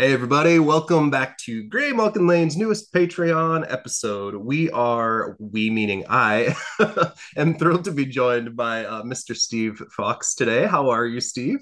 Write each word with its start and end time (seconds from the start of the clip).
Hey, 0.00 0.14
everybody, 0.14 0.58
welcome 0.58 1.10
back 1.10 1.36
to 1.40 1.68
Graymalkin 1.68 2.26
Lane's 2.26 2.56
newest 2.56 2.90
Patreon 2.90 3.70
episode. 3.70 4.34
We 4.34 4.70
are, 4.70 5.36
we 5.38 5.68
meaning 5.68 6.06
I, 6.08 6.56
am 7.36 7.58
thrilled 7.58 7.84
to 7.84 7.92
be 7.92 8.06
joined 8.06 8.56
by 8.56 8.86
uh, 8.86 9.02
Mr. 9.02 9.36
Steve 9.36 9.82
Foxe 9.94 10.34
today. 10.34 10.64
How 10.64 10.88
are 10.88 11.04
you, 11.04 11.20
Steve? 11.20 11.58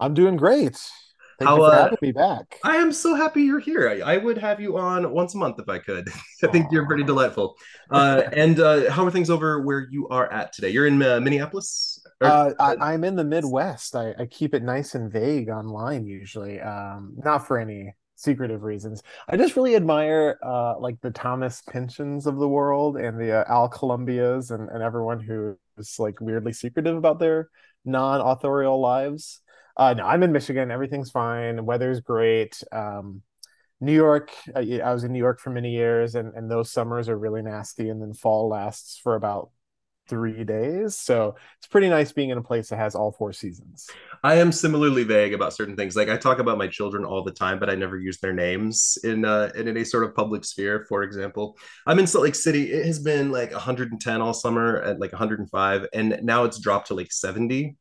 I'm 0.00 0.14
doing 0.14 0.38
great. 0.38 0.80
Thank 1.38 1.50
How, 1.50 1.62
uh, 1.62 1.94
back. 2.14 2.58
I 2.64 2.76
am 2.76 2.92
so 2.92 3.14
happy 3.14 3.42
you're 3.42 3.60
here. 3.60 3.88
I, 3.88 4.14
I 4.14 4.16
would 4.16 4.38
have 4.38 4.60
you 4.60 4.76
on 4.76 5.12
once 5.12 5.34
a 5.34 5.38
month 5.38 5.60
if 5.60 5.68
I 5.68 5.78
could. 5.78 6.08
I 6.42 6.48
think 6.48 6.66
you're 6.72 6.84
pretty 6.86 7.04
delightful. 7.04 7.56
Uh, 7.90 8.22
and 8.32 8.58
uh, 8.58 8.90
how 8.90 9.06
are 9.06 9.10
things 9.10 9.30
over 9.30 9.60
where 9.60 9.86
you 9.88 10.08
are 10.08 10.32
at 10.32 10.52
today? 10.52 10.70
You're 10.70 10.88
in 10.88 11.00
uh, 11.00 11.20
Minneapolis? 11.20 12.04
Or- 12.20 12.26
Uh, 12.26 12.52
I, 12.58 12.92
I'm 12.92 13.04
in 13.04 13.14
the 13.14 13.24
Midwest. 13.24 13.94
I, 13.94 14.14
I 14.18 14.26
keep 14.26 14.52
it 14.52 14.64
nice 14.64 14.96
and 14.96 15.12
vague 15.12 15.48
online 15.48 16.06
usually, 16.06 16.60
um, 16.60 17.14
not 17.24 17.46
for 17.46 17.56
any 17.58 17.94
secretive 18.16 18.64
reasons. 18.64 19.04
I 19.28 19.36
just 19.36 19.54
really 19.54 19.76
admire 19.76 20.40
uh, 20.42 20.76
like 20.80 21.00
the 21.02 21.12
Thomas 21.12 21.62
Pynchons 21.70 22.26
of 22.26 22.38
the 22.38 22.48
world 22.48 22.96
and 22.96 23.16
the 23.16 23.30
uh, 23.30 23.44
Al 23.48 23.68
Columbias 23.68 24.50
and, 24.50 24.68
and 24.70 24.82
everyone 24.82 25.20
who 25.20 25.56
is 25.76 26.00
like 26.00 26.20
weirdly 26.20 26.52
secretive 26.52 26.96
about 26.96 27.20
their 27.20 27.48
non-authorial 27.84 28.80
lives. 28.80 29.40
Uh, 29.78 29.94
no, 29.94 30.04
I'm 30.04 30.22
in 30.24 30.32
Michigan. 30.32 30.70
Everything's 30.70 31.10
fine. 31.10 31.64
Weather's 31.64 32.00
great. 32.00 32.60
Um, 32.72 33.22
New 33.80 33.94
York, 33.94 34.32
uh, 34.56 34.60
yeah, 34.60 34.88
I 34.88 34.92
was 34.92 35.04
in 35.04 35.12
New 35.12 35.20
York 35.20 35.38
for 35.38 35.50
many 35.50 35.70
years, 35.70 36.16
and, 36.16 36.34
and 36.34 36.50
those 36.50 36.72
summers 36.72 37.08
are 37.08 37.16
really 37.16 37.42
nasty, 37.42 37.88
and 37.88 38.02
then 38.02 38.12
fall 38.12 38.48
lasts 38.48 38.98
for 38.98 39.14
about 39.14 39.50
three 40.08 40.42
days. 40.42 40.98
So 40.98 41.36
it's 41.58 41.66
pretty 41.68 41.88
nice 41.88 42.10
being 42.12 42.30
in 42.30 42.38
a 42.38 42.42
place 42.42 42.70
that 42.70 42.78
has 42.78 42.94
all 42.96 43.12
four 43.12 43.32
seasons. 43.32 43.88
I 44.24 44.36
am 44.36 44.50
similarly 44.50 45.04
vague 45.04 45.34
about 45.34 45.52
certain 45.52 45.76
things. 45.76 45.94
Like 45.94 46.08
I 46.08 46.16
talk 46.16 46.38
about 46.38 46.58
my 46.58 46.66
children 46.66 47.04
all 47.04 47.22
the 47.22 47.30
time, 47.30 47.60
but 47.60 47.70
I 47.70 47.74
never 47.74 47.98
use 47.98 48.18
their 48.18 48.32
names 48.32 48.98
in 49.04 49.24
uh, 49.24 49.50
in 49.54 49.68
any 49.68 49.84
sort 49.84 50.04
of 50.04 50.14
public 50.14 50.44
sphere. 50.44 50.86
For 50.88 51.02
example, 51.02 51.56
I'm 51.86 51.98
in 51.98 52.06
Salt 52.06 52.24
Lake 52.24 52.34
City. 52.34 52.72
It 52.72 52.86
has 52.86 52.98
been 52.98 53.30
like 53.30 53.52
110 53.52 54.20
all 54.20 54.34
summer 54.34 54.82
at 54.82 54.98
like 54.98 55.12
105, 55.12 55.86
and 55.92 56.18
now 56.22 56.44
it's 56.44 56.58
dropped 56.58 56.88
to 56.88 56.94
like 56.94 57.12
70. 57.12 57.76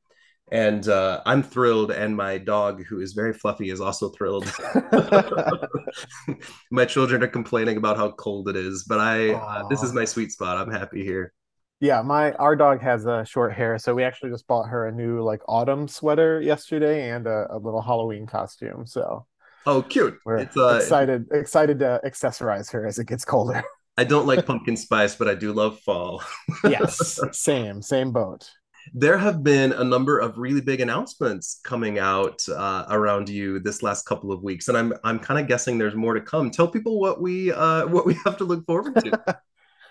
And 0.51 0.87
uh, 0.87 1.21
I'm 1.25 1.43
thrilled, 1.43 1.91
and 1.91 2.15
my 2.15 2.37
dog, 2.37 2.83
who 2.85 3.01
is 3.01 3.13
very 3.13 3.33
fluffy, 3.33 3.69
is 3.69 3.81
also 3.81 4.09
thrilled. 4.09 4.45
my 6.71 6.85
children 6.85 7.21
are 7.21 7.27
complaining 7.27 7.77
about 7.77 7.97
how 7.97 8.11
cold 8.11 8.47
it 8.47 8.55
is, 8.55 8.85
but 8.87 8.99
I 8.99 9.33
uh, 9.33 9.67
this 9.67 9.83
is 9.83 9.93
my 9.93 10.05
sweet 10.05 10.31
spot. 10.31 10.57
I'm 10.57 10.71
happy 10.71 11.03
here. 11.03 11.33
Yeah, 11.79 12.01
my 12.01 12.31
our 12.33 12.55
dog 12.55 12.81
has 12.81 13.05
uh, 13.05 13.23
short 13.23 13.53
hair, 13.53 13.77
so 13.77 13.93
we 13.93 14.03
actually 14.03 14.31
just 14.31 14.47
bought 14.47 14.69
her 14.69 14.87
a 14.87 14.91
new 14.91 15.21
like 15.21 15.41
autumn 15.47 15.87
sweater 15.87 16.41
yesterday 16.41 17.11
and 17.11 17.27
a, 17.27 17.47
a 17.51 17.57
little 17.57 17.81
Halloween 17.81 18.25
costume. 18.25 18.87
So 18.87 19.25
Oh, 19.67 19.81
cute! 19.81 20.17
we're 20.25 20.37
It's 20.37 20.55
uh, 20.55 20.79
excited 20.81 21.27
excited 21.33 21.79
to 21.79 21.99
accessorize 22.05 22.71
her 22.71 22.87
as 22.87 22.99
it 22.99 23.07
gets 23.07 23.25
colder. 23.25 23.61
I 23.97 24.05
don't 24.05 24.25
like 24.25 24.45
pumpkin 24.47 24.77
spice, 24.77 25.15
but 25.15 25.27
I 25.27 25.35
do 25.35 25.51
love 25.51 25.79
fall. 25.81 26.23
Yes, 26.63 27.19
same, 27.33 27.81
same 27.81 28.13
boat. 28.13 28.49
There 28.93 29.17
have 29.17 29.43
been 29.43 29.73
a 29.73 29.83
number 29.83 30.19
of 30.19 30.37
really 30.37 30.61
big 30.61 30.81
announcements 30.81 31.59
coming 31.63 31.99
out 31.99 32.47
uh, 32.49 32.85
around 32.89 33.29
you 33.29 33.59
this 33.59 33.83
last 33.83 34.05
couple 34.05 34.31
of 34.31 34.43
weeks, 34.43 34.67
and 34.67 34.77
I'm 34.77 34.93
I'm 35.03 35.19
kind 35.19 35.39
of 35.39 35.47
guessing 35.47 35.77
there's 35.77 35.95
more 35.95 36.13
to 36.13 36.21
come. 36.21 36.51
Tell 36.51 36.67
people 36.67 36.99
what 36.99 37.21
we 37.21 37.51
uh, 37.51 37.87
what 37.87 38.05
we 38.05 38.15
have 38.25 38.37
to 38.37 38.43
look 38.43 38.65
forward 38.65 38.95
to. 38.95 39.39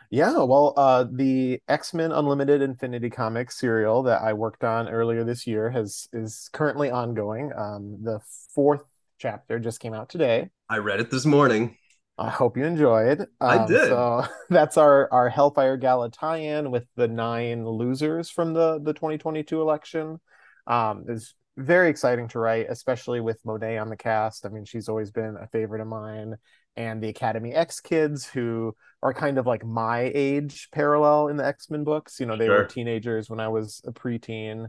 Yeah, 0.09 0.39
well, 0.39 0.73
uh, 0.77 1.05
the 1.11 1.61
X-Men 1.67 2.13
Unlimited 2.13 2.63
Infinity 2.63 3.11
Comics 3.11 3.59
serial 3.59 4.05
that 4.05 4.23
I 4.23 4.35
worked 4.35 4.63
on 4.63 4.89
earlier 4.89 5.25
this 5.25 5.47
year 5.49 5.69
has 5.71 6.09
is 6.13 6.49
currently 6.53 6.91
ongoing. 6.91 7.53
Um, 7.57 7.99
the 8.03 8.21
fourth 8.55 8.85
chapter 9.19 9.59
just 9.59 9.81
came 9.81 9.95
out 9.95 10.09
today. 10.09 10.51
I 10.71 10.79
read 10.79 11.01
it 11.01 11.11
this 11.11 11.27
morning. 11.27 11.77
I 12.19 12.31
hope 12.31 12.57
you 12.57 12.65
enjoyed. 12.65 13.27
I 13.41 13.59
Um, 13.59 13.67
did. 13.67 13.89
so 13.89 14.25
that's 14.51 14.77
our 14.79 15.13
our 15.13 15.29
Hellfire 15.29 15.77
Gala 15.77 16.11
tie-in 16.11 16.71
with 16.71 16.87
the 16.97 17.09
nine 17.09 17.67
losers 17.67 18.31
from 18.31 18.55
the 18.55 18.81
the 18.81 18.95
2022 18.95 19.61
election. 19.61 20.21
Um, 20.67 21.05
it's 21.09 21.35
very 21.59 21.89
exciting 21.91 22.29
to 22.29 22.39
write, 22.39 22.67
especially 22.71 23.21
with 23.21 23.45
Monet 23.45 23.79
on 23.79 23.91
the 23.91 23.97
cast. 23.97 24.47
I 24.47 24.49
mean, 24.49 24.65
she's 24.65 24.89
always 24.89 25.11
been 25.11 25.37
a 25.37 25.47
favorite 25.49 25.81
of 25.83 25.89
mine, 25.89 26.37
and 26.77 27.03
the 27.03 27.09
Academy 27.09 27.53
X 27.55 27.81
kids 27.81 28.27
who 28.27 28.75
are 29.03 29.13
kind 29.15 29.39
of 29.39 29.47
like 29.47 29.65
my 29.65 30.11
age 30.15 30.69
parallel 30.73 31.29
in 31.29 31.37
the 31.37 31.47
X-Men 31.47 31.85
books. 31.85 32.19
You 32.19 32.27
know, 32.27 32.37
they 32.37 32.51
were 32.51 32.65
teenagers 32.65 33.29
when 33.31 33.41
I 33.41 33.49
was 33.49 33.83
a 33.87 33.93
preteen. 33.93 34.69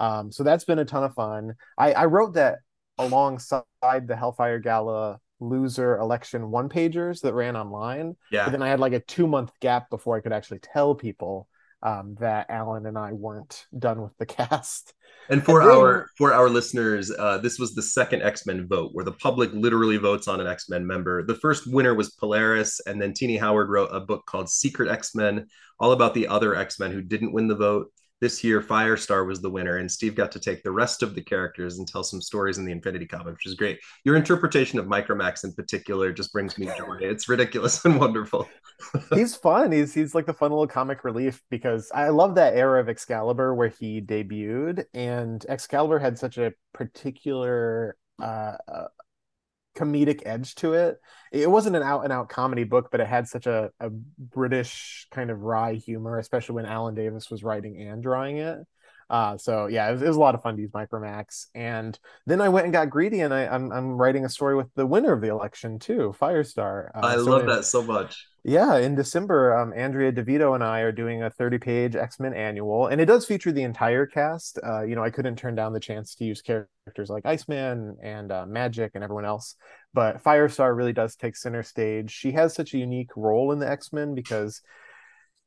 Um, 0.00 0.30
so 0.32 0.42
that's 0.44 0.64
been 0.64 0.78
a 0.78 0.84
ton 0.84 1.04
of 1.04 1.14
fun. 1.14 1.54
I, 1.78 1.92
I 1.92 2.04
wrote 2.06 2.34
that 2.34 2.58
alongside 2.98 3.62
the 4.06 4.16
Hellfire 4.16 4.58
Gala 4.60 5.20
loser 5.48 5.96
election 5.98 6.50
one 6.50 6.68
pagers 6.68 7.20
that 7.22 7.34
ran 7.34 7.56
online. 7.56 8.16
But 8.30 8.36
Yeah. 8.36 8.48
then 8.48 8.62
I 8.62 8.68
had 8.68 8.80
like 8.80 8.92
a 8.92 9.00
two 9.00 9.26
month 9.26 9.50
gap 9.60 9.90
before 9.90 10.16
I 10.16 10.20
could 10.20 10.32
actually 10.32 10.60
tell 10.60 10.94
people 10.94 11.48
um, 11.82 12.16
that 12.18 12.46
Alan 12.48 12.86
and 12.86 12.96
I 12.96 13.12
weren't 13.12 13.66
done 13.78 14.00
with 14.00 14.16
the 14.16 14.24
cast. 14.38 14.94
And 15.28 15.44
for 15.44 15.60
And 15.60 15.70
then- 15.70 15.76
our 15.78 16.06
for 16.16 16.32
our 16.32 16.48
listeners, 16.48 17.10
uh, 17.10 17.38
this 17.38 17.58
was 17.58 17.74
the 17.74 17.82
second 17.82 18.22
X 18.22 18.46
Men 18.46 18.66
vote, 18.66 18.90
where 18.94 19.04
the 19.04 19.12
public 19.12 19.50
literally 19.52 19.98
votes 19.98 20.26
on 20.26 20.40
an 20.40 20.46
X 20.46 20.68
Men 20.70 20.86
member. 20.86 21.22
The 21.22 21.34
first 21.34 21.66
winner 21.66 21.94
was 21.94 22.10
Polaris, 22.12 22.80
and 22.86 23.00
then 23.00 23.12
Tini 23.12 23.36
Howard 23.36 23.68
wrote 23.68 23.90
a 23.92 24.00
book 24.00 24.24
called 24.26 24.48
Secret 24.48 24.90
X 24.90 25.14
Men, 25.14 25.46
all 25.78 25.92
about 25.92 26.14
the 26.14 26.26
other 26.28 26.54
X 26.54 26.78
Men 26.80 26.90
who 26.90 27.02
didn't 27.02 27.32
win 27.32 27.48
the 27.48 27.54
vote. 27.56 27.92
This 28.20 28.44
year, 28.44 28.60
Firestar 28.60 29.26
was 29.26 29.42
the 29.42 29.50
winner, 29.50 29.78
and 29.78 29.90
Steve 29.90 30.14
got 30.14 30.32
to 30.32 30.40
take 30.40 30.62
the 30.62 30.70
rest 30.70 31.02
of 31.02 31.14
the 31.14 31.22
characters 31.22 31.78
and 31.78 31.86
tell 31.86 32.04
some 32.04 32.22
stories 32.22 32.58
in 32.58 32.64
the 32.64 32.72
Infinity 32.72 33.06
comic, 33.06 33.34
which 33.34 33.46
is 33.46 33.54
great. 33.54 33.78
Your 34.04 34.16
interpretation 34.16 34.78
of 34.78 34.86
Micromax 34.86 35.44
in 35.44 35.52
particular 35.52 36.12
just 36.12 36.32
brings 36.32 36.56
me 36.56 36.66
joy. 36.78 36.98
It's 37.00 37.28
ridiculous 37.28 37.84
and 37.84 37.98
wonderful. 37.98 38.48
He's 39.14 39.34
fun. 39.34 39.72
He's 39.72 39.92
he's 39.92 40.14
like 40.14 40.26
the 40.26 40.32
fun 40.32 40.50
little 40.50 40.66
comic 40.66 41.04
relief 41.04 41.42
because 41.50 41.90
I 41.94 42.08
love 42.08 42.36
that 42.36 42.54
era 42.54 42.80
of 42.80 42.88
Excalibur 42.88 43.54
where 43.54 43.68
he 43.68 44.00
debuted, 44.00 44.84
and 44.94 45.44
Excalibur 45.48 45.98
had 45.98 46.18
such 46.18 46.38
a 46.38 46.52
particular 46.72 47.96
uh, 48.22 48.56
uh, 48.68 48.86
comedic 49.74 50.22
edge 50.24 50.54
to 50.56 50.74
it. 50.74 51.00
It 51.32 51.50
wasn't 51.50 51.76
an 51.76 51.82
out 51.82 52.04
and 52.04 52.12
out 52.12 52.28
comedy 52.28 52.64
book, 52.64 52.88
but 52.90 53.00
it 53.00 53.06
had 53.06 53.28
such 53.28 53.46
a, 53.46 53.70
a 53.80 53.90
British 53.90 55.06
kind 55.10 55.30
of 55.30 55.40
wry 55.40 55.74
humor, 55.74 56.18
especially 56.18 56.56
when 56.56 56.66
Alan 56.66 56.94
Davis 56.94 57.30
was 57.30 57.42
writing 57.42 57.80
and 57.80 58.02
drawing 58.02 58.38
it. 58.38 58.58
Uh, 59.10 59.36
so 59.36 59.66
yeah, 59.66 59.88
it 59.88 59.92
was, 59.92 60.02
it 60.02 60.08
was 60.08 60.16
a 60.16 60.20
lot 60.20 60.34
of 60.34 60.42
fun 60.42 60.56
to 60.56 60.62
use 60.62 60.70
Micromax. 60.70 61.46
And 61.54 61.98
then 62.26 62.40
I 62.40 62.48
went 62.48 62.64
and 62.64 62.72
got 62.72 62.90
greedy, 62.90 63.20
and 63.20 63.32
I, 63.34 63.46
I'm 63.46 63.70
I'm 63.72 63.92
writing 63.92 64.24
a 64.24 64.28
story 64.28 64.56
with 64.56 64.68
the 64.74 64.86
winner 64.86 65.12
of 65.12 65.20
the 65.20 65.28
election 65.28 65.78
too, 65.78 66.14
Firestar. 66.20 66.90
Uh, 66.94 67.00
I 67.02 67.16
so 67.16 67.22
love 67.24 67.42
in- 67.42 67.46
that 67.48 67.64
so 67.64 67.82
much. 67.82 68.26
yeah, 68.44 68.76
in 68.76 68.94
December, 68.94 69.56
um, 69.56 69.72
Andrea 69.74 70.12
Di 70.12 70.22
Vito 70.22 70.52
and 70.54 70.62
I 70.62 70.80
are 70.80 70.92
doing 70.92 71.22
a 71.22 71.30
30-page 71.30 71.96
X-Men 71.96 72.34
annual, 72.34 72.88
and 72.88 73.00
it 73.00 73.06
does 73.06 73.24
feature 73.26 73.52
the 73.52 73.62
entire 73.62 74.06
cast. 74.06 74.58
Uh, 74.62 74.82
you 74.82 74.94
know, 74.94 75.02
I 75.02 75.10
couldn't 75.10 75.36
turn 75.36 75.54
down 75.54 75.72
the 75.72 75.80
chance 75.80 76.14
to 76.16 76.24
use 76.24 76.42
characters 76.42 77.08
like 77.08 77.24
Iceman 77.24 77.96
and 78.02 78.30
uh, 78.30 78.44
Magik 78.46 78.90
and 78.94 79.02
everyone 79.02 79.24
else, 79.24 79.56
but 79.94 80.22
Firestar 80.22 80.76
really 80.76 80.92
does 80.92 81.16
take 81.16 81.36
center 81.36 81.62
stage. 81.62 82.10
She 82.10 82.32
has 82.32 82.54
such 82.54 82.74
a 82.74 82.78
unique 82.78 83.10
role 83.16 83.52
in 83.52 83.58
the 83.60 83.68
X-Men 83.70 84.14
because, 84.14 84.60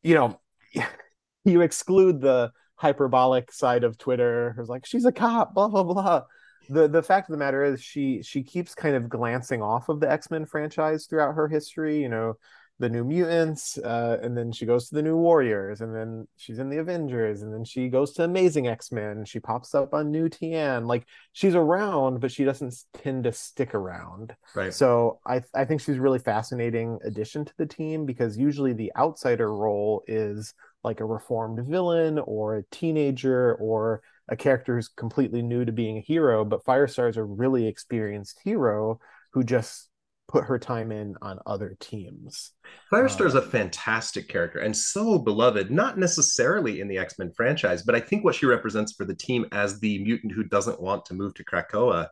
you 0.01 0.16
know, 0.16 0.40
you 1.46 1.62
exclude 1.62 2.19
the 2.22 2.51
hyperbolic 2.78 3.52
side 3.52 3.84
of 3.84 3.98
Twitter, 3.98 4.54
who's 4.56 4.70
like, 4.70 4.86
she's 4.86 5.06
a 5.06 5.12
cop, 5.12 5.54
blah 5.54 5.68
blah 5.68 5.84
blah. 5.84 6.24
The 6.70 6.88
the 6.88 7.04
fact 7.04 7.30
of 7.30 7.34
the 7.34 7.38
matter 7.38 7.64
is 7.64 7.82
she 7.82 8.24
she 8.24 8.44
keeps 8.44 8.74
kind 8.74 8.96
of 8.96 9.10
glancing 9.10 9.62
off 9.62 9.90
of 9.90 10.00
the 10.00 10.10
X-Men 10.10 10.46
franchise 10.46 11.06
throughout 11.06 11.36
her 11.36 11.48
history, 11.48 12.02
you 12.02 12.10
know, 12.10 12.38
the 12.80 12.90
New 12.90 13.04
Mutants, 13.04 13.78
uh, 13.80 14.20
and 14.22 14.38
then 14.38 14.52
she 14.52 14.66
goes 14.66 14.90
to 14.90 14.96
the 14.96 15.02
New 15.02 15.18
Warriors, 15.18 15.82
and 15.82 15.96
then 15.96 16.28
she's 16.36 16.60
in 16.60 16.70
the 16.70 16.78
Avengers, 16.78 17.42
and 17.42 17.52
then 17.52 17.64
she 17.64 17.90
goes 17.90 18.14
to 18.14 18.24
Amazing 18.24 18.68
X-Men, 18.68 19.26
she 19.26 19.40
pops 19.40 19.74
up 19.74 19.94
on 19.94 20.12
New 20.12 20.30
TN. 20.30 20.86
Like 20.86 21.08
she's 21.34 21.56
around, 21.56 22.20
but 22.20 22.32
she 22.32 22.44
doesn't 22.44 22.76
tend 22.94 23.23
to 23.23 23.32
stick 23.32 23.73
around. 23.73 24.35
Right. 24.53 24.73
So 24.73 25.20
I 25.26 25.41
I 25.56 25.66
think 25.66 25.82
she's 25.82 25.97
a 25.97 26.02
really 26.02 26.20
fascinating 26.20 27.00
addition 27.03 27.46
to 27.46 27.53
the 27.58 27.66
team 27.66 28.06
because 28.06 28.38
usually 28.38 28.73
the 28.73 28.91
outsider 28.96 29.52
role 29.52 30.03
is 30.08 30.53
like 30.84 31.00
a 31.00 31.06
reformed 31.06 31.66
villain 31.68 32.20
or 32.20 32.58
a 32.58 32.64
teenager 32.72 33.56
or 33.56 34.02
a 34.29 34.35
character 34.35 34.76
who's 34.76 34.88
completely 34.90 35.41
new 35.41 35.66
to 35.66 35.72
being 35.72 35.97
a 35.97 36.02
hero, 36.02 36.44
but 36.46 36.64
Firestar 36.66 37.09
is 37.09 37.18
a 37.18 37.24
really 37.24 37.68
experienced 37.68 38.40
hero 38.44 39.00
who 39.34 39.44
just 39.44 39.90
put 40.28 40.44
her 40.44 40.59
time 40.59 40.91
in 40.91 41.16
on 41.22 41.40
other 41.46 41.78
teams. 41.79 42.52
Firestar 42.91 43.26
is 43.26 43.35
Uh, 43.35 43.40
a 43.40 43.41
fantastic 43.41 44.28
character 44.28 44.59
and 44.59 44.76
so 44.76 45.18
beloved, 45.18 45.72
not 45.72 45.97
necessarily 45.97 46.82
in 46.82 46.88
the 46.90 46.97
X 46.97 47.18
Men 47.18 47.32
franchise, 47.32 47.84
but 47.84 47.96
I 47.96 48.02
think 48.02 48.23
what 48.23 48.35
she 48.35 48.46
represents 48.46 48.94
for 48.94 49.06
the 49.06 49.16
team 49.16 49.46
as 49.52 49.80
the 49.80 50.03
mutant 50.03 50.34
who 50.34 50.44
doesn't 50.44 50.82
want 50.82 51.06
to 51.06 51.14
move 51.14 51.34
to 51.35 51.46
Krakoa 51.46 52.08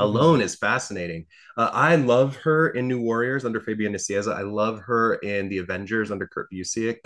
alone 0.00 0.40
is 0.40 0.56
fascinating. 0.56 1.26
Uh, 1.56 1.70
I 1.72 1.96
love 1.96 2.36
her 2.36 2.70
in 2.70 2.88
New 2.88 3.00
Warriors 3.00 3.44
under 3.44 3.60
Fabian 3.60 3.92
Nicieza. 3.92 4.34
I 4.34 4.42
love 4.42 4.80
her 4.80 5.14
in 5.16 5.48
the 5.48 5.58
Avengers 5.58 6.10
under 6.10 6.26
Kurt 6.26 6.50
Busiek. 6.52 6.98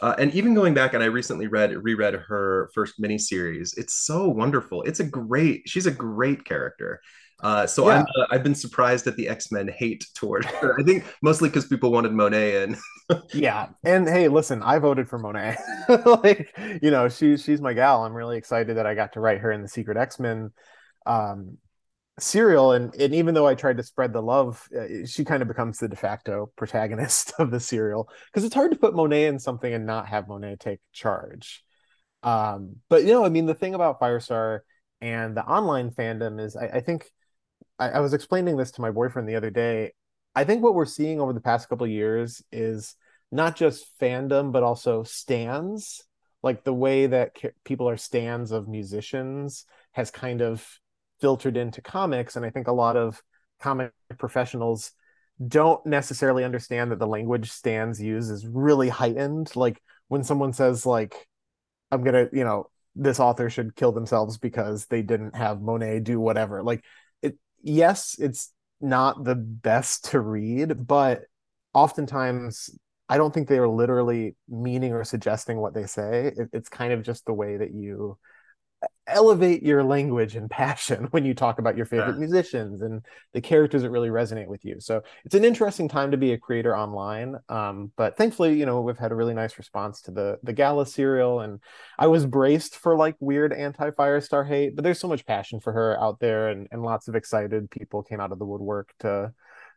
Uh, 0.00 0.14
and 0.18 0.32
even 0.34 0.54
going 0.54 0.74
back, 0.74 0.94
and 0.94 1.02
I 1.02 1.06
recently 1.06 1.46
read 1.46 1.72
reread 1.82 2.14
her 2.14 2.70
first 2.74 3.00
miniseries. 3.00 3.76
It's 3.76 3.94
so 3.94 4.28
wonderful. 4.28 4.82
It's 4.82 5.00
a 5.00 5.04
great. 5.04 5.62
She's 5.66 5.86
a 5.86 5.90
great 5.90 6.44
character. 6.44 7.00
Uh, 7.42 7.66
so 7.66 7.88
yeah. 7.88 7.98
I'm, 7.98 8.02
uh, 8.02 8.26
I've 8.30 8.42
been 8.42 8.54
surprised 8.54 9.06
at 9.06 9.16
the 9.16 9.28
X 9.28 9.50
Men 9.50 9.68
hate 9.68 10.06
toward 10.14 10.44
her. 10.60 10.78
I 10.78 10.82
think 10.82 11.04
mostly 11.22 11.48
because 11.48 11.66
people 11.66 11.90
wanted 11.90 12.12
Monet 12.12 12.62
in. 12.62 12.76
yeah, 13.34 13.68
and 13.84 14.08
hey, 14.08 14.28
listen, 14.28 14.62
I 14.62 14.78
voted 14.78 15.08
for 15.08 15.18
Monet. 15.18 15.56
like, 16.04 16.56
you 16.82 16.90
know, 16.90 17.08
she's 17.08 17.42
she's 17.42 17.60
my 17.60 17.72
gal. 17.72 18.04
I'm 18.04 18.14
really 18.14 18.36
excited 18.36 18.76
that 18.76 18.86
I 18.86 18.94
got 18.94 19.12
to 19.14 19.20
write 19.20 19.40
her 19.40 19.52
in 19.52 19.62
the 19.62 19.68
Secret 19.68 19.96
X 19.96 20.18
Men 20.18 20.50
um, 21.06 21.58
serial. 22.20 22.72
And 22.72 22.94
and 22.94 23.14
even 23.14 23.34
though 23.34 23.46
I 23.46 23.54
tried 23.54 23.76
to 23.78 23.82
spread 23.82 24.12
the 24.12 24.22
love, 24.22 24.66
uh, 24.78 25.06
she 25.06 25.24
kind 25.24 25.42
of 25.42 25.48
becomes 25.48 25.78
the 25.78 25.88
de 25.88 25.96
facto 25.96 26.50
protagonist 26.56 27.32
of 27.38 27.50
the 27.50 27.60
serial 27.60 28.08
because 28.26 28.44
it's 28.44 28.54
hard 28.54 28.72
to 28.72 28.78
put 28.78 28.94
Monet 28.94 29.26
in 29.26 29.38
something 29.38 29.72
and 29.72 29.86
not 29.86 30.08
have 30.08 30.28
Monet 30.28 30.56
take 30.60 30.80
charge. 30.92 31.64
Um, 32.22 32.76
but 32.88 33.04
you 33.04 33.12
know, 33.12 33.24
I 33.24 33.28
mean, 33.28 33.46
the 33.46 33.54
thing 33.54 33.74
about 33.74 34.00
Firestar 34.00 34.60
and 35.00 35.36
the 35.36 35.44
online 35.44 35.90
fandom 35.90 36.40
is, 36.40 36.56
I, 36.56 36.66
I 36.66 36.80
think 36.80 37.10
I, 37.78 37.90
I 37.90 38.00
was 38.00 38.12
explaining 38.12 38.56
this 38.56 38.72
to 38.72 38.82
my 38.82 38.90
boyfriend 38.90 39.28
the 39.28 39.36
other 39.36 39.50
day. 39.50 39.92
I 40.34 40.44
think 40.44 40.62
what 40.62 40.74
we're 40.74 40.84
seeing 40.84 41.20
over 41.20 41.32
the 41.32 41.40
past 41.40 41.68
couple 41.68 41.86
years 41.86 42.42
is 42.52 42.94
not 43.32 43.56
just 43.56 43.86
fandom, 43.98 44.52
but 44.52 44.62
also 44.62 45.02
stans. 45.02 46.02
Like 46.42 46.64
the 46.64 46.74
way 46.74 47.06
that 47.06 47.36
people 47.64 47.88
are 47.88 47.96
stans 47.96 48.50
of 48.50 48.68
musicians 48.68 49.64
has 49.92 50.10
kind 50.10 50.40
of 50.40 50.66
filtered 51.20 51.56
into 51.56 51.82
comics. 51.82 52.36
And 52.36 52.44
I 52.44 52.50
think 52.50 52.68
a 52.68 52.72
lot 52.72 52.96
of 52.96 53.22
comic 53.60 53.92
professionals 54.18 54.92
don't 55.46 55.84
necessarily 55.86 56.44
understand 56.44 56.92
that 56.92 56.98
the 56.98 57.06
language 57.06 57.50
stans 57.50 58.00
use 58.00 58.28
is 58.28 58.46
really 58.46 58.88
heightened. 58.88 59.54
Like 59.56 59.80
when 60.08 60.24
someone 60.24 60.52
says, 60.52 60.84
like, 60.84 61.14
I'm 61.90 62.02
gonna, 62.04 62.28
you 62.32 62.44
know, 62.44 62.70
this 62.94 63.20
author 63.20 63.48
should 63.48 63.76
kill 63.76 63.92
themselves 63.92 64.38
because 64.38 64.86
they 64.86 65.02
didn't 65.02 65.36
have 65.36 65.62
Monet 65.62 66.00
do 66.00 66.20
whatever. 66.20 66.62
Like 66.62 66.84
it 67.22 67.38
yes, 67.62 68.16
it's 68.18 68.52
not 68.80 69.24
the 69.24 69.34
best 69.34 70.10
to 70.10 70.20
read, 70.20 70.86
but 70.86 71.22
oftentimes 71.72 72.70
I 73.08 73.16
don't 73.16 73.32
think 73.32 73.48
they 73.48 73.58
are 73.58 73.68
literally 73.68 74.36
meaning 74.48 74.92
or 74.92 75.04
suggesting 75.04 75.58
what 75.58 75.74
they 75.74 75.86
say. 75.86 76.32
It, 76.36 76.48
it's 76.52 76.68
kind 76.68 76.92
of 76.92 77.02
just 77.02 77.26
the 77.26 77.32
way 77.32 77.56
that 77.56 77.72
you 77.72 78.18
elevate 79.06 79.62
your 79.62 79.82
language 79.82 80.36
and 80.36 80.48
passion 80.50 81.04
when 81.10 81.24
you 81.24 81.34
talk 81.34 81.58
about 81.58 81.76
your 81.76 81.86
favorite 81.86 82.14
yeah. 82.14 82.20
musicians 82.20 82.82
and 82.82 83.04
the 83.32 83.40
characters 83.40 83.82
that 83.82 83.90
really 83.90 84.08
resonate 84.08 84.46
with 84.46 84.64
you. 84.64 84.76
So 84.78 85.02
it's 85.24 85.34
an 85.34 85.44
interesting 85.44 85.88
time 85.88 86.10
to 86.12 86.16
be 86.16 86.32
a 86.32 86.38
creator 86.38 86.76
online. 86.76 87.36
Um, 87.48 87.92
but 87.96 88.16
thankfully, 88.16 88.58
you 88.58 88.66
know, 88.66 88.80
we've 88.80 88.98
had 88.98 89.12
a 89.12 89.16
really 89.16 89.34
nice 89.34 89.58
response 89.58 90.00
to 90.02 90.10
the 90.10 90.38
the 90.42 90.52
Gala 90.52 90.86
serial, 90.86 91.40
and 91.40 91.60
I 91.98 92.06
was 92.06 92.26
braced 92.26 92.76
for 92.76 92.96
like 92.96 93.16
weird 93.20 93.52
anti 93.52 93.90
Firestar 93.90 94.46
hate, 94.46 94.76
but 94.76 94.82
there's 94.82 95.00
so 95.00 95.08
much 95.08 95.26
passion 95.26 95.60
for 95.60 95.72
her 95.72 96.00
out 96.00 96.20
there, 96.20 96.48
and 96.48 96.68
and 96.70 96.82
lots 96.82 97.08
of 97.08 97.14
excited 97.14 97.70
people 97.70 98.02
came 98.02 98.20
out 98.20 98.32
of 98.32 98.38
the 98.38 98.46
woodwork 98.46 98.92
to 99.00 99.32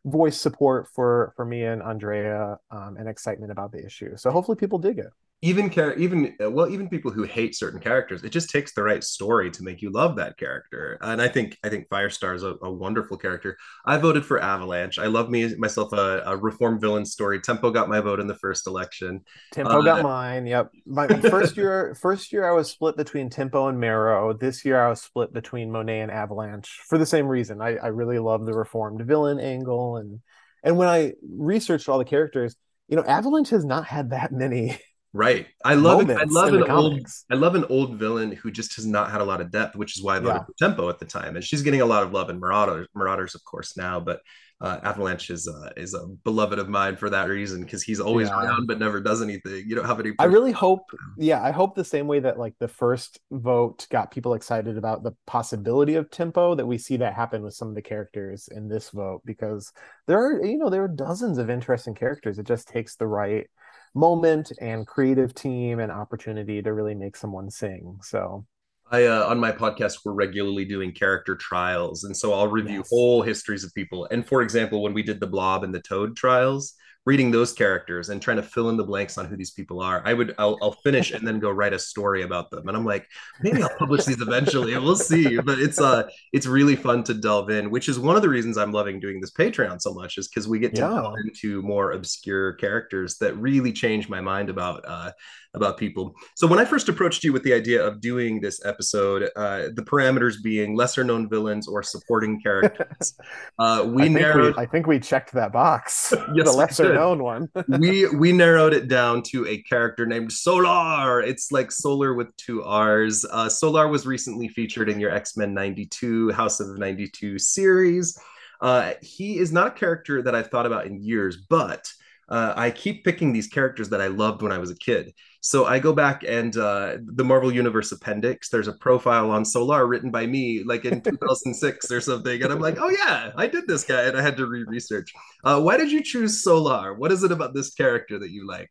voice 0.05 0.39
support 0.39 0.87
for 0.93 1.33
for 1.35 1.45
me 1.45 1.63
and 1.63 1.81
Andrea 1.81 2.57
um, 2.71 2.97
and 2.97 3.07
excitement 3.07 3.51
about 3.51 3.71
the 3.71 3.85
issue. 3.85 4.15
So 4.17 4.31
hopefully 4.31 4.57
people 4.57 4.79
dig 4.79 4.99
it 4.99 5.11
even 5.43 5.69
care 5.69 5.93
even 5.95 6.33
well 6.39 6.69
even 6.69 6.87
people 6.87 7.11
who 7.11 7.23
hate 7.23 7.53
certain 7.53 7.79
characters 7.79 8.23
it 8.23 8.29
just 8.29 8.49
takes 8.49 8.73
the 8.73 8.81
right 8.81 9.03
story 9.03 9.51
to 9.51 9.61
make 9.61 9.81
you 9.81 9.91
love 9.91 10.15
that 10.15 10.37
character. 10.37 10.97
And 11.01 11.21
i 11.21 11.27
think 11.27 11.57
i 11.63 11.69
think 11.69 11.89
firestar 11.89 12.33
is 12.33 12.43
a, 12.43 12.55
a 12.61 12.71
wonderful 12.71 13.17
character. 13.17 13.57
I 13.85 13.97
voted 13.97 14.25
for 14.25 14.39
avalanche. 14.41 14.97
I 14.97 15.07
love 15.07 15.29
me 15.29 15.53
myself 15.55 15.91
a, 15.91 16.23
a 16.25 16.37
reformed 16.37 16.79
villain 16.79 17.05
story. 17.05 17.41
Tempo 17.41 17.71
got 17.71 17.89
my 17.89 17.99
vote 17.99 18.21
in 18.21 18.27
the 18.27 18.35
first 18.35 18.67
election. 18.67 19.21
Tempo 19.51 19.79
uh, 19.79 19.81
got 19.81 20.03
mine 20.03 20.47
yep. 20.47 20.71
My 20.85 21.07
first 21.29 21.57
year 21.57 21.93
first 22.01 22.31
year 22.31 22.49
i 22.49 22.53
was 22.53 22.71
split 22.71 22.95
between 22.95 23.29
tempo 23.29 23.67
and 23.67 23.77
marrow 23.77 24.31
this 24.31 24.63
year 24.63 24.81
i 24.81 24.89
was 24.89 25.01
split 25.01 25.33
between 25.33 25.71
monet 25.71 25.99
and 25.99 26.11
avalanche 26.11 26.79
for 26.87 26.97
the 26.97 27.05
same 27.05 27.27
reason. 27.27 27.61
I, 27.61 27.75
I 27.75 27.87
really 27.87 28.19
love 28.19 28.45
the 28.45 28.53
reformed 28.53 29.05
villain 29.05 29.41
angle. 29.41 29.97
And 29.97 30.21
and 30.63 30.77
when 30.77 30.87
i 30.87 31.11
researched 31.37 31.89
all 31.89 31.97
the 31.99 32.05
characters 32.05 32.55
you 32.87 32.95
know 32.95 33.03
avalanche 33.03 33.49
has 33.49 33.65
not 33.65 33.85
had 33.85 34.11
that 34.11 34.31
many 34.31 34.77
Right. 35.15 35.45
I 35.63 35.75
love 35.75 36.09
it. 36.09 36.17
I 36.17 36.23
love 36.23 36.53
an 36.53 36.69
old 36.69 37.07
I 37.31 37.35
love 37.35 37.53
an 37.53 37.65
old 37.69 37.99
villain 37.99 38.31
who 38.31 38.49
just 38.49 38.75
has 38.77 38.85
not 38.87 39.11
had 39.11 39.21
a 39.21 39.23
lot 39.23 39.41
of 39.41 39.51
depth, 39.51 39.75
which 39.75 39.95
is 39.95 40.03
why 40.03 40.15
I 40.15 40.19
voted 40.19 40.35
yeah. 40.35 40.45
for 40.45 40.53
Tempo 40.57 40.89
at 40.89 40.97
the 40.97 41.05
time. 41.05 41.35
And 41.35 41.45
she's 41.45 41.61
getting 41.61 41.81
a 41.81 41.85
lot 41.85 42.01
of 42.01 42.11
love 42.11 42.31
in 42.31 42.39
Marauders, 42.39 42.87
Marauders, 42.95 43.35
of 43.35 43.43
course, 43.43 43.77
now, 43.77 43.99
but 43.99 44.21
uh, 44.63 44.79
Avalanche 44.83 45.29
is 45.29 45.47
uh, 45.47 45.69
is 45.75 45.93
a 45.93 46.07
beloved 46.23 46.57
of 46.57 46.69
mine 46.69 46.95
for 46.95 47.09
that 47.09 47.27
reason 47.27 47.61
because 47.61 47.83
he's 47.83 47.99
always 47.99 48.29
yeah. 48.29 48.39
around 48.39 48.65
but 48.65 48.79
never 48.79 49.01
does 49.01 49.21
anything. 49.21 49.65
You 49.67 49.75
don't 49.75 49.85
have 49.85 49.99
any. 49.99 50.13
I 50.17 50.25
really 50.25 50.53
hope, 50.53 50.89
yeah, 51.17 51.43
I 51.43 51.51
hope 51.51 51.75
the 51.75 51.83
same 51.83 52.07
way 52.07 52.21
that 52.21 52.39
like 52.39 52.55
the 52.59 52.69
first 52.69 53.19
vote 53.29 53.85
got 53.91 54.09
people 54.09 54.35
excited 54.35 54.77
about 54.77 55.03
the 55.03 55.11
possibility 55.27 55.95
of 55.95 56.09
tempo 56.09 56.55
that 56.55 56.65
we 56.65 56.77
see 56.77 56.97
that 56.97 57.13
happen 57.13 57.43
with 57.43 57.53
some 57.53 57.67
of 57.67 57.75
the 57.75 57.81
characters 57.81 58.47
in 58.47 58.69
this 58.69 58.89
vote 58.89 59.21
because 59.25 59.71
there 60.07 60.17
are 60.17 60.45
you 60.45 60.57
know 60.57 60.69
there 60.69 60.83
are 60.83 60.87
dozens 60.87 61.37
of 61.37 61.49
interesting 61.49 61.93
characters. 61.93 62.39
It 62.39 62.47
just 62.47 62.69
takes 62.69 62.95
the 62.95 63.07
right 63.07 63.47
moment 63.95 64.51
and 64.59 64.87
creative 64.87 65.33
team 65.33 65.79
and 65.79 65.91
opportunity 65.91 66.61
to 66.61 66.73
really 66.73 66.95
make 66.95 67.15
someone 67.15 67.49
sing. 67.49 67.99
So 68.01 68.45
I 68.91 69.05
uh, 69.05 69.25
on 69.25 69.39
my 69.39 69.51
podcast 69.51 69.99
we're 70.03 70.13
regularly 70.13 70.65
doing 70.65 70.91
character 70.91 71.35
trials, 71.35 72.03
and 72.03 72.15
so 72.15 72.33
I'll 72.33 72.47
review 72.47 72.79
yes. 72.79 72.89
whole 72.89 73.21
histories 73.21 73.63
of 73.63 73.73
people. 73.73 74.07
And 74.11 74.27
for 74.27 74.41
example, 74.41 74.81
when 74.83 74.93
we 74.93 75.03
did 75.03 75.19
the 75.19 75.27
Blob 75.27 75.63
and 75.63 75.73
the 75.73 75.81
Toad 75.81 76.15
trials, 76.15 76.73
reading 77.05 77.31
those 77.31 77.51
characters 77.51 78.09
and 78.09 78.21
trying 78.21 78.37
to 78.37 78.43
fill 78.43 78.69
in 78.69 78.77
the 78.77 78.83
blanks 78.83 79.17
on 79.17 79.25
who 79.25 79.35
these 79.35 79.51
people 79.51 79.81
are. 79.81 80.01
I 80.05 80.13
would 80.13 80.33
I'll, 80.37 80.57
I'll 80.61 80.77
finish 80.83 81.11
and 81.11 81.27
then 81.27 81.39
go 81.39 81.51
write 81.51 81.73
a 81.73 81.79
story 81.79 82.23
about 82.23 82.49
them. 82.49 82.67
And 82.67 82.77
I'm 82.77 82.85
like, 82.85 83.07
maybe 83.41 83.61
I'll 83.61 83.77
publish 83.77 84.05
these 84.05 84.21
eventually. 84.21 84.77
We'll 84.77 84.95
see. 84.95 85.39
But 85.39 85.59
it's 85.59 85.81
uh 85.81 86.07
it's 86.31 86.45
really 86.45 86.75
fun 86.75 87.03
to 87.05 87.13
delve 87.13 87.49
in, 87.49 87.69
which 87.69 87.89
is 87.89 87.99
one 87.99 88.15
of 88.15 88.21
the 88.21 88.29
reasons 88.29 88.57
I'm 88.57 88.71
loving 88.71 88.99
doing 88.99 89.19
this 89.19 89.31
Patreon 89.31 89.81
so 89.81 89.93
much, 89.93 90.17
is 90.17 90.27
because 90.27 90.47
we 90.47 90.59
get 90.59 90.75
to 90.75 90.81
yeah. 90.81 90.89
delve 90.89 91.15
into 91.25 91.61
more 91.61 91.91
obscure 91.91 92.53
characters 92.53 93.17
that 93.17 93.35
really 93.35 93.73
change 93.73 94.07
my 94.07 94.21
mind 94.21 94.49
about 94.49 94.83
uh 94.87 95.11
about 95.55 95.77
people. 95.77 96.15
So 96.35 96.47
when 96.47 96.59
I 96.59 96.65
first 96.65 96.89
approached 96.89 97.23
you 97.23 97.31
with 97.31 97.43
the 97.43 97.53
idea 97.53 97.85
of 97.85 98.01
doing 98.01 98.41
this 98.41 98.65
episode, 98.65 99.29
uh, 99.35 99.69
the 99.73 99.83
parameters 99.83 100.41
being 100.41 100.75
lesser 100.75 101.03
known 101.03 101.29
villains 101.29 101.67
or 101.67 101.83
supporting 101.83 102.41
characters, 102.41 103.13
uh, 103.59 103.87
we 103.87 104.03
I 104.03 104.07
narrowed. 104.07 104.55
We, 104.55 104.63
I 104.63 104.65
think 104.65 104.87
we 104.87 104.99
checked 104.99 105.31
that 105.33 105.51
box. 105.51 106.11
yes, 106.33 106.45
the 106.45 106.57
lesser 106.57 106.92
known 106.93 107.23
one. 107.23 107.49
we 107.67 108.07
we 108.07 108.31
narrowed 108.31 108.73
it 108.73 108.87
down 108.87 109.21
to 109.23 109.47
a 109.47 109.61
character 109.63 110.05
named 110.05 110.29
Solarr. 110.29 111.25
It's 111.25 111.51
like 111.51 111.71
Solar 111.71 112.13
with 112.13 112.35
two 112.37 112.63
R's. 112.63 113.25
Uh, 113.25 113.47
Solarr 113.47 113.89
was 113.89 114.05
recently 114.05 114.47
featured 114.47 114.89
in 114.89 114.99
your 114.99 115.11
X 115.11 115.37
Men 115.37 115.53
'92 115.53 116.31
House 116.31 116.59
of 116.59 116.77
'92 116.77 117.39
series. 117.39 118.17
Uh, 118.61 118.93
he 119.01 119.37
is 119.37 119.51
not 119.51 119.67
a 119.67 119.71
character 119.71 120.21
that 120.21 120.35
I've 120.35 120.47
thought 120.47 120.65
about 120.65 120.85
in 120.85 121.03
years, 121.03 121.37
but 121.49 121.91
uh, 122.29 122.53
I 122.55 122.71
keep 122.71 123.03
picking 123.03 123.33
these 123.33 123.47
characters 123.47 123.89
that 123.89 124.01
I 124.01 124.07
loved 124.07 124.41
when 124.41 124.51
I 124.51 124.57
was 124.57 124.71
a 124.71 124.75
kid. 124.75 125.13
So 125.45 125.65
I 125.65 125.79
go 125.79 125.91
back 125.91 126.23
and 126.25 126.55
uh, 126.55 126.99
the 127.03 127.25
Marvel 127.25 127.51
Universe 127.51 127.91
Appendix. 127.91 128.47
There's 128.47 128.69
a 128.69 128.73
profile 128.73 129.29
on 129.29 129.43
Solarr 129.43 129.89
written 129.89 130.09
by 130.09 130.25
me, 130.25 130.63
like 130.63 130.85
in 130.85 131.01
2006 131.03 131.91
or 131.91 131.99
something, 131.99 132.41
and 132.41 132.49
I'm 132.49 132.61
like, 132.61 132.77
oh 132.79 132.87
yeah, 132.89 133.31
I 133.35 133.47
did 133.47 133.67
this 133.67 133.83
guy, 133.83 134.03
and 134.03 134.17
I 134.17 134.21
had 134.21 134.37
to 134.37 134.45
re-research. 134.45 135.11
Uh, 135.43 135.59
why 135.59 135.75
did 135.75 135.91
you 135.91 136.01
choose 136.01 136.41
Solarr? 136.41 136.97
What 136.97 137.11
is 137.11 137.23
it 137.23 137.33
about 137.33 137.53
this 137.53 137.73
character 137.73 138.17
that 138.19 138.31
you 138.31 138.47
like? 138.47 138.69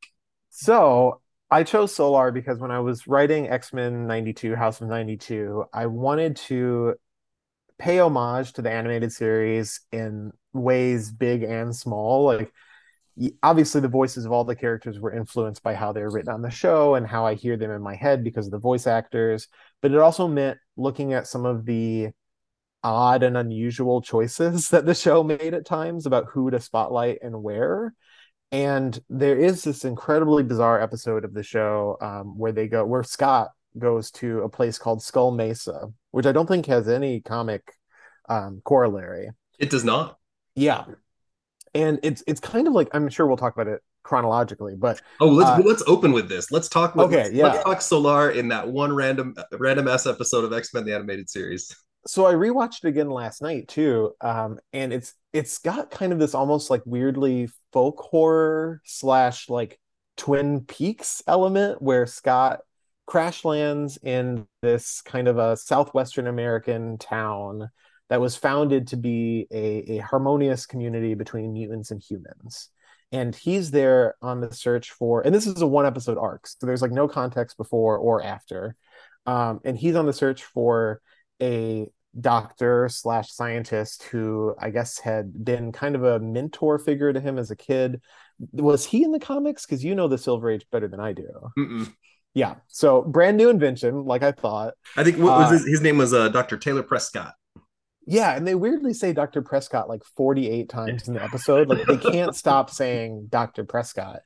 So 0.49 1.21
I 1.51 1.63
chose 1.63 1.95
Solarr 1.95 2.33
because 2.33 2.59
when 2.59 2.71
I 2.71 2.81
was 2.81 3.07
writing 3.07 3.51
X 3.51 3.75
Men 3.75 4.07
'92, 4.07 4.55
House 4.55 4.81
of 4.81 4.89
'92, 4.89 5.67
I 5.75 5.85
wanted 5.85 6.37
to 6.49 6.95
pay 7.79 7.99
homage 7.99 8.55
to 8.55 8.63
the 8.63 8.71
animated 8.71 9.13
series 9.13 9.83
in 9.93 10.33
ways 10.55 11.13
big 11.13 11.43
and 11.43 11.77
small, 11.77 12.25
like 12.25 12.51
obviously 13.43 13.81
the 13.81 13.89
voices 13.89 14.25
of 14.25 14.33
all 14.33 14.45
the 14.45 14.57
characters 14.57 14.99
were 14.99 15.13
influenced 15.13 15.63
by 15.63 15.75
how 15.75 15.93
they 15.93 16.03
were 16.03 16.11
written 16.11 16.33
on 16.33 16.43
the 16.43 16.51
show 16.51 16.95
and 16.95 17.07
how 17.07 17.27
I 17.27 17.35
hear 17.35 17.57
them 17.57 17.71
in 17.71 17.83
my 17.83 17.95
head 17.95 18.25
because 18.25 18.47
of 18.47 18.53
the 18.53 18.59
voice 18.59 18.87
actors. 18.87 19.49
But 19.81 19.93
it 19.93 19.99
also 19.99 20.29
meant 20.29 20.59
looking 20.77 21.13
at 21.13 21.27
some 21.27 21.45
of 21.45 21.67
the 21.67 22.11
odd 22.83 23.23
and 23.23 23.37
unusual 23.37 24.03
choices 24.03 24.69
that 24.71 24.87
the 24.87 24.95
show 24.95 25.23
made 25.23 25.55
at 25.55 25.67
times 25.67 26.07
about 26.07 26.27
who 26.33 26.51
to 26.51 26.61
spotlight 26.61 27.19
and 27.23 27.43
where. 27.43 27.95
And 28.51 28.99
there 29.09 29.39
is 29.39 29.63
this 29.63 29.85
incredibly 29.85 30.43
bizarre 30.43 30.81
episode 30.81 31.25
of 31.25 31.33
the 31.33 31.43
show 31.43 31.97
um, 32.03 32.39
where 32.39 32.53
they 32.53 32.69
go, 32.69 32.85
where 32.85 33.03
Scott 33.03 33.49
goes 33.79 34.11
to 34.11 34.41
a 34.41 34.49
place 34.49 34.79
called 34.79 35.03
Skull 35.03 35.31
Mesa, 35.31 35.89
which 36.11 36.27
I 36.27 36.33
don't 36.33 36.47
think 36.47 36.67
has 36.67 36.89
any 36.89 37.21
comic 37.21 37.63
um, 38.29 38.61
corollary. 38.65 39.31
It 39.59 39.71
does 39.71 39.85
not. 39.85 40.19
Yeah, 40.55 40.85
and 41.75 41.99
it's 42.03 42.23
it's 42.27 42.41
kind 42.41 42.67
of 42.67 42.75
like 42.75 42.89
I'm 42.93 43.09
sure 43.09 43.27
we'll 43.27 43.37
talk 43.37 43.55
about 43.55 43.69
it 43.69 43.81
chronologically, 44.03 44.75
but 44.77 45.01
oh, 45.21 45.29
let's 45.29 45.51
uh, 45.51 45.63
let's 45.65 45.83
open 45.87 46.13
with 46.13 46.29
this. 46.29 46.51
Let's 46.51 46.69
talk. 46.69 46.95
With, 46.95 47.07
okay, 47.07 47.25
let's, 47.25 47.33
yeah. 47.33 47.45
Let's 47.45 47.65
talk 47.65 47.79
Solarr 47.79 48.35
in 48.35 48.49
that 48.49 48.69
one 48.69 48.95
random 48.95 49.35
random 49.59 49.89
ass 49.89 50.07
episode 50.07 50.45
of 50.45 50.53
X 50.53 50.75
Men 50.75 50.85
the 50.85 50.95
animated 50.95 51.31
series. 51.31 51.75
So 52.07 52.27
I 52.27 52.35
rewatched 52.35 52.85
it 52.85 52.89
again 52.89 53.11
last 53.11 53.43
night 53.43 53.69
too, 53.69 54.13
um, 54.21 54.59
and 54.73 54.93
it's 54.93 55.15
it's 55.33 55.59
got 55.59 55.91
kind 55.91 56.13
of 56.13 56.19
this 56.19 56.35
almost 56.35 56.69
like 56.71 56.83
weirdly 56.85 57.49
folk 57.73 58.01
horror 58.01 58.81
slash 58.85 59.49
like 59.49 59.79
Twin 60.17 60.63
Peaks 60.63 61.23
element 61.27 61.81
where 61.81 62.07
Scott 62.07 62.61
crash 63.07 63.45
lands 63.45 63.99
in 64.03 64.47
this 64.63 65.01
kind 65.03 65.29
of 65.29 65.39
a 65.39 65.57
southwestern 65.57 66.27
American 66.27 66.99
town 66.99 67.71
that 68.09 68.21
was 68.21 68.37
founded 68.37 68.89
to 68.89 68.97
be 68.97 69.47
a, 69.51 69.97
a 69.97 69.99
harmonious 69.99 70.67
community 70.67 71.15
between 71.15 71.53
mutants 71.53 71.91
and 71.91 72.03
humans. 72.03 72.69
And 73.11 73.35
he's 73.35 73.71
there 73.71 74.15
on 74.23 74.41
the 74.41 74.53
search 74.53 74.91
for, 74.91 75.21
and 75.21 75.35
this 75.35 75.47
is 75.47 75.61
a 75.61 75.67
one 75.67 75.87
episode 75.87 76.19
arc, 76.19 76.47
so 76.47 76.67
there's 76.67 76.83
like 76.83 76.93
no 76.93 77.09
context 77.09 77.57
before 77.57 77.99
or 77.99 78.23
after. 78.23 78.75
Um, 79.27 79.61
and 79.65 79.77
he's 79.77 79.97
on 79.97 80.07
the 80.07 80.13
search 80.13 80.45
for 80.45 81.01
a 81.41 81.89
doctor 82.19 82.89
slash 82.91 83.33
scientist 83.33 84.05
who 84.05 84.55
I 84.59 84.71
guess 84.71 84.99
had 84.99 85.45
been 85.45 85.73
kind 85.73 85.95
of 85.95 86.05
a 86.05 86.21
mentor 86.21 86.79
figure 86.79 87.13
to 87.13 87.21
him 87.21 87.39
as 87.39 87.51
a 87.51 87.57
kid. 87.57 88.01
Was 88.53 88.85
he 88.85 89.03
in 89.03 89.13
the 89.13 89.21
comics? 89.21 89.65
Because 89.65 89.85
you 89.85 89.95
know 89.95 90.09
the 90.09 90.19
Silver 90.19 90.51
Age 90.51 90.67
better 90.71 90.89
than 90.89 91.01
I 91.01 91.13
do. 91.13 91.29
Mm-mm. 91.59 91.93
Yeah. 92.35 92.57
So 92.69 93.03
brand 93.03 93.37
new 93.37 93.51
invention, 93.51 94.05
like 94.05 94.23
I 94.23 94.33
thought. 94.33 94.75
I 94.97 95.05
think 95.05 95.19
what 95.19 95.39
was 95.39 95.49
uh, 95.49 95.53
his, 95.53 95.67
his 95.67 95.81
name 95.81 95.99
was 95.99 96.13
uh, 96.15 96.29
Dr. 96.29 96.57
Taylor 96.57 96.83
Prescott. 96.83 97.35
Yeah, 98.07 98.35
and 98.35 98.47
they 98.47 98.55
weirdly 98.55 98.95
say 98.95 99.13
Dr. 99.13 99.43
Prescott 99.43 99.89
like 99.89 100.03
48 100.17 100.69
times 100.69 101.07
in 101.07 101.15
the 101.15 101.23
episode. 101.23 101.69
Like 101.69 101.87
they 101.87 101.97
can't 101.97 102.35
stop 102.35 102.69
saying 102.71 103.29
Dr. 103.31 103.65
Prescott. 103.65 104.21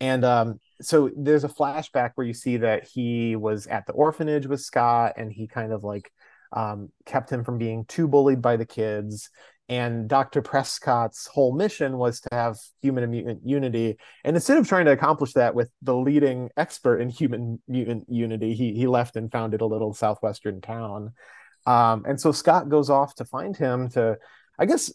And 0.00 0.24
um, 0.24 0.60
so 0.82 1.10
there's 1.16 1.44
a 1.44 1.48
flashback 1.48 2.12
where 2.14 2.26
you 2.26 2.34
see 2.34 2.58
that 2.58 2.86
he 2.86 3.36
was 3.36 3.66
at 3.68 3.86
the 3.86 3.92
orphanage 3.92 4.46
with 4.46 4.60
Scott 4.60 5.14
and 5.16 5.32
he 5.32 5.46
kind 5.46 5.72
of 5.72 5.84
like 5.84 6.10
um, 6.52 6.90
kept 7.06 7.30
him 7.30 7.44
from 7.44 7.58
being 7.58 7.84
too 7.86 8.08
bullied 8.08 8.42
by 8.42 8.56
the 8.56 8.66
kids. 8.66 9.30
And 9.68 10.08
Dr. 10.08 10.42
Prescott's 10.42 11.26
whole 11.26 11.54
mission 11.54 11.96
was 11.96 12.20
to 12.20 12.28
have 12.32 12.58
human 12.82 13.02
and 13.02 13.12
mutant 13.12 13.40
unity. 13.44 13.96
And 14.22 14.36
instead 14.36 14.58
of 14.58 14.68
trying 14.68 14.84
to 14.84 14.92
accomplish 14.92 15.32
that 15.34 15.54
with 15.54 15.70
the 15.80 15.96
leading 15.96 16.50
expert 16.56 16.98
in 16.98 17.08
human 17.08 17.62
mutant 17.66 18.04
unity, 18.08 18.54
he, 18.54 18.74
he 18.74 18.86
left 18.86 19.16
and 19.16 19.32
founded 19.32 19.62
a 19.62 19.66
little 19.66 19.94
southwestern 19.94 20.60
town. 20.60 21.12
Um, 21.66 22.04
and 22.06 22.20
so 22.20 22.32
Scott 22.32 22.68
goes 22.68 22.90
off 22.90 23.14
to 23.16 23.24
find 23.24 23.56
him 23.56 23.88
to, 23.90 24.18
I 24.58 24.66
guess, 24.66 24.92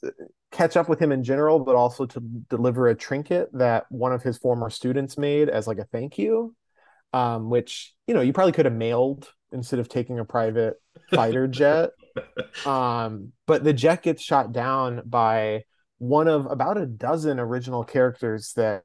catch 0.51 0.77
up 0.77 0.89
with 0.89 0.99
him 1.01 1.11
in 1.11 1.23
general, 1.23 1.59
but 1.59 1.75
also 1.75 2.05
to 2.05 2.19
deliver 2.49 2.87
a 2.87 2.95
trinket 2.95 3.49
that 3.53 3.85
one 3.89 4.13
of 4.13 4.23
his 4.23 4.37
former 4.37 4.69
students 4.69 5.17
made 5.17 5.49
as 5.49 5.67
like 5.67 5.79
a 5.79 5.85
thank 5.85 6.17
you, 6.17 6.55
um, 7.13 7.49
which, 7.49 7.93
you 8.07 8.13
know, 8.13 8.21
you 8.21 8.33
probably 8.33 8.51
could 8.51 8.65
have 8.65 8.73
mailed 8.73 9.31
instead 9.51 9.79
of 9.79 9.89
taking 9.89 10.19
a 10.19 10.25
private 10.25 10.75
fighter 11.11 11.47
jet. 11.49 11.91
Um, 12.65 13.31
but 13.47 13.63
the 13.63 13.73
jet 13.73 14.03
gets 14.03 14.21
shot 14.21 14.51
down 14.51 15.01
by 15.05 15.63
one 15.97 16.27
of 16.27 16.45
about 16.45 16.77
a 16.77 16.85
dozen 16.85 17.39
original 17.39 17.83
characters 17.83 18.53
that 18.55 18.83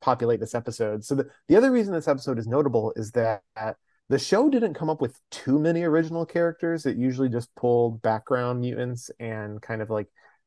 populate 0.00 0.40
this 0.40 0.54
episode. 0.54 1.04
So 1.04 1.14
the, 1.16 1.28
the 1.48 1.56
other 1.56 1.70
reason 1.70 1.92
this 1.92 2.08
episode 2.08 2.38
is 2.38 2.46
notable 2.46 2.92
is 2.96 3.12
that 3.12 3.42
the 4.08 4.18
show 4.18 4.48
didn't 4.48 4.74
come 4.74 4.88
up 4.88 5.00
with 5.00 5.18
too 5.30 5.58
many 5.58 5.82
original 5.82 6.24
characters. 6.24 6.86
It 6.86 6.96
usually 6.96 7.28
just 7.28 7.54
pulled 7.56 8.02
background 8.02 8.60
mutants 8.60 9.10
and 9.18 9.60
kind 9.60 9.82
of 9.82 9.90
like 9.90 10.06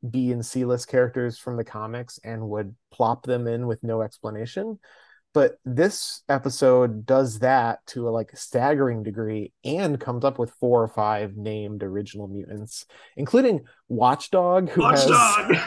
B 0.10 0.32
and 0.32 0.46
C 0.46 0.64
list 0.64 0.88
characters 0.88 1.38
from 1.38 1.58
the 1.58 1.66
comics 1.66 2.20
and 2.24 2.50
would 2.50 2.76
plop 2.92 3.24
them 3.24 3.48
in 3.48 3.68
with 3.68 3.84
no 3.84 4.02
explanation. 4.02 4.80
But 5.34 5.58
this 5.64 6.24
episode 6.28 7.06
does 7.06 7.40
that 7.40 7.86
to 7.88 8.08
a 8.08 8.12
like 8.12 8.36
staggering 8.36 9.04
degree 9.04 9.52
and 9.64 10.00
comes 10.00 10.26
up 10.26 10.40
with 10.40 10.52
four 10.60 10.82
or 10.82 10.88
five 10.88 11.36
named 11.36 11.84
original 11.84 12.28
mutants, 12.28 12.86
including 13.16 13.62
Watchdog, 13.90 14.70
who 14.70 14.82
Watchdog! 14.82 15.54
has 15.54 15.64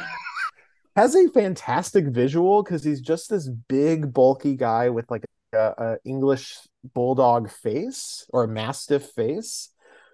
has 0.97 1.15
a 1.15 1.29
fantastic 1.29 2.07
visual 2.07 2.63
because 2.63 2.83
he's 2.83 3.01
just 3.01 3.31
this 3.31 3.49
big, 3.69 4.13
bulky 4.13 4.57
guy 4.57 4.89
with 4.89 5.09
like 5.11 5.25
a, 5.53 5.75
a 5.79 5.97
English 6.05 6.59
bulldog 6.95 7.51
face 7.51 8.27
or 8.31 8.45
a 8.45 8.49
mastiff 8.49 9.11
face, 9.11 9.71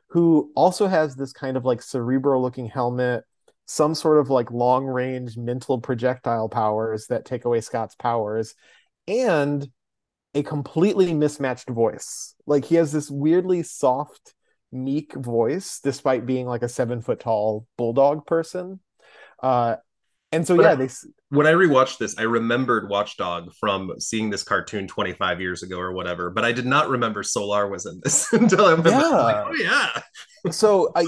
who 0.08 0.50
also 0.54 0.86
has 0.86 1.16
this 1.16 1.32
kind 1.32 1.56
of 1.56 1.64
like 1.64 1.82
cerebral 1.82 2.40
looking 2.42 2.66
helmet, 2.66 3.24
some 3.66 3.94
sort 3.94 4.18
of 4.18 4.30
like 4.30 4.50
long 4.50 4.86
range 4.86 5.36
mental 5.36 5.80
projectile 5.80 6.48
powers 6.48 7.06
that 7.08 7.24
take 7.24 7.44
away 7.44 7.60
Scott's 7.60 7.94
powers, 7.94 8.54
and 9.06 9.68
a 10.34 10.42
completely 10.42 11.14
mismatched 11.14 11.68
voice. 11.68 12.34
Like 12.46 12.64
he 12.64 12.76
has 12.76 12.92
this 12.92 13.10
weirdly 13.10 13.62
soft, 13.62 14.34
meek 14.72 15.14
voice, 15.14 15.80
despite 15.82 16.26
being 16.26 16.46
like 16.46 16.62
a 16.62 16.68
seven 16.68 17.00
foot 17.00 17.20
tall 17.20 17.66
bulldog 17.76 18.26
person. 18.26 18.80
Uh, 19.42 19.76
and 20.32 20.46
so, 20.46 20.56
but 20.56 20.62
yeah, 20.62 20.74
they. 20.74 20.88
When 21.30 21.46
I 21.46 21.52
rewatched 21.52 21.98
this, 21.98 22.16
I 22.18 22.22
remembered 22.22 22.88
Watchdog 22.88 23.52
from 23.54 23.92
seeing 23.98 24.30
this 24.30 24.42
cartoon 24.42 24.86
25 24.86 25.40
years 25.40 25.62
ago 25.62 25.78
or 25.78 25.92
whatever, 25.92 26.30
but 26.30 26.44
I 26.44 26.52
did 26.52 26.66
not 26.66 26.88
remember 26.88 27.22
Solarr 27.22 27.70
was 27.70 27.86
in 27.86 28.00
this 28.02 28.32
until 28.32 28.66
I 28.66 28.74
was 28.74 28.92
yeah. 28.92 29.08
like, 29.08 29.46
oh 29.46 29.54
yeah. 29.54 30.50
so, 30.50 30.90
I, 30.94 31.04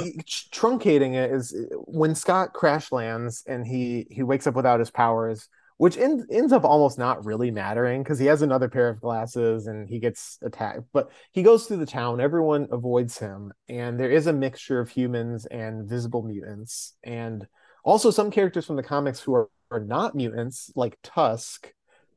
truncating 0.52 1.14
it 1.14 1.30
is 1.30 1.54
when 1.86 2.14
Scott 2.14 2.52
crash 2.52 2.92
lands 2.92 3.42
and 3.46 3.66
he 3.66 4.06
he 4.10 4.22
wakes 4.22 4.46
up 4.46 4.54
without 4.54 4.80
his 4.80 4.90
powers 4.90 5.48
which 5.80 5.96
in, 5.96 6.26
ends 6.30 6.52
up 6.52 6.62
almost 6.62 6.98
not 6.98 7.24
really 7.24 7.50
mattering 7.50 8.02
because 8.02 8.18
he 8.18 8.26
has 8.26 8.42
another 8.42 8.68
pair 8.68 8.90
of 8.90 9.00
glasses 9.00 9.66
and 9.66 9.88
he 9.88 9.98
gets 9.98 10.38
attacked. 10.42 10.82
But 10.92 11.10
he 11.32 11.42
goes 11.42 11.64
through 11.64 11.78
the 11.78 11.86
town, 11.86 12.20
everyone 12.20 12.68
avoids 12.70 13.16
him, 13.16 13.50
and 13.66 13.98
there 13.98 14.10
is 14.10 14.26
a 14.26 14.32
mixture 14.34 14.78
of 14.78 14.90
humans 14.90 15.46
and 15.46 15.88
visible 15.88 16.22
mutants, 16.22 16.92
and 17.02 17.46
also 17.84 18.10
some 18.10 18.30
characters 18.30 18.66
from 18.66 18.76
the 18.76 18.82
comics 18.82 19.20
who 19.20 19.34
are, 19.34 19.48
are 19.70 19.80
not 19.80 20.14
mutants, 20.14 20.70
like 20.74 20.98
Tusk, 21.02 21.72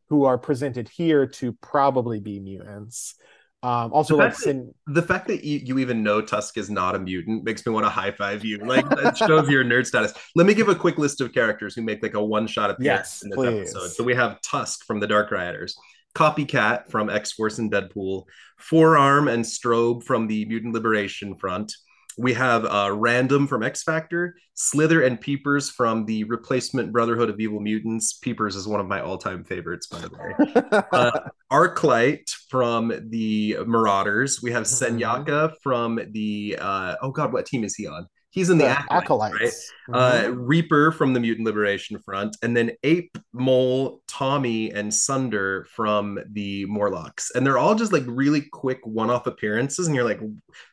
who 0.10 0.26
are 0.26 0.38
presented 0.38 0.90
here 0.90 1.26
to 1.26 1.54
probably 1.54 2.20
be 2.20 2.40
mutants. 2.40 3.16
Um, 3.64 3.94
also, 3.94 4.18
the 4.18 4.24
like 4.24 4.36
Sin- 4.36 4.74
the 4.88 5.02
fact 5.02 5.28
that 5.28 5.46
you, 5.46 5.60
you, 5.64 5.80
even 5.80 6.04
know 6.04 6.22
Tusk 6.22 6.58
is 6.58 6.70
not 6.70 6.96
a 6.96 7.00
mutant 7.00 7.46
makes 7.46 7.66
me 7.66 7.72
want 7.72 7.86
to 7.86 7.90
high 7.90 8.12
five 8.12 8.44
you. 8.44 8.58
Like 8.58 8.88
that 8.90 9.18
shows 9.18 9.50
your 9.50 9.64
nerd 9.64 9.86
status. 9.86 10.14
Let 10.36 10.46
me 10.46 10.54
give 10.54 10.68
a 10.68 10.76
quick 10.76 10.98
list 10.98 11.22
of 11.22 11.34
characters 11.34 11.74
who 11.74 11.82
make 11.82 12.04
like 12.04 12.14
a 12.14 12.24
one 12.24 12.46
shot 12.46 12.72
appearance 12.72 13.22
yes, 13.22 13.24
in 13.24 13.30
this 13.30 13.38
please. 13.38 13.70
episode. 13.74 13.92
So 13.94 14.04
we 14.04 14.16
have 14.16 14.42
Tusk 14.42 14.84
from 14.86 15.00
the 15.00 15.08
Dark 15.08 15.32
Riders, 15.32 15.78
Copycat 16.14 16.92
from 16.92 17.10
X 17.10 17.32
Force 17.32 17.58
and 17.58 17.72
Deadpool, 17.72 18.26
Forearm 18.58 19.30
and 19.30 19.46
Strobe 19.46 20.04
from 20.04 20.28
the 20.28 20.44
Mutant 20.44 20.74
Liberation 20.74 21.36
Front, 21.36 21.74
we 22.18 22.34
have 22.34 22.66
uh, 22.66 22.92
Random 22.94 23.48
from 23.48 23.64
X 23.64 23.84
Factor, 23.84 24.36
Slither 24.54 25.02
and 25.02 25.20
Peepers 25.20 25.70
from 25.70 26.06
the 26.06 26.24
replacement 26.26 26.92
Brotherhood 26.92 27.30
of 27.30 27.40
Evil 27.40 27.60
Mutants. 27.60 28.14
Peepers 28.14 28.56
is 28.56 28.68
one 28.68 28.80
of 28.80 28.88
my 28.88 29.02
all-time 29.02 29.44
favorites, 29.44 29.88
by 29.88 30.00
the 30.00 30.10
way. 30.10 30.84
uh, 30.92 31.20
Arclight 31.52 32.30
from 32.50 32.94
the 33.10 33.58
Marauders. 33.66 34.42
We 34.42 34.52
have 34.52 34.64
mm-hmm. 34.64 34.98
Senyaka 34.98 35.54
from 35.62 36.00
the 36.12 36.58
uh, 36.60 36.96
oh 37.02 37.12
god, 37.12 37.34
what 37.34 37.46
team 37.46 37.64
is 37.64 37.76
he 37.76 37.88
on? 37.88 38.08
He's 38.34 38.50
in 38.50 38.58
the, 38.58 38.66
the 38.66 38.94
acolytes, 38.94 39.72
right? 39.88 39.96
Mm-hmm. 39.96 40.32
Uh, 40.32 40.36
Reaper 40.36 40.92
from 40.92 41.14
the 41.14 41.20
Mutant 41.20 41.46
Liberation 41.46 42.00
Front, 42.00 42.36
and 42.42 42.58
then 42.58 42.72
Ape, 42.82 43.16
Mole, 43.32 44.02
Tommy, 44.08 44.72
and 44.72 44.92
Sunder 44.92 45.68
from 45.70 46.18
the 46.32 46.66
Morlocks, 46.66 47.30
and 47.36 47.46
they're 47.46 47.60
all 47.60 47.76
just 47.76 47.94
like 47.94 48.02
really 48.08 48.42
quick 48.42 48.80
one-off 48.86 49.28
appearances, 49.28 49.86
and 49.86 49.96
you're 49.96 50.04
like, 50.04 50.20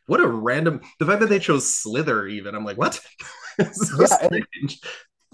what 0.07 0.19
a 0.19 0.27
random. 0.27 0.81
The 0.97 1.05
fact 1.05 1.19
that 1.19 1.29
they 1.29 1.37
chose 1.37 1.71
Slither, 1.71 2.25
even, 2.25 2.55
I'm 2.55 2.65
like, 2.65 2.79
what? 2.79 2.99
so 3.73 4.07
yeah, 4.09 4.27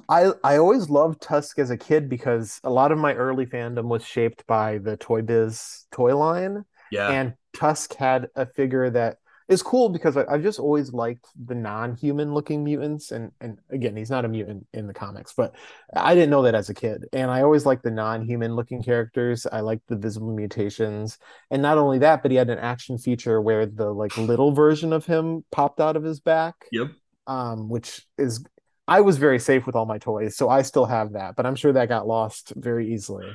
I 0.10 0.34
I 0.44 0.58
always 0.58 0.90
loved 0.90 1.22
Tusk 1.22 1.60
as 1.60 1.70
a 1.70 1.78
kid 1.78 2.10
because 2.10 2.60
a 2.66 2.70
lot 2.70 2.92
of 2.92 2.98
my 2.98 3.14
early 3.14 3.46
fandom 3.46 3.86
was 3.86 4.04
shaped 4.04 4.46
by 4.48 4.80
the 4.80 4.98
Toy 4.98 5.22
Biz 5.22 5.86
toy 5.92 6.14
line. 6.18 6.66
Yeah, 6.92 7.08
and 7.08 7.36
Tusk 7.56 7.94
had 7.96 8.28
a 8.36 8.46
figure 8.46 8.90
that 8.90 9.20
is 9.48 9.64
cool 9.64 9.90
because 9.90 10.18
I, 10.18 10.30
have 10.30 10.44
just 10.44 10.60
always 10.60 10.92
liked 10.92 11.26
the 11.46 11.56
non-human 11.56 12.34
looking 12.34 12.64
mutants, 12.64 13.12
and 13.12 13.32
and 13.40 13.60
again, 13.70 13.96
he's 13.96 14.10
not 14.10 14.26
a 14.26 14.28
mutant 14.28 14.68
in 14.74 14.88
the 14.88 14.94
comics, 14.94 15.34
but 15.34 15.56
I 15.96 16.16
didn't 16.16 16.30
know 16.30 16.42
that 16.44 16.56
as 16.56 16.70
a 16.70 16.74
kid, 16.74 17.06
and 17.14 17.32
I 17.32 17.42
always 17.42 17.66
liked 17.66 17.84
the 17.84 17.92
non-human 17.92 18.56
looking 18.56 18.84
characters. 18.84 19.48
I 19.52 19.62
liked 19.62 19.88
the 19.88 19.96
visible 19.96 20.34
mutations, 20.34 21.18
and 21.50 21.62
not 21.62 21.78
only 21.78 22.00
that, 22.00 22.22
but 22.22 22.32
he 22.32 22.38
had 22.38 22.50
an 22.50 22.60
action 22.60 22.98
feature 22.98 23.42
where 23.42 23.66
the 23.66 23.92
like 23.92 24.18
little 24.18 24.52
version 24.52 24.92
of 24.92 25.06
him 25.06 25.46
popped 25.52 25.80
out 25.80 25.96
of 25.96 26.04
his 26.04 26.20
back. 26.20 26.56
Yep. 26.72 26.88
Um, 27.26 27.70
which 27.70 28.06
is 28.18 28.46
I 28.88 29.02
was 29.02 29.18
very 29.18 29.40
safe 29.40 29.66
with 29.66 29.76
all 29.76 29.86
my 29.86 29.98
toys, 29.98 30.36
so 30.38 30.50
I 30.50 30.62
still 30.62 30.86
have 30.86 31.14
that, 31.14 31.36
but 31.36 31.46
I'm 31.46 31.56
sure 31.56 31.74
that 31.74 31.90
got 31.90 32.08
lost 32.08 32.54
very 32.56 32.94
easily. 32.94 33.28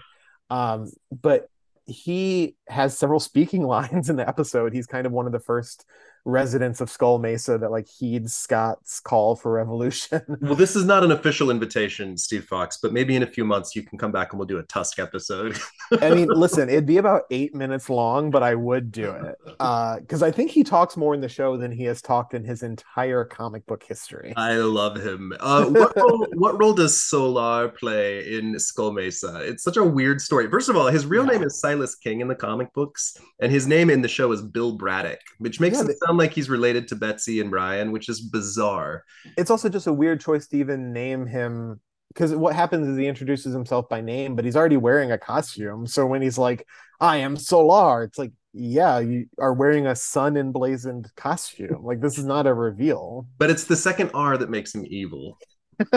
Um, 0.50 0.90
but 1.11 1.49
he 1.87 2.57
has 2.69 2.97
several 2.97 3.21
speaking 3.21 3.62
lines 3.67 4.11
in 4.11 4.17
the 4.17 4.29
episode. 4.29 4.73
He's 4.73 4.87
kind 4.87 5.07
of 5.07 5.12
one 5.12 5.27
of 5.27 5.33
the 5.33 5.41
first 5.41 5.85
residents 6.25 6.81
of 6.81 6.88
Skull 6.91 7.19
Mesa 7.19 7.59
that 7.59 7.71
like 7.71 7.88
heeds 7.88 8.35
Scott's 8.35 9.00
call 9.00 9.35
for 9.35 9.52
revolution. 9.52 10.23
well, 10.41 10.55
this 10.55 10.76
is 10.76 10.85
not 10.85 11.02
an 11.02 11.11
official 11.11 11.50
invitation, 11.50 12.17
Steve 12.17 12.45
Foxe, 12.45 12.79
but 12.81 12.93
maybe 12.93 13.17
in 13.17 13.23
a 13.23 13.26
few 13.26 13.45
months 13.45 13.75
you 13.75 13.83
can 13.83 13.99
come 13.99 14.12
back 14.12 14.33
and 14.33 14.38
we'll 14.38 14.47
do 14.47 14.59
a 14.59 14.62
Tusk 14.62 14.99
episode. 14.99 15.59
I 16.00 16.14
mean, 16.14 16.29
listen, 16.35 16.69
it'd 16.69 16.87
be 16.87 16.99
about 16.99 17.23
eight 17.31 17.55
minutes 17.55 17.91
long, 17.91 18.31
but 18.31 18.43
I 18.43 18.55
would 18.55 18.93
do 18.93 19.11
it 19.11 19.37
because 19.45 20.23
uh, 20.23 20.26
I 20.26 20.31
think 20.31 20.50
he 20.50 20.62
talks 20.62 20.97
more 20.97 21.14
in 21.14 21.21
the 21.21 21.29
show 21.29 21.57
than 21.57 21.73
he 21.73 21.85
has 21.85 22.00
talked 22.00 22.35
in 22.35 22.45
his 22.45 22.62
entire 22.62 23.25
comic 23.25 23.67
book 23.67 23.83
history. 23.83 24.33
I 24.37 24.57
love 24.57 24.97
him. 24.97 25.33
Uh, 25.41 25.67
what, 25.67 25.97
role, 25.97 26.26
what 26.35 26.61
role 26.61 26.75
does 26.75 26.95
Solarr 26.95 27.75
play 27.76 28.37
in 28.37 28.59
Skull 28.59 28.93
Mesa? 28.93 29.41
It's 29.43 29.62
such 29.62 29.76
a 29.76 29.85
weird 29.85 30.21
story. 30.21 30.49
First 30.49 30.69
of 30.69 30.76
all, 30.76 30.87
his 30.87 31.05
real 31.07 31.25
yeah. 31.26 31.33
name 31.33 31.43
is 31.43 31.59
Silas 31.59 31.95
King 31.95 32.21
in 32.21 32.29
the 32.29 32.35
comic 32.35 32.73
books, 32.73 33.17
and 33.41 33.50
his 33.50 33.67
name 33.67 33.91
in 33.91 34.02
the 34.02 34.09
show 34.09 34.31
is 34.33 34.41
Bill 34.43 34.73
Braddock, 34.73 35.21
which 35.38 35.61
makes 35.61 35.79
yeah, 35.79 35.88
it 35.88 35.99
sound 35.99 36.12
like 36.16 36.33
he's 36.33 36.50
related 36.50 36.88
to 36.88 36.97
Betsy 36.97 37.40
and 37.40 37.50
Brian, 37.50 37.92
which 37.92 38.09
is 38.09 38.21
bizarre. 38.21 39.04
It's 39.37 39.50
also 39.50 39.69
just 39.69 39.87
a 39.87 39.92
weird 39.92 40.21
choice 40.21 40.47
to 40.49 40.57
even 40.57 40.92
name 40.92 41.26
him 41.26 41.81
because 42.12 42.35
what 42.35 42.54
happens 42.54 42.88
is 42.88 42.99
he 42.99 43.07
introduces 43.07 43.54
himself 43.54 43.88
by 43.88 44.00
name, 44.00 44.37
but 44.37 44.45
he's 44.45 44.57
already 44.57 44.76
wearing 44.76 45.12
a 45.12 45.19
costume. 45.19 45.87
So 45.87 46.07
when 46.07 46.21
he's 46.23 46.38
like, 46.38 46.66
I 47.00 47.19
am 47.19 47.37
Solarr, 47.37 48.07
it's 48.07 48.19
like, 48.19 48.33
yeah, 48.52 48.99
you 48.99 49.26
are 49.38 49.54
wearing 49.54 49.87
a 49.87 49.97
sun 49.97 50.37
emblazoned 50.37 51.11
costume. 51.16 51.83
Like 51.83 52.00
this 52.00 52.19
is 52.19 52.26
not 52.26 52.47
a 52.47 52.52
reveal. 52.52 53.26
But 53.38 53.50
it's 53.50 53.64
the 53.64 53.76
second 53.76 54.11
R 54.12 54.37
that 54.37 54.50
makes 54.50 54.75
him 54.75 54.85
evil. 54.87 55.38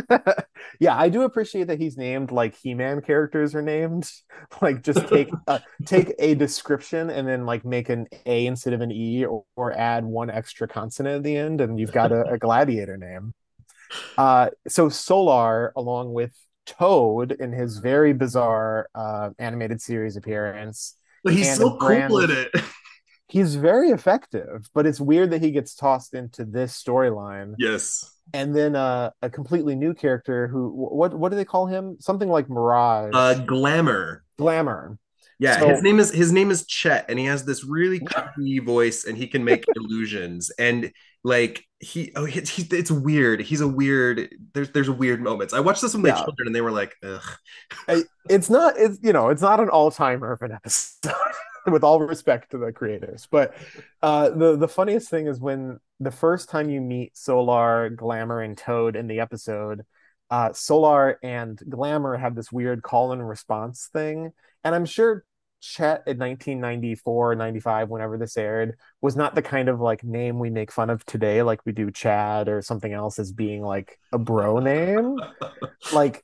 yeah, 0.79 0.98
I 0.98 1.10
do 1.10 1.24
appreciate 1.24 1.67
that 1.67 1.79
he's 1.79 1.98
named 1.98 2.32
like 2.32 2.55
He-Man 2.55 3.01
characters 3.01 3.55
are 3.55 3.62
named. 3.62 4.10
Like 4.62 4.84
just 4.84 5.08
take 5.08 5.29
uh, 5.48 5.60
take 5.86 6.13
a 6.20 6.36
description 6.36 7.10
and 7.10 7.27
then 7.27 7.46
like 7.46 7.65
make 7.65 7.89
an 7.89 8.05
A 8.25 8.46
instead 8.46 8.74
of 8.74 8.82
an 8.82 8.91
E 8.91 9.25
or, 9.25 9.44
or 9.55 9.74
add 9.74 10.05
one 10.05 10.29
extra 10.29 10.67
consonant 10.67 11.17
at 11.17 11.24
the 11.24 11.36
end 11.36 11.62
and 11.62 11.79
you've 11.79 11.91
got 11.91 12.12
a, 12.12 12.34
a 12.34 12.38
gladiator 12.38 12.96
name. 12.96 13.34
Uh 14.17 14.50
so 14.67 14.89
Solarr 14.89 15.72
along 15.75 16.13
with 16.13 16.32
Toad 16.65 17.32
in 17.32 17.51
his 17.53 17.79
very 17.79 18.13
bizarre 18.13 18.88
uh 18.94 19.32
animated 19.39 19.82
series 19.82 20.15
appearance. 20.15 20.96
But 21.24 21.34
he's 21.34 21.55
so 21.55 21.77
cool 21.77 22.20
in 22.20 22.32
it. 22.32 22.51
He's 23.27 23.55
very 23.55 23.89
effective, 23.89 24.67
but 24.74 24.86
it's 24.86 25.00
weird 25.00 25.32
that 25.32 25.41
he 25.41 25.51
gets 25.51 25.75
tossed 25.75 26.13
into 26.13 26.46
this 26.46 26.82
storyline. 26.82 27.55
Yes 27.58 28.15
and 28.34 28.55
then 28.55 28.75
uh, 28.75 29.12
a 29.22 29.29
completely 29.29 29.75
new 29.75 29.94
character 29.94 30.48
who 30.48 30.70
what 30.70 31.13
what 31.13 31.29
do 31.29 31.36
they 31.36 31.46
call 31.46 31.67
him? 31.67 31.98
Something 32.00 32.29
like 32.29 32.50
Mirage. 32.50 33.12
Uh, 33.13 33.36
Glamour. 33.36 34.24
Glamour. 34.38 34.98
Yeah, 35.38 35.60
so, 35.60 35.67
his 35.67 35.84
name 35.84 36.00
is 36.00 36.12
his 36.12 36.32
name 36.32 36.50
is 36.50 36.65
Chet, 36.65 37.05
and 37.10 37.20
he 37.20 37.25
has 37.25 37.44
this 37.44 37.65
really 37.65 38.00
creepy 38.00 38.60
voice, 38.60 39.03
and 39.03 39.17
he 39.17 39.27
can 39.27 39.44
make 39.44 39.65
illusions. 39.75 40.50
And 40.58 40.91
like 41.25 41.63
he, 41.79 42.13
oh, 42.15 42.24
he, 42.24 42.39
he, 42.39 42.63
it's 42.72 42.89
weird. 42.89 43.41
He's 43.41 43.60
a 43.60 43.67
weird. 43.67 44.34
There's 44.53 44.70
there's 44.72 44.89
weird 44.89 45.22
moments. 45.22 45.53
I 45.53 45.60
watched 45.60 45.82
this 45.82 45.94
with 45.94 46.03
my 46.03 46.10
yeah. 46.10 46.24
children, 46.24 46.48
and 46.48 46.55
they 46.55 46.62
were 46.62 46.72
like, 46.72 46.96
"Ugh." 47.03 48.05
It's 48.29 48.50
not. 48.50 48.75
It's 48.77 48.98
you 49.03 49.12
know, 49.12 49.29
it's 49.29 49.41
not 49.41 49.60
an 49.60 49.70
all 49.70 49.91
timer 49.91 50.32
of 50.32 50.41
an 50.41 50.53
episode. 50.53 51.12
with 51.67 51.84
all 51.84 52.00
respect 52.00 52.51
to 52.51 52.57
the 52.57 52.72
creators. 52.72 53.27
But 53.29 53.55
uh, 54.01 54.29
the 54.29 54.55
the 54.55 54.67
funniest 54.67 55.10
thing 55.10 55.27
is 55.27 55.39
when 55.39 55.79
the 56.00 56.12
first 56.12 56.50
time 56.50 56.69
you 56.69 56.81
meet 56.81 57.15
Solarr, 57.15 57.95
Glamour, 57.95 58.41
and 58.41 58.57
Toad 58.57 58.95
in 58.95 59.07
the 59.07 59.19
episode, 59.19 59.86
uh, 60.29 60.50
Solarr 60.50 61.15
and 61.24 61.60
Glamour 61.69 62.17
have 62.17 62.36
this 62.36 62.51
weird 62.51 62.84
call 62.84 63.12
and 63.12 63.27
response 63.27 63.89
thing, 63.91 64.31
and 64.63 64.75
I'm 64.75 64.86
sure 64.86 65.25
Chet 65.62 66.03
in 66.05 66.19
1994 66.19 67.34
95 67.36 67.89
whenever 67.89 68.17
this 68.19 68.38
aired 68.38 68.77
was 69.01 69.15
not 69.15 69.34
the 69.34 69.41
kind 69.41 69.67
of 69.67 69.81
like 69.81 70.03
name 70.03 70.38
we 70.38 70.51
make 70.51 70.72
fun 70.72 70.91
of 70.91 71.03
today 71.05 71.41
like 71.41 71.60
we 71.65 71.72
do 71.72 71.89
Chad 71.89 72.48
or 72.48 72.62
something 72.62 72.93
else 72.93 73.17
as 73.17 73.31
being 73.31 73.63
like 73.63 73.98
a 74.13 74.19
bro 74.19 74.60
name 74.60 75.17
like 75.91 76.24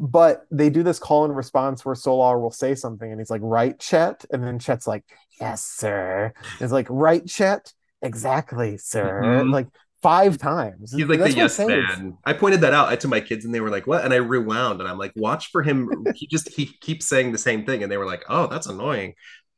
but 0.00 0.46
they 0.50 0.70
do 0.70 0.82
this 0.82 0.98
call 0.98 1.26
and 1.26 1.36
response 1.36 1.84
where 1.84 1.94
Solarr 1.94 2.40
will 2.40 2.50
say 2.50 2.74
something 2.74 3.10
and 3.10 3.20
he's 3.20 3.28
like, 3.28 3.42
right, 3.44 3.78
Chet? 3.78 4.24
And 4.32 4.42
then 4.42 4.58
Chet's 4.58 4.86
like, 4.86 5.04
yes, 5.38 5.62
sir. 5.62 6.32
It's 6.58 6.72
like, 6.72 6.86
right, 6.88 7.24
Chet? 7.26 7.74
Exactly, 8.00 8.78
sir. 8.78 9.20
Mm-hmm. 9.22 9.50
Like 9.50 9.66
five 10.02 10.38
times. 10.38 10.92
He's 10.92 11.04
like 11.04 11.18
That's 11.18 11.34
the 11.34 11.40
yes 11.40 11.58
man. 11.58 12.16
I 12.24 12.32
pointed 12.32 12.62
that 12.62 12.72
out 12.72 12.98
to 12.98 13.08
my 13.08 13.20
kids 13.20 13.44
and 13.44 13.54
they 13.54 13.60
were 13.60 13.68
like, 13.68 13.86
what? 13.86 14.02
And 14.02 14.14
I 14.14 14.16
rewound 14.16 14.80
and 14.80 14.88
I'm 14.88 14.96
like, 14.96 15.12
watch 15.16 15.50
for 15.50 15.62
him. 15.62 15.90
he 16.14 16.26
just, 16.26 16.48
he 16.48 16.64
keeps 16.80 17.06
saying 17.06 17.32
the 17.32 17.38
same 17.38 17.66
thing. 17.66 17.82
And 17.82 17.92
they 17.92 17.98
were 17.98 18.06
like, 18.06 18.24
oh, 18.30 18.46
that's 18.46 18.68
annoying. 18.68 19.12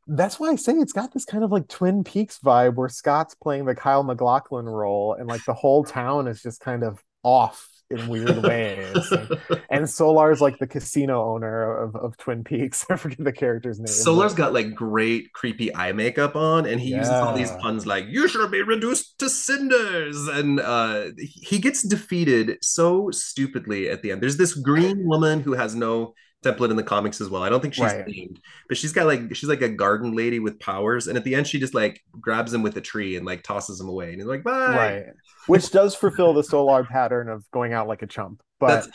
That's 0.08 0.40
why 0.40 0.48
I 0.48 0.56
say 0.56 0.72
it's 0.72 0.92
got 0.92 1.12
this 1.12 1.24
kind 1.24 1.44
of 1.44 1.52
like 1.52 1.68
Twin 1.68 2.02
Peaks 2.02 2.40
vibe 2.44 2.74
where 2.74 2.88
Scott's 2.88 3.36
playing 3.36 3.66
the 3.66 3.76
Kyle 3.76 4.02
MacLachlan 4.02 4.64
role 4.64 5.14
and 5.14 5.28
like 5.28 5.44
the 5.44 5.54
whole 5.54 5.84
town 5.84 6.26
is 6.26 6.42
just 6.42 6.60
kind 6.60 6.82
of 6.82 7.00
off 7.22 7.68
in 7.92 8.08
weird 8.08 8.42
ways. 8.42 9.12
and, 9.12 9.38
and, 9.70 9.84
Solarr's 9.84 10.40
like 10.40 10.58
the 10.58 10.66
casino 10.66 11.22
owner 11.22 11.76
of, 11.76 11.94
of 11.96 12.16
Twin 12.16 12.42
Peaks. 12.42 12.84
I 12.90 12.96
forget 12.96 13.18
the 13.22 13.32
character's 13.32 13.78
name. 13.78 13.86
Solarr's 13.86 14.34
got 14.34 14.52
like 14.52 14.74
great 14.74 15.32
creepy 15.32 15.74
eye 15.74 15.92
makeup 15.92 16.34
on, 16.34 16.66
and 16.66 16.80
he 16.80 16.90
yeah. 16.90 16.98
uses 16.98 17.12
all 17.12 17.34
these 17.34 17.50
puns 17.52 17.86
like 17.86 18.06
"You 18.08 18.28
should 18.28 18.50
be 18.50 18.62
reduced 18.62 19.18
to 19.20 19.28
cinders," 19.28 20.16
and 20.28 20.60
uh, 20.60 21.10
he 21.18 21.58
gets 21.58 21.82
defeated 21.82 22.58
so 22.62 23.10
stupidly 23.10 23.88
at 23.88 24.02
the 24.02 24.10
end. 24.10 24.22
There's 24.22 24.36
this 24.36 24.54
green 24.54 25.06
woman 25.06 25.40
who 25.40 25.52
has 25.52 25.74
no 25.74 26.14
template 26.42 26.70
in 26.70 26.76
the 26.76 26.82
comics 26.82 27.20
as 27.20 27.28
well. 27.28 27.42
I 27.42 27.48
don't 27.48 27.60
think 27.60 27.74
she's 27.74 27.84
right. 27.84 28.06
named, 28.06 28.40
but 28.68 28.76
she's 28.76 28.92
got 28.92 29.06
like 29.06 29.34
she's 29.34 29.48
like 29.48 29.62
a 29.62 29.68
garden 29.68 30.14
lady 30.14 30.38
with 30.38 30.58
powers, 30.60 31.06
and 31.06 31.16
at 31.16 31.24
the 31.24 31.34
end 31.34 31.46
she 31.46 31.58
just 31.58 31.74
like 31.74 32.02
grabs 32.20 32.52
him 32.52 32.62
with 32.62 32.76
a 32.76 32.80
tree 32.80 33.16
and 33.16 33.24
like 33.24 33.42
tosses 33.42 33.80
him 33.80 33.88
away, 33.88 34.10
and 34.10 34.16
he's 34.16 34.26
like, 34.26 34.42
"Bye." 34.42 34.76
Right. 34.76 35.04
Which 35.46 35.70
does 35.70 35.94
fulfill 35.94 36.34
the 36.34 36.42
Solarr 36.42 36.86
pattern 36.86 37.28
of 37.28 37.48
going 37.50 37.72
out 37.72 37.88
like 37.88 38.02
a 38.02 38.06
chump. 38.06 38.42
But 38.60 38.86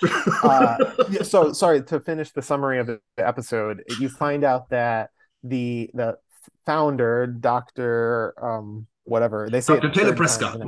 uh, 0.44 0.78
so 1.24 1.52
sorry 1.52 1.84
to 1.84 2.00
finish 2.00 2.32
the 2.32 2.42
summary 2.42 2.80
of 2.80 2.88
the 2.88 3.00
episode. 3.18 3.84
You 4.00 4.08
find 4.10 4.44
out 4.44 4.70
that 4.70 5.10
the 5.44 5.90
the 5.94 6.18
founder, 6.66 7.28
Doctor 7.28 8.34
um, 8.42 8.88
whatever 9.04 9.50
they 9.50 9.62
say, 9.62 9.76
Dr. 9.76 9.90
Taylor 9.90 10.16
Prescott. 10.16 10.62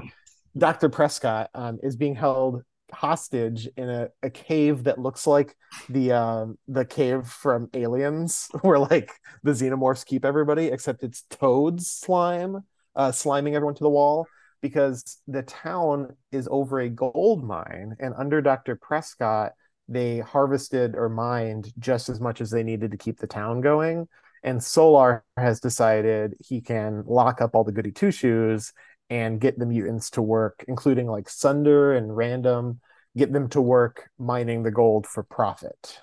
Dr. 0.57 0.89
Prescott 0.89 1.49
um, 1.53 1.79
is 1.83 1.95
being 1.95 2.15
held 2.15 2.63
hostage 2.91 3.67
in 3.77 3.89
a, 3.89 4.09
a 4.23 4.29
cave 4.29 4.83
that 4.83 4.99
looks 4.99 5.27
like 5.27 5.55
the 5.89 6.11
um 6.11 6.57
the 6.67 6.85
cave 6.85 7.27
from 7.27 7.69
aliens 7.73 8.49
where 8.61 8.79
like 8.79 9.11
the 9.43 9.51
xenomorphs 9.51 10.05
keep 10.05 10.25
everybody 10.25 10.67
except 10.67 11.03
it's 11.03 11.23
toads 11.29 11.89
slime 11.89 12.63
uh 12.95 13.09
sliming 13.09 13.53
everyone 13.53 13.75
to 13.75 13.83
the 13.83 13.89
wall 13.89 14.27
because 14.61 15.21
the 15.27 15.43
town 15.43 16.15
is 16.31 16.47
over 16.51 16.79
a 16.79 16.89
gold 16.89 17.43
mine 17.43 17.95
and 17.99 18.13
under 18.17 18.41
dr 18.41 18.75
prescott 18.77 19.53
they 19.87 20.19
harvested 20.19 20.95
or 20.95 21.09
mined 21.09 21.71
just 21.79 22.09
as 22.09 22.19
much 22.19 22.41
as 22.41 22.51
they 22.51 22.63
needed 22.63 22.91
to 22.91 22.97
keep 22.97 23.17
the 23.19 23.27
town 23.27 23.61
going 23.61 24.07
and 24.43 24.59
Solarr 24.59 25.21
has 25.35 25.59
decided 25.59 26.35
he 26.39 26.61
can 26.61 27.03
lock 27.05 27.41
up 27.41 27.55
all 27.55 27.63
the 27.63 27.71
goody 27.71 27.91
two 27.91 28.11
shoes 28.11 28.71
and 29.09 29.39
get 29.39 29.57
the 29.57 29.65
mutants 29.65 30.11
to 30.11 30.21
work, 30.21 30.63
including 30.67 31.07
like 31.07 31.29
Sunder 31.29 31.93
and 31.93 32.15
Random, 32.15 32.79
get 33.17 33.33
them 33.33 33.49
to 33.49 33.61
work 33.61 34.09
mining 34.17 34.63
the 34.63 34.71
gold 34.71 35.07
for 35.07 35.23
profit. 35.23 35.99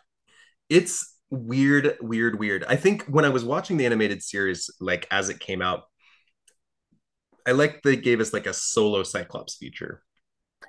It's 0.69 1.14
weird, 1.31 1.97
weird, 2.01 2.38
weird. 2.38 2.64
I 2.69 2.77
think 2.77 3.05
when 3.05 3.25
I 3.25 3.29
was 3.29 3.45
watching 3.45 3.77
the 3.77 3.87
animated 3.87 4.23
series, 4.23 4.71
like 4.81 5.07
as 5.11 5.29
it 5.29 5.40
came 5.40 5.62
out, 5.62 5.85
I 7.47 7.53
like 7.53 7.83
they 7.83 7.97
gave 7.97 8.21
us 8.21 8.33
like 8.33 8.47
a 8.47 8.53
solo 8.53 9.05
Cyclops 9.05 9.57
feature. 9.57 10.03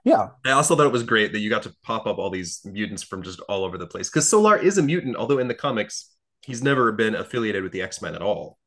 Yeah. 0.04 0.30
I 0.45 0.52
also 0.52 0.76
thought 0.76 0.86
it 0.86 0.91
was 0.91 1.04
great 1.04 1.34
that 1.34 1.39
you 1.39 1.50
got 1.50 1.63
to 1.63 1.73
pop 1.84 2.06
up 2.06 2.19
all 2.19 2.30
these 2.30 2.62
mutants 2.65 3.02
from 3.02 3.23
just 3.23 3.39
all 3.50 3.63
over 3.63 3.78
the 3.78 3.88
place. 3.88 4.10
Because 4.10 4.30
Solarr 4.30 4.62
is 4.62 4.78
a 4.78 4.84
mutant, 4.84 5.15
although 5.15 5.39
in 5.39 5.47
the 5.47 5.56
comics, 5.56 6.13
he's 6.45 6.62
never 6.62 6.91
been 6.91 7.15
affiliated 7.15 7.63
with 7.63 7.71
the 7.71 7.82
X 7.82 8.02
Men 8.02 8.13
at 8.13 8.21
all. 8.21 8.60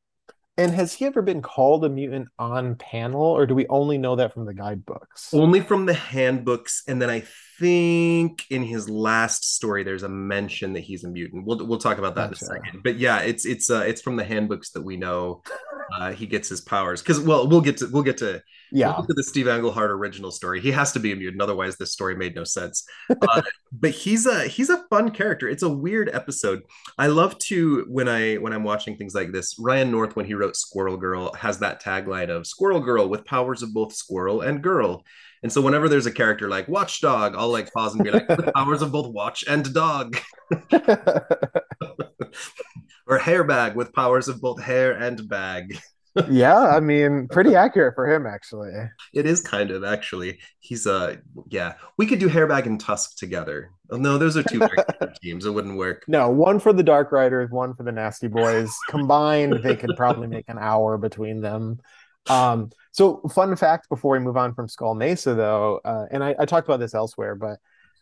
And 0.60 0.74
has 0.74 0.92
he 0.92 1.06
ever 1.06 1.22
been 1.22 1.40
called 1.40 1.86
a 1.86 1.88
mutant 1.88 2.28
on 2.38 2.74
panel, 2.74 3.22
or 3.22 3.46
do 3.46 3.54
we 3.54 3.66
only 3.68 3.96
know 3.96 4.16
that 4.16 4.34
from 4.34 4.44
the 4.44 4.52
guidebooks? 4.52 5.32
Only 5.32 5.62
from 5.62 5.86
the 5.86 5.94
handbooks, 5.94 6.82
and 6.86 7.00
then 7.00 7.08
I 7.08 7.24
think 7.60 8.46
in 8.48 8.62
his 8.62 8.88
last 8.88 9.54
story 9.54 9.84
there's 9.84 10.02
a 10.02 10.08
mention 10.08 10.72
that 10.72 10.80
he's 10.80 11.04
a 11.04 11.08
mutant. 11.08 11.46
We'll 11.46 11.66
we'll 11.66 11.78
talk 11.78 11.98
about 11.98 12.14
that 12.14 12.30
gotcha. 12.30 12.44
in 12.46 12.50
a 12.50 12.54
second. 12.54 12.82
But 12.82 12.98
yeah, 12.98 13.20
it's 13.20 13.44
it's 13.44 13.70
uh, 13.70 13.84
it's 13.86 14.00
from 14.00 14.16
the 14.16 14.24
handbooks 14.24 14.70
that 14.70 14.80
we 14.80 14.96
know 14.96 15.42
uh, 15.94 16.12
he 16.12 16.26
gets 16.26 16.48
his 16.48 16.62
powers 16.62 17.02
because 17.02 17.20
well 17.20 17.46
we'll 17.46 17.60
get 17.60 17.76
to 17.78 17.88
we'll 17.92 18.02
get 18.02 18.16
to 18.18 18.42
yeah 18.72 18.88
we'll 18.88 19.02
get 19.02 19.08
to 19.08 19.14
the 19.14 19.22
Steve 19.22 19.46
Englehart 19.46 19.90
original 19.90 20.30
story. 20.30 20.60
He 20.60 20.70
has 20.70 20.92
to 20.92 21.00
be 21.00 21.12
a 21.12 21.16
mutant, 21.16 21.42
otherwise 21.42 21.76
this 21.76 21.92
story 21.92 22.16
made 22.16 22.34
no 22.34 22.44
sense. 22.44 22.82
Uh, 23.10 23.42
but 23.72 23.90
he's 23.90 24.24
a 24.24 24.44
he's 24.48 24.70
a 24.70 24.82
fun 24.88 25.10
character. 25.10 25.46
It's 25.46 25.62
a 25.62 25.68
weird 25.68 26.08
episode. 26.14 26.62
I 26.96 27.08
love 27.08 27.38
to 27.40 27.84
when 27.88 28.08
I 28.08 28.36
when 28.36 28.54
I'm 28.54 28.64
watching 28.64 28.96
things 28.96 29.14
like 29.14 29.32
this. 29.32 29.56
Ryan 29.58 29.90
North 29.90 30.16
when 30.16 30.24
he 30.24 30.32
wrote 30.32 30.56
Squirrel 30.56 30.96
Girl 30.96 31.32
has 31.34 31.58
that 31.58 31.82
tagline 31.82 32.30
of 32.30 32.46
Squirrel 32.46 32.80
Girl 32.80 33.06
with 33.06 33.26
powers 33.26 33.62
of 33.62 33.74
both 33.74 33.92
squirrel 33.92 34.40
and 34.40 34.62
girl. 34.62 35.04
And 35.42 35.52
so 35.52 35.60
whenever 35.60 35.88
there's 35.88 36.06
a 36.06 36.12
character 36.12 36.48
like 36.48 36.68
Watchdog, 36.68 37.34
I'll 37.36 37.50
like 37.50 37.72
pause 37.72 37.94
and 37.94 38.04
be 38.04 38.10
like, 38.10 38.28
the 38.28 38.52
powers 38.54 38.82
of 38.82 38.92
both 38.92 39.12
watch 39.12 39.44
and 39.48 39.72
dog. 39.72 40.18
or 43.06 43.18
Hairbag 43.18 43.74
with 43.74 43.92
powers 43.92 44.28
of 44.28 44.40
both 44.40 44.60
hair 44.60 44.92
and 44.92 45.26
bag. 45.28 45.78
yeah, 46.30 46.58
I 46.58 46.80
mean, 46.80 47.28
pretty 47.28 47.54
accurate 47.54 47.94
for 47.94 48.12
him 48.12 48.26
actually. 48.26 48.72
It 49.14 49.26
is 49.26 49.40
kind 49.40 49.70
of 49.70 49.84
actually. 49.84 50.40
He's 50.58 50.86
uh 50.86 51.16
yeah. 51.48 51.74
We 51.96 52.06
could 52.06 52.18
do 52.18 52.28
Hairbag 52.28 52.66
and 52.66 52.80
Tusk 52.80 53.16
together. 53.16 53.70
Oh, 53.90 53.96
no, 53.96 54.18
those 54.18 54.36
are 54.36 54.42
two 54.42 54.58
very 54.58 54.76
teams. 55.22 55.46
It 55.46 55.50
wouldn't 55.50 55.76
work. 55.76 56.04
No, 56.08 56.28
one 56.30 56.58
for 56.58 56.72
the 56.72 56.82
Dark 56.82 57.12
Riders, 57.12 57.50
one 57.50 57.74
for 57.74 57.82
the 57.82 57.92
Nasty 57.92 58.28
Boys. 58.28 58.72
Combined, 58.88 59.60
they 59.62 59.76
could 59.76 59.96
probably 59.96 60.26
make 60.26 60.48
an 60.48 60.58
hour 60.58 60.98
between 60.98 61.40
them. 61.40 61.80
Um, 62.28 62.70
so 62.92 63.20
fun 63.32 63.54
fact 63.56 63.88
before 63.88 64.12
we 64.12 64.18
move 64.18 64.36
on 64.36 64.54
from 64.54 64.68
Skull 64.68 64.94
Mesa 64.94 65.34
though, 65.34 65.80
uh, 65.84 66.06
and 66.10 66.22
I, 66.24 66.34
I 66.38 66.44
talked 66.44 66.66
about 66.68 66.80
this 66.80 66.94
elsewhere, 66.94 67.34
but 67.34 67.58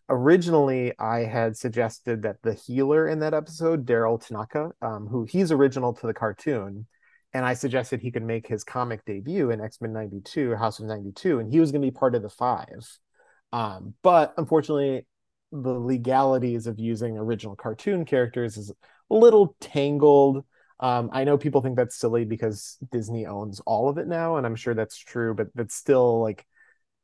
originally 0.08 0.92
I 0.98 1.20
had 1.20 1.56
suggested 1.56 2.22
that 2.22 2.36
the 2.42 2.54
healer 2.54 3.08
in 3.08 3.18
that 3.20 3.34
episode, 3.34 3.86
Daryl 3.86 4.24
Tanaka, 4.24 4.70
um, 4.80 5.06
who 5.06 5.24
he's 5.24 5.52
original 5.52 5.92
to 5.94 6.06
the 6.06 6.14
cartoon, 6.14 6.86
and 7.34 7.44
I 7.44 7.54
suggested 7.54 8.00
he 8.00 8.10
could 8.10 8.22
make 8.22 8.46
his 8.46 8.64
comic 8.64 9.04
debut 9.04 9.50
in 9.50 9.60
X 9.60 9.80
Men 9.80 9.92
'92, 9.92 10.56
House 10.56 10.78
of 10.80 10.86
'92, 10.86 11.40
and 11.40 11.52
he 11.52 11.60
was 11.60 11.72
going 11.72 11.82
to 11.82 11.86
be 11.86 11.96
part 11.96 12.14
of 12.14 12.22
the 12.22 12.30
five. 12.30 12.98
Um, 13.52 13.94
but 14.02 14.34
unfortunately, 14.36 15.06
the 15.52 15.72
legalities 15.72 16.66
of 16.66 16.78
using 16.78 17.16
original 17.16 17.56
cartoon 17.56 18.04
characters 18.04 18.56
is 18.56 18.72
a 19.10 19.14
little 19.14 19.56
tangled. 19.60 20.44
Um, 20.80 21.10
I 21.12 21.24
know 21.24 21.38
people 21.38 21.60
think 21.60 21.76
that's 21.76 21.96
silly 21.96 22.24
because 22.24 22.78
Disney 22.92 23.26
owns 23.26 23.60
all 23.60 23.88
of 23.88 23.98
it 23.98 24.06
now, 24.06 24.36
and 24.36 24.46
I'm 24.46 24.56
sure 24.56 24.74
that's 24.74 24.96
true, 24.96 25.34
but 25.34 25.48
that's 25.54 25.74
still 25.74 26.20
like 26.20 26.46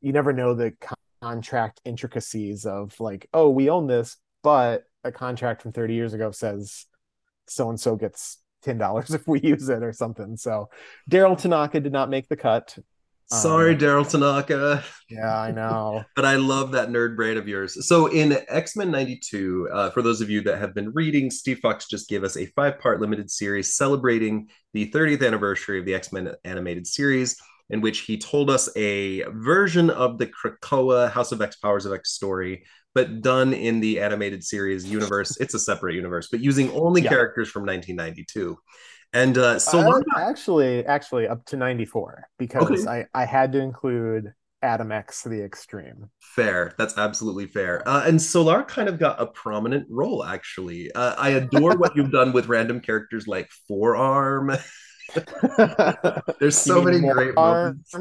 you 0.00 0.12
never 0.12 0.32
know 0.32 0.54
the 0.54 0.74
contract 1.22 1.80
intricacies 1.84 2.66
of 2.66 2.98
like, 3.00 3.28
oh, 3.32 3.50
we 3.50 3.70
own 3.70 3.86
this, 3.86 4.16
but 4.42 4.84
a 5.02 5.10
contract 5.10 5.62
from 5.62 5.72
30 5.72 5.94
years 5.94 6.14
ago 6.14 6.30
says 6.30 6.86
so 7.46 7.68
and 7.68 7.78
so 7.78 7.96
gets 7.96 8.38
ten 8.62 8.78
dollars 8.78 9.10
if 9.14 9.26
we 9.26 9.40
use 9.40 9.68
it 9.68 9.82
or 9.82 9.92
something. 9.92 10.36
So 10.36 10.70
Daryl 11.10 11.38
Tanaka 11.38 11.80
did 11.80 11.92
not 11.92 12.10
make 12.10 12.28
the 12.28 12.36
cut. 12.36 12.76
Sorry, 13.26 13.72
um, 13.72 13.78
Daryl 13.78 14.08
Tanaka. 14.08 14.84
Yeah, 15.08 15.38
I 15.38 15.50
know. 15.50 16.04
but 16.16 16.24
I 16.24 16.36
love 16.36 16.72
that 16.72 16.90
nerd 16.90 17.16
brain 17.16 17.36
of 17.36 17.48
yours. 17.48 17.86
So 17.86 18.06
in 18.06 18.38
X 18.48 18.76
Men 18.76 18.90
92, 18.90 19.68
uh, 19.72 19.90
for 19.90 20.02
those 20.02 20.20
of 20.20 20.28
you 20.28 20.42
that 20.42 20.58
have 20.58 20.74
been 20.74 20.92
reading, 20.92 21.30
Steve 21.30 21.58
Foxe 21.60 21.88
just 21.88 22.08
gave 22.08 22.22
us 22.22 22.36
a 22.36 22.46
five 22.46 22.78
part 22.78 23.00
limited 23.00 23.30
series 23.30 23.76
celebrating 23.76 24.48
the 24.72 24.90
30th 24.90 25.26
anniversary 25.26 25.78
of 25.78 25.86
the 25.86 25.94
X 25.94 26.12
Men 26.12 26.34
animated 26.44 26.86
series, 26.86 27.36
in 27.70 27.80
which 27.80 28.00
he 28.00 28.18
told 28.18 28.50
us 28.50 28.68
a 28.76 29.22
version 29.30 29.88
of 29.90 30.18
the 30.18 30.26
Krakoa 30.26 31.10
House 31.10 31.32
of 31.32 31.40
X 31.40 31.56
Powers 31.56 31.86
of 31.86 31.92
X 31.92 32.12
story, 32.12 32.64
but 32.94 33.22
done 33.22 33.54
in 33.54 33.80
the 33.80 34.00
animated 34.00 34.44
series 34.44 34.84
universe. 34.84 35.36
it's 35.40 35.54
a 35.54 35.58
separate 35.58 35.94
universe, 35.94 36.28
but 36.30 36.40
using 36.40 36.70
only 36.72 37.02
yeah. 37.02 37.08
characters 37.08 37.48
from 37.48 37.62
1992. 37.62 38.56
And 39.14 39.38
uh, 39.38 39.58
so 39.60 39.78
uh, 39.78 40.00
actually, 40.16 40.84
actually 40.84 41.28
up 41.28 41.44
to 41.46 41.56
94 41.56 42.28
because 42.38 42.86
okay. 42.86 43.06
I, 43.14 43.22
I 43.22 43.24
had 43.24 43.52
to 43.52 43.60
include 43.60 44.32
Adam 44.60 44.90
X 44.90 45.22
the 45.22 45.44
Extreme. 45.44 46.10
Fair. 46.20 46.72
That's 46.78 46.98
absolutely 46.98 47.46
fair. 47.46 47.86
Uh, 47.88 48.02
and 48.06 48.18
Solarr 48.18 48.66
kind 48.66 48.88
of 48.88 48.98
got 48.98 49.22
a 49.22 49.26
prominent 49.26 49.86
role, 49.88 50.24
actually. 50.24 50.90
Uh, 50.92 51.14
I 51.16 51.30
adore 51.30 51.76
what 51.76 51.94
you've 51.94 52.10
done 52.10 52.32
with 52.32 52.48
random 52.48 52.80
characters 52.80 53.28
like 53.28 53.48
Forearm. 53.68 54.50
There's 56.40 56.58
so 56.58 56.82
many 56.82 57.00
great 57.00 57.34
moments 57.36 57.94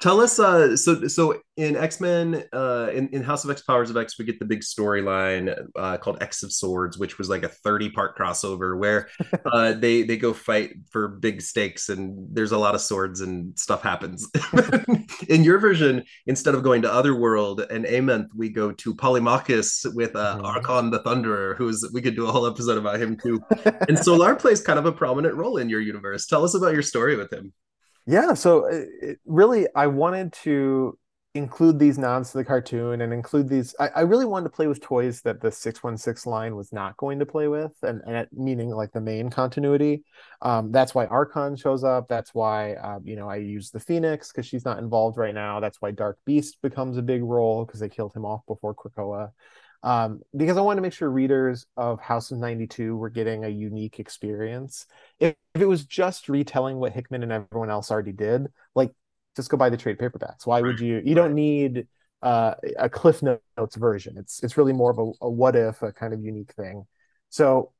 tell 0.00 0.20
us 0.20 0.38
uh 0.38 0.76
so 0.76 1.06
so 1.06 1.40
in 1.56 1.76
x-men 1.76 2.44
uh 2.52 2.88
in, 2.92 3.08
in 3.08 3.22
house 3.22 3.44
of 3.44 3.50
x 3.50 3.62
powers 3.62 3.90
of 3.90 3.96
x 3.96 4.18
we 4.18 4.24
get 4.24 4.38
the 4.38 4.44
big 4.44 4.60
storyline 4.60 5.54
uh 5.76 5.96
called 5.96 6.20
x 6.20 6.42
of 6.42 6.52
swords 6.52 6.98
which 6.98 7.16
was 7.16 7.28
like 7.28 7.42
a 7.42 7.48
30 7.48 7.90
part 7.90 8.16
crossover 8.16 8.78
where 8.78 9.08
uh 9.52 9.72
they 9.72 10.02
they 10.02 10.16
go 10.16 10.32
fight 10.32 10.72
for 10.90 11.08
big 11.08 11.40
stakes 11.40 11.88
and 11.88 12.28
there's 12.32 12.52
a 12.52 12.58
lot 12.58 12.74
of 12.74 12.80
swords 12.80 13.20
and 13.20 13.56
stuff 13.58 13.82
happens. 13.82 14.28
In 15.28 15.44
your 15.44 15.58
version 15.58 16.04
instead 16.26 16.54
of 16.54 16.62
going 16.62 16.82
to 16.82 16.92
otherworld 16.92 17.60
and 17.60 17.84
amenth 17.84 18.28
we 18.34 18.48
go 18.48 18.72
to 18.72 18.94
Polemarchus 18.94 19.92
with 19.94 20.16
uh 20.16 20.36
mm-hmm. 20.36 20.46
Arkon 20.46 20.90
the 20.90 21.00
thunderer 21.00 21.56
who's 21.56 21.88
we 21.92 22.02
could 22.02 22.16
do 22.16 22.26
a 22.26 22.32
whole 22.32 22.46
episode 22.46 22.78
about 22.78 23.00
him 23.00 23.16
too. 23.16 23.40
And 23.88 23.98
Solarr 23.98 24.38
plays 24.38 24.60
kind 24.60 24.78
of 24.78 24.86
a 24.86 24.92
prominent 24.92 25.34
role 25.34 25.58
in 25.58 25.68
your 25.68 25.80
universe. 25.80 26.26
Tell 26.26 26.44
us 26.44 26.54
about 26.54 26.72
your 26.72 26.82
story 26.82 27.16
with 27.16 27.32
him 27.32 27.52
yeah, 28.06 28.34
so 28.34 28.66
uh, 28.66 28.84
it, 29.00 29.18
really, 29.24 29.66
I 29.74 29.86
wanted 29.86 30.32
to 30.44 30.98
include 31.34 31.80
these 31.80 31.98
nods 31.98 32.30
to 32.30 32.38
the 32.38 32.44
cartoon 32.44 33.00
and 33.00 33.12
include 33.12 33.48
these. 33.48 33.74
I, 33.80 33.88
I, 33.88 34.00
really 34.02 34.24
wanted 34.24 34.44
to 34.44 34.54
play 34.54 34.68
with 34.68 34.80
toys 34.80 35.20
that 35.22 35.40
the 35.40 35.50
616 35.50 36.30
line 36.30 36.54
was 36.54 36.72
not 36.72 36.96
going 36.96 37.18
to 37.18 37.26
play 37.26 37.48
with, 37.48 37.72
and, 37.82 38.02
and 38.06 38.28
meaning 38.32 38.70
like 38.70 38.92
the 38.92 39.00
main 39.00 39.30
continuity. 39.30 40.04
Um, 40.42 40.70
that's 40.70 40.94
why 40.94 41.06
Arkon 41.06 41.60
shows 41.60 41.82
up. 41.82 42.06
That's 42.08 42.34
why, 42.34 42.74
uh, 42.74 43.00
you 43.02 43.16
know, 43.16 43.28
I 43.28 43.36
use 43.36 43.70
the 43.70 43.80
Phoenix 43.80 44.30
because 44.30 44.46
she's 44.46 44.64
not 44.64 44.78
involved 44.78 45.16
right 45.16 45.34
now. 45.34 45.58
That's 45.58 45.82
why 45.82 45.90
Dark 45.90 46.18
Beast 46.24 46.58
becomes 46.62 46.98
a 46.98 47.02
big 47.02 47.24
role 47.24 47.64
because 47.64 47.80
they 47.80 47.88
killed 47.88 48.14
him 48.14 48.24
off 48.24 48.42
before 48.46 48.74
Krakoa 48.74 49.30
um, 49.84 50.22
because 50.34 50.56
I 50.56 50.62
wanted 50.62 50.76
to 50.76 50.82
make 50.82 50.94
sure 50.94 51.10
readers 51.10 51.66
of 51.76 52.00
House 52.00 52.30
of 52.30 52.38
92 52.38 52.96
were 52.96 53.10
getting 53.10 53.44
a 53.44 53.48
unique 53.48 54.00
experience. 54.00 54.86
If, 55.20 55.34
if, 55.54 55.60
it 55.60 55.66
was 55.66 55.84
just 55.84 56.30
retelling 56.30 56.78
what 56.78 56.92
Hickman 56.92 57.22
and 57.22 57.30
everyone 57.30 57.68
else 57.68 57.90
already 57.90 58.12
did, 58.12 58.46
like 58.74 58.92
just 59.36 59.50
go 59.50 59.58
buy 59.58 59.68
the 59.68 59.76
trade 59.76 59.98
paperbacks. 59.98 60.46
Why 60.46 60.62
would 60.62 60.80
you? 60.80 61.02
You 61.04 61.14
don't 61.14 61.34
need 61.34 61.86
uh, 62.22 62.54
a 62.78 62.88
Cliff 62.88 63.22
Notes 63.22 63.76
version. 63.76 64.16
It's 64.16 64.42
it's 64.42 64.56
really 64.56 64.72
more 64.72 64.90
of 64.90 64.98
a, 64.98 65.26
a 65.26 65.30
what 65.30 65.54
if, 65.54 65.82
a 65.82 65.92
kind 65.92 66.14
of 66.14 66.24
unique 66.24 66.54
thing. 66.54 66.86
So 67.28 67.72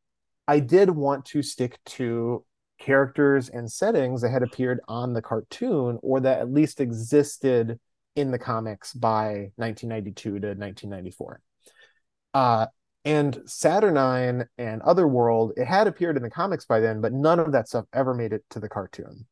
I 0.47 0.61
did 0.61 0.91
want 0.91 1.25
to 1.27 1.43
stick 1.43 1.79
to 1.87 2.45
characters 2.79 3.49
and 3.49 3.73
settings 3.73 4.21
that 4.21 4.31
had 4.31 4.43
appeared 4.43 4.81
on 4.89 5.15
the 5.15 5.23
cartoon 5.23 5.99
or 6.03 6.21
that 6.21 6.41
at 6.41 6.53
least 6.53 6.81
existed 6.81 7.81
in 8.15 8.31
the 8.31 8.39
comics 8.39 8.93
by 8.93 9.53
1992 9.57 10.23
to 10.23 10.31
1994. 10.49 11.41
Uh, 12.35 12.67
and 13.05 13.35
Saturnyne 13.47 14.47
and 14.59 14.83
Otherworld, 14.83 15.53
it 15.57 15.67
had 15.67 15.87
appeared 15.87 16.17
in 16.17 16.23
the 16.23 16.31
comics 16.31 16.65
by 16.65 16.81
then, 16.81 17.01
but 17.01 17.13
none 17.13 17.39
of 17.39 17.53
that 17.53 17.69
stuff 17.69 17.85
ever 17.93 18.15
made 18.15 18.33
it 18.33 18.45
to 18.51 18.61
the 18.61 18.69
cartoon. 18.69 19.27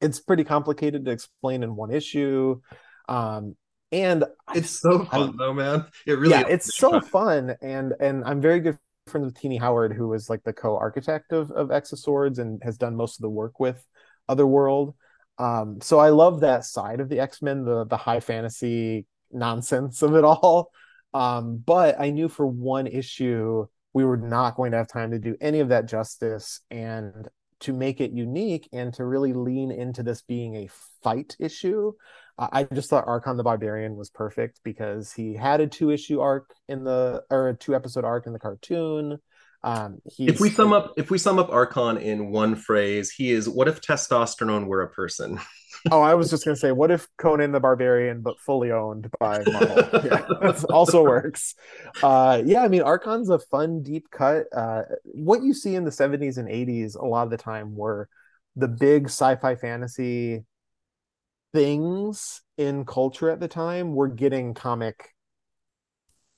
It's 0.00 0.20
pretty 0.20 0.44
complicated 0.44 1.04
to 1.04 1.12
explain 1.12 1.62
in 1.62 1.76
one 1.76 1.92
issue. 1.92 2.60
Um, 3.08 3.56
and 3.92 4.24
it's 4.54 4.80
so 4.80 5.04
fun 5.04 5.30
I, 5.30 5.32
though, 5.38 5.52
man. 5.54 5.86
It 6.06 6.14
really 6.18 6.30
yeah, 6.30 6.44
it's 6.48 6.76
so 6.76 7.00
fun. 7.00 7.54
And 7.62 7.92
and 8.00 8.24
I'm 8.24 8.40
very 8.40 8.60
good 8.60 8.78
friends 9.06 9.26
with 9.26 9.38
Tini 9.38 9.58
Howard, 9.58 9.92
who 9.92 10.08
was 10.08 10.28
like 10.28 10.42
the 10.42 10.52
co-architect 10.52 11.32
of, 11.32 11.50
of 11.52 11.70
X 11.70 11.92
of 11.92 11.98
Swords 11.98 12.38
and 12.38 12.60
has 12.64 12.78
done 12.78 12.96
most 12.96 13.18
of 13.18 13.22
the 13.22 13.30
work 13.30 13.60
with 13.60 13.84
Otherworld. 14.28 14.94
Um, 15.38 15.80
so 15.80 15.98
I 15.98 16.08
love 16.08 16.40
that 16.40 16.64
side 16.64 17.00
of 17.00 17.08
the 17.08 17.20
X-Men, 17.20 17.64
the 17.64 17.84
the 17.84 17.96
high 17.96 18.20
fantasy 18.20 19.06
nonsense 19.30 20.02
of 20.02 20.14
it 20.14 20.24
all. 20.24 20.72
Um, 21.14 21.62
but 21.64 22.00
I 22.00 22.10
knew 22.10 22.28
for 22.28 22.46
one 22.46 22.86
issue 22.86 23.66
we 23.92 24.04
were 24.04 24.16
not 24.16 24.56
going 24.56 24.72
to 24.72 24.78
have 24.78 24.88
time 24.88 25.10
to 25.10 25.18
do 25.18 25.36
any 25.40 25.60
of 25.60 25.68
that 25.68 25.86
justice 25.86 26.60
and 26.70 27.28
to 27.60 27.72
make 27.72 28.00
it 28.00 28.10
unique 28.10 28.68
and 28.72 28.92
to 28.94 29.04
really 29.04 29.32
lean 29.32 29.70
into 29.70 30.02
this 30.02 30.22
being 30.22 30.56
a 30.56 30.68
fight 31.02 31.36
issue. 31.38 31.92
Uh, 32.38 32.48
I 32.52 32.64
just 32.64 32.90
thought 32.90 33.06
Arkon 33.06 33.36
the 33.36 33.44
Barbarian 33.44 33.94
was 33.94 34.10
perfect 34.10 34.60
because 34.64 35.12
he 35.12 35.34
had 35.34 35.60
a 35.60 35.66
two 35.66 35.90
issue 35.90 36.20
arc 36.20 36.50
in 36.68 36.82
the 36.84 37.22
or 37.30 37.50
a 37.50 37.54
two 37.54 37.74
episode 37.74 38.04
arc 38.04 38.26
in 38.26 38.32
the 38.32 38.38
cartoon. 38.38 39.18
Um, 39.62 39.98
if 40.18 40.40
we 40.40 40.50
sum 40.50 40.72
up 40.72 40.94
if 40.96 41.10
we 41.10 41.18
sum 41.18 41.38
up 41.38 41.50
Arkon 41.50 42.00
in 42.00 42.32
one 42.32 42.56
phrase, 42.56 43.12
he 43.12 43.30
is 43.30 43.48
what 43.48 43.68
if 43.68 43.80
testosterone 43.80 44.66
were 44.66 44.82
a 44.82 44.88
person? 44.88 45.38
oh, 45.90 46.00
I 46.00 46.14
was 46.14 46.30
just 46.30 46.44
gonna 46.44 46.56
say, 46.56 46.72
what 46.72 46.90
if 46.90 47.08
Conan 47.18 47.52
the 47.52 47.60
Barbarian, 47.60 48.20
but 48.20 48.38
fully 48.40 48.70
owned 48.70 49.08
by 49.18 49.42
Marvel? 49.46 49.76
yeah, 50.04 50.26
that 50.40 50.66
also 50.70 51.02
works. 51.02 51.54
Uh, 52.02 52.42
yeah, 52.44 52.62
I 52.62 52.68
mean, 52.68 52.82
Arkon's 52.82 53.30
a 53.30 53.38
fun 53.38 53.82
deep 53.82 54.10
cut. 54.10 54.46
Uh, 54.54 54.82
what 55.04 55.42
you 55.42 55.54
see 55.54 55.74
in 55.74 55.84
the 55.84 55.90
'70s 55.90 56.38
and 56.38 56.48
'80s 56.48 56.96
a 56.96 57.04
lot 57.04 57.24
of 57.24 57.30
the 57.30 57.36
time 57.36 57.74
were 57.74 58.08
the 58.56 58.68
big 58.68 59.06
sci-fi 59.06 59.54
fantasy 59.54 60.44
things 61.52 62.42
in 62.56 62.84
culture 62.84 63.30
at 63.30 63.40
the 63.40 63.48
time 63.48 63.94
were 63.94 64.08
getting 64.08 64.54
comic 64.54 65.10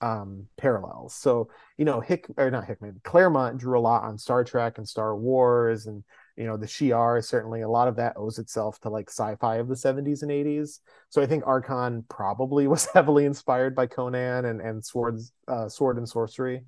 um, 0.01 0.49
parallels. 0.57 1.15
So, 1.15 1.49
you 1.79 1.85
know, 1.85 2.01
Hick 2.01 2.27
or 2.37 2.51
not 2.51 2.67
Hickman, 2.67 3.01
Claremont 3.05 3.59
drew 3.59 3.79
a 3.79 3.81
lot 3.81 4.05
on 4.05 4.19
Star 4.19 4.45
Trek 4.45 4.79
and 4.79 4.89
Star 4.89 5.17
Wars, 5.17 5.87
and 5.87 6.05
you 6.37 6.45
know, 6.45 6.57
the 6.57 6.67
Shi'ar 6.67 7.25
certainly 7.25 7.61
a 7.63 7.69
lot 7.69 7.89
of 7.89 7.97
that 7.97 8.17
owes 8.17 8.39
itself 8.39 8.81
to 8.81 8.91
like 8.91 9.09
sci-fi 9.09 9.57
of 9.57 9.69
the 9.69 9.75
70s 9.75 10.23
and 10.23 10.31
80s. 10.31 10.81
So 11.09 11.23
I 11.23 11.27
think 11.27 11.45
Arkon 11.45 12.09
probably 12.09 12.67
was 12.69 12.87
heavily 12.87 13.25
inspired 13.25 13.75
by 13.75 13.87
Conan 13.87 14.45
and 14.45 14.61
and 14.61 14.85
swords, 14.85 15.33
uh, 15.49 15.69
sword 15.69 15.99
and 15.99 16.09
sorcery. 16.09 16.65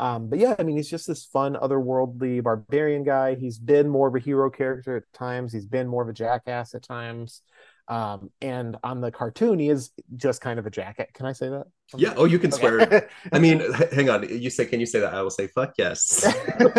Um, 0.00 0.28
but 0.28 0.40
yeah, 0.40 0.56
I 0.58 0.64
mean, 0.64 0.76
he's 0.76 0.90
just 0.90 1.06
this 1.06 1.24
fun, 1.24 1.54
otherworldly 1.54 2.42
barbarian 2.42 3.04
guy. 3.04 3.36
He's 3.36 3.58
been 3.58 3.88
more 3.88 4.08
of 4.08 4.14
a 4.16 4.18
hero 4.18 4.50
character 4.50 4.96
at 4.96 5.12
times. 5.12 5.52
He's 5.52 5.66
been 5.66 5.86
more 5.86 6.02
of 6.02 6.08
a 6.08 6.12
jackass 6.12 6.74
at 6.74 6.82
times. 6.82 7.42
Um, 7.86 8.30
and 8.40 8.76
on 8.82 9.00
the 9.02 9.10
cartoon, 9.10 9.58
he 9.58 9.68
is 9.68 9.90
just 10.16 10.40
kind 10.40 10.58
of 10.58 10.66
a 10.66 10.70
jacket. 10.70 11.10
Can 11.12 11.26
I 11.26 11.32
say 11.32 11.50
that? 11.50 11.66
Yeah. 11.94 12.14
Oh, 12.16 12.24
you 12.24 12.38
can 12.38 12.50
swear. 12.50 13.08
I 13.32 13.38
mean, 13.38 13.60
hang 13.92 14.08
on. 14.08 14.26
You 14.26 14.48
say, 14.48 14.64
can 14.64 14.80
you 14.80 14.86
say 14.86 15.00
that? 15.00 15.12
I 15.12 15.20
will 15.20 15.30
say, 15.30 15.48
fuck 15.48 15.74
yes. 15.76 16.24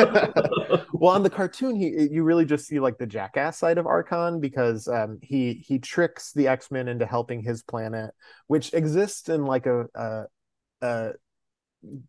well, 0.94 1.14
on 1.14 1.22
the 1.22 1.30
cartoon, 1.30 1.76
he 1.76 2.08
you 2.12 2.24
really 2.24 2.46
just 2.46 2.66
see 2.66 2.80
like 2.80 2.98
the 2.98 3.06
jackass 3.06 3.60
side 3.60 3.78
of 3.78 3.86
Arkon 3.86 4.42
because 4.42 4.88
um, 4.88 5.20
he 5.22 5.54
he 5.54 5.78
tricks 5.78 6.32
the 6.34 6.48
X 6.48 6.72
Men 6.72 6.88
into 6.88 7.06
helping 7.06 7.44
his 7.44 7.62
planet, 7.62 8.12
which 8.48 8.74
exists 8.74 9.30
in 9.30 9.46
like 9.46 9.68
a, 9.68 9.86
a, 9.94 10.24
a 10.82 11.12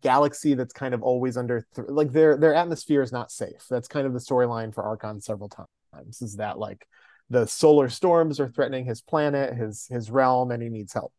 galaxy 0.01 0.55
that's 0.55 0.73
kind 0.73 0.95
of 0.95 1.03
always 1.03 1.37
under 1.37 1.67
th- 1.75 1.87
like 1.89 2.11
their 2.11 2.35
their 2.35 2.55
atmosphere 2.55 3.03
is 3.03 3.11
not 3.11 3.31
safe. 3.31 3.65
That's 3.69 3.87
kind 3.87 4.07
of 4.07 4.13
the 4.13 4.19
storyline 4.19 4.73
for 4.73 4.83
Arkon 4.83 5.21
several 5.21 5.49
times. 5.49 6.21
Is 6.23 6.37
that 6.37 6.57
like 6.57 6.87
the 7.29 7.45
solar 7.45 7.89
storms 7.89 8.39
are 8.39 8.49
threatening 8.49 8.85
his 8.85 9.01
planet, 9.01 9.55
his 9.55 9.87
his 9.89 10.09
realm, 10.09 10.51
and 10.51 10.61
he 10.61 10.69
needs 10.69 10.93
help. 10.93 11.13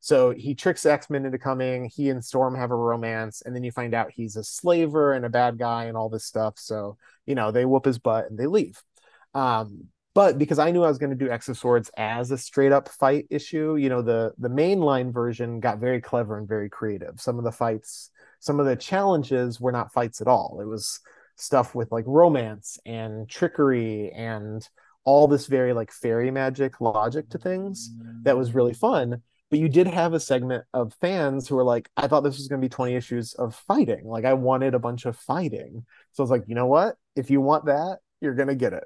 So 0.00 0.32
he 0.32 0.54
tricks 0.54 0.84
X 0.84 1.08
Men 1.08 1.24
into 1.24 1.38
coming. 1.38 1.86
He 1.86 2.10
and 2.10 2.24
Storm 2.24 2.54
have 2.56 2.70
a 2.70 2.76
romance, 2.76 3.42
and 3.42 3.56
then 3.56 3.64
you 3.64 3.72
find 3.72 3.94
out 3.94 4.12
he's 4.12 4.36
a 4.36 4.44
slaver 4.44 5.14
and 5.14 5.24
a 5.24 5.30
bad 5.30 5.58
guy 5.58 5.84
and 5.84 5.96
all 5.96 6.08
this 6.08 6.26
stuff. 6.26 6.58
So 6.58 6.98
you 7.26 7.34
know 7.34 7.50
they 7.50 7.64
whoop 7.64 7.84
his 7.84 7.98
butt 7.98 8.28
and 8.28 8.38
they 8.38 8.46
leave. 8.46 8.82
Um, 9.32 9.88
but 10.14 10.38
because 10.38 10.58
I 10.58 10.70
knew 10.70 10.84
I 10.84 10.88
was 10.88 10.98
going 10.98 11.10
to 11.10 11.24
do 11.24 11.30
X 11.30 11.48
of 11.48 11.58
Swords 11.58 11.90
as 11.96 12.30
a 12.30 12.38
straight 12.38 12.70
up 12.70 12.88
fight 12.88 13.26
issue, 13.30 13.76
you 13.76 13.88
know 13.88 14.02
the 14.02 14.32
the 14.38 14.50
mainline 14.50 15.12
version 15.12 15.60
got 15.60 15.78
very 15.78 16.00
clever 16.00 16.36
and 16.36 16.46
very 16.46 16.68
creative. 16.68 17.20
Some 17.20 17.38
of 17.38 17.44
the 17.44 17.52
fights, 17.52 18.10
some 18.40 18.60
of 18.60 18.66
the 18.66 18.76
challenges 18.76 19.60
were 19.60 19.72
not 19.72 19.92
fights 19.92 20.20
at 20.20 20.28
all. 20.28 20.58
It 20.60 20.66
was 20.66 21.00
stuff 21.36 21.74
with 21.74 21.90
like 21.90 22.04
romance 22.06 22.78
and 22.86 23.28
trickery 23.28 24.10
and 24.12 24.68
all 25.04 25.28
this 25.28 25.46
very 25.46 25.72
like 25.72 25.90
fairy 25.90 26.30
magic 26.30 26.80
logic 26.80 27.28
to 27.30 27.38
things 27.38 27.90
that 28.22 28.36
was 28.36 28.54
really 28.54 28.74
fun 28.74 29.22
but 29.50 29.60
you 29.60 29.68
did 29.68 29.86
have 29.86 30.14
a 30.14 30.20
segment 30.20 30.64
of 30.74 30.92
fans 31.00 31.46
who 31.46 31.56
were 31.56 31.64
like 31.64 31.88
i 31.96 32.08
thought 32.08 32.22
this 32.22 32.38
was 32.38 32.48
going 32.48 32.60
to 32.60 32.64
be 32.64 32.68
20 32.68 32.96
issues 32.96 33.34
of 33.34 33.54
fighting. 33.54 34.04
Like 34.04 34.24
i 34.24 34.32
wanted 34.32 34.74
a 34.74 34.78
bunch 34.78 35.06
of 35.06 35.16
fighting. 35.16 35.84
So 36.12 36.22
i 36.22 36.24
was 36.24 36.30
like 36.30 36.44
you 36.48 36.54
know 36.54 36.66
what? 36.66 36.96
If 37.14 37.30
you 37.30 37.40
want 37.40 37.66
that 37.66 37.98
you're 38.20 38.34
going 38.34 38.48
to 38.48 38.54
get 38.54 38.72
it. 38.72 38.84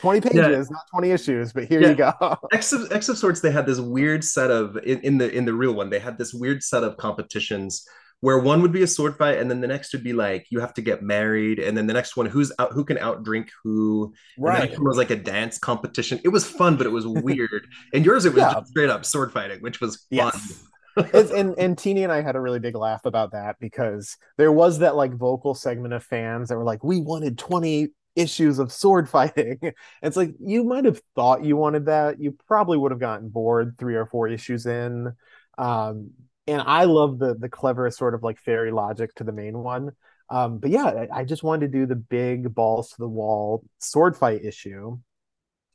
20 0.00 0.20
pages 0.20 0.38
yeah. 0.38 0.62
not 0.70 0.82
20 0.92 1.10
issues 1.10 1.52
but 1.52 1.64
here 1.64 1.80
yeah. 1.80 1.88
you 1.88 1.94
go. 1.94 2.36
X 2.52 2.72
of, 2.72 2.90
X 2.90 3.08
of 3.08 3.18
Swords 3.18 3.40
they 3.40 3.50
had 3.50 3.66
this 3.66 3.80
weird 3.80 4.24
set 4.24 4.50
of 4.50 4.76
in, 4.78 5.00
in 5.02 5.18
the 5.18 5.30
in 5.30 5.44
the 5.44 5.54
real 5.54 5.74
one 5.74 5.90
they 5.90 5.98
had 5.98 6.18
this 6.18 6.34
weird 6.34 6.62
set 6.62 6.82
of 6.82 6.96
competitions 6.96 7.86
where 8.20 8.38
one 8.38 8.62
would 8.62 8.72
be 8.72 8.82
a 8.82 8.86
sword 8.86 9.16
fight 9.16 9.38
and 9.38 9.50
then 9.50 9.60
the 9.60 9.66
next 9.66 9.92
would 9.92 10.02
be 10.02 10.12
like 10.12 10.46
you 10.50 10.60
have 10.60 10.74
to 10.74 10.82
get 10.82 11.02
married 11.02 11.58
and 11.58 11.76
then 11.76 11.86
the 11.86 11.92
next 11.92 12.16
one 12.16 12.26
who's 12.26 12.52
out 12.58 12.72
who 12.72 12.84
can 12.84 12.96
outdrink 12.96 13.48
who 13.62 14.12
right 14.38 14.72
and 14.72 14.84
was 14.84 14.96
like 14.96 15.10
a 15.10 15.16
dance 15.16 15.58
competition 15.58 16.20
it 16.24 16.28
was 16.28 16.44
fun 16.44 16.76
but 16.76 16.86
it 16.86 16.90
was 16.90 17.06
weird 17.06 17.66
and 17.92 18.04
yours 18.04 18.24
it 18.24 18.32
was 18.32 18.40
yeah. 18.40 18.54
just 18.54 18.68
straight 18.68 18.90
up 18.90 19.04
sword 19.04 19.32
fighting 19.32 19.60
which 19.60 19.80
was 19.80 20.06
fun 20.10 20.32
yes. 20.32 20.64
and 21.14 21.54
and 21.58 21.78
Tini 21.78 22.02
and 22.02 22.12
I 22.12 22.22
had 22.22 22.36
a 22.36 22.40
really 22.40 22.58
big 22.58 22.74
laugh 22.74 23.04
about 23.04 23.32
that 23.32 23.56
because 23.60 24.16
there 24.36 24.52
was 24.52 24.80
that 24.80 24.96
like 24.96 25.14
vocal 25.14 25.54
segment 25.54 25.94
of 25.94 26.02
fans 26.02 26.48
that 26.48 26.56
were 26.56 26.64
like, 26.64 26.82
we 26.82 27.00
wanted 27.00 27.38
20 27.38 27.88
issues 28.16 28.58
of 28.58 28.72
sword 28.72 29.08
fighting. 29.08 29.58
it's 30.02 30.16
like 30.16 30.34
you 30.40 30.64
might 30.64 30.84
have 30.84 31.00
thought 31.14 31.44
you 31.44 31.56
wanted 31.56 31.86
that. 31.86 32.20
You 32.20 32.36
probably 32.46 32.78
would 32.78 32.90
have 32.90 33.00
gotten 33.00 33.28
bored 33.28 33.76
three 33.78 33.94
or 33.94 34.06
four 34.06 34.28
issues 34.28 34.66
in. 34.66 35.12
Um, 35.56 36.10
and 36.48 36.62
I 36.62 36.84
love 36.84 37.18
the 37.18 37.34
the 37.34 37.48
clever 37.48 37.90
sort 37.90 38.14
of 38.14 38.22
like 38.22 38.38
fairy 38.40 38.72
logic 38.72 39.14
to 39.16 39.24
the 39.24 39.32
main 39.32 39.58
one. 39.58 39.92
Um, 40.30 40.58
but 40.58 40.70
yeah, 40.70 40.84
I, 40.84 41.20
I 41.20 41.24
just 41.24 41.42
wanted 41.42 41.70
to 41.70 41.78
do 41.78 41.86
the 41.86 41.96
big 41.96 42.54
balls 42.54 42.90
to 42.90 42.96
the 42.98 43.08
wall 43.08 43.64
sword 43.78 44.16
fight 44.16 44.44
issue. 44.44 44.98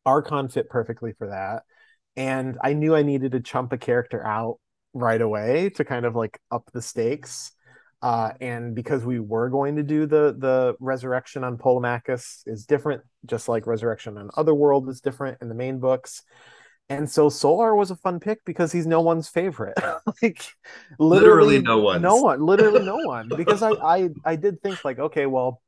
Arkon 0.05 0.51
fit 0.51 0.69
perfectly 0.69 1.13
for 1.13 1.29
that, 1.29 1.63
and 2.17 2.57
I 2.61 2.73
knew 2.73 2.95
I 2.95 3.03
needed 3.03 3.31
to 3.31 3.39
chump 3.39 3.71
a 3.71 3.77
character 3.77 4.25
out 4.25 4.59
right 4.93 5.21
away 5.21 5.69
to 5.69 5.85
kind 5.85 6.05
of 6.05 6.15
like 6.15 6.39
up 6.51 6.69
the 6.73 6.81
stakes. 6.81 7.51
Uh, 8.01 8.33
and 8.41 8.75
because 8.75 9.05
we 9.05 9.17
were 9.17 9.49
going 9.49 9.77
to 9.77 9.83
do 9.83 10.05
the 10.05 10.35
the 10.37 10.75
resurrection 10.81 11.43
on 11.43 11.57
Polemarchus 11.57 12.41
is 12.45 12.65
different, 12.65 13.01
just 13.25 13.47
like 13.47 13.65
resurrection 13.65 14.17
on 14.17 14.29
Otherworld 14.35 14.89
is 14.89 14.99
different 15.01 15.37
in 15.41 15.47
the 15.47 15.55
main 15.55 15.79
books. 15.79 16.23
And 16.97 17.09
so 17.09 17.29
Solarr 17.29 17.75
was 17.75 17.91
a 17.91 17.95
fun 17.95 18.19
pick 18.19 18.43
because 18.45 18.71
he's 18.71 18.85
no 18.87 19.01
one's 19.01 19.27
favorite. 19.27 19.77
like 20.21 20.43
literally, 20.99 21.59
literally 21.59 21.61
no 21.61 21.79
one. 21.79 22.01
No 22.01 22.17
one. 22.17 22.41
Literally 22.45 22.83
no 22.85 22.97
one. 23.03 23.29
Because 23.35 23.61
I, 23.61 23.71
I 23.71 24.09
I 24.25 24.35
did 24.35 24.61
think 24.61 24.83
like, 24.85 24.99
okay, 24.99 25.25
well, 25.25 25.61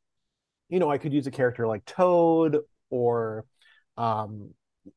you 0.70 0.80
know, 0.80 0.90
I 0.90 0.98
could 0.98 1.14
use 1.14 1.28
a 1.28 1.32
character 1.32 1.68
like 1.68 1.86
Toad 1.86 2.60
or 2.90 3.46
um 3.98 4.54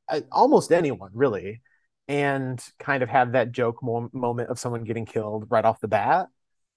I, 0.09 0.23
almost 0.31 0.73
anyone 0.73 1.11
really, 1.15 1.63
and 2.09 2.63
kind 2.79 3.03
of 3.03 3.09
have 3.09 3.33
that 3.33 3.53
joke 3.53 3.83
mo- 3.83 4.11
moment 4.13 4.51
of 4.51 4.59
someone 4.59 4.85
getting 4.85 5.07
killed 5.07 5.47
right 5.51 5.65
off 5.65 5.81
the 5.81 5.89
bat. 5.89 6.27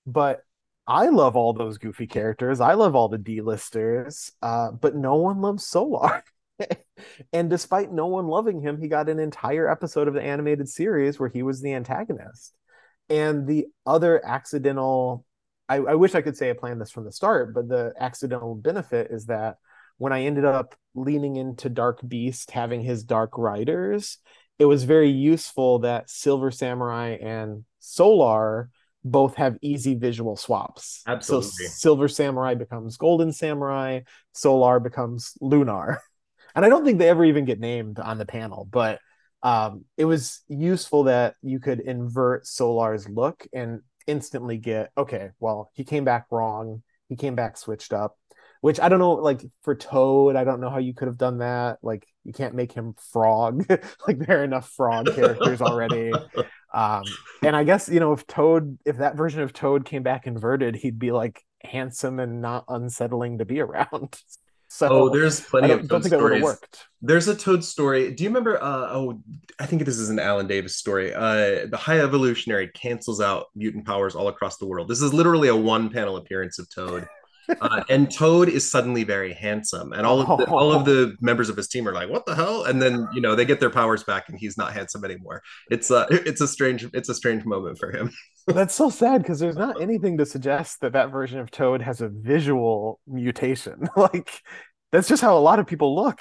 But 0.05 0.43
I 0.87 1.07
love 1.07 1.35
all 1.35 1.53
those 1.53 1.77
goofy 1.77 2.07
characters. 2.07 2.59
I 2.61 2.73
love 2.73 2.95
all 2.95 3.07
the 3.09 3.17
D-listers, 3.17 4.31
uh, 4.41 4.71
but 4.71 4.95
no 4.95 5.15
one 5.15 5.41
loves 5.41 5.63
Solarr. 5.69 6.23
and 7.33 7.49
despite 7.49 7.91
no 7.91 8.07
one 8.07 8.27
loving 8.27 8.61
him, 8.61 8.79
he 8.79 8.87
got 8.87 9.09
an 9.09 9.19
entire 9.19 9.69
episode 9.69 10.07
of 10.07 10.13
the 10.13 10.21
animated 10.21 10.69
series 10.69 11.19
where 11.19 11.29
he 11.29 11.43
was 11.43 11.61
the 11.61 11.73
antagonist. 11.73 12.53
And 13.09 13.47
the 13.47 13.67
other 13.85 14.25
accidental, 14.25 15.25
I, 15.67 15.77
I 15.77 15.95
wish 15.95 16.15
I 16.15 16.21
could 16.21 16.37
say 16.37 16.49
I 16.49 16.53
planned 16.53 16.79
this 16.79 16.91
from 16.91 17.05
the 17.05 17.11
start, 17.11 17.53
but 17.53 17.67
the 17.67 17.93
accidental 17.99 18.55
benefit 18.55 19.11
is 19.11 19.25
that 19.25 19.57
when 19.97 20.13
I 20.13 20.23
ended 20.23 20.45
up 20.45 20.75
leaning 20.95 21.35
into 21.35 21.69
Dark 21.69 21.99
Beast 22.07 22.51
having 22.51 22.81
his 22.81 23.03
Dark 23.03 23.37
Riders, 23.37 24.17
it 24.57 24.65
was 24.65 24.83
very 24.83 25.09
useful 25.09 25.79
that 25.79 26.09
Silver 26.09 26.51
Samurai 26.51 27.17
and 27.21 27.65
Solarr 27.81 28.69
both 29.03 29.35
have 29.35 29.57
easy 29.61 29.95
visual 29.95 30.35
swaps. 30.35 31.01
Absolutely. 31.07 31.49
So 31.49 31.65
Silver 31.67 32.07
Samurai 32.07 32.53
becomes 32.53 32.97
Golden 32.97 33.31
Samurai, 33.31 34.01
Solarr 34.35 34.81
becomes 34.81 35.33
Lunar. 35.41 36.01
and 36.55 36.65
I 36.65 36.69
don't 36.69 36.85
think 36.85 36.99
they 36.99 37.09
ever 37.09 37.25
even 37.25 37.45
get 37.45 37.59
named 37.59 37.99
on 37.99 38.17
the 38.17 38.25
panel, 38.25 38.67
but 38.69 38.99
um, 39.43 39.85
it 39.97 40.05
was 40.05 40.41
useful 40.47 41.03
that 41.03 41.35
you 41.41 41.59
could 41.59 41.79
invert 41.79 42.45
Solarr's 42.45 43.09
look 43.09 43.47
and 43.53 43.81
instantly 44.07 44.57
get 44.57 44.91
okay. 44.97 45.29
Well, 45.39 45.71
he 45.73 45.83
came 45.83 46.05
back 46.05 46.27
wrong. 46.31 46.83
He 47.09 47.15
came 47.15 47.35
back 47.35 47.57
switched 47.57 47.93
up, 47.93 48.17
which 48.61 48.79
I 48.79 48.89
don't 48.89 48.99
know. 48.99 49.13
Like 49.13 49.43
for 49.63 49.75
Toad, 49.75 50.35
I 50.35 50.43
don't 50.43 50.61
know 50.61 50.69
how 50.69 50.77
you 50.77 50.93
could 50.93 51.07
have 51.07 51.17
done 51.17 51.39
that. 51.39 51.79
Like 51.81 52.05
you 52.23 52.33
can't 52.33 52.55
make 52.55 52.71
him 52.71 52.93
frog. 53.11 53.65
like 54.07 54.19
there 54.19 54.41
are 54.41 54.43
enough 54.43 54.69
frog 54.69 55.13
characters 55.13 55.61
already. 55.61 56.11
Um, 56.73 57.03
and 57.43 57.55
I 57.55 57.63
guess 57.63 57.89
you 57.89 57.99
know 57.99 58.13
if 58.13 58.27
Toad, 58.27 58.77
if 58.85 58.97
that 58.97 59.17
version 59.17 59.41
of 59.41 59.53
Toad 59.53 59.85
came 59.85 60.03
back 60.03 60.27
inverted, 60.27 60.75
he'd 60.75 60.99
be 60.99 61.11
like 61.11 61.43
handsome 61.63 62.19
and 62.19 62.41
not 62.41 62.65
unsettling 62.67 63.39
to 63.39 63.45
be 63.45 63.59
around. 63.59 64.17
So 64.73 64.87
oh, 64.89 65.09
there's 65.09 65.41
plenty 65.41 65.73
of 65.73 65.89
think 65.89 66.05
stories. 66.05 66.45
There's 67.01 67.27
a 67.27 67.35
Toad 67.35 67.61
story. 67.61 68.13
Do 68.13 68.23
you 68.23 68.29
remember? 68.29 68.55
Uh, 68.63 68.87
oh, 68.89 69.21
I 69.59 69.65
think 69.65 69.83
this 69.83 69.97
is 69.97 70.09
an 70.09 70.17
Alan 70.17 70.47
Davis 70.47 70.77
story. 70.77 71.13
Uh, 71.13 71.65
the 71.67 71.77
High 71.77 71.99
Evolutionary 71.99 72.69
cancels 72.69 73.19
out 73.19 73.47
mutant 73.53 73.85
powers 73.85 74.15
all 74.15 74.29
across 74.29 74.59
the 74.59 74.65
world. 74.65 74.87
This 74.87 75.01
is 75.01 75.13
literally 75.13 75.49
a 75.49 75.55
one 75.55 75.89
panel 75.89 76.15
appearance 76.15 76.57
of 76.57 76.69
Toad. 76.73 77.05
Uh, 77.59 77.83
and 77.89 78.09
Toad 78.09 78.47
is 78.47 78.69
suddenly 78.69 79.03
very 79.03 79.33
handsome, 79.33 79.91
and 79.91 80.05
all 80.05 80.21
of 80.21 80.37
the, 80.37 80.45
all 80.51 80.71
of 80.71 80.85
the 80.85 81.17
members 81.19 81.49
of 81.49 81.57
his 81.57 81.67
team 81.67 81.85
are 81.85 81.91
like, 81.91 82.07
"What 82.07 82.25
the 82.25 82.35
hell?" 82.35 82.63
And 82.63 82.81
then 82.81 83.09
you 83.13 83.19
know 83.19 83.35
they 83.35 83.43
get 83.43 83.59
their 83.59 83.71
powers 83.71 84.03
back, 84.03 84.29
and 84.29 84.37
he's 84.39 84.57
not 84.57 84.71
handsome 84.71 85.03
anymore. 85.03 85.41
It's 85.69 85.91
a 85.91 86.07
it's 86.11 86.39
a 86.39 86.47
strange 86.47 86.87
it's 86.93 87.09
a 87.09 87.15
strange 87.15 87.43
moment 87.43 87.77
for 87.77 87.91
him. 87.91 88.11
That's 88.47 88.73
so 88.75 88.89
sad 88.89 89.21
because 89.21 89.39
there's 89.39 89.57
not 89.57 89.81
anything 89.81 90.17
to 90.17 90.25
suggest 90.25 90.81
that 90.81 90.93
that 90.93 91.11
version 91.11 91.39
of 91.39 91.51
Toad 91.51 91.81
has 91.81 92.01
a 92.01 92.09
visual 92.09 92.99
mutation. 93.07 93.87
like 93.95 94.41
that's 94.91 95.07
just 95.07 95.21
how 95.21 95.37
a 95.37 95.39
lot 95.39 95.59
of 95.59 95.67
people 95.67 95.95
look. 95.95 96.19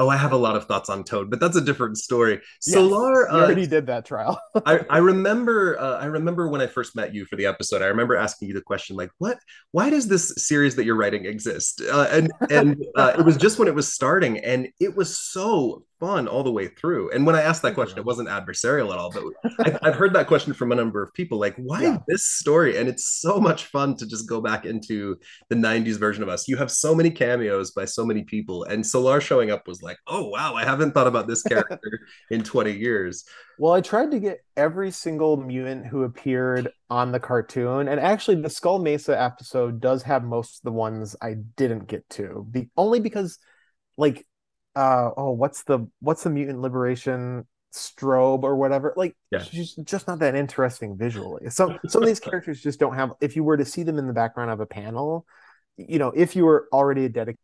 Oh, 0.00 0.08
I 0.08 0.16
have 0.16 0.32
a 0.32 0.36
lot 0.36 0.56
of 0.56 0.64
thoughts 0.64 0.88
on 0.88 1.04
Toad, 1.04 1.28
but 1.28 1.40
that's 1.40 1.56
a 1.56 1.60
different 1.60 1.98
story. 1.98 2.40
Solar 2.58 3.28
you 3.28 3.36
already 3.36 3.64
uh, 3.64 3.66
did 3.66 3.86
that 3.88 4.06
trial. 4.06 4.40
I, 4.64 4.80
I 4.88 4.96
remember 4.96 5.78
uh, 5.78 5.98
I 5.98 6.06
remember 6.06 6.48
when 6.48 6.62
I 6.62 6.68
first 6.68 6.96
met 6.96 7.12
you 7.14 7.26
for 7.26 7.36
the 7.36 7.44
episode. 7.44 7.82
I 7.82 7.86
remember 7.88 8.16
asking 8.16 8.48
you 8.48 8.54
the 8.54 8.62
question 8.62 8.96
like, 8.96 9.10
"What? 9.18 9.38
Why 9.72 9.90
does 9.90 10.08
this 10.08 10.32
series 10.38 10.74
that 10.76 10.86
you're 10.86 10.96
writing 10.96 11.26
exist?" 11.26 11.82
Uh, 11.82 12.08
and 12.10 12.32
and 12.48 12.82
uh, 12.96 13.12
it 13.18 13.26
was 13.26 13.36
just 13.36 13.58
when 13.58 13.68
it 13.68 13.74
was 13.74 13.92
starting, 13.92 14.38
and 14.38 14.68
it 14.80 14.96
was 14.96 15.18
so 15.18 15.84
fun 16.00 16.26
all 16.26 16.42
the 16.42 16.50
way 16.50 16.66
through. 16.66 17.10
And 17.10 17.26
when 17.26 17.36
I 17.36 17.42
asked 17.42 17.62
that 17.62 17.74
question, 17.74 17.98
it 17.98 18.04
wasn't 18.04 18.30
adversarial 18.30 18.90
at 18.90 18.98
all, 18.98 19.12
but 19.12 19.22
I've, 19.60 19.78
I've 19.82 19.94
heard 19.94 20.14
that 20.14 20.26
question 20.26 20.54
from 20.54 20.72
a 20.72 20.74
number 20.74 21.02
of 21.02 21.12
people 21.12 21.38
like, 21.38 21.54
why 21.56 21.82
yeah. 21.82 21.98
this 22.08 22.24
story? 22.24 22.78
And 22.78 22.88
it's 22.88 23.20
so 23.20 23.38
much 23.38 23.66
fun 23.66 23.96
to 23.98 24.06
just 24.06 24.26
go 24.26 24.40
back 24.40 24.64
into 24.64 25.18
the 25.50 25.54
90s 25.54 25.98
version 25.98 26.22
of 26.22 26.30
us. 26.30 26.48
You 26.48 26.56
have 26.56 26.70
so 26.70 26.94
many 26.94 27.10
cameos 27.10 27.70
by 27.70 27.84
so 27.84 28.04
many 28.04 28.24
people. 28.24 28.64
And 28.64 28.82
Solarr 28.82 29.20
showing 29.20 29.50
up 29.50 29.68
was 29.68 29.82
like, 29.82 29.89
oh, 30.06 30.28
wow, 30.28 30.54
I 30.54 30.64
haven't 30.64 30.92
thought 30.92 31.06
about 31.06 31.26
this 31.26 31.42
character 31.44 32.00
in 32.30 32.42
20 32.42 32.72
years. 32.72 33.24
Well, 33.58 33.72
I 33.72 33.80
tried 33.80 34.10
to 34.12 34.20
get 34.20 34.44
every 34.56 34.90
single 34.90 35.36
mutant 35.36 35.86
who 35.86 36.04
appeared 36.04 36.70
on 36.88 37.12
the 37.12 37.20
cartoon. 37.20 37.88
And 37.88 38.00
actually, 38.00 38.40
the 38.40 38.50
Skull 38.50 38.78
Mesa 38.78 39.20
episode 39.20 39.80
does 39.80 40.02
have 40.04 40.24
most 40.24 40.58
of 40.58 40.62
the 40.64 40.72
ones 40.72 41.16
I 41.20 41.34
didn't 41.56 41.86
get 41.86 42.08
to, 42.10 42.46
be- 42.50 42.70
only 42.76 43.00
because 43.00 43.38
like 43.96 44.26
uh 44.76 45.10
oh 45.16 45.32
what's 45.32 45.64
the 45.64 45.84
what's 45.98 46.22
the 46.22 46.30
mutant 46.30 46.60
liberation 46.60 47.44
strobe 47.74 48.42
or 48.42 48.56
whatever. 48.56 48.92
Like 48.96 49.16
Yeah. 49.30 49.42
she's 49.42 49.74
just 49.74 50.08
not 50.08 50.20
that 50.20 50.34
interesting 50.34 50.96
visually. 50.96 51.50
Some 51.50 51.78
some 51.88 52.02
of 52.02 52.08
these 52.08 52.20
characters 52.20 52.60
just 52.60 52.80
don't 52.80 52.94
have. 52.94 53.12
If 53.20 53.36
you 53.36 53.44
were 53.44 53.56
to 53.56 53.64
see 53.64 53.82
them 53.82 53.98
in 53.98 54.06
the 54.06 54.12
background 54.12 54.50
of 54.50 54.60
a 54.60 54.66
panel, 54.66 55.26
you 55.76 55.98
know, 55.98 56.08
if 56.08 56.34
you 56.34 56.44
were 56.44 56.68
already 56.72 57.04
a 57.04 57.08
dedicated 57.08 57.38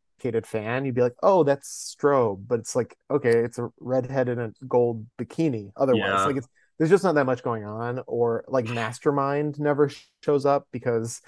fan, 0.47 0.85
you'd 0.85 0.95
be 0.95 1.03
like, 1.03 1.15
oh, 1.23 1.45
that's 1.45 1.95
strobe. 1.99 2.47
But 2.49 2.59
it's 2.61 2.75
like, 2.75 2.97
okay, 3.11 3.39
it's 3.45 3.59
a 3.59 3.69
redhead 3.79 4.29
in 4.29 4.41
a 4.41 4.53
gold 4.67 5.07
bikini. 5.19 5.71
Otherwise, 5.77 6.01
Yeah. 6.01 6.25
like 6.25 6.37
it's 6.37 6.49
there's 6.79 6.91
just 6.91 7.05
not 7.05 7.15
that 7.15 7.27
much 7.27 7.43
going 7.43 7.65
on. 7.65 8.01
Or 8.07 8.45
like 8.49 8.67
Mastermind 8.69 9.59
never 9.61 9.91
shows 10.25 10.45
up 10.47 10.67
because 10.73 11.21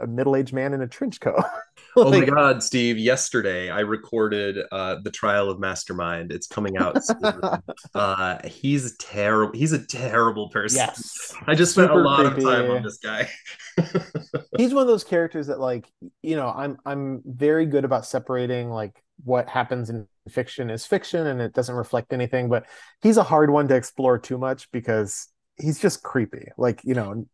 a 0.00 0.06
middle-aged 0.06 0.52
man 0.52 0.74
in 0.74 0.82
a 0.82 0.88
trench 0.88 1.20
coat. 1.20 1.42
Oh 1.96 2.10
my 2.10 2.24
God, 2.24 2.60
Steve! 2.60 2.98
Yesterday, 2.98 3.70
I 3.70 3.80
recorded 3.80 4.58
uh, 4.72 4.96
the 5.04 5.12
trial 5.12 5.48
of 5.48 5.60
Mastermind. 5.60 6.32
It's 6.32 6.48
coming 6.48 6.76
out. 6.76 7.04
soon. 7.04 7.20
uh, 7.94 8.38
he's 8.48 8.96
terrible. 8.96 9.56
He's 9.56 9.70
a 9.70 9.78
terrible 9.78 10.48
person. 10.48 10.78
yes. 10.78 11.32
I 11.46 11.54
just 11.54 11.70
spent 11.70 11.92
a 11.92 11.94
Super 11.94 12.02
lot 12.02 12.26
of 12.26 12.42
time 12.42 12.68
on 12.68 12.82
this 12.82 12.96
guy. 12.96 13.28
he's 14.56 14.74
one 14.74 14.82
of 14.82 14.88
those 14.88 15.04
characters 15.04 15.46
that 15.48 15.58
like 15.60 15.90
you 16.22 16.36
know 16.36 16.48
i'm 16.48 16.76
i'm 16.86 17.22
very 17.24 17.66
good 17.66 17.84
about 17.84 18.06
separating 18.06 18.70
like 18.70 19.02
what 19.24 19.48
happens 19.48 19.90
in 19.90 20.06
fiction 20.28 20.70
is 20.70 20.86
fiction 20.86 21.26
and 21.26 21.40
it 21.40 21.52
doesn't 21.52 21.74
reflect 21.74 22.12
anything 22.12 22.48
but 22.48 22.66
he's 23.02 23.16
a 23.16 23.22
hard 23.22 23.50
one 23.50 23.68
to 23.68 23.74
explore 23.74 24.18
too 24.18 24.38
much 24.38 24.70
because 24.70 25.28
he's 25.56 25.78
just 25.78 26.02
creepy 26.02 26.48
like 26.56 26.80
you 26.84 26.94
know 26.94 27.26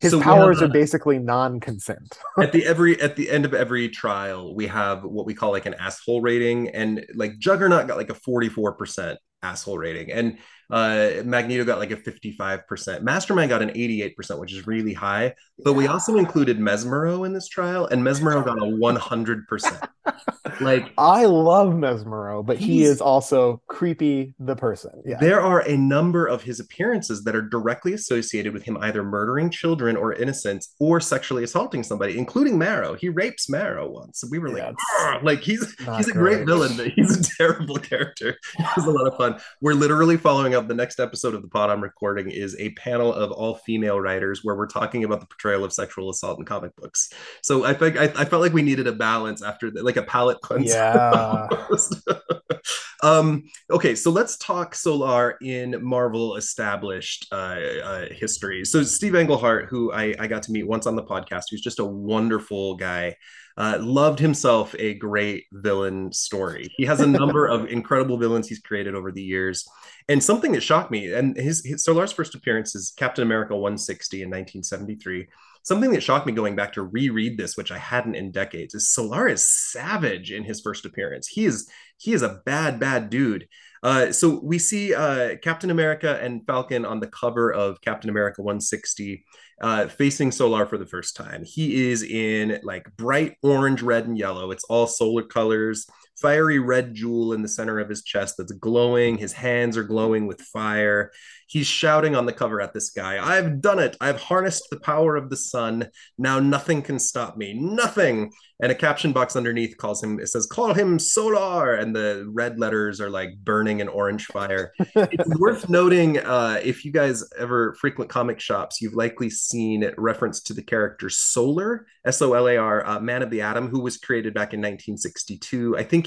his 0.00 0.12
So 0.12 0.20
powers 0.20 0.60
are 0.60 0.68
basically 0.68 1.18
non-consent. 1.18 2.18
At 2.38 2.52
the 2.52 2.66
every 2.66 3.00
at 3.00 3.16
the 3.16 3.30
end 3.30 3.44
of 3.46 3.54
every 3.54 3.88
trial, 3.88 4.54
we 4.54 4.66
have 4.66 5.04
what 5.04 5.24
we 5.24 5.34
call 5.34 5.52
like 5.52 5.66
an 5.66 5.74
asshole 5.74 6.20
rating, 6.20 6.68
and 6.68 7.04
like 7.14 7.38
Juggernaut 7.38 7.86
got 7.86 7.96
like 7.96 8.10
a 8.10 8.14
forty 8.14 8.48
four 8.48 8.74
percent 8.74 9.18
asshole 9.42 9.78
rating, 9.78 10.12
and 10.12 10.38
uh, 10.70 11.22
Magneto 11.24 11.64
got 11.64 11.78
like 11.78 11.90
a 11.90 11.96
fifty 11.96 12.32
five 12.32 12.66
percent. 12.66 13.04
Mastermind 13.04 13.48
got 13.50 13.62
an 13.62 13.70
eighty 13.70 14.02
eight 14.02 14.16
percent, 14.16 14.40
which 14.40 14.52
is 14.52 14.66
really 14.66 14.92
high. 14.92 15.34
But 15.64 15.74
we 15.74 15.86
also 15.86 16.16
included 16.16 16.58
Mesmero 16.58 17.24
in 17.24 17.32
this 17.32 17.48
trial, 17.48 17.86
and 17.86 18.02
Mesmero 18.02 18.44
got 18.44 18.60
a 18.60 18.66
one 18.66 18.96
hundred 18.96 19.46
percent. 19.48 19.80
Like 20.60 20.92
i 20.96 21.24
love 21.24 21.74
mesmero 21.74 22.46
but 22.46 22.56
he 22.56 22.84
is 22.84 23.00
also 23.00 23.60
creepy 23.66 24.32
the 24.38 24.54
person 24.54 25.02
yeah 25.04 25.18
There 25.20 25.40
are 25.40 25.60
a 25.60 25.76
number 25.76 26.26
of 26.26 26.42
his 26.42 26.60
appearances 26.60 27.24
that 27.24 27.34
are 27.34 27.42
directly 27.42 27.92
associated 27.92 28.54
with 28.54 28.62
him 28.62 28.78
either 28.80 29.02
murdering 29.02 29.50
children 29.50 29.96
or 29.96 30.14
innocents 30.14 30.74
or 30.78 31.00
sexually 31.00 31.42
assaulting 31.44 31.82
somebody, 31.82 32.16
including 32.16 32.56
Marrow. 32.58 32.94
He 32.94 33.08
rapes 33.08 33.50
Marrow 33.50 33.88
once. 33.88 34.22
We 34.30 34.38
were 34.38 34.48
like, 34.50 34.74
Yeah, 35.00 35.20
like 35.22 35.40
he's 35.40 35.74
he's 35.96 36.08
a 36.08 36.12
great 36.12 36.36
great. 36.36 36.46
villain, 36.46 36.76
but 36.76 36.88
he's 36.88 37.18
a 37.18 37.22
terrible 37.36 37.76
character. 37.76 38.28
It 38.58 38.66
was 38.76 38.86
a 38.86 38.90
lot 38.90 39.08
of 39.08 39.16
fun. 39.18 39.40
We're 39.60 39.74
literally 39.74 40.16
following 40.16 40.54
up 40.56 40.68
the 40.68 40.74
next 40.74 40.98
episode 40.98 41.34
of 41.34 41.42
the 41.42 41.48
pod 41.48 41.70
I'm 41.70 41.82
recording 41.82 42.30
is 42.30 42.56
a 42.58 42.70
panel 42.70 43.12
of 43.12 43.30
all 43.30 43.56
female 43.56 44.00
writers 44.00 44.40
where 44.42 44.56
we're 44.56 44.66
talking 44.66 45.04
about 45.04 45.20
the 45.20 45.26
portrayal 45.26 45.64
of 45.64 45.72
sexual 45.72 46.10
assault 46.10 46.38
in 46.38 46.44
comic 46.44 46.74
books. 46.76 47.12
So 47.42 47.64
I 47.64 47.74
think 47.74 47.96
I, 47.96 48.04
I 48.04 48.24
felt 48.24 48.42
like 48.42 48.52
we 48.52 48.62
needed 48.62 48.86
a 48.86 48.92
balance 48.92 49.42
after 49.42 49.70
the, 49.70 49.82
like 49.82 49.96
a 49.96 50.02
palate 50.02 50.40
cleanser. 50.40 50.74
yeah 50.74 51.48
um 53.02 53.44
okay 53.70 53.94
so 53.94 54.10
let's 54.10 54.38
talk 54.38 54.74
Solarr 54.74 55.34
in 55.42 55.76
marvel 55.84 56.36
established 56.36 57.26
uh, 57.30 57.58
uh 57.84 58.06
history 58.10 58.64
so 58.64 58.82
steve 58.82 59.14
englehart 59.14 59.66
who 59.68 59.92
I, 59.92 60.14
I 60.18 60.26
got 60.26 60.42
to 60.44 60.52
meet 60.52 60.66
once 60.66 60.86
on 60.86 60.96
the 60.96 61.02
podcast 61.02 61.44
who's 61.50 61.60
just 61.60 61.78
a 61.78 61.84
wonderful 61.84 62.76
guy 62.76 63.16
uh, 63.56 63.78
loved 63.80 64.18
himself 64.18 64.74
a 64.78 64.94
great 64.94 65.44
villain 65.52 66.12
story 66.12 66.70
he 66.76 66.84
has 66.84 67.00
a 67.00 67.06
number 67.06 67.46
of 67.46 67.66
incredible 67.70 68.18
villains 68.18 68.48
he's 68.48 68.60
created 68.60 68.94
over 68.94 69.10
the 69.10 69.22
years 69.22 69.66
and 70.08 70.22
something 70.22 70.52
that 70.52 70.62
shocked 70.62 70.90
me 70.90 71.12
and 71.12 71.36
his, 71.36 71.64
his 71.64 71.84
Solarr's 71.84 72.12
first 72.12 72.34
appearance 72.34 72.74
is 72.74 72.92
captain 72.96 73.22
america 73.22 73.54
160 73.54 74.22
in 74.22 74.28
1973 74.28 75.26
something 75.66 75.90
that 75.90 76.02
shocked 76.02 76.26
me 76.26 76.32
going 76.32 76.54
back 76.54 76.72
to 76.74 76.82
reread 76.82 77.36
this, 77.36 77.56
which 77.56 77.72
I 77.72 77.78
hadn't 77.78 78.14
in 78.14 78.30
decades, 78.30 78.72
is 78.72 78.94
Solarr 78.96 79.30
is 79.30 79.50
savage 79.50 80.30
in 80.30 80.44
his 80.44 80.60
first 80.60 80.84
appearance. 80.84 81.26
He 81.26 81.44
is 81.44 81.68
he 81.98 82.12
is 82.12 82.22
a 82.22 82.40
bad 82.46 82.78
bad 82.78 83.10
dude. 83.10 83.48
Uh, 83.82 84.12
so 84.12 84.40
we 84.42 84.58
see 84.58 84.94
uh, 84.94 85.36
Captain 85.42 85.70
America 85.70 86.18
and 86.22 86.46
Falcon 86.46 86.84
on 86.84 87.00
the 87.00 87.06
cover 87.06 87.52
of 87.52 87.80
Captain 87.80 88.10
America 88.10 88.42
160, 88.42 89.24
uh, 89.60 89.86
facing 89.88 90.30
Solarr 90.30 90.68
for 90.68 90.78
the 90.78 90.86
first 90.86 91.16
time. 91.16 91.44
He 91.44 91.90
is 91.90 92.02
in 92.02 92.60
like 92.62 92.94
bright 92.96 93.36
orange, 93.42 93.82
red, 93.82 94.06
and 94.06 94.18
yellow. 94.18 94.50
It's 94.50 94.64
all 94.64 94.86
solar 94.86 95.22
colors. 95.22 95.86
Fiery 96.20 96.58
red 96.58 96.94
jewel 96.94 97.32
in 97.32 97.42
the 97.42 97.48
center 97.48 97.78
of 97.78 97.88
his 97.88 98.02
chest 98.02 98.36
that's 98.38 98.52
glowing. 98.52 99.18
His 99.18 99.32
hands 99.32 99.76
are 99.76 99.84
glowing 99.84 100.26
with 100.26 100.40
fire. 100.40 101.12
He's 101.48 101.66
shouting 101.66 102.16
on 102.16 102.26
the 102.26 102.32
cover 102.32 102.60
at 102.60 102.74
this 102.74 102.90
guy, 102.90 103.24
I've 103.24 103.60
done 103.60 103.78
it. 103.78 103.96
I've 104.00 104.20
harnessed 104.20 104.68
the 104.70 104.80
power 104.80 105.14
of 105.14 105.30
the 105.30 105.36
sun. 105.36 105.88
Now 106.18 106.40
nothing 106.40 106.82
can 106.82 106.98
stop 106.98 107.36
me. 107.36 107.54
Nothing. 107.54 108.32
And 108.60 108.72
a 108.72 108.74
caption 108.74 109.12
box 109.12 109.36
underneath 109.36 109.76
calls 109.76 110.02
him, 110.02 110.18
it 110.18 110.28
says, 110.28 110.46
call 110.46 110.72
him 110.72 110.98
Solarr. 110.98 111.80
And 111.80 111.94
the 111.94 112.26
red 112.32 112.58
letters 112.58 113.00
are 113.00 113.10
like 113.10 113.36
burning 113.44 113.80
in 113.80 113.88
orange 113.88 114.26
fire. 114.26 114.72
it's 114.78 115.28
worth 115.38 115.68
noting 115.68 116.18
uh, 116.18 116.60
if 116.64 116.84
you 116.84 116.90
guys 116.90 117.22
ever 117.38 117.74
frequent 117.74 118.10
comic 118.10 118.40
shops, 118.40 118.80
you've 118.80 118.94
likely 118.94 119.28
seen 119.28 119.88
reference 119.98 120.40
to 120.44 120.54
the 120.54 120.62
character 120.62 121.10
Solar, 121.10 121.86
S 122.06 122.22
O 122.22 122.32
L 122.32 122.48
A 122.48 122.56
R, 122.56 122.86
uh, 122.86 122.98
Man 122.98 123.22
of 123.22 123.30
the 123.30 123.42
Atom, 123.42 123.68
who 123.68 123.80
was 123.80 123.98
created 123.98 124.32
back 124.32 124.54
in 124.54 124.60
1962. 124.60 125.76
I 125.76 125.82
think 125.82 126.05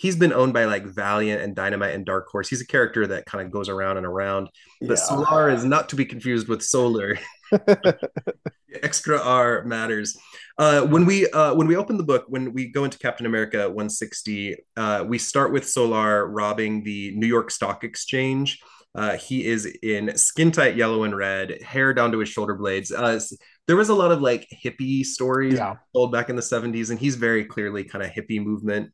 he's 0.00 0.16
been 0.16 0.32
owned 0.32 0.54
by 0.54 0.64
like 0.64 0.86
Valiant 0.86 1.42
and 1.42 1.54
Dynamite 1.54 1.94
and 1.94 2.06
Dark 2.06 2.26
Horse. 2.28 2.48
He's 2.48 2.62
a 2.62 2.66
character 2.66 3.06
that 3.06 3.26
kind 3.26 3.44
of 3.44 3.52
goes 3.52 3.68
around 3.68 3.98
and 3.98 4.06
around. 4.06 4.48
But 4.80 4.96
Solarr 4.96 5.52
is 5.54 5.62
not 5.62 5.90
to 5.90 5.96
be 5.96 6.06
confused 6.06 6.48
with 6.48 6.62
Solar. 6.62 7.18
Extra 8.82 9.20
R 9.20 9.62
matters. 9.64 10.16
Uh, 10.56 10.82
when 10.86 11.04
we 11.04 11.28
uh, 11.30 11.54
when 11.54 11.66
we 11.66 11.76
open 11.76 11.98
the 11.98 12.02
book, 12.02 12.24
when 12.28 12.54
we 12.54 12.70
go 12.70 12.84
into 12.84 12.98
Captain 12.98 13.26
America 13.26 13.68
160, 13.68 14.56
uh, 14.78 15.04
we 15.06 15.18
start 15.18 15.52
with 15.52 15.64
Solarr 15.64 16.26
robbing 16.30 16.82
the 16.82 17.14
New 17.16 17.26
York 17.26 17.50
Stock 17.50 17.84
Exchange. 17.84 18.58
Uh, 18.94 19.16
he 19.18 19.44
is 19.46 19.66
in 19.82 20.16
skin 20.16 20.50
tight 20.50 20.76
yellow 20.76 21.04
and 21.04 21.14
red, 21.14 21.60
hair 21.62 21.92
down 21.92 22.10
to 22.12 22.18
his 22.20 22.28
shoulder 22.28 22.54
blades. 22.54 22.90
Uh, 22.90 23.20
there 23.66 23.76
was 23.76 23.88
a 23.90 23.94
lot 23.94 24.12
of 24.12 24.20
like 24.22 24.48
hippie 24.64 25.04
stories 25.04 25.54
Yeah. 25.54 25.76
told 25.94 26.10
back 26.10 26.28
in 26.30 26.36
the 26.36 26.42
70s, 26.42 26.90
and 26.90 26.98
he's 26.98 27.16
very 27.16 27.44
clearly 27.44 27.84
kind 27.84 28.02
of 28.02 28.10
hippie 28.10 28.42
movement. 28.42 28.92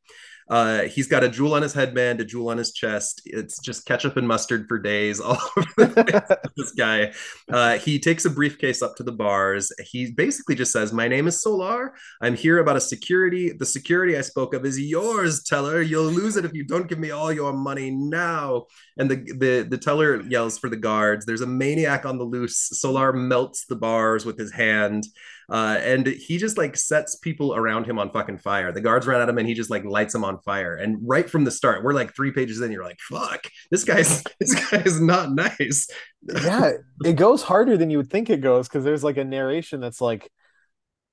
Uh, 0.49 0.83
he's 0.83 1.09
got 1.09 1.25
a 1.25 1.29
jewel 1.29 1.55
on 1.55 1.63
his 1.63 1.75
headband, 1.75 2.21
a 2.21 2.25
jewel 2.25 2.51
on 2.51 2.59
his 2.59 2.73
chest. 2.73 3.23
It's 3.25 3.59
just 3.59 3.85
ketchup 3.85 4.17
and 4.17 4.29
mustard 4.29 4.67
for 4.69 4.79
days 4.79 5.21
all 5.21 5.39
over 5.57 5.67
the 5.77 6.05
place 6.05 6.39
with 6.45 6.55
this 6.57 6.73
guy. 6.73 7.13
Uh, 7.51 7.79
he 7.79 7.99
takes 7.99 8.25
a 8.25 8.31
briefcase 8.31 8.83
up 8.83 8.97
to 8.97 9.03
the 9.03 9.13
bars. 9.13 9.73
He 9.85 10.13
basically 10.13 10.55
just 10.55 10.73
says, 10.73 10.93
My 10.93 11.09
name 11.09 11.27
is 11.27 11.43
Solarr. 11.43 11.91
I'm 12.21 12.37
here 12.37 12.59
about 12.59 12.77
a 12.77 12.81
security. 12.81 13.53
The 13.53 13.67
security 13.67 14.17
I 14.17 14.21
spoke 14.21 14.55
of 14.55 14.65
is 14.65 14.79
yours, 14.79 15.43
teller. 15.43 15.83
You'll 15.83 16.05
lose 16.05 16.37
it 16.37 16.45
if 16.45 16.55
you 16.55 16.65
don't 16.65 16.89
give 16.89 16.99
me 16.99 17.11
all 17.11 17.33
your 17.33 17.53
money 17.53 17.91
now. 17.91 18.67
And 18.99 19.11
the, 19.11 19.17
the, 19.17 19.67
the 19.69 19.79
teller 19.79 20.23
yells 20.23 20.59
for 20.59 20.71
the 20.71 20.77
guards. 20.77 21.27
There's 21.27 21.43
a 21.43 21.47
maniac 21.47 22.07
on 22.07 22.19
the 22.19 22.25
loose. 22.25 22.71
Solarr 22.83 23.15
melts 23.15 23.67
the 23.67 23.77
bars 23.77 24.25
with 24.25 24.39
his 24.39 24.53
hand. 24.53 25.07
Uh, 25.49 25.79
and 25.81 26.07
he 26.07 26.39
just 26.39 26.59
like 26.59 26.77
sets 26.77 27.15
people 27.17 27.55
around 27.55 27.87
him 27.87 27.99
on 27.99 28.11
fucking 28.11 28.39
fire. 28.39 28.73
The 28.73 28.81
guards 28.81 29.07
run 29.07 29.21
at 29.21 29.29
him 29.29 29.39
and 29.39 29.47
he 29.47 29.55
just 29.55 29.71
like 29.71 29.85
lights 29.85 30.13
them 30.13 30.25
on 30.25 30.41
fire. 30.41 30.75
And 30.75 30.99
right 31.03 31.29
from 31.29 31.45
the 31.45 31.51
start, 31.51 31.85
we're 31.85 31.93
like 31.93 32.15
three 32.17 32.33
pages 32.33 32.61
in, 32.61 32.73
you're 32.73 32.85
like, 32.85 32.99
fuck, 32.99 33.47
this 33.71 33.85
guy's 33.85 34.25
this 34.41 34.55
guy 34.55 34.79
is 34.79 35.01
not 35.01 35.33
nice. 35.33 35.89
yeah, 36.23 36.73
it 37.05 37.15
goes 37.15 37.43
harder 37.43 37.77
than 37.77 37.91
you 37.91 37.99
would 37.99 38.11
think 38.11 38.29
it 38.29 38.41
goes 38.41 38.67
because 38.67 38.83
there's 38.83 39.05
like 39.05 39.19
a 39.19 39.25
narration 39.25 39.81
that's 39.81 40.01
like, 40.01 40.31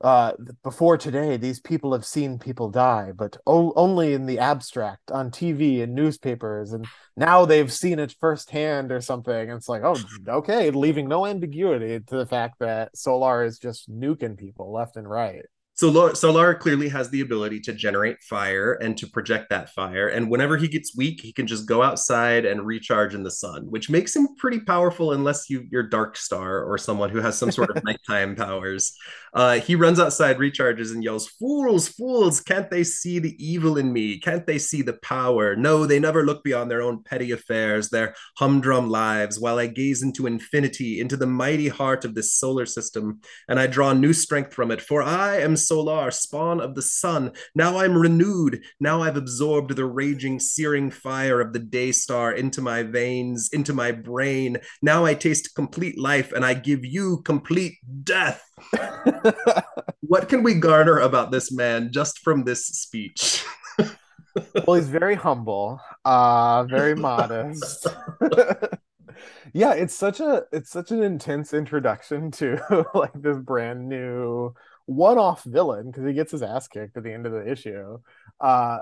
uh, 0.02 0.34
before 0.64 0.98
today, 0.98 1.38
these 1.38 1.60
people 1.60 1.94
have 1.94 2.06
seen 2.06 2.38
people 2.38 2.70
die, 2.70 3.12
but 3.16 3.38
o- 3.48 3.74
only 3.76 4.14
in 4.14 4.26
the 4.26 4.40
abstract 4.40 5.12
on 5.12 5.32
TV 5.32 5.82
and 5.82 5.96
newspapers, 5.96 6.74
and 6.74 6.86
now 7.16 7.46
they've 7.46 7.72
seen 7.72 8.00
it 8.00 8.16
firsthand 8.20 8.92
or 8.92 9.00
something. 9.00 9.34
And 9.34 9.52
it's 9.52 9.70
like, 9.70 9.84
oh, 9.84 9.98
okay, 10.28 10.72
leaving 10.72 11.08
no 11.08 11.26
ambiguity 11.26 12.00
to 12.02 12.18
the 12.18 12.26
fact 12.26 12.60
that 12.60 12.94
Solarr 12.96 13.46
is 13.46 13.60
just 13.60 13.90
nuking 13.90 14.38
people 14.38 14.72
left 14.74 14.98
and 14.98 15.10
right. 15.10 15.46
So 15.84 15.92
Solarr 15.92 16.58
clearly 16.58 16.88
has 16.88 17.10
the 17.10 17.20
ability 17.20 17.60
to 17.60 17.74
generate 17.74 18.24
fire 18.24 18.76
and 18.76 18.98
to 19.00 19.06
project 19.06 19.50
that 19.50 19.72
fire. 19.72 20.08
And 20.08 20.32
whenever 20.32 20.56
he 20.56 20.70
gets 20.70 20.96
weak, 20.96 21.20
he 21.20 21.34
can 21.34 21.46
just 21.46 21.68
go 21.68 21.84
outside 21.84 22.46
and 22.46 22.66
recharge 22.66 23.14
in 23.14 23.22
the 23.22 23.30
sun, 23.30 23.66
which 23.70 23.90
makes 23.90 24.16
him 24.16 24.30
pretty 24.38 24.62
powerful 24.62 25.12
unless 25.12 25.50
you, 25.50 25.68
you're 25.70 25.84
Dark 25.84 26.16
Star 26.16 26.64
or 26.64 26.78
someone 26.78 27.10
who 27.10 27.20
has 27.20 27.38
some 27.38 27.52
sort 27.52 27.70
of 27.70 27.84
nighttime 27.84 28.34
powers. 28.34 28.96
Uh, 29.34 29.60
he 29.60 29.76
runs 29.76 30.00
outside, 30.00 30.38
recharges, 30.38 30.94
and 30.94 31.04
yells, 31.04 31.28
Fools, 31.28 31.90
fools, 31.90 32.40
can't 32.40 32.70
they 32.70 32.84
see 32.84 33.20
the 33.20 33.36
evil 33.44 33.78
in 33.78 33.92
me? 33.92 34.20
Can't 34.20 34.46
they 34.46 34.60
see 34.60 34.84
the 34.84 35.00
power? 35.02 35.56
No, 35.56 35.86
they 35.86 36.00
never 36.00 36.24
look 36.24 36.44
beyond 36.44 36.70
their 36.70 36.84
own 36.84 37.04
petty 37.04 37.32
affairs, 37.32 37.90
their 37.90 38.16
humdrum 38.38 38.90
lives, 38.90 39.40
while 39.40 39.58
I 39.58 39.68
gaze 39.68 40.04
into 40.04 40.28
infinity, 40.28 41.02
into 41.02 41.18
the 41.18 41.26
mighty 41.26 41.68
heart 41.68 42.06
of 42.06 42.14
this 42.14 42.34
solar 42.34 42.68
system, 42.68 43.22
and 43.50 43.60
I 43.60 43.66
draw 43.66 43.92
new 43.92 44.14
strength 44.14 44.54
from 44.54 44.70
it. 44.70 44.82
For 44.82 45.02
I 45.02 45.40
am 45.40 45.58
Solarr, 45.74 46.14
spawn 46.14 46.62
of 46.62 46.76
the 46.76 46.82
sun. 46.82 47.32
Now 47.56 47.78
I'm 47.78 47.98
renewed. 47.98 48.64
Now 48.80 49.02
I've 49.02 49.18
absorbed 49.18 49.76
the 49.76 49.86
raging, 49.86 50.40
searing 50.40 50.92
fire 50.92 51.42
of 51.42 51.52
the 51.52 51.60
day 51.60 51.92
star 51.92 52.32
into 52.32 52.62
my 52.62 52.84
veins, 52.84 53.50
into 53.52 53.74
my 53.74 53.92
brain. 53.92 54.58
Now 54.82 55.06
I 55.06 55.16
taste 55.16 55.56
complete 55.56 56.00
life 56.00 56.32
and 56.32 56.46
I 56.46 56.54
give 56.54 56.86
you 56.86 57.22
complete 57.24 57.78
death. 58.04 58.44
what 60.02 60.30
can 60.30 60.44
we 60.44 60.54
garner 60.54 61.00
about 61.00 61.32
this 61.32 61.52
man 61.52 61.92
just 61.92 62.20
from 62.20 62.44
this 62.44 62.68
speech? 62.68 63.44
well, 64.68 64.76
he's 64.76 64.90
very 64.90 65.16
humble, 65.16 65.82
uh, 66.06 66.66
very 66.66 66.96
modest. 67.10 67.88
yeah, 69.54 69.74
it's 69.74 69.96
such 69.96 70.20
a 70.20 70.44
it's 70.52 70.70
such 70.70 70.92
an 70.92 71.02
intense 71.02 71.54
introduction 71.54 72.30
to 72.32 72.86
like 72.94 73.14
this 73.16 73.38
brand 73.38 73.90
new 73.90 74.54
one-off 74.86 75.44
villain 75.44 75.88
because 75.88 76.06
he 76.06 76.14
gets 76.14 76.32
his 76.32 76.44
ass 76.44 76.68
kicked 76.68 76.98
at 76.98 77.04
the 77.04 77.14
end 77.14 77.26
of 77.26 77.32
the 77.32 77.50
issue. 77.50 77.98
Uh, 78.40 78.80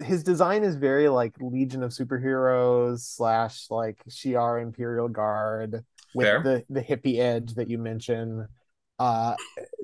his 0.00 0.22
design 0.22 0.64
is 0.64 0.74
very 0.76 1.08
like 1.08 1.34
Legion 1.40 1.82
of 1.82 1.92
Superheroes 1.92 3.00
slash 3.00 3.66
like 3.70 4.02
Shi'ar 4.08 4.60
Imperial 4.60 5.08
Guard 5.08 5.84
with 6.14 6.26
Fair. 6.26 6.42
the 6.42 6.64
the 6.68 6.82
hippie 6.82 7.18
edge 7.18 7.54
that 7.54 7.68
you 7.68 7.78
mentioned. 7.78 8.46
Uh, 8.98 9.36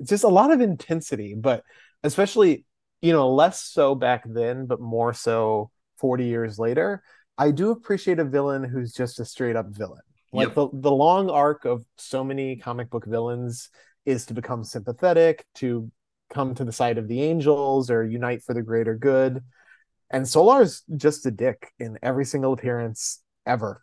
just 0.03 0.25
a 0.25 0.29
lot 0.29 0.51
of 0.51 0.59
intensity, 0.59 1.33
but 1.33 1.63
especially 2.03 2.65
you 3.01 3.13
know 3.13 3.33
less 3.33 3.61
so 3.61 3.95
back 3.95 4.23
then, 4.25 4.65
but 4.65 4.81
more 4.81 5.13
so 5.13 5.71
forty 5.97 6.25
years 6.25 6.59
later. 6.59 7.01
I 7.37 7.51
do 7.51 7.71
appreciate 7.71 8.19
a 8.19 8.25
villain 8.25 8.63
who's 8.63 8.93
just 8.93 9.19
a 9.19 9.25
straight 9.25 9.55
up 9.55 9.67
villain. 9.69 10.01
Like 10.33 10.49
yep. 10.49 10.55
the 10.55 10.69
the 10.73 10.91
long 10.91 11.29
arc 11.29 11.63
of 11.63 11.85
so 11.97 12.23
many 12.23 12.57
comic 12.57 12.89
book 12.89 13.05
villains 13.05 13.69
is 14.05 14.25
to 14.27 14.33
become 14.33 14.63
sympathetic, 14.63 15.45
to 15.55 15.91
come 16.33 16.55
to 16.55 16.63
the 16.63 16.71
side 16.71 16.97
of 16.97 17.07
the 17.07 17.21
angels 17.21 17.89
or 17.89 18.03
unite 18.03 18.43
for 18.43 18.53
the 18.53 18.61
greater 18.61 18.95
good. 18.95 19.43
And 20.09 20.25
Solarr's 20.25 20.83
just 20.95 21.25
a 21.25 21.31
dick 21.31 21.71
in 21.79 21.97
every 22.01 22.25
single 22.25 22.53
appearance 22.53 23.21
ever. 23.45 23.81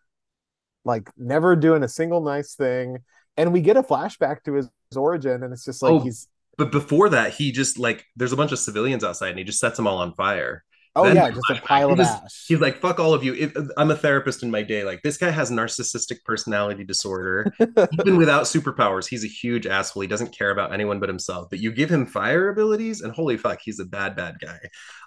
Like 0.84 1.10
never 1.16 1.56
doing 1.56 1.82
a 1.82 1.88
single 1.88 2.20
nice 2.20 2.54
thing. 2.54 2.98
And 3.36 3.52
we 3.52 3.60
get 3.60 3.76
a 3.76 3.82
flashback 3.82 4.42
to 4.44 4.54
his, 4.54 4.68
his 4.90 4.96
origin, 4.96 5.42
and 5.42 5.52
it's 5.52 5.64
just 5.64 5.82
like 5.82 5.92
oh, 5.92 6.00
he's 6.00 6.28
but 6.58 6.70
before 6.70 7.08
that, 7.10 7.32
he 7.32 7.50
just 7.50 7.78
like 7.78 8.04
there's 8.16 8.32
a 8.32 8.36
bunch 8.36 8.52
of 8.52 8.58
civilians 8.58 9.04
outside 9.04 9.30
and 9.30 9.38
he 9.38 9.44
just 9.44 9.58
sets 9.58 9.76
them 9.76 9.86
all 9.86 9.98
on 9.98 10.12
fire. 10.14 10.64
Oh 10.94 11.04
then, 11.04 11.16
yeah, 11.16 11.30
just 11.30 11.50
a 11.50 11.54
pile 11.62 11.90
of 11.90 11.96
just, 11.96 12.22
ash. 12.22 12.44
He's 12.48 12.60
like, 12.60 12.76
"Fuck 12.76 13.00
all 13.00 13.14
of 13.14 13.24
you." 13.24 13.32
If, 13.34 13.56
I'm 13.78 13.90
a 13.90 13.96
therapist 13.96 14.42
in 14.42 14.50
my 14.50 14.62
day. 14.62 14.84
Like 14.84 15.00
this 15.02 15.16
guy 15.16 15.30
has 15.30 15.50
narcissistic 15.50 16.22
personality 16.24 16.84
disorder. 16.84 17.50
Even 17.60 18.18
without 18.18 18.44
superpowers, 18.44 19.08
he's 19.08 19.24
a 19.24 19.28
huge 19.28 19.66
asshole. 19.66 20.02
He 20.02 20.06
doesn't 20.06 20.36
care 20.36 20.50
about 20.50 20.72
anyone 20.72 21.00
but 21.00 21.08
himself. 21.08 21.48
But 21.48 21.60
you 21.60 21.72
give 21.72 21.90
him 21.90 22.04
fire 22.04 22.50
abilities, 22.50 23.00
and 23.00 23.10
holy 23.12 23.38
fuck, 23.38 23.60
he's 23.62 23.80
a 23.80 23.86
bad, 23.86 24.16
bad 24.16 24.36
guy. 24.38 24.58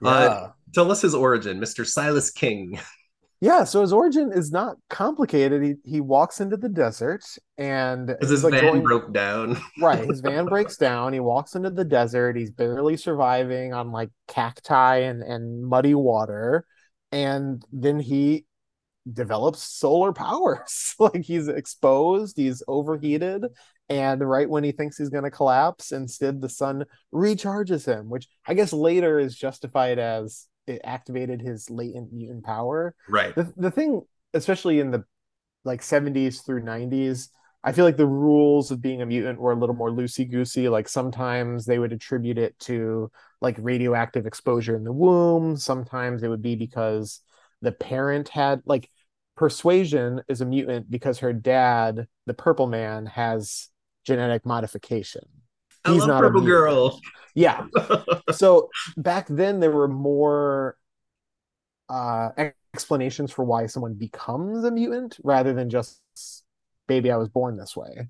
Uh, 0.04 0.10
yeah. 0.10 0.10
Uh, 0.10 0.52
tell 0.74 0.92
us 0.92 1.02
his 1.02 1.14
origin, 1.14 1.60
Mister 1.60 1.86
Silas 1.86 2.32
King. 2.32 2.80
Yeah, 3.42 3.66
so 3.66 3.82
his 3.82 3.92
origin 3.92 4.32
is 4.34 4.52
not 4.52 4.78
complicated. 4.90 5.62
He 5.62 5.76
he 5.84 6.02
walks 6.02 6.40
into 6.40 6.58
the 6.58 6.70
desert 6.70 7.24
and 7.58 8.16
his 8.22 8.44
like 8.44 8.54
van 8.54 8.64
going, 8.64 8.84
broke 8.84 9.12
down. 9.14 9.58
right, 9.82 10.08
his 10.08 10.20
van 10.22 10.46
breaks 10.46 10.78
down. 10.78 11.14
He 11.14 11.20
walks 11.20 11.56
into 11.56 11.70
the 11.70 11.84
desert. 11.84 12.38
He's 12.38 12.52
barely 12.52 12.98
surviving 12.98 13.74
on 13.74 13.92
like 13.92 14.10
cacti 14.28 14.98
and 14.98 15.22
and 15.22 15.66
muddy 15.66 15.96
water, 15.96 16.66
and 17.12 17.64
then 17.72 18.00
he 18.00 18.46
develops 19.12 19.62
solar 19.62 20.14
powers. 20.14 20.96
like 21.00 21.24
he's 21.24 21.50
exposed, 21.50 22.38
he's 22.38 22.64
overheated, 22.68 23.46
and 23.90 24.28
right 24.28 24.50
when 24.50 24.64
he 24.64 24.72
thinks 24.72 24.98
he's 24.98 25.10
going 25.10 25.26
to 25.26 25.32
collapse, 25.32 25.92
instead 25.92 26.42
the 26.42 26.50
sun 26.50 26.86
recharges 27.14 27.86
him, 27.86 28.10
which 28.10 28.28
I 28.48 28.54
guess 28.54 28.72
later 28.72 29.20
is 29.20 29.36
justified 29.36 30.00
as 30.00 30.48
it 30.68 30.82
activated 30.84 31.42
his 31.42 31.70
latent 31.70 32.12
mutant 32.14 32.44
power. 32.44 32.96
Right. 33.10 33.36
The 33.36 33.52
the 33.58 33.72
thing, 33.72 34.02
especially 34.34 34.80
in 34.80 34.92
the 34.92 35.04
like 35.64 35.82
70s 35.82 36.42
through 36.42 36.62
90s, 36.62 37.30
I 37.64 37.72
feel 37.72 37.86
like 37.86 37.98
the 37.98 38.06
rules 38.06 38.70
of 38.70 38.82
being 38.82 39.02
a 39.02 39.06
mutant 39.06 39.40
were 39.40 39.52
a 39.52 39.60
little 39.60 39.76
more 39.76 39.90
loosey 39.90 40.30
goosey. 40.30 40.70
Like 40.70 40.88
sometimes 40.88 41.66
they 41.66 41.80
would 41.80 41.94
attribute 41.94 42.38
it 42.38 42.58
to 42.60 43.12
like 43.42 43.58
radioactive 43.60 44.28
exposure 44.28 44.76
in 44.76 44.84
the 44.84 44.94
womb. 44.94 45.58
Sometimes 45.58 46.22
it 46.22 46.28
would 46.28 46.44
be 46.44 46.56
because 46.56 47.22
the 47.62 47.72
parent 47.72 48.30
had 48.30 48.62
like 48.66 48.90
persuasion 49.36 50.22
is 50.28 50.42
a 50.42 50.46
mutant 50.46 50.90
because 50.90 51.20
her 51.20 51.34
dad, 51.34 52.08
the 52.28 52.34
purple 52.34 52.68
man, 52.68 53.08
has 53.08 53.70
genetic 54.06 54.46
modification. 54.46 55.24
He's 55.86 56.04
I 56.04 56.06
love 56.06 56.08
not 56.08 56.22
purple 56.22 56.44
a 56.44 56.46
girl. 56.46 57.00
Yeah. 57.34 57.66
so 58.32 58.70
back 58.98 59.28
then 59.30 59.60
there 59.60 59.72
were 59.72 59.88
more 59.88 60.78
uh 61.90 62.30
explanations 62.74 63.32
for 63.32 63.46
why 63.46 63.68
someone 63.68 63.94
becomes 63.94 64.64
a 64.64 64.72
mutant 64.72 65.18
rather 65.24 65.54
than 65.54 65.70
just 65.70 66.02
baby 66.88 67.12
I 67.12 67.18
was 67.18 67.30
born 67.30 67.58
this 67.58 67.76
way. 67.76 68.08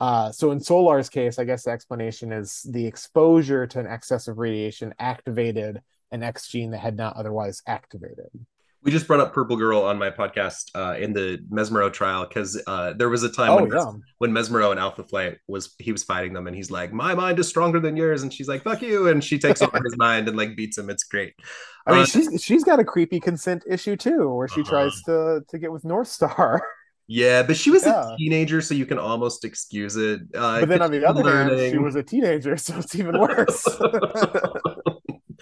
Uh, 0.00 0.32
so 0.32 0.50
in 0.50 0.58
Solarr's 0.58 1.08
case, 1.08 1.38
I 1.38 1.44
guess 1.44 1.62
the 1.62 1.70
explanation 1.70 2.32
is 2.32 2.66
the 2.68 2.86
exposure 2.86 3.68
to 3.68 3.78
an 3.78 3.86
excess 3.86 4.26
of 4.26 4.38
radiation 4.38 4.92
activated 4.98 5.80
an 6.10 6.24
X 6.24 6.48
gene 6.48 6.72
that 6.72 6.78
had 6.78 6.96
not 6.96 7.16
otherwise 7.16 7.62
activated 7.68 8.30
we 8.82 8.90
just 8.90 9.06
brought 9.06 9.20
up 9.20 9.32
Purple 9.32 9.56
Girl 9.56 9.82
on 9.82 9.98
my 9.98 10.10
podcast 10.10 10.70
uh, 10.74 10.96
in 10.98 11.12
the 11.12 11.38
Mesmero 11.50 11.92
trial 11.92 12.26
because 12.26 12.60
uh, 12.66 12.92
there 12.94 13.08
was 13.08 13.22
a 13.22 13.30
time 13.30 13.50
oh, 13.50 13.62
when, 13.62 13.70
yeah. 13.70 13.92
when 14.18 14.32
Mesmero 14.32 14.72
and 14.72 14.80
Alpha 14.80 15.04
Flight 15.04 15.38
was 15.46 15.74
he 15.78 15.92
was 15.92 16.02
fighting 16.02 16.32
them 16.32 16.46
and 16.46 16.56
he's 16.56 16.70
like, 16.70 16.92
"My 16.92 17.14
mind 17.14 17.38
is 17.38 17.48
stronger 17.48 17.78
than 17.78 17.96
yours," 17.96 18.22
and 18.22 18.32
she's 18.32 18.48
like, 18.48 18.62
"Fuck 18.64 18.82
you," 18.82 19.08
and 19.08 19.22
she 19.22 19.38
takes 19.38 19.62
over 19.62 19.78
his 19.82 19.96
mind 19.98 20.28
and 20.28 20.36
like 20.36 20.56
beats 20.56 20.78
him. 20.78 20.90
It's 20.90 21.04
great. 21.04 21.34
I 21.86 21.92
mean, 21.92 22.02
uh, 22.02 22.06
she's 22.06 22.42
she's 22.42 22.64
got 22.64 22.80
a 22.80 22.84
creepy 22.84 23.20
consent 23.20 23.64
issue 23.68 23.96
too, 23.96 24.28
where 24.34 24.48
she 24.48 24.62
uh-huh. 24.62 24.70
tries 24.70 25.02
to 25.02 25.44
to 25.48 25.58
get 25.58 25.70
with 25.70 25.84
North 25.84 26.08
Star. 26.08 26.62
Yeah, 27.08 27.42
but 27.42 27.56
she 27.56 27.68
was 27.68 27.84
yeah. 27.84 28.14
a 28.14 28.16
teenager, 28.16 28.62
so 28.62 28.74
you 28.74 28.86
can 28.86 28.96
almost 28.96 29.44
excuse 29.44 29.96
it. 29.96 30.20
Uh, 30.34 30.60
but 30.60 30.68
then 30.68 30.80
on 30.80 30.90
the 30.90 31.04
other 31.04 31.22
learning. 31.22 31.58
hand, 31.58 31.72
she 31.72 31.78
was 31.78 31.94
a 31.94 32.02
teenager, 32.02 32.56
so 32.56 32.76
it's 32.78 32.94
even 32.94 33.18
worse. 33.20 33.68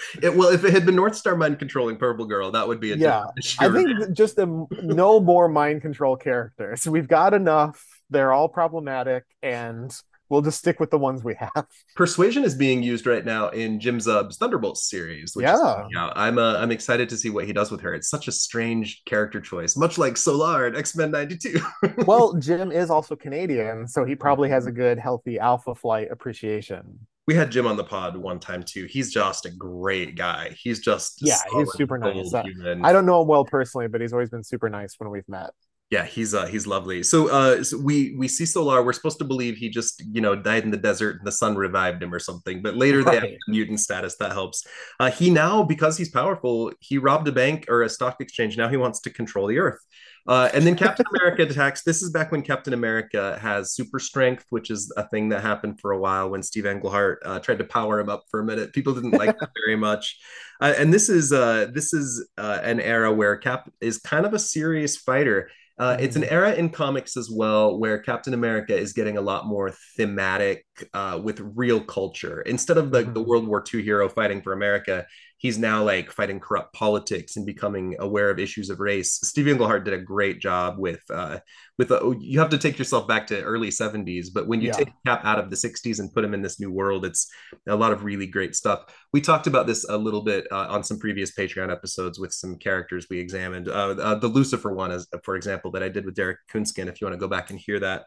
It, 0.22 0.34
well, 0.34 0.48
if 0.48 0.64
it 0.64 0.72
had 0.72 0.86
been 0.86 0.96
North 0.96 1.16
Star 1.16 1.36
mind 1.36 1.58
controlling 1.58 1.96
Purple 1.96 2.26
Girl, 2.26 2.50
that 2.50 2.66
would 2.66 2.80
be 2.80 2.92
a 2.92 2.96
yeah. 2.96 3.24
I 3.58 3.68
think 3.68 4.12
just 4.12 4.38
a, 4.38 4.66
no 4.82 5.20
more 5.20 5.48
mind 5.48 5.82
control 5.82 6.16
characters. 6.16 6.86
We've 6.86 7.08
got 7.08 7.32
enough. 7.34 7.84
They're 8.10 8.32
all 8.32 8.48
problematic, 8.48 9.24
and 9.42 9.94
we'll 10.28 10.42
just 10.42 10.58
stick 10.58 10.80
with 10.80 10.90
the 10.90 10.98
ones 10.98 11.22
we 11.22 11.34
have. 11.34 11.66
Persuasion 11.96 12.44
is 12.44 12.54
being 12.54 12.82
used 12.82 13.06
right 13.06 13.24
now 13.24 13.48
in 13.48 13.78
Jim 13.80 14.00
Zub's 14.00 14.36
Thunderbolts 14.36 14.88
series. 14.88 15.34
Which 15.34 15.44
yeah, 15.44 15.86
yeah. 15.92 16.12
I'm 16.14 16.38
uh, 16.38 16.56
I'm 16.56 16.70
excited 16.70 17.08
to 17.10 17.16
see 17.16 17.30
what 17.30 17.46
he 17.46 17.52
does 17.52 17.70
with 17.70 17.80
her. 17.82 17.94
It's 17.94 18.08
such 18.08 18.28
a 18.28 18.32
strange 18.32 19.02
character 19.04 19.40
choice, 19.40 19.76
much 19.76 19.98
like 19.98 20.14
Solarr 20.14 20.68
in 20.68 20.76
X 20.76 20.96
Men 20.96 21.10
'92. 21.10 21.60
well, 22.06 22.34
Jim 22.34 22.72
is 22.72 22.90
also 22.90 23.16
Canadian, 23.16 23.86
so 23.86 24.04
he 24.04 24.14
probably 24.14 24.48
has 24.48 24.66
a 24.66 24.72
good, 24.72 24.98
healthy 24.98 25.38
Alpha 25.38 25.74
Flight 25.74 26.08
appreciation 26.10 27.06
we 27.30 27.36
had 27.36 27.52
Jim 27.52 27.64
on 27.64 27.76
the 27.76 27.84
pod 27.84 28.16
one 28.16 28.40
time 28.40 28.64
too. 28.64 28.86
He's 28.86 29.12
just 29.12 29.46
a 29.46 29.50
great 29.50 30.16
guy. 30.16 30.52
He's 30.60 30.80
just 30.80 31.20
yeah, 31.22 31.36
he's 31.52 31.72
super 31.74 31.96
nice. 31.96 32.34
I 32.34 32.92
don't 32.92 33.06
know 33.06 33.22
him 33.22 33.28
well 33.28 33.44
personally, 33.44 33.86
but 33.86 34.00
he's 34.00 34.12
always 34.12 34.30
been 34.30 34.42
super 34.42 34.68
nice 34.68 34.96
when 34.98 35.10
we've 35.10 35.28
met. 35.28 35.50
Yeah, 35.90 36.04
he's 36.04 36.34
uh 36.34 36.46
he's 36.46 36.66
lovely. 36.66 37.04
So 37.04 37.28
uh 37.28 37.62
so 37.62 37.78
we 37.78 38.16
we 38.18 38.26
see 38.26 38.42
Solarr. 38.42 38.84
We're 38.84 38.92
supposed 38.92 39.18
to 39.20 39.24
believe 39.24 39.56
he 39.56 39.68
just 39.68 40.02
you 40.10 40.20
know 40.20 40.34
died 40.34 40.64
in 40.64 40.72
the 40.72 40.76
desert 40.76 41.18
and 41.18 41.26
the 41.26 41.30
sun 41.30 41.54
revived 41.54 42.02
him 42.02 42.12
or 42.12 42.18
something. 42.18 42.62
But 42.62 42.74
later 42.74 43.02
right. 43.02 43.20
they 43.20 43.28
have 43.28 43.38
mutant 43.46 43.78
status 43.78 44.16
that 44.16 44.32
helps. 44.32 44.66
Uh, 44.98 45.12
he 45.12 45.30
now 45.30 45.62
because 45.62 45.96
he's 45.96 46.08
powerful, 46.08 46.72
he 46.80 46.98
robbed 46.98 47.28
a 47.28 47.32
bank 47.32 47.66
or 47.68 47.82
a 47.82 47.88
stock 47.88 48.16
exchange. 48.20 48.56
Now 48.56 48.68
he 48.68 48.76
wants 48.76 48.98
to 49.02 49.10
control 49.10 49.46
the 49.46 49.58
earth. 49.58 49.78
Uh, 50.26 50.50
and 50.52 50.66
then 50.66 50.76
Captain 50.76 51.06
America 51.14 51.42
attacks. 51.42 51.82
This 51.82 52.02
is 52.02 52.10
back 52.10 52.30
when 52.30 52.42
Captain 52.42 52.72
America 52.72 53.38
has 53.40 53.72
super 53.72 53.98
strength, 53.98 54.44
which 54.50 54.70
is 54.70 54.92
a 54.96 55.08
thing 55.08 55.30
that 55.30 55.42
happened 55.42 55.80
for 55.80 55.92
a 55.92 55.98
while 55.98 56.30
when 56.30 56.42
Steve 56.42 56.66
Englehart 56.66 57.22
uh, 57.24 57.38
tried 57.40 57.58
to 57.58 57.64
power 57.64 57.98
him 57.98 58.08
up 58.08 58.24
for 58.30 58.40
a 58.40 58.44
minute. 58.44 58.72
People 58.72 58.94
didn't 58.94 59.12
like 59.12 59.38
that 59.38 59.50
very 59.66 59.76
much. 59.76 60.18
Uh, 60.60 60.74
and 60.76 60.92
this 60.92 61.08
is 61.08 61.32
uh, 61.32 61.68
this 61.72 61.94
is 61.94 62.28
uh, 62.36 62.60
an 62.62 62.80
era 62.80 63.12
where 63.12 63.36
Cap 63.36 63.70
is 63.80 63.98
kind 63.98 64.26
of 64.26 64.34
a 64.34 64.38
serious 64.38 64.96
fighter. 64.96 65.50
Uh, 65.78 65.96
it's 65.98 66.14
an 66.14 66.20
mm-hmm. 66.20 66.34
era 66.34 66.52
in 66.52 66.68
comics 66.68 67.16
as 67.16 67.30
well 67.30 67.78
where 67.78 67.98
Captain 67.98 68.34
America 68.34 68.76
is 68.76 68.92
getting 68.92 69.16
a 69.16 69.20
lot 69.22 69.46
more 69.46 69.72
thematic 69.96 70.66
uh, 70.92 71.18
with 71.22 71.40
real 71.40 71.80
culture. 71.80 72.42
Instead 72.42 72.76
of 72.76 72.90
the, 72.90 72.98
the 72.98 73.12
mm-hmm. 73.12 73.24
World 73.24 73.46
War 73.46 73.64
II 73.72 73.82
hero 73.82 74.06
fighting 74.06 74.42
for 74.42 74.52
America, 74.52 75.06
he's 75.40 75.58
now 75.58 75.82
like 75.82 76.12
fighting 76.12 76.38
corrupt 76.38 76.74
politics 76.74 77.36
and 77.36 77.46
becoming 77.46 77.96
aware 77.98 78.28
of 78.30 78.38
issues 78.38 78.68
of 78.68 78.78
race. 78.78 79.18
Steve 79.24 79.48
Englehart 79.48 79.84
did 79.84 79.94
a 79.94 79.98
great 79.98 80.38
job 80.38 80.78
with 80.78 81.02
uh, 81.10 81.38
with 81.78 81.90
a, 81.92 82.14
you 82.20 82.38
have 82.38 82.50
to 82.50 82.58
take 82.58 82.78
yourself 82.78 83.08
back 83.08 83.26
to 83.28 83.40
early 83.40 83.70
70s, 83.70 84.26
but 84.34 84.46
when 84.46 84.60
you 84.60 84.66
yeah. 84.66 84.72
take 84.74 84.88
Cap 85.06 85.24
out 85.24 85.38
of 85.38 85.48
the 85.48 85.56
60s 85.56 85.98
and 85.98 86.12
put 86.12 86.22
him 86.22 86.34
in 86.34 86.42
this 86.42 86.60
new 86.60 86.70
world, 86.70 87.06
it's 87.06 87.26
a 87.66 87.74
lot 87.74 87.90
of 87.90 88.04
really 88.04 88.26
great 88.26 88.54
stuff. 88.54 88.84
We 89.14 89.22
talked 89.22 89.46
about 89.46 89.66
this 89.66 89.88
a 89.88 89.96
little 89.96 90.20
bit 90.20 90.46
uh, 90.52 90.66
on 90.68 90.84
some 90.84 90.98
previous 90.98 91.32
Patreon 91.32 91.72
episodes 91.72 92.18
with 92.18 92.34
some 92.34 92.56
characters 92.56 93.06
we 93.08 93.18
examined. 93.18 93.68
Uh, 93.68 93.94
uh 93.98 94.14
the 94.16 94.28
Lucifer 94.28 94.74
one, 94.74 94.92
as 94.92 95.08
for 95.24 95.36
example, 95.36 95.70
that 95.70 95.82
I 95.82 95.88
did 95.88 96.04
with 96.04 96.16
Derek 96.16 96.40
Kunsken. 96.52 96.86
If 96.86 97.00
you 97.00 97.06
want 97.06 97.14
to 97.14 97.18
go 97.18 97.28
back 97.28 97.48
and 97.48 97.58
hear 97.58 97.80
that, 97.80 98.04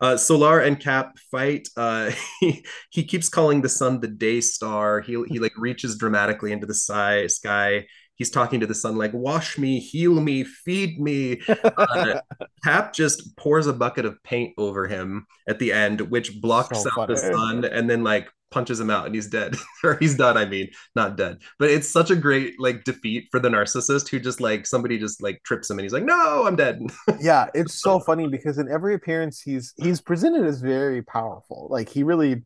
uh, 0.00 0.14
Solarr 0.14 0.64
and 0.64 0.78
Cap 0.78 1.18
fight. 1.32 1.68
Uh, 1.76 2.12
he, 2.40 2.64
he 2.90 3.02
keeps 3.02 3.28
calling 3.28 3.60
the 3.60 3.68
sun 3.68 3.98
the 3.98 4.06
day 4.06 4.40
star. 4.40 5.00
He 5.00 5.20
he 5.26 5.40
like 5.40 5.58
reaches 5.58 5.98
dramatically 5.98 6.52
into 6.52 6.66
the 6.66 6.75
sky. 6.76 7.26
sky. 7.26 7.86
He's 8.16 8.30
talking 8.30 8.60
to 8.60 8.66
the 8.66 8.74
sun 8.74 8.96
like 8.96 9.12
wash 9.12 9.58
me 9.58 9.78
heal 9.78 10.20
me 10.20 10.44
feed 10.44 11.00
me. 11.00 11.40
Uh, 11.76 12.20
cap 12.64 12.92
just 12.92 13.36
pours 13.36 13.66
a 13.66 13.72
bucket 13.72 14.04
of 14.04 14.22
paint 14.22 14.54
over 14.58 14.86
him 14.86 15.26
at 15.48 15.58
the 15.58 15.72
end 15.72 16.00
which 16.00 16.40
blocks 16.40 16.82
so 16.82 16.88
out 16.98 17.08
the 17.08 17.16
sun 17.16 17.64
and 17.64 17.88
then 17.88 18.02
like 18.02 18.28
punches 18.50 18.80
him 18.80 18.90
out 18.90 19.06
and 19.06 19.14
he's 19.14 19.26
dead. 19.26 19.54
Or 19.84 19.96
he's 20.00 20.16
done 20.16 20.36
i 20.36 20.44
mean 20.44 20.68
not 20.94 21.16
dead. 21.16 21.38
But 21.58 21.70
it's 21.70 21.88
such 21.88 22.10
a 22.10 22.16
great 22.16 22.58
like 22.58 22.84
defeat 22.84 23.28
for 23.30 23.40
the 23.40 23.48
narcissist 23.48 24.08
who 24.08 24.18
just 24.18 24.40
like 24.40 24.66
somebody 24.66 24.98
just 24.98 25.22
like 25.22 25.42
trips 25.44 25.70
him 25.70 25.78
and 25.78 25.84
he's 25.84 25.92
like 25.92 26.04
no 26.04 26.46
i'm 26.46 26.56
dead. 26.56 26.80
Yeah 27.20 27.48
it's 27.54 27.74
so 27.74 28.00
funny 28.00 28.28
because 28.28 28.58
in 28.58 28.70
every 28.70 28.94
appearance 28.94 29.40
he's 29.40 29.74
he's 29.76 30.00
presented 30.00 30.46
as 30.46 30.60
very 30.60 31.02
powerful. 31.02 31.68
Like 31.70 31.88
he 31.88 32.02
really 32.02 32.42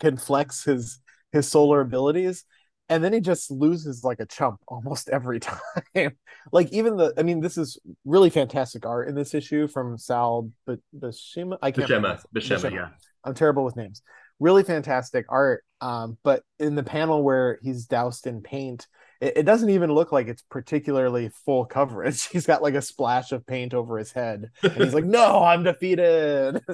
can 0.00 0.16
flex 0.16 0.64
his 0.64 1.00
his 1.32 1.48
solar 1.48 1.80
abilities 1.80 2.44
and 2.92 3.02
then 3.02 3.14
he 3.14 3.20
just 3.20 3.50
loses 3.50 4.04
like 4.04 4.20
a 4.20 4.26
chump 4.26 4.60
almost 4.68 5.08
every 5.08 5.40
time. 5.94 6.12
like 6.52 6.70
even 6.72 6.98
the, 6.98 7.14
I 7.16 7.22
mean, 7.22 7.40
this 7.40 7.56
is 7.56 7.78
really 8.04 8.28
fantastic 8.28 8.84
art 8.84 9.08
in 9.08 9.14
this 9.14 9.32
issue 9.32 9.66
from 9.66 9.96
Sal 9.96 10.50
B- 10.66 10.76
Buscema. 10.94 11.56
I 11.62 11.70
can't. 11.70 11.88
Buscema, 11.88 12.22
Buscema, 12.34 12.70
yeah. 12.70 12.88
I'm 13.24 13.32
terrible 13.32 13.64
with 13.64 13.76
names. 13.76 14.02
Really 14.40 14.62
fantastic 14.62 15.24
art. 15.30 15.64
Um, 15.80 16.18
but 16.22 16.42
in 16.58 16.74
the 16.74 16.82
panel 16.82 17.22
where 17.22 17.58
he's 17.62 17.86
doused 17.86 18.26
in 18.26 18.42
paint, 18.42 18.86
it, 19.22 19.36
it 19.36 19.42
doesn't 19.44 19.70
even 19.70 19.92
look 19.92 20.10
like 20.10 20.26
it's 20.26 20.42
particularly 20.42 21.30
full 21.46 21.64
coverage. 21.64 22.26
He's 22.32 22.46
got 22.46 22.60
like 22.60 22.74
a 22.74 22.82
splash 22.82 23.32
of 23.32 23.46
paint 23.46 23.72
over 23.72 23.96
his 23.96 24.12
head, 24.12 24.50
and 24.62 24.72
he's 24.72 24.94
like, 24.94 25.04
"No, 25.20 25.42
I'm 25.42 25.62
defeated." 25.62 26.60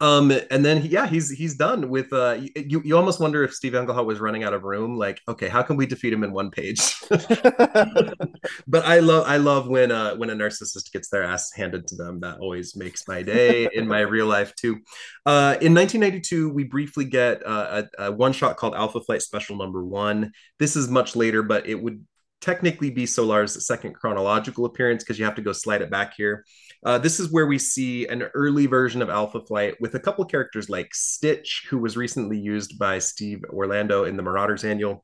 Um, 0.00 0.32
and 0.50 0.64
then 0.64 0.84
yeah, 0.84 1.06
he's 1.06 1.30
he's 1.30 1.56
done 1.56 1.88
with. 1.88 2.12
Uh, 2.12 2.38
you 2.56 2.82
you 2.84 2.96
almost 2.96 3.20
wonder 3.20 3.44
if 3.44 3.54
Steve 3.54 3.74
Englehart 3.76 4.04
was 4.04 4.18
running 4.18 4.42
out 4.42 4.52
of 4.52 4.64
room. 4.64 4.98
Like, 4.98 5.20
okay, 5.28 5.48
how 5.48 5.62
can 5.62 5.76
we 5.76 5.86
defeat 5.86 6.12
him 6.12 6.24
in 6.24 6.32
one 6.32 6.50
page? 6.50 7.00
but 7.08 8.84
I 8.84 8.98
love 8.98 9.24
I 9.26 9.36
love 9.36 9.68
when 9.68 9.92
uh 9.92 10.16
when 10.16 10.30
a 10.30 10.34
narcissist 10.34 10.92
gets 10.92 11.08
their 11.08 11.22
ass 11.22 11.52
handed 11.52 11.86
to 11.88 11.94
them. 11.94 12.20
That 12.20 12.38
always 12.40 12.74
makes 12.76 13.06
my 13.06 13.22
day 13.22 13.68
in 13.72 13.86
my 13.86 14.00
real 14.00 14.26
life 14.26 14.54
too. 14.56 14.80
Uh, 15.24 15.56
in 15.60 15.74
1992, 15.74 16.50
we 16.50 16.64
briefly 16.64 17.04
get 17.04 17.46
uh, 17.46 17.84
a, 17.98 18.06
a 18.06 18.12
one 18.12 18.32
shot 18.32 18.56
called 18.56 18.74
Alpha 18.74 19.00
Flight 19.00 19.22
Special 19.22 19.56
Number 19.56 19.82
One. 19.82 20.32
This 20.58 20.76
is 20.76 20.88
much 20.88 21.16
later, 21.16 21.33
but 21.42 21.66
it 21.66 21.80
would 21.80 22.04
technically 22.40 22.90
be 22.90 23.06
Solarr's 23.06 23.66
second 23.66 23.94
chronological 23.94 24.66
appearance 24.66 25.02
because 25.02 25.18
you 25.18 25.24
have 25.24 25.34
to 25.34 25.42
go 25.42 25.52
slide 25.52 25.80
it 25.80 25.90
back 25.90 26.12
here. 26.14 26.44
Uh, 26.84 26.98
this 26.98 27.18
is 27.18 27.32
where 27.32 27.46
we 27.46 27.58
see 27.58 28.06
an 28.06 28.22
early 28.34 28.66
version 28.66 29.00
of 29.00 29.08
Alpha 29.08 29.40
Flight 29.40 29.80
with 29.80 29.94
a 29.94 30.00
couple 30.00 30.24
characters 30.26 30.68
like 30.68 30.94
Stitch, 30.94 31.66
who 31.70 31.78
was 31.78 31.96
recently 31.96 32.38
used 32.38 32.78
by 32.78 32.98
Steve 32.98 33.42
Orlando 33.48 34.04
in 34.04 34.16
the 34.16 34.22
Marauders 34.22 34.62
Annual. 34.62 35.02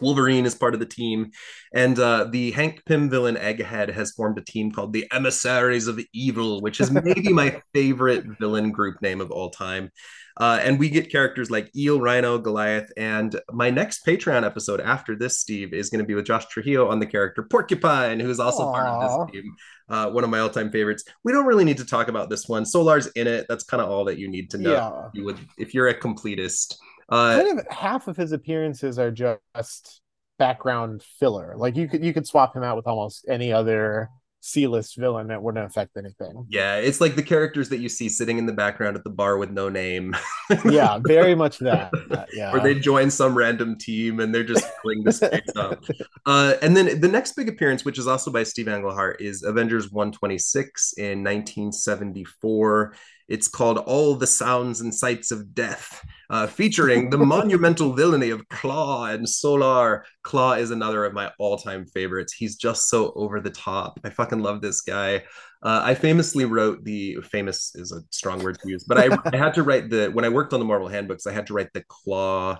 Wolverine 0.00 0.46
is 0.46 0.54
part 0.54 0.74
of 0.74 0.80
the 0.80 0.86
team, 0.86 1.30
and 1.72 1.98
uh, 1.98 2.24
the 2.30 2.50
Hank 2.52 2.82
Pym 2.86 3.10
villain 3.10 3.36
Egghead 3.36 3.92
has 3.92 4.12
formed 4.12 4.38
a 4.38 4.42
team 4.42 4.70
called 4.70 4.92
the 4.92 5.06
Emissaries 5.12 5.86
of 5.86 6.00
Evil, 6.12 6.60
which 6.60 6.80
is 6.80 6.90
maybe 6.90 7.32
my 7.32 7.60
favorite 7.74 8.24
villain 8.38 8.70
group 8.70 9.00
name 9.02 9.20
of 9.20 9.30
all 9.30 9.50
time. 9.50 9.90
Uh, 10.36 10.58
and 10.62 10.80
we 10.80 10.88
get 10.88 11.12
characters 11.12 11.50
like 11.50 11.74
Eel, 11.76 12.00
Rhino, 12.00 12.38
Goliath. 12.38 12.90
And 12.96 13.38
my 13.52 13.70
next 13.70 14.04
Patreon 14.04 14.44
episode 14.44 14.80
after 14.80 15.14
this, 15.14 15.38
Steve, 15.38 15.72
is 15.72 15.90
going 15.90 16.00
to 16.00 16.06
be 16.06 16.14
with 16.14 16.26
Josh 16.26 16.46
Trujillo 16.46 16.88
on 16.88 16.98
the 16.98 17.06
character 17.06 17.44
Porcupine, 17.44 18.18
who 18.18 18.30
is 18.30 18.40
also 18.40 18.64
Aww. 18.64 18.72
part 18.72 18.86
of 18.86 19.28
this 19.28 19.32
team. 19.32 19.54
Uh, 19.88 20.10
one 20.10 20.24
of 20.24 20.30
my 20.30 20.40
all-time 20.40 20.72
favorites. 20.72 21.04
We 21.22 21.32
don't 21.32 21.46
really 21.46 21.64
need 21.64 21.76
to 21.76 21.84
talk 21.84 22.08
about 22.08 22.30
this 22.30 22.48
one. 22.48 22.64
Solarr's 22.64 23.06
in 23.08 23.26
it. 23.26 23.46
That's 23.48 23.64
kind 23.64 23.80
of 23.82 23.90
all 23.90 24.06
that 24.06 24.18
you 24.18 24.28
need 24.28 24.50
to 24.50 24.58
know. 24.58 24.72
Yeah. 24.72 25.08
You 25.12 25.24
would, 25.24 25.38
if 25.56 25.72
you're 25.72 25.88
a 25.88 25.98
completist. 25.98 26.76
Uh, 27.08 27.36
kind 27.36 27.58
of 27.58 27.66
half 27.68 28.08
of 28.08 28.16
his 28.16 28.32
appearances 28.32 28.98
are 28.98 29.10
just 29.10 30.00
background 30.38 31.02
filler. 31.18 31.54
Like 31.56 31.76
you 31.76 31.88
could 31.88 32.04
you 32.04 32.12
could 32.12 32.26
swap 32.26 32.56
him 32.56 32.62
out 32.62 32.76
with 32.76 32.86
almost 32.86 33.26
any 33.28 33.52
other 33.52 34.10
C-list 34.46 34.96
villain 34.98 35.28
that 35.28 35.42
wouldn't 35.42 35.64
affect 35.64 35.96
anything. 35.96 36.46
Yeah, 36.50 36.76
it's 36.76 37.00
like 37.00 37.16
the 37.16 37.22
characters 37.22 37.70
that 37.70 37.78
you 37.78 37.88
see 37.88 38.10
sitting 38.10 38.36
in 38.36 38.44
the 38.44 38.52
background 38.52 38.94
at 38.94 39.02
the 39.02 39.08
bar 39.08 39.38
with 39.38 39.50
no 39.50 39.70
name. 39.70 40.14
yeah, 40.66 40.98
very 41.02 41.34
much 41.34 41.58
that. 41.60 41.90
Yeah. 42.34 42.52
Or 42.52 42.58
they 42.58 42.74
join 42.74 43.10
some 43.10 43.36
random 43.36 43.78
team 43.78 44.18
and 44.18 44.34
they're 44.34 44.42
just 44.44 44.66
pulling 44.82 45.04
this 45.04 45.22
up. 45.56 45.82
Uh, 46.26 46.54
and 46.62 46.74
then 46.74 47.00
the 47.00 47.08
next 47.08 47.32
big 47.36 47.50
appearance, 47.50 47.84
which 47.84 47.98
is 47.98 48.06
also 48.06 48.30
by 48.30 48.42
Steve 48.42 48.66
Englehart, 48.66 49.20
is 49.20 49.42
Avengers 49.42 49.92
126 49.92 50.94
in 50.94 51.22
1974. 51.22 52.94
It's 53.28 53.48
called 53.48 53.78
All 53.78 54.14
the 54.14 54.26
Sounds 54.26 54.80
and 54.80 54.94
Sights 54.94 55.30
of 55.30 55.54
Death, 55.54 56.04
uh, 56.28 56.46
featuring 56.46 57.10
the 57.10 57.18
monumental 57.34 57.94
villainy 57.94 58.30
of 58.30 58.46
Klaw 58.48 59.06
and 59.06 59.26
Solarr. 59.26 60.02
Klaw 60.22 60.52
is 60.52 60.70
another 60.70 61.04
of 61.04 61.14
my 61.14 61.32
all 61.38 61.56
time 61.56 61.86
favorites. 61.86 62.32
He's 62.32 62.56
just 62.56 62.88
so 62.88 63.12
over 63.14 63.40
the 63.40 63.50
top. 63.50 63.98
I 64.04 64.10
fucking 64.10 64.40
love 64.40 64.60
this 64.60 64.82
guy. 64.82 65.24
Uh, 65.62 65.80
I 65.82 65.94
famously 65.94 66.44
wrote 66.44 66.84
the 66.84 67.16
famous 67.22 67.74
is 67.74 67.92
a 67.92 68.02
strong 68.10 68.42
word 68.42 68.58
to 68.60 68.68
use, 68.68 68.84
but 68.84 68.98
I, 68.98 69.16
I, 69.32 69.36
had 69.36 69.54
to 69.54 69.62
write 69.62 69.88
the 69.88 70.08
when 70.08 70.26
I 70.26 70.28
worked 70.28 70.52
on 70.52 70.60
the 70.60 70.66
Marvel 70.66 70.88
handbooks, 70.88 71.26
I 71.26 71.32
had 71.32 71.46
to 71.46 71.54
write 71.54 71.72
the 71.72 71.84
Klaw 71.88 72.58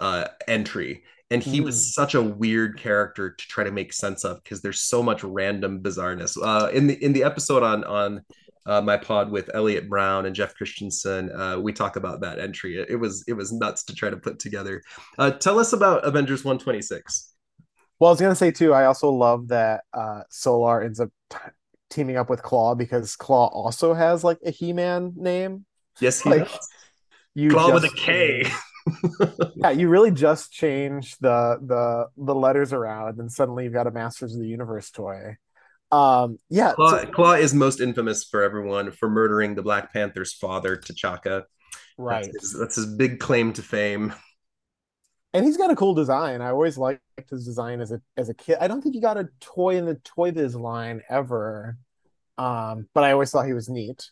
uh, 0.00 0.28
entry. 0.46 1.04
And 1.30 1.42
he 1.42 1.60
mm. 1.60 1.64
was 1.64 1.94
such 1.94 2.14
a 2.14 2.22
weird 2.22 2.78
character 2.78 3.30
to 3.30 3.48
try 3.48 3.64
to 3.64 3.70
make 3.70 3.94
sense 3.94 4.24
of 4.24 4.42
because 4.42 4.60
there's 4.60 4.82
so 4.82 5.02
much 5.02 5.24
random 5.24 5.80
bizarreness. 5.80 6.36
Uh, 6.40 6.68
in 6.68 6.86
the 6.86 7.02
in 7.02 7.14
the 7.14 7.24
episode 7.24 7.62
on 7.62 7.82
on 7.84 8.20
uh, 8.66 8.80
my 8.80 8.96
pod 8.96 9.30
with 9.30 9.50
Elliot 9.54 9.88
Brown 9.88 10.26
and 10.26 10.34
Jeff 10.34 10.54
Christiansen, 10.54 11.30
uh, 11.32 11.58
we 11.60 11.72
talk 11.72 11.96
about 11.96 12.20
that 12.20 12.38
entry. 12.38 12.78
It, 12.78 12.90
it, 12.90 12.96
was 12.96 13.24
it 13.28 13.34
was 13.34 13.52
nuts 13.52 13.84
to 13.84 13.94
try 13.94 14.10
to 14.10 14.16
put 14.16 14.38
together. 14.38 14.82
Uh, 15.18 15.30
tell 15.30 15.58
us 15.58 15.72
about 15.72 16.04
Avengers 16.04 16.44
126. 16.44 17.32
Well, 17.98 18.08
I 18.08 18.12
was 18.12 18.20
gonna 18.20 18.34
say 18.34 18.50
too. 18.50 18.72
I 18.72 18.86
also 18.86 19.10
love 19.10 19.48
that 19.48 19.82
uh, 19.92 20.22
Solarr 20.30 20.84
ends 20.84 21.00
up 21.00 21.10
t- 21.30 21.38
teaming 21.90 22.16
up 22.16 22.28
with 22.28 22.42
Klaw 22.42 22.74
because 22.74 23.16
Klaw 23.16 23.46
also 23.46 23.94
has 23.94 24.24
like 24.24 24.38
a 24.44 24.50
He-Man 24.50 25.12
name. 25.16 25.64
Yes, 26.00 26.22
he 26.22 26.30
like, 26.30 26.50
does. 26.50 26.68
You 27.34 27.50
Klaw 27.50 27.68
just, 27.68 27.82
with 27.82 27.92
a 27.92 27.96
K. 27.96 28.50
yeah, 29.56 29.70
you 29.70 29.88
really 29.88 30.10
just 30.10 30.52
change 30.52 31.16
the 31.18 31.58
the 31.62 32.08
the 32.16 32.34
letters 32.34 32.72
around, 32.72 33.18
and 33.18 33.30
suddenly 33.30 33.64
you've 33.64 33.72
got 33.72 33.86
a 33.86 33.90
Masters 33.90 34.34
of 34.34 34.40
the 34.40 34.48
Universe 34.48 34.90
toy. 34.90 35.36
Um, 35.94 36.40
yeah, 36.50 36.72
Klaw, 36.72 37.02
so, 37.02 37.06
Klaw, 37.06 37.32
is 37.34 37.54
most 37.54 37.80
infamous 37.80 38.24
for 38.24 38.42
everyone 38.42 38.90
for 38.90 39.08
murdering 39.08 39.54
the 39.54 39.62
Black 39.62 39.92
Panther's 39.92 40.32
father, 40.32 40.76
T'Chaka. 40.76 41.44
Right, 41.96 42.24
that's 42.24 42.50
his, 42.50 42.58
that's 42.58 42.76
his 42.76 42.86
big 42.86 43.20
claim 43.20 43.52
to 43.52 43.62
fame. 43.62 44.12
And 45.32 45.44
he's 45.44 45.56
got 45.56 45.70
a 45.70 45.76
cool 45.76 45.94
design. 45.94 46.40
I 46.40 46.48
always 46.48 46.76
liked 46.76 47.00
his 47.30 47.44
design 47.44 47.80
as 47.80 47.92
a 47.92 48.00
as 48.16 48.28
a 48.28 48.34
kid. 48.34 48.56
I 48.60 48.66
don't 48.66 48.82
think 48.82 48.96
he 48.96 49.00
got 49.00 49.18
a 49.18 49.28
toy 49.38 49.76
in 49.76 49.84
the 49.84 49.94
Toy 49.94 50.32
Biz 50.32 50.56
line 50.56 51.00
ever, 51.08 51.76
um, 52.38 52.88
but 52.92 53.04
I 53.04 53.12
always 53.12 53.30
thought 53.30 53.46
he 53.46 53.52
was 53.52 53.68
neat. 53.68 54.10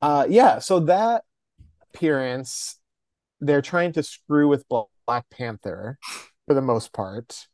Uh, 0.00 0.24
yeah, 0.28 0.60
so 0.60 0.78
that 0.80 1.24
appearance, 1.92 2.78
they're 3.40 3.60
trying 3.62 3.92
to 3.94 4.04
screw 4.04 4.46
with 4.46 4.64
Black 4.68 5.28
Panther 5.32 5.98
for 6.46 6.54
the 6.54 6.62
most 6.62 6.92
part, 6.92 7.48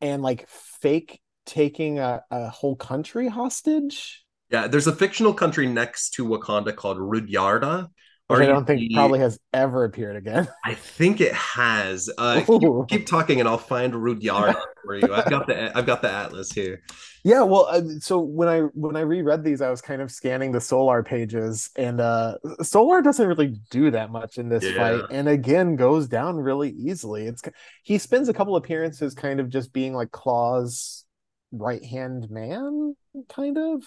and 0.00 0.22
like 0.22 0.48
fake 0.48 1.20
taking 1.46 1.98
a, 1.98 2.22
a 2.30 2.48
whole 2.48 2.76
country 2.76 3.28
hostage. 3.28 4.24
Yeah, 4.50 4.68
there's 4.68 4.86
a 4.86 4.94
fictional 4.94 5.34
country 5.34 5.66
next 5.66 6.10
to 6.14 6.26
Wakanda 6.26 6.74
called 6.74 6.98
Rudyarda. 6.98 7.88
Which 8.28 8.40
I 8.40 8.46
don't 8.46 8.66
think 8.66 8.82
it 8.82 8.92
probably 8.92 9.20
has 9.20 9.38
ever 9.54 9.84
appeared 9.84 10.16
again. 10.16 10.48
I 10.64 10.74
think 10.74 11.20
it 11.20 11.32
has. 11.32 12.10
Uh, 12.18 12.42
keep, 12.44 12.60
keep, 12.88 13.06
talking, 13.06 13.38
and 13.38 13.48
I'll 13.48 13.56
find 13.56 13.94
Rudyarda 13.94 14.60
for 14.84 14.96
you. 14.96 15.14
I've 15.14 15.30
got 15.30 15.46
the 15.46 15.76
I've 15.78 15.86
got 15.86 16.02
the 16.02 16.10
atlas 16.10 16.50
here. 16.50 16.82
Yeah, 17.22 17.42
well, 17.42 17.66
uh, 17.70 17.82
so 18.00 18.18
when 18.18 18.48
I 18.48 18.60
when 18.74 18.96
I 18.96 19.00
reread 19.02 19.44
these, 19.44 19.60
I 19.60 19.70
was 19.70 19.80
kind 19.80 20.02
of 20.02 20.10
scanning 20.10 20.50
the 20.50 20.58
Solarr 20.58 21.06
pages, 21.06 21.70
and 21.76 22.00
uh 22.00 22.34
Solarr 22.62 23.04
doesn't 23.04 23.28
really 23.28 23.60
do 23.70 23.92
that 23.92 24.10
much 24.10 24.38
in 24.38 24.48
this 24.48 24.64
yeah. 24.64 24.76
fight, 24.76 25.02
and 25.12 25.28
again 25.28 25.76
goes 25.76 26.08
down 26.08 26.36
really 26.36 26.70
easily. 26.70 27.26
It's 27.26 27.42
he 27.84 27.96
spends 27.96 28.28
a 28.28 28.34
couple 28.34 28.56
appearances 28.56 29.14
kind 29.14 29.38
of 29.38 29.48
just 29.50 29.72
being 29.72 29.94
like 29.94 30.10
Klaw's 30.10 31.05
right 31.52 31.84
hand 31.84 32.30
man, 32.30 32.96
kind 33.28 33.58
of. 33.58 33.82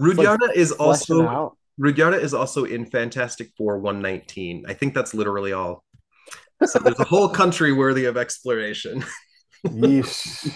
Rudyarda 0.00 0.48
like 0.48 0.56
is 0.56 0.72
also 0.72 1.56
Rudyarda 1.80 2.20
is 2.20 2.34
also 2.34 2.64
in 2.64 2.86
Fantastic 2.86 3.50
Four 3.56 3.78
119. 3.78 4.64
I 4.66 4.74
think 4.74 4.94
that's 4.94 5.14
literally 5.14 5.52
all. 5.52 5.84
so 6.64 6.78
there's 6.78 6.98
a 7.00 7.04
whole 7.04 7.28
country 7.28 7.72
worthy 7.72 8.06
of 8.06 8.16
exploration. 8.16 9.04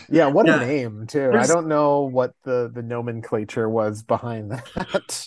Yeah, 0.08 0.26
what 0.26 0.46
yeah. 0.46 0.60
a 0.60 0.66
name 0.66 1.06
too. 1.06 1.30
There's... 1.32 1.50
I 1.50 1.52
don't 1.52 1.66
know 1.66 2.02
what 2.02 2.32
the 2.44 2.70
the 2.72 2.82
nomenclature 2.82 3.68
was 3.68 4.02
behind 4.02 4.52
that. 4.52 5.26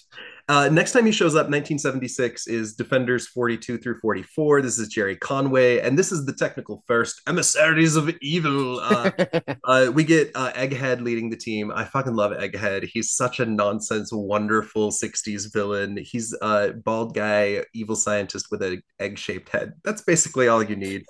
Uh, 0.54 0.70
next 0.70 0.91
time 0.91 1.04
he 1.04 1.12
shows 1.12 1.34
up, 1.34 1.49
1976, 1.49 2.45
is 2.45 2.76
Defenders 2.76 3.26
42 3.26 3.80
through 3.80 3.99
44. 4.01 4.62
This 4.62 4.78
is 4.78 4.88
Jerry 4.88 5.16
Conway, 5.16 5.80
and 5.80 5.97
this 5.97 6.12
is 6.12 6.28
the 6.28 6.34
technical 6.34 6.84
first 6.86 7.24
Emissaries 7.26 7.95
of 7.95 8.12
Evil. 8.22 8.80
Uh, 8.80 9.10
uh, 9.64 9.91
we 9.91 10.04
get 10.04 10.30
uh, 10.36 10.51
Egghead 10.54 11.01
leading 11.01 11.32
the 11.32 11.36
team. 11.36 11.72
I 11.74 11.86
fucking 11.86 12.14
love 12.14 12.34
Egghead. 12.34 12.84
He's 12.84 13.14
such 13.14 13.39
a 13.39 13.47
nonsense, 13.47 14.12
wonderful 14.14 14.91
60s 14.91 15.51
villain. 15.51 15.97
He's 15.97 16.38
a 16.43 16.74
bald 16.74 17.16
guy, 17.16 17.64
evil 17.74 17.95
scientist 17.95 18.49
with 18.51 18.62
an 18.62 18.84
egg 18.99 19.18
shaped 19.18 19.49
head. 19.49 19.74
That's 19.84 20.04
basically 20.04 20.49
all 20.49 20.62
you 20.62 20.76
need. 20.76 21.04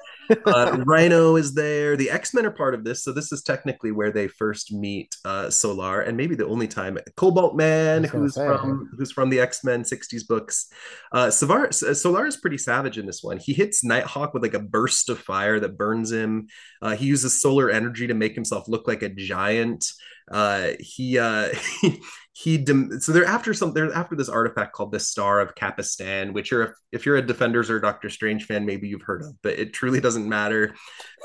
Uh, 0.45 0.83
Rhino 0.85 1.35
is 1.35 1.53
there. 1.53 1.95
The 1.95 2.09
X 2.09 2.33
Men 2.33 2.45
are 2.45 2.51
part 2.51 2.73
of 2.73 2.83
this, 2.83 3.03
so 3.03 3.11
this 3.11 3.31
is 3.31 3.41
technically 3.41 3.91
where 3.91 4.11
they 4.11 4.27
first 4.27 4.71
meet 4.71 5.15
uh, 5.25 5.45
Solarr, 5.45 6.07
and 6.07 6.17
maybe 6.17 6.35
the 6.35 6.45
only 6.45 6.67
time. 6.67 6.97
Cobalt 7.15 7.55
Man, 7.55 8.03
who's 8.03 8.35
say. 8.35 8.45
from 8.45 8.89
who's 8.97 9.11
from 9.11 9.29
the 9.29 9.39
X 9.39 9.63
Men 9.63 9.83
'60s 9.83 10.27
books. 10.27 10.71
Uh, 11.11 11.27
Savar, 11.27 11.69
Solarr 11.69 12.27
is 12.27 12.37
pretty 12.37 12.57
savage 12.57 12.97
in 12.97 13.05
this 13.05 13.23
one. 13.23 13.37
He 13.37 13.53
hits 13.53 13.83
Nighthawk 13.83 14.33
with 14.33 14.43
like 14.43 14.53
a 14.53 14.59
burst 14.59 15.09
of 15.09 15.19
fire 15.19 15.59
that 15.59 15.77
burns 15.77 16.11
him. 16.11 16.47
Uh, 16.81 16.95
he 16.95 17.05
uses 17.05 17.41
solar 17.41 17.69
energy 17.69 18.07
to 18.07 18.13
make 18.13 18.35
himself 18.35 18.67
look 18.67 18.87
like 18.87 19.03
a 19.03 19.09
giant. 19.09 19.91
Uh, 20.31 20.71
he 20.79 21.19
uh, 21.19 21.49
he 22.33 22.57
dem- 22.57 22.99
so 22.99 23.11
they're 23.11 23.25
after 23.25 23.53
some 23.53 23.73
they're 23.73 23.93
after 23.93 24.15
this 24.15 24.29
artifact 24.29 24.73
called 24.73 24.91
the 24.91 24.99
Star 24.99 25.39
of 25.39 25.55
Capistan, 25.55 26.33
which 26.33 26.51
you're 26.51 26.75
if 26.91 27.05
you're 27.05 27.17
a 27.17 27.21
Defenders 27.21 27.69
or 27.69 27.79
Doctor 27.79 28.09
Strange 28.09 28.45
fan, 28.45 28.65
maybe 28.65 28.87
you've 28.87 29.03
heard 29.03 29.21
of, 29.21 29.35
but 29.41 29.59
it 29.59 29.73
truly 29.73 29.99
doesn't 29.99 30.27
matter. 30.27 30.75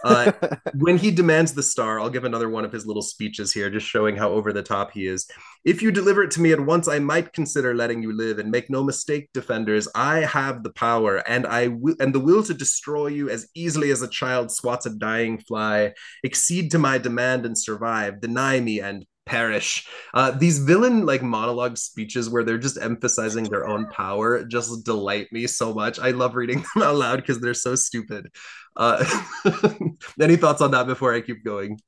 Uh, 0.05 0.33
when 0.75 0.97
he 0.97 1.11
demands 1.11 1.55
the 1.55 1.63
star, 1.63 2.01
I'll 2.01 2.11
give 2.11 2.25
another 2.25 2.49
one 2.49 2.65
of 2.65 2.73
his 2.73 2.87
little 2.87 3.03
speeches 3.03 3.53
here, 3.53 3.71
just 3.71 3.87
showing 3.87 4.17
how 4.17 4.31
over 4.31 4.53
the 4.53 4.63
top 4.63 4.93
he 4.93 5.07
is. 5.07 5.27
If 5.65 5.83
you 5.83 5.91
deliver 5.91 6.23
it 6.23 6.31
to 6.33 6.41
me 6.41 6.53
at 6.53 6.61
once, 6.61 6.89
I 6.89 6.99
might 6.99 7.33
consider 7.33 7.75
letting 7.75 8.03
you 8.03 8.13
live. 8.13 8.39
And 8.39 8.51
make 8.51 8.71
no 8.71 8.83
mistake, 8.83 9.31
Defenders, 9.35 9.89
I 9.95 10.21
have 10.21 10.63
the 10.63 10.73
power 10.73 11.17
and 11.29 11.47
I 11.47 11.69
will 11.69 11.97
and 12.01 12.15
the 12.15 12.21
will 12.21 12.43
to 12.45 12.55
destroy 12.55 13.09
you 13.09 13.29
as 13.29 13.49
easily 13.55 13.91
as 13.91 14.03
a 14.03 14.09
child 14.09 14.51
swats 14.51 14.87
a 14.87 14.91
dying 14.91 15.39
fly. 15.39 15.93
Accede 16.25 16.71
to 16.73 16.79
my 16.79 16.99
demand 16.99 17.47
and 17.47 17.57
survive. 17.57 18.21
Deny 18.21 18.61
me 18.61 18.81
and 18.81 19.05
perish. 19.29 19.87
Uh, 20.15 20.31
these 20.31 20.59
villain 20.59 21.07
like 21.07 21.23
monologue 21.23 21.77
speeches 21.77 22.31
where 22.31 22.43
they're 22.43 22.59
just 22.59 22.81
emphasizing 22.81 23.45
their 23.45 23.69
own 23.69 23.87
power 23.91 24.43
just 24.45 24.85
delight 24.85 25.29
me 25.31 25.47
so 25.47 25.75
much. 25.75 25.99
I 25.99 26.11
love 26.11 26.35
reading 26.35 26.65
them 26.75 26.83
out 26.83 26.97
loud 26.97 27.17
because 27.17 27.41
they're 27.41 27.55
so 27.55 27.75
stupid. 27.75 28.29
Uh, 28.77 29.05
any 30.21 30.37
thoughts 30.37 30.63
on 30.63 30.71
that 30.73 30.87
before 30.87 31.15
I 31.15 31.21
keep 31.21 31.45
going? 31.45 31.79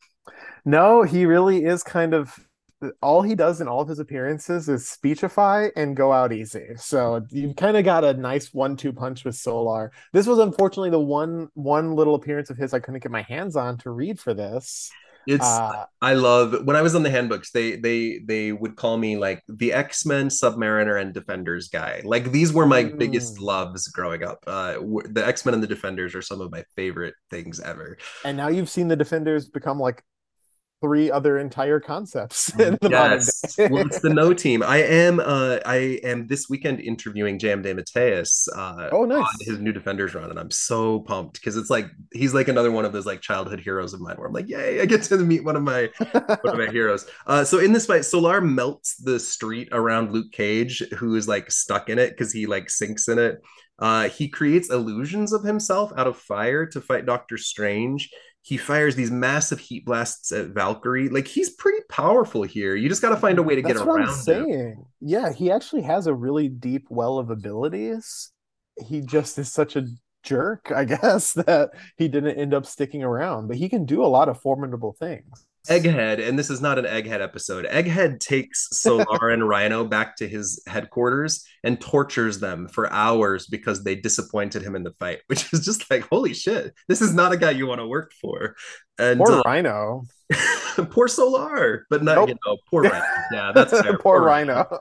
No, 0.65 1.03
he 1.03 1.25
really 1.25 1.65
is 1.65 1.83
kind 1.83 2.13
of 2.13 2.39
all 3.03 3.23
he 3.23 3.35
does 3.35 3.61
in 3.61 3.69
all 3.69 3.81
of 3.81 3.89
his 3.89 3.99
appearances 3.99 4.69
is 4.69 4.89
speechify 4.89 5.69
and 5.77 5.97
go 5.97 6.13
out 6.13 6.33
easy. 6.33 6.69
So 6.77 7.25
you 7.31 7.55
kind 7.55 7.77
of 7.77 7.85
got 7.85 8.05
a 8.05 8.15
nice 8.15 8.55
one-two 8.55 8.93
punch 8.93 9.25
with 9.25 9.35
Solarr. 9.35 9.91
This 10.13 10.27
was 10.27 10.39
unfortunately 10.39 10.91
the 10.91 11.01
one 11.01 11.49
one 11.55 11.95
little 11.95 12.15
appearance 12.15 12.51
of 12.51 12.57
his 12.57 12.73
I 12.73 12.81
couldn't 12.81 13.03
get 13.03 13.13
my 13.13 13.23
hands 13.23 13.57
on 13.57 13.79
to 13.79 13.91
read 13.91 14.19
for 14.19 14.35
this. 14.35 14.91
It's 15.27 15.45
uh, 15.45 15.85
I 16.01 16.15
love 16.15 16.65
when 16.65 16.77
I 16.77 16.83
was 16.83 16.95
on 16.95 17.03
the 17.03 17.11
handbooks, 17.11 17.51
they 17.51 17.77
they 17.77 18.21
they 18.25 18.53
would 18.53 18.77
call 18.77 18.97
me 18.97 19.19
like 19.19 19.43
the 19.49 19.73
X-Men, 19.73 20.29
Submariner, 20.29 21.01
and 21.01 21.13
Defenders 21.13 21.69
guy. 21.69 22.01
Like 22.05 22.33
these 22.33 22.53
were 22.53 22.67
my 22.67 22.85
mm. 22.85 22.99
biggest 22.99 23.39
loves 23.39 23.89
growing 23.89 24.25
up. 24.25 24.43
Uh 24.47 24.75
the 25.11 25.23
X-Men 25.25 25.55
and 25.55 25.63
the 25.63 25.67
Defenders 25.67 26.15
are 26.15 26.23
some 26.23 26.41
of 26.41 26.51
my 26.51 26.65
favorite 26.75 27.15
things 27.31 27.61
ever. 27.61 27.99
And 28.25 28.37
now 28.37 28.49
you've 28.49 28.71
seen 28.71 28.89
the 28.89 28.97
Defenders 28.97 29.49
become 29.49 29.79
like 29.79 30.03
three 30.81 31.11
other 31.11 31.39
entire 31.39 31.81
concepts 31.81 32.49
in 32.59 32.79
the 32.81 32.91
yes. 32.91 33.57
well, 33.59 33.87
it's 33.87 34.01
the 34.01 34.11
no 34.11 34.33
team. 34.33 34.63
I 34.63 34.79
am 34.79 35.21
uh 35.21 35.59
I 35.65 36.01
am 36.05 36.27
this 36.27 36.49
weekend 36.49 36.81
interviewing 36.81 37.39
J.M. 37.39 37.63
DeMatteis 37.63 38.49
uh 38.57 38.89
oh, 38.93 39.05
nice. 39.05 39.21
on 39.21 39.27
his 39.41 39.59
new 39.59 39.73
Defenders 39.73 40.15
run, 40.15 40.31
and 40.31 40.39
I'm 40.39 40.51
so 40.51 41.01
pumped 41.01 41.35
because 41.35 41.57
it's 41.57 41.71
like 41.71 41.87
he's 42.13 42.35
like 42.35 42.49
another 42.49 42.71
one 42.71 42.85
of 42.85 42.93
those 42.93 43.07
like 43.07 43.21
childhood 43.21 43.61
heroes 43.61 43.93
of 43.93 44.01
mine 44.01 44.17
where 44.17 44.27
I'm 44.27 44.33
like, 44.33 44.49
yay, 44.49 44.81
I 44.81 44.87
get 44.87 45.03
to 45.05 45.17
meet 45.19 45.45
one 45.45 45.57
of 45.57 45.63
my 45.63 45.91
one 46.13 46.39
of 46.45 46.59
my 46.59 46.71
heroes. 46.71 47.07
Uh 47.27 47.45
so 47.45 47.59
in 47.59 47.73
this 47.73 47.87
fight, 47.87 48.03
Solarr 48.03 48.43
melts 48.43 48.97
the 48.97 49.21
street 49.21 49.69
around 49.73 50.13
Luke 50.13 50.33
Cage, 50.33 50.83
who 50.97 51.17
is 51.17 51.29
like 51.29 51.51
stuck 51.51 51.89
in 51.89 51.99
it 51.99 52.11
because 52.11 52.33
he 52.33 52.47
like 52.47 52.71
sinks 52.71 53.09
in 53.09 53.19
it. 53.19 53.43
Uh, 53.81 54.11
he 54.11 54.29
creates 54.29 54.71
illusions 54.71 55.33
of 55.33 55.43
himself 55.43 55.91
out 55.97 56.07
of 56.07 56.19
fire 56.19 56.67
to 56.67 56.83
fight 56.83 57.07
Doctor 57.07 57.39
Strange 57.39 58.11
he 58.43 58.57
fires 58.57 58.95
these 58.97 59.11
massive 59.11 59.59
heat 59.59 59.85
blasts 59.85 60.33
at 60.33 60.49
Valkyrie. 60.49 61.09
Like 61.09 61.27
he's 61.27 61.51
pretty 61.51 61.83
powerful 61.89 62.43
here. 62.43 62.75
You 62.75 62.89
just 62.89 63.03
got 63.03 63.11
to 63.11 63.17
find 63.17 63.39
a 63.39 63.43
way 63.43 63.55
to 63.55 63.63
That's 63.63 63.79
get 63.79 63.87
what 63.87 64.01
around. 64.01 64.09
I'm 64.09 64.15
saying. 64.15 64.51
Him. 64.51 64.87
Yeah, 65.01 65.33
he 65.33 65.51
actually 65.51 65.83
has 65.83 66.07
a 66.07 66.15
really 66.15 66.49
deep 66.49 66.87
well 66.89 67.19
of 67.19 67.31
abilities. 67.31 68.31
He 68.87 69.03
just 69.03 69.39
is 69.39 69.53
such 69.53 69.77
a 69.77 69.87
jerk, 70.23 70.73
I 70.75 70.85
guess, 70.87 71.35
that 71.35 71.71
he 71.99 72.09
didn't 72.09 72.39
end 72.39 72.55
up 72.55 72.65
sticking 72.65 73.03
around. 73.03 73.49
But 73.49 73.59
he 73.59 73.69
can 73.69 73.85
do 73.85 74.03
a 74.03 74.07
lot 74.09 74.29
of 74.29 74.41
formidable 74.41 74.97
things. 74.99 75.47
Egghead, 75.69 76.27
and 76.27 76.39
this 76.39 76.51
is 76.51 76.61
not 76.61 76.79
an 76.79 76.85
Egghead 76.85 77.21
episode. 77.21 77.67
Egghead 77.67 78.21
takes 78.21 78.69
Solarr 78.73 79.33
and 79.33 79.49
Rhino 79.49 79.85
back 79.85 80.17
to 80.17 80.29
his 80.29 80.63
headquarters 80.67 81.45
and 81.63 81.81
tortures 81.81 82.41
them 82.41 82.69
for 82.69 82.91
hours 82.93 83.47
because 83.47 83.85
they 83.85 83.95
disappointed 83.95 84.63
him 84.63 84.75
in 84.75 84.85
the 84.85 84.93
fight, 84.93 85.21
which 85.27 85.53
is 85.53 85.65
just 85.65 85.91
like, 85.91 86.09
holy 86.09 86.35
shit, 86.35 86.75
this 86.89 87.03
is 87.03 87.15
not 87.15 87.33
a 87.33 87.37
guy 87.37 87.51
you 87.51 87.67
want 87.67 87.81
to 87.81 87.87
work 87.87 88.13
for. 88.21 88.57
And 88.99 89.19
poor 89.19 89.33
uh, 89.33 89.43
Rhino. 89.45 90.05
poor 90.91 91.09
Solarr, 91.09 91.83
but 91.91 92.03
not, 92.03 92.17
nope. 92.17 92.29
you 92.31 92.37
know, 92.47 92.57
poor 92.71 92.83
Rhino. 92.83 93.05
Yeah, 93.33 93.53
that's 93.55 93.73
fair. 93.73 93.99
poor, 93.99 94.19
poor 94.19 94.23
Rhino. 94.23 94.79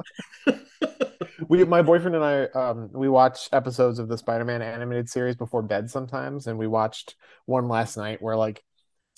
we 1.47 1.63
my 1.63 1.81
boyfriend 1.81 2.15
and 2.15 2.23
I 2.23 2.43
um 2.47 2.89
we 2.91 3.09
watch 3.09 3.49
episodes 3.51 3.99
of 3.99 4.07
the 4.07 4.17
Spider-Man 4.17 4.61
animated 4.61 5.09
series 5.09 5.35
before 5.35 5.61
bed 5.61 5.89
sometimes 5.89 6.47
and 6.47 6.57
we 6.57 6.67
watched 6.67 7.15
one 7.45 7.67
last 7.67 7.97
night 7.97 8.21
where 8.21 8.35
like 8.35 8.63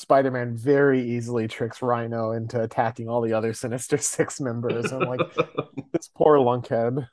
Spider-Man 0.01 0.57
very 0.57 1.01
easily 1.01 1.47
tricks 1.47 1.81
Rhino 1.81 2.31
into 2.31 2.61
attacking 2.61 3.07
all 3.07 3.21
the 3.21 3.33
other 3.33 3.53
Sinister 3.53 3.97
Six 3.99 4.41
members. 4.41 4.91
I'm 4.91 5.01
like, 5.01 5.21
this 5.93 6.09
poor 6.15 6.37
lunkhead. 6.37 7.07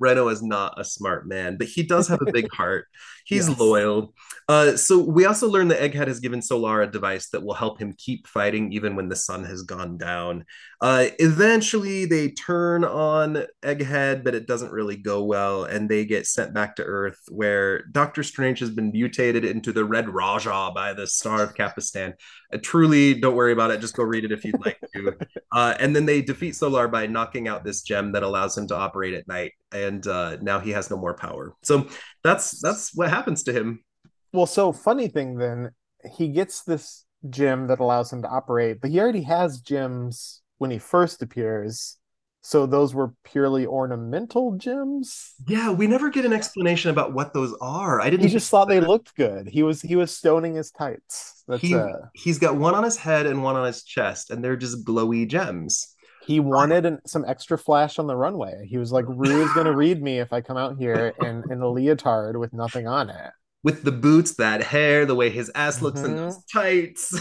Rhino 0.00 0.28
is 0.28 0.42
not 0.42 0.80
a 0.80 0.84
smart 0.84 1.28
man, 1.28 1.56
but 1.56 1.68
he 1.68 1.82
does 1.82 2.08
have 2.08 2.20
a 2.26 2.32
big 2.32 2.50
heart. 2.52 2.86
He's 3.24 3.48
yes. 3.48 3.58
loyal. 3.58 4.14
Uh, 4.50 4.76
so 4.76 4.98
we 4.98 5.26
also 5.26 5.48
learned 5.48 5.70
that 5.70 5.80
Egghead 5.80 6.08
has 6.08 6.18
given 6.18 6.40
Solarr 6.40 6.82
a 6.82 6.90
device 6.90 7.28
that 7.28 7.44
will 7.44 7.54
help 7.54 7.80
him 7.80 7.94
keep 7.96 8.26
fighting 8.26 8.72
even 8.72 8.96
when 8.96 9.08
the 9.08 9.14
sun 9.14 9.44
has 9.44 9.62
gone 9.62 9.96
down. 9.96 10.44
Uh, 10.80 11.06
eventually, 11.20 12.04
they 12.04 12.30
turn 12.30 12.84
on 12.84 13.44
Egghead, 13.62 14.24
but 14.24 14.34
it 14.34 14.48
doesn't 14.48 14.72
really 14.72 14.96
go 14.96 15.22
well, 15.22 15.64
and 15.64 15.88
they 15.88 16.04
get 16.04 16.26
sent 16.26 16.52
back 16.52 16.74
to 16.76 16.82
Earth, 16.82 17.20
where 17.28 17.84
Doctor 17.92 18.24
Strange 18.24 18.58
has 18.58 18.70
been 18.70 18.90
mutated 18.90 19.44
into 19.44 19.72
the 19.72 19.84
Red 19.84 20.08
Raja 20.08 20.72
by 20.74 20.94
the 20.94 21.06
Star 21.06 21.44
of 21.44 21.54
Capistan. 21.54 22.14
Uh, 22.52 22.58
truly, 22.60 23.14
don't 23.14 23.36
worry 23.36 23.52
about 23.52 23.70
it. 23.70 23.80
Just 23.80 23.94
go 23.94 24.02
read 24.02 24.24
it 24.24 24.32
if 24.32 24.44
you'd 24.44 24.64
like 24.64 24.80
to. 24.94 25.16
Uh, 25.52 25.74
and 25.80 25.96
then 25.96 26.06
they 26.06 26.22
defeat 26.22 26.54
Solarr 26.54 26.90
by 26.90 27.06
knocking 27.06 27.48
out 27.48 27.64
this 27.64 27.82
gem 27.82 28.12
that 28.12 28.22
allows 28.22 28.56
him 28.56 28.68
to 28.68 28.76
operate 28.76 29.14
at 29.14 29.26
night, 29.26 29.52
and 29.72 30.06
uh, 30.06 30.36
now 30.40 30.60
he 30.60 30.70
has 30.70 30.90
no 30.90 30.96
more 30.96 31.14
power. 31.14 31.54
So 31.62 31.88
that's 32.22 32.60
that's 32.60 32.94
what 32.94 33.10
happens 33.10 33.42
to 33.44 33.52
him. 33.52 33.84
Well, 34.32 34.46
so 34.46 34.72
funny 34.72 35.08
thing 35.08 35.36
then, 35.36 35.70
he 36.12 36.28
gets 36.28 36.62
this 36.62 37.04
gem 37.28 37.66
that 37.66 37.80
allows 37.80 38.12
him 38.12 38.22
to 38.22 38.28
operate, 38.28 38.80
but 38.80 38.90
he 38.90 39.00
already 39.00 39.22
has 39.22 39.60
gems 39.60 40.42
when 40.58 40.70
he 40.70 40.78
first 40.78 41.22
appears. 41.22 41.96
So 42.42 42.64
those 42.64 42.94
were 42.94 43.12
purely 43.22 43.66
ornamental 43.66 44.56
gems. 44.56 45.34
Yeah, 45.46 45.72
we 45.72 45.86
never 45.86 46.08
get 46.08 46.24
an 46.24 46.32
explanation 46.32 46.90
about 46.90 47.12
what 47.12 47.34
those 47.34 47.54
are. 47.60 48.00
I 48.00 48.08
didn't. 48.08 48.22
He 48.22 48.32
just 48.32 48.50
thought 48.50 48.68
they 48.68 48.80
looked 48.80 49.14
good. 49.14 49.46
He 49.46 49.62
was 49.62 49.82
he 49.82 49.94
was 49.94 50.16
stoning 50.16 50.54
his 50.54 50.70
tights. 50.70 51.44
That's 51.46 51.60
he, 51.60 51.74
uh... 51.74 51.88
he's 52.14 52.38
got 52.38 52.56
one 52.56 52.74
on 52.74 52.82
his 52.82 52.96
head 52.96 53.26
and 53.26 53.42
one 53.42 53.56
on 53.56 53.66
his 53.66 53.82
chest, 53.82 54.30
and 54.30 54.42
they're 54.42 54.56
just 54.56 54.86
glowy 54.86 55.28
gems. 55.28 55.94
He 56.30 56.38
wanted 56.38 56.86
an, 56.86 57.00
some 57.06 57.24
extra 57.26 57.58
flash 57.58 57.98
on 57.98 58.06
the 58.06 58.14
runway. 58.14 58.64
He 58.64 58.78
was 58.78 58.92
like, 58.92 59.04
"Rue 59.08 59.42
is 59.42 59.52
gonna 59.52 59.74
read 59.74 60.00
me 60.00 60.20
if 60.20 60.32
I 60.32 60.40
come 60.40 60.56
out 60.56 60.78
here 60.78 61.12
in 61.20 61.42
in 61.50 61.60
a 61.60 61.68
leotard 61.68 62.36
with 62.36 62.52
nothing 62.52 62.86
on 62.86 63.10
it." 63.10 63.32
With 63.64 63.82
the 63.82 63.90
boots, 63.90 64.36
that 64.36 64.62
hair, 64.62 65.04
the 65.06 65.16
way 65.16 65.30
his 65.30 65.50
ass 65.56 65.82
looks 65.82 66.02
mm-hmm. 66.02 66.10
in 66.12 66.16
those 66.16 66.44
tights. 66.44 67.20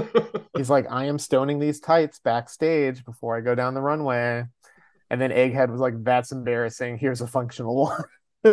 He's 0.56 0.70
like, 0.70 0.86
"I 0.90 1.04
am 1.04 1.18
stoning 1.18 1.58
these 1.58 1.80
tights 1.80 2.18
backstage 2.18 3.04
before 3.04 3.36
I 3.36 3.42
go 3.42 3.54
down 3.54 3.74
the 3.74 3.82
runway." 3.82 4.44
And 5.10 5.20
then 5.20 5.32
Egghead 5.32 5.68
was 5.68 5.80
like, 5.80 6.02
"That's 6.02 6.32
embarrassing. 6.32 6.96
Here's 6.96 7.20
a 7.20 7.26
functional 7.26 7.76
one." 7.76 8.04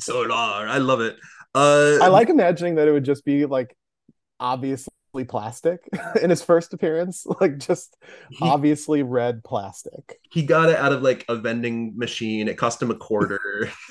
Solarr, 0.00 0.68
I 0.68 0.78
love 0.78 1.00
it. 1.00 1.16
Uh, 1.56 1.98
I 2.00 2.06
like 2.06 2.28
imagining 2.28 2.76
that 2.76 2.86
it 2.86 2.92
would 2.92 3.04
just 3.04 3.24
be 3.24 3.46
like 3.46 3.76
obviously 4.38 4.92
plastic 5.12 5.88
in 6.22 6.30
his 6.30 6.42
first 6.42 6.72
appearance, 6.72 7.26
like 7.40 7.58
just 7.58 7.96
he, 8.30 8.38
obviously 8.42 9.02
red 9.02 9.42
plastic. 9.44 10.20
He 10.30 10.42
got 10.42 10.68
it 10.68 10.76
out 10.76 10.92
of 10.92 11.02
like 11.02 11.24
a 11.28 11.36
vending 11.36 11.96
machine. 11.96 12.48
It 12.48 12.56
cost 12.58 12.80
him 12.82 12.90
a 12.90 12.94
quarter. 12.94 13.40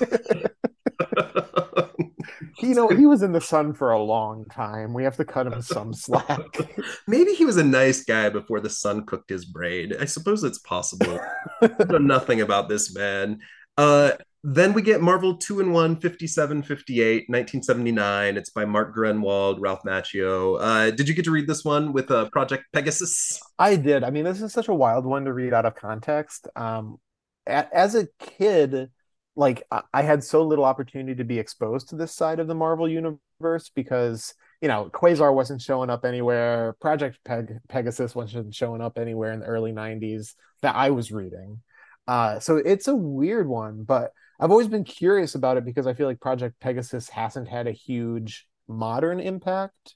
you 2.60 2.74
know, 2.74 2.88
he 2.88 3.06
was 3.06 3.22
in 3.22 3.32
the 3.32 3.40
sun 3.40 3.72
for 3.72 3.92
a 3.92 4.02
long 4.02 4.44
time. 4.46 4.92
We 4.94 5.04
have 5.04 5.16
to 5.16 5.24
cut 5.24 5.46
him 5.46 5.62
some 5.62 5.92
slack. 5.92 6.58
Maybe 7.06 7.34
he 7.34 7.44
was 7.44 7.56
a 7.56 7.64
nice 7.64 8.04
guy 8.04 8.28
before 8.30 8.60
the 8.60 8.70
sun 8.70 9.06
cooked 9.06 9.30
his 9.30 9.44
brain. 9.44 9.92
I 9.98 10.04
suppose 10.06 10.42
it's 10.44 10.58
possible. 10.58 11.20
I 11.62 11.70
know 11.88 11.98
nothing 11.98 12.40
about 12.40 12.68
this 12.68 12.94
man. 12.94 13.40
Uh, 13.76 14.12
then 14.42 14.72
we 14.72 14.80
get 14.80 15.02
Marvel 15.02 15.36
2 15.36 15.60
and 15.60 15.72
1, 15.72 15.96
57, 15.96 16.62
58, 16.62 17.28
1979. 17.28 18.36
It's 18.36 18.50
by 18.50 18.64
Mark 18.64 18.96
Gruenwald, 18.96 19.58
Ralph 19.60 19.82
Macchio. 19.84 20.58
Uh, 20.58 20.90
did 20.90 21.08
you 21.08 21.14
get 21.14 21.26
to 21.26 21.30
read 21.30 21.46
this 21.46 21.64
one 21.64 21.92
with 21.92 22.10
uh, 22.10 22.30
Project 22.30 22.64
Pegasus? 22.72 23.38
I 23.58 23.76
did. 23.76 24.02
I 24.02 24.10
mean, 24.10 24.24
this 24.24 24.40
is 24.40 24.52
such 24.52 24.68
a 24.68 24.74
wild 24.74 25.04
one 25.04 25.26
to 25.26 25.32
read 25.32 25.52
out 25.52 25.66
of 25.66 25.74
context. 25.74 26.48
Um, 26.56 26.98
as 27.46 27.94
a 27.94 28.08
kid, 28.18 28.90
like 29.36 29.62
I 29.92 30.02
had 30.02 30.24
so 30.24 30.42
little 30.42 30.64
opportunity 30.64 31.14
to 31.16 31.24
be 31.24 31.38
exposed 31.38 31.90
to 31.90 31.96
this 31.96 32.14
side 32.14 32.40
of 32.40 32.46
the 32.46 32.54
Marvel 32.54 32.88
universe 32.88 33.70
because 33.74 34.34
you 34.60 34.68
know 34.68 34.90
Quasar 34.92 35.34
wasn't 35.34 35.62
showing 35.62 35.90
up 35.90 36.04
anywhere, 36.04 36.76
Project 36.80 37.18
Peg- 37.24 37.58
Pegasus 37.68 38.14
wasn't 38.14 38.54
showing 38.54 38.80
up 38.80 38.98
anywhere 38.98 39.32
in 39.32 39.40
the 39.40 39.46
early 39.46 39.72
'90s 39.72 40.34
that 40.62 40.76
I 40.76 40.90
was 40.90 41.12
reading. 41.12 41.62
Uh, 42.06 42.40
so 42.40 42.56
it's 42.56 42.88
a 42.88 42.94
weird 42.94 43.46
one, 43.46 43.84
but 43.84 44.12
I've 44.40 44.50
always 44.50 44.68
been 44.68 44.84
curious 44.84 45.34
about 45.34 45.58
it 45.58 45.64
because 45.64 45.86
I 45.86 45.92
feel 45.92 46.06
like 46.06 46.18
Project 46.18 46.58
Pegasus 46.60 47.08
hasn't 47.10 47.46
had 47.46 47.66
a 47.66 47.72
huge 47.72 48.46
modern 48.68 49.20
impact. 49.20 49.94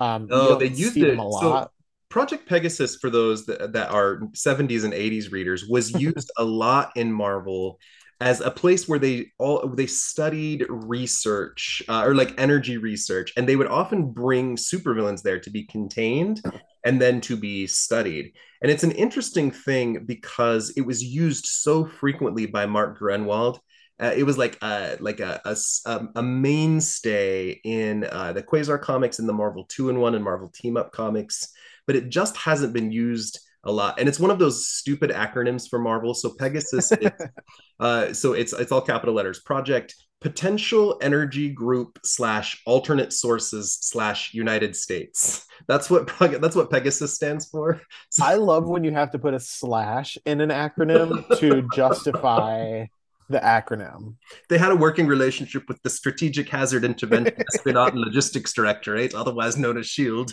Um, 0.00 0.26
no, 0.28 0.56
they 0.56 0.68
used 0.68 0.96
it 0.96 1.18
a 1.18 1.22
lot. 1.22 1.40
So 1.40 1.70
Project 2.08 2.48
Pegasus, 2.48 2.96
for 2.96 3.10
those 3.10 3.46
that, 3.46 3.74
that 3.74 3.90
are 3.90 4.20
70s 4.32 4.84
and 4.84 4.94
80s 4.94 5.30
readers, 5.30 5.66
was 5.68 5.90
used 6.00 6.30
a 6.38 6.44
lot 6.44 6.92
in 6.96 7.12
Marvel 7.12 7.78
as 8.22 8.40
a 8.40 8.50
place 8.50 8.88
where 8.88 9.00
they 9.00 9.26
all 9.38 9.66
they 9.68 9.86
studied 9.86 10.64
research 10.68 11.82
uh, 11.88 12.04
or 12.04 12.14
like 12.14 12.32
energy 12.38 12.78
research 12.78 13.32
and 13.36 13.48
they 13.48 13.56
would 13.56 13.66
often 13.66 14.12
bring 14.12 14.56
supervillains 14.56 15.22
there 15.22 15.40
to 15.40 15.50
be 15.50 15.64
contained 15.64 16.40
and 16.84 17.02
then 17.02 17.20
to 17.20 17.36
be 17.36 17.66
studied 17.66 18.32
and 18.62 18.70
it's 18.70 18.84
an 18.84 18.92
interesting 18.92 19.50
thing 19.50 20.04
because 20.06 20.70
it 20.76 20.82
was 20.82 21.02
used 21.02 21.46
so 21.46 21.84
frequently 21.84 22.46
by 22.46 22.64
mark 22.64 22.96
gruenwald 22.96 23.58
uh, 24.02 24.12
it 24.16 24.24
was 24.24 24.36
like 24.36 24.58
a 24.62 24.96
like 25.00 25.20
a 25.20 25.40
a, 25.44 26.06
a 26.16 26.22
mainstay 26.22 27.60
in 27.64 28.04
uh, 28.10 28.32
the 28.32 28.42
quasar 28.42 28.80
comics 28.80 29.18
in 29.18 29.26
the 29.26 29.32
marvel 29.32 29.64
2 29.64 29.90
and 29.90 30.00
1 30.00 30.14
and 30.14 30.24
marvel 30.24 30.48
team 30.48 30.76
up 30.76 30.92
comics 30.92 31.52
but 31.86 31.96
it 31.96 32.08
just 32.08 32.36
hasn't 32.36 32.72
been 32.72 32.90
used 32.90 33.40
a 33.64 33.72
lot. 33.72 33.98
And 33.98 34.08
it's 34.08 34.18
one 34.18 34.30
of 34.30 34.38
those 34.38 34.66
stupid 34.66 35.10
acronyms 35.10 35.68
for 35.68 35.78
marvel. 35.78 36.14
So 36.14 36.30
pegasus 36.30 36.92
uh, 37.80 38.12
so 38.12 38.32
it's 38.32 38.52
it's 38.52 38.72
all 38.72 38.80
capital 38.80 39.14
letters. 39.14 39.40
Project 39.40 39.94
potential 40.20 40.98
energy 41.02 41.50
group 41.50 41.98
slash 42.04 42.62
alternate 42.64 43.12
sources 43.12 43.78
slash 43.80 44.34
united 44.34 44.76
states. 44.76 45.46
That's 45.68 45.90
what 45.90 46.10
that's 46.18 46.56
what 46.56 46.70
pegasus 46.70 47.14
stands 47.14 47.46
for. 47.46 47.80
I 48.20 48.34
love 48.34 48.68
when 48.68 48.84
you 48.84 48.92
have 48.92 49.10
to 49.12 49.18
put 49.18 49.34
a 49.34 49.40
slash 49.40 50.18
in 50.26 50.40
an 50.40 50.50
acronym 50.50 51.38
to 51.38 51.68
justify 51.74 52.86
the 53.28 53.38
acronym 53.38 54.14
they 54.48 54.58
had 54.58 54.72
a 54.72 54.76
working 54.76 55.06
relationship 55.06 55.64
with 55.68 55.82
the 55.82 55.90
strategic 55.90 56.48
hazard 56.48 56.84
intervention 56.84 57.34
espionage 57.54 57.92
and 57.92 58.00
logistics 58.00 58.52
directorate 58.52 59.14
otherwise 59.14 59.56
known 59.56 59.78
as 59.78 59.86
shield 59.86 60.32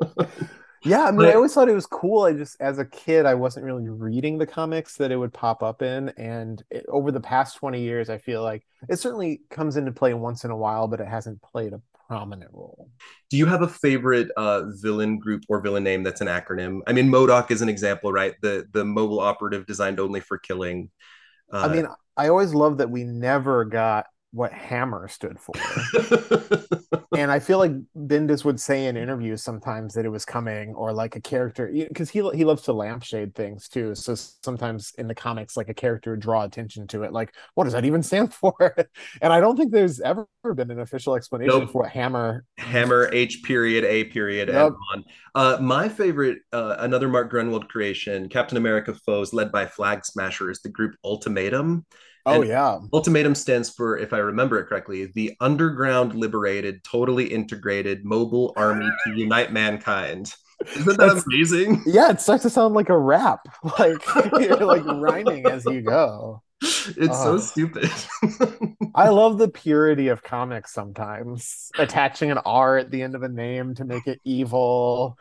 yeah, 0.84 1.04
I 1.04 1.10
mean, 1.10 1.20
but, 1.20 1.30
I 1.30 1.34
always 1.34 1.54
thought 1.54 1.68
it 1.68 1.74
was 1.74 1.86
cool. 1.86 2.24
I 2.24 2.34
just, 2.34 2.60
as 2.60 2.78
a 2.78 2.84
kid, 2.84 3.24
I 3.24 3.34
wasn't 3.34 3.64
really 3.64 3.88
reading 3.88 4.36
the 4.38 4.46
comics 4.46 4.96
that 4.98 5.10
it 5.10 5.16
would 5.16 5.32
pop 5.32 5.62
up 5.62 5.82
in. 5.82 6.10
And 6.18 6.62
it, 6.70 6.84
over 6.88 7.10
the 7.10 7.20
past 7.20 7.56
20 7.56 7.80
years, 7.80 8.10
I 8.10 8.18
feel 8.18 8.42
like 8.42 8.66
it 8.88 8.98
certainly 8.98 9.40
comes 9.50 9.76
into 9.76 9.92
play 9.92 10.12
once 10.12 10.44
in 10.44 10.50
a 10.50 10.56
while, 10.56 10.86
but 10.86 11.00
it 11.00 11.08
hasn't 11.08 11.40
played 11.40 11.72
a 11.72 11.80
prominent 12.06 12.50
role. 12.52 12.90
Do 13.30 13.38
you 13.38 13.46
have 13.46 13.62
a 13.62 13.68
favorite 13.68 14.30
uh, 14.36 14.64
villain 14.66 15.18
group 15.18 15.44
or 15.48 15.60
villain 15.60 15.84
name 15.84 16.02
that's 16.02 16.20
an 16.20 16.28
acronym? 16.28 16.80
I 16.86 16.92
mean, 16.92 17.08
MODOK 17.08 17.50
is 17.50 17.62
an 17.62 17.70
example, 17.70 18.12
right? 18.12 18.34
The 18.42 18.66
the 18.72 18.84
mobile 18.84 19.20
operative 19.20 19.66
designed 19.66 20.00
only 20.00 20.20
for 20.20 20.36
killing. 20.36 20.90
Uh, 21.52 21.58
I 21.58 21.68
mean, 21.68 21.86
I 22.16 22.28
always 22.28 22.54
love 22.54 22.78
that 22.78 22.90
we 22.90 23.04
never 23.04 23.64
got 23.64 24.06
what 24.32 24.52
Hammer 24.52 25.08
stood 25.08 25.38
for. 25.38 25.54
and 27.16 27.30
I 27.30 27.38
feel 27.38 27.58
like 27.58 27.72
Bendis 27.96 28.44
would 28.44 28.60
say 28.60 28.86
in 28.86 28.96
interviews 28.96 29.42
sometimes 29.42 29.94
that 29.94 30.04
it 30.04 30.10
was 30.10 30.24
coming, 30.24 30.74
or 30.74 30.92
like 30.92 31.16
a 31.16 31.20
character, 31.20 31.70
because 31.72 32.10
he 32.10 32.28
he 32.34 32.44
loves 32.44 32.62
to 32.62 32.72
lampshade 32.72 33.34
things 33.34 33.68
too. 33.68 33.94
So 33.94 34.14
sometimes 34.14 34.92
in 34.98 35.08
the 35.08 35.14
comics, 35.14 35.56
like 35.56 35.68
a 35.68 35.74
character 35.74 36.12
would 36.12 36.20
draw 36.20 36.44
attention 36.44 36.86
to 36.88 37.02
it, 37.02 37.12
like 37.12 37.34
what 37.54 37.64
does 37.64 37.72
that 37.72 37.84
even 37.84 38.02
stand 38.02 38.32
for? 38.40 38.74
and 39.20 39.32
I 39.32 39.40
don't 39.40 39.56
think 39.56 39.72
there's 39.72 40.00
ever 40.00 40.26
been 40.54 40.70
an 40.70 40.80
official 40.80 41.16
explanation 41.16 41.60
nope. 41.60 41.70
for 41.70 41.82
what 41.82 41.90
Hammer 41.90 42.44
Hammer 42.58 43.10
H 43.12 43.42
period 43.42 43.84
A 43.84 44.04
period 44.04 44.48
yep. 44.48 44.72
on. 44.92 45.04
Uh, 45.34 45.58
my 45.60 45.88
favorite, 45.88 46.38
uh, 46.52 46.76
another 46.78 47.08
Mark 47.08 47.32
Gruenwald 47.32 47.68
creation, 47.68 48.28
Captain 48.28 48.56
America 48.56 48.94
foes 48.94 49.32
led 49.32 49.50
by 49.50 49.66
Flag 49.66 50.04
Smashers, 50.04 50.60
the 50.60 50.68
group 50.68 50.94
Ultimatum. 51.04 51.84
Oh 52.26 52.40
and 52.40 52.48
yeah. 52.48 52.78
Ultimatum 52.92 53.34
stands 53.34 53.70
for, 53.70 53.98
if 53.98 54.12
I 54.12 54.18
remember 54.18 54.58
it 54.58 54.66
correctly, 54.66 55.06
the 55.14 55.36
underground 55.40 56.14
liberated, 56.14 56.82
totally 56.82 57.26
integrated 57.26 58.04
mobile 58.04 58.54
army 58.56 58.88
to 59.06 59.14
unite 59.14 59.52
mankind. 59.52 60.34
Isn't 60.74 60.98
that 60.98 61.14
That's, 61.14 61.26
amazing? 61.26 61.82
Yeah, 61.86 62.10
it 62.10 62.20
starts 62.20 62.44
to 62.44 62.50
sound 62.50 62.74
like 62.74 62.88
a 62.88 62.98
rap. 62.98 63.40
Like 63.78 64.02
you're 64.40 64.64
like 64.64 64.84
rhyming 64.84 65.46
as 65.46 65.64
you 65.66 65.82
go. 65.82 66.42
It's 66.62 67.22
so 67.22 67.38
stupid. 67.38 67.90
I 68.94 69.08
love 69.08 69.38
the 69.38 69.48
purity 69.48 70.08
of 70.08 70.22
comics 70.22 70.72
sometimes. 70.72 71.70
Attaching 71.76 72.30
an 72.30 72.38
R 72.38 72.78
at 72.78 72.90
the 72.90 73.02
end 73.02 73.14
of 73.14 73.22
a 73.22 73.28
name 73.28 73.74
to 73.74 73.84
make 73.84 74.06
it 74.06 74.20
evil, 74.24 75.18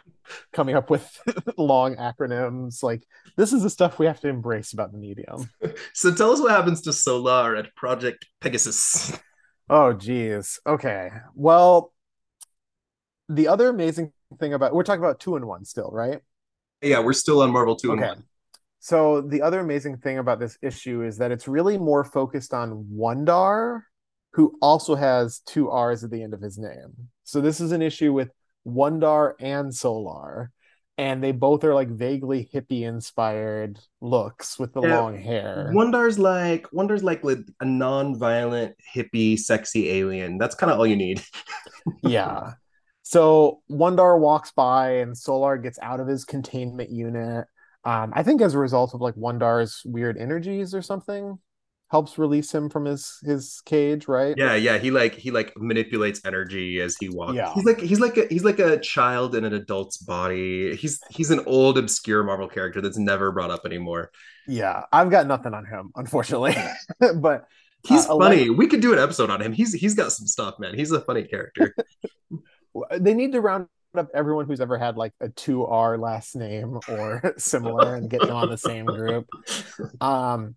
coming 0.51 0.75
up 0.75 0.89
with 0.89 1.19
long 1.57 1.95
acronyms. 1.95 2.83
Like 2.83 3.03
this 3.37 3.53
is 3.53 3.63
the 3.63 3.69
stuff 3.69 3.99
we 3.99 4.05
have 4.05 4.19
to 4.21 4.27
embrace 4.27 4.73
about 4.73 4.91
the 4.91 4.97
medium. 4.97 5.49
So 5.93 6.13
tell 6.13 6.31
us 6.31 6.39
what 6.39 6.51
happens 6.51 6.81
to 6.81 6.89
Solarr 6.89 7.57
at 7.57 7.75
Project 7.75 8.25
Pegasus. 8.41 9.17
Oh 9.69 9.93
geez. 9.93 10.59
Okay. 10.65 11.09
Well, 11.35 11.93
the 13.29 13.47
other 13.47 13.69
amazing 13.69 14.11
thing 14.39 14.53
about 14.53 14.73
we're 14.73 14.83
talking 14.83 15.03
about 15.03 15.19
two 15.19 15.35
and 15.35 15.45
one 15.45 15.65
still, 15.65 15.89
right? 15.91 16.19
Yeah, 16.81 16.99
we're 16.99 17.13
still 17.13 17.41
on 17.41 17.51
Marvel 17.51 17.75
two 17.75 17.93
okay. 17.93 18.01
and 18.01 18.11
one. 18.17 18.23
So 18.83 19.21
the 19.21 19.41
other 19.41 19.61
amazing 19.61 19.97
thing 19.97 20.17
about 20.17 20.41
this 20.41 20.57
issue 20.61 21.03
is 21.03 21.17
that 21.19 21.31
it's 21.31 21.47
really 21.47 21.77
more 21.77 22.03
focused 22.03 22.53
on 22.53 22.85
Wondar, 22.93 23.83
who 24.33 24.57
also 24.61 24.95
has 24.95 25.39
two 25.45 25.69
R's 25.69 26.03
at 26.03 26.11
the 26.11 26.21
end 26.21 26.33
of 26.33 26.41
his 26.41 26.57
name. 26.57 26.93
So 27.23 27.39
this 27.39 27.61
is 27.61 27.71
an 27.71 27.81
issue 27.81 28.11
with 28.11 28.29
Wondar 28.65 29.33
and 29.39 29.71
Solarr, 29.71 30.47
and 30.97 31.23
they 31.23 31.31
both 31.31 31.63
are 31.63 31.73
like 31.73 31.89
vaguely 31.89 32.49
hippie 32.53 32.83
inspired 32.83 33.79
looks 34.01 34.59
with 34.59 34.73
the 34.73 34.81
yeah, 34.81 34.99
long 34.99 35.17
hair. 35.17 35.71
Wondar's 35.73 36.19
like 36.19 36.69
Wondar's 36.71 37.03
like 37.03 37.23
a 37.59 37.65
non-violent 37.65 38.75
hippie 38.95 39.37
sexy 39.37 39.89
alien. 39.89 40.37
That's 40.37 40.55
kind 40.55 40.71
of 40.71 40.79
all 40.79 40.87
you 40.87 40.95
need. 40.95 41.21
yeah. 42.03 42.53
So 43.01 43.61
Wondar 43.69 44.19
walks 44.19 44.51
by 44.51 44.97
and 44.97 45.13
Solarr 45.13 45.61
gets 45.61 45.77
out 45.81 45.99
of 45.99 46.07
his 46.07 46.25
containment 46.25 46.89
unit 46.89 47.45
um, 47.85 48.13
I 48.15 48.23
think 48.23 48.41
as 48.41 48.53
a 48.53 48.59
result 48.59 48.93
of 48.93 49.01
like 49.01 49.15
Wondar's 49.15 49.81
weird 49.85 50.17
energies 50.17 50.73
or 50.73 50.81
something, 50.81 51.37
helps 51.89 52.17
release 52.17 52.53
him 52.53 52.69
from 52.69 52.85
his 52.85 53.19
his 53.23 53.61
cage, 53.65 54.07
right? 54.07 54.35
Yeah, 54.37 54.55
yeah. 54.55 54.77
He 54.77 54.91
like 54.91 55.15
he 55.15 55.31
like 55.31 55.53
manipulates 55.55 56.21
energy 56.25 56.81
as 56.81 56.95
he 56.99 57.09
walks. 57.09 57.35
Yeah. 57.35 57.53
He's 57.53 57.65
like 57.65 57.79
he's 57.79 57.99
like 57.99 58.17
a, 58.17 58.25
he's 58.27 58.43
like 58.43 58.59
a 58.59 58.79
child 58.79 59.35
in 59.35 59.45
an 59.45 59.53
adult's 59.53 59.97
body. 59.97 60.75
He's 60.75 60.99
he's 61.11 61.29
an 61.29 61.41
old 61.45 61.77
obscure 61.77 62.23
Marvel 62.23 62.47
character 62.47 62.81
that's 62.81 62.97
never 62.97 63.31
brought 63.31 63.51
up 63.51 63.65
anymore. 63.65 64.11
Yeah, 64.47 64.83
I've 64.91 65.11
got 65.11 65.27
nothing 65.27 65.53
on 65.53 65.65
him, 65.65 65.91
unfortunately. 65.95 66.55
but 67.15 67.45
he's 67.87 68.07
uh, 68.07 68.17
funny. 68.17 68.49
We 68.49 68.67
could 68.67 68.81
do 68.81 68.93
an 68.93 68.99
episode 68.99 69.29
on 69.29 69.41
him. 69.41 69.53
He's 69.53 69.73
he's 69.73 69.93
got 69.93 70.11
some 70.11 70.27
stuff, 70.27 70.55
man. 70.59 70.75
He's 70.75 70.91
a 70.91 71.01
funny 71.01 71.23
character. 71.23 71.75
they 72.99 73.13
need 73.13 73.33
to 73.33 73.41
round 73.41 73.67
up 73.95 74.09
everyone 74.15 74.47
who's 74.47 74.61
ever 74.61 74.77
had 74.77 74.97
like 74.97 75.13
a 75.21 75.29
2R 75.29 75.99
last 75.99 76.35
name 76.35 76.79
or 76.89 77.33
similar 77.37 77.95
and 77.95 78.09
get 78.09 78.21
them 78.21 78.35
on 78.35 78.49
the 78.49 78.57
same 78.57 78.85
group. 78.85 79.27
Um, 80.01 80.55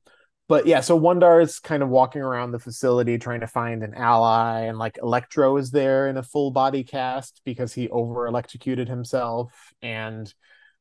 but 0.49 0.67
yeah, 0.67 0.81
so 0.81 0.99
Wondar 0.99 1.43
is 1.43 1.59
kind 1.59 1.83
of 1.83 1.89
walking 1.89 2.23
around 2.23 2.53
the 2.53 2.59
facility 2.59 3.19
trying 3.19 3.41
to 3.41 3.47
find 3.47 3.83
an 3.83 3.95
ally, 3.95 4.63
and 4.63 4.79
like 4.79 4.99
Electro 5.03 5.57
is 5.57 5.71
there 5.71 6.09
in 6.09 6.17
a 6.17 6.23
full 6.23 6.51
body 6.53 6.85
cast 6.85 7.41
because 7.45 7.73
he 7.73 7.89
over 7.89 8.27
electrocuted 8.27 8.89
himself, 8.89 9.53
and 9.83 10.33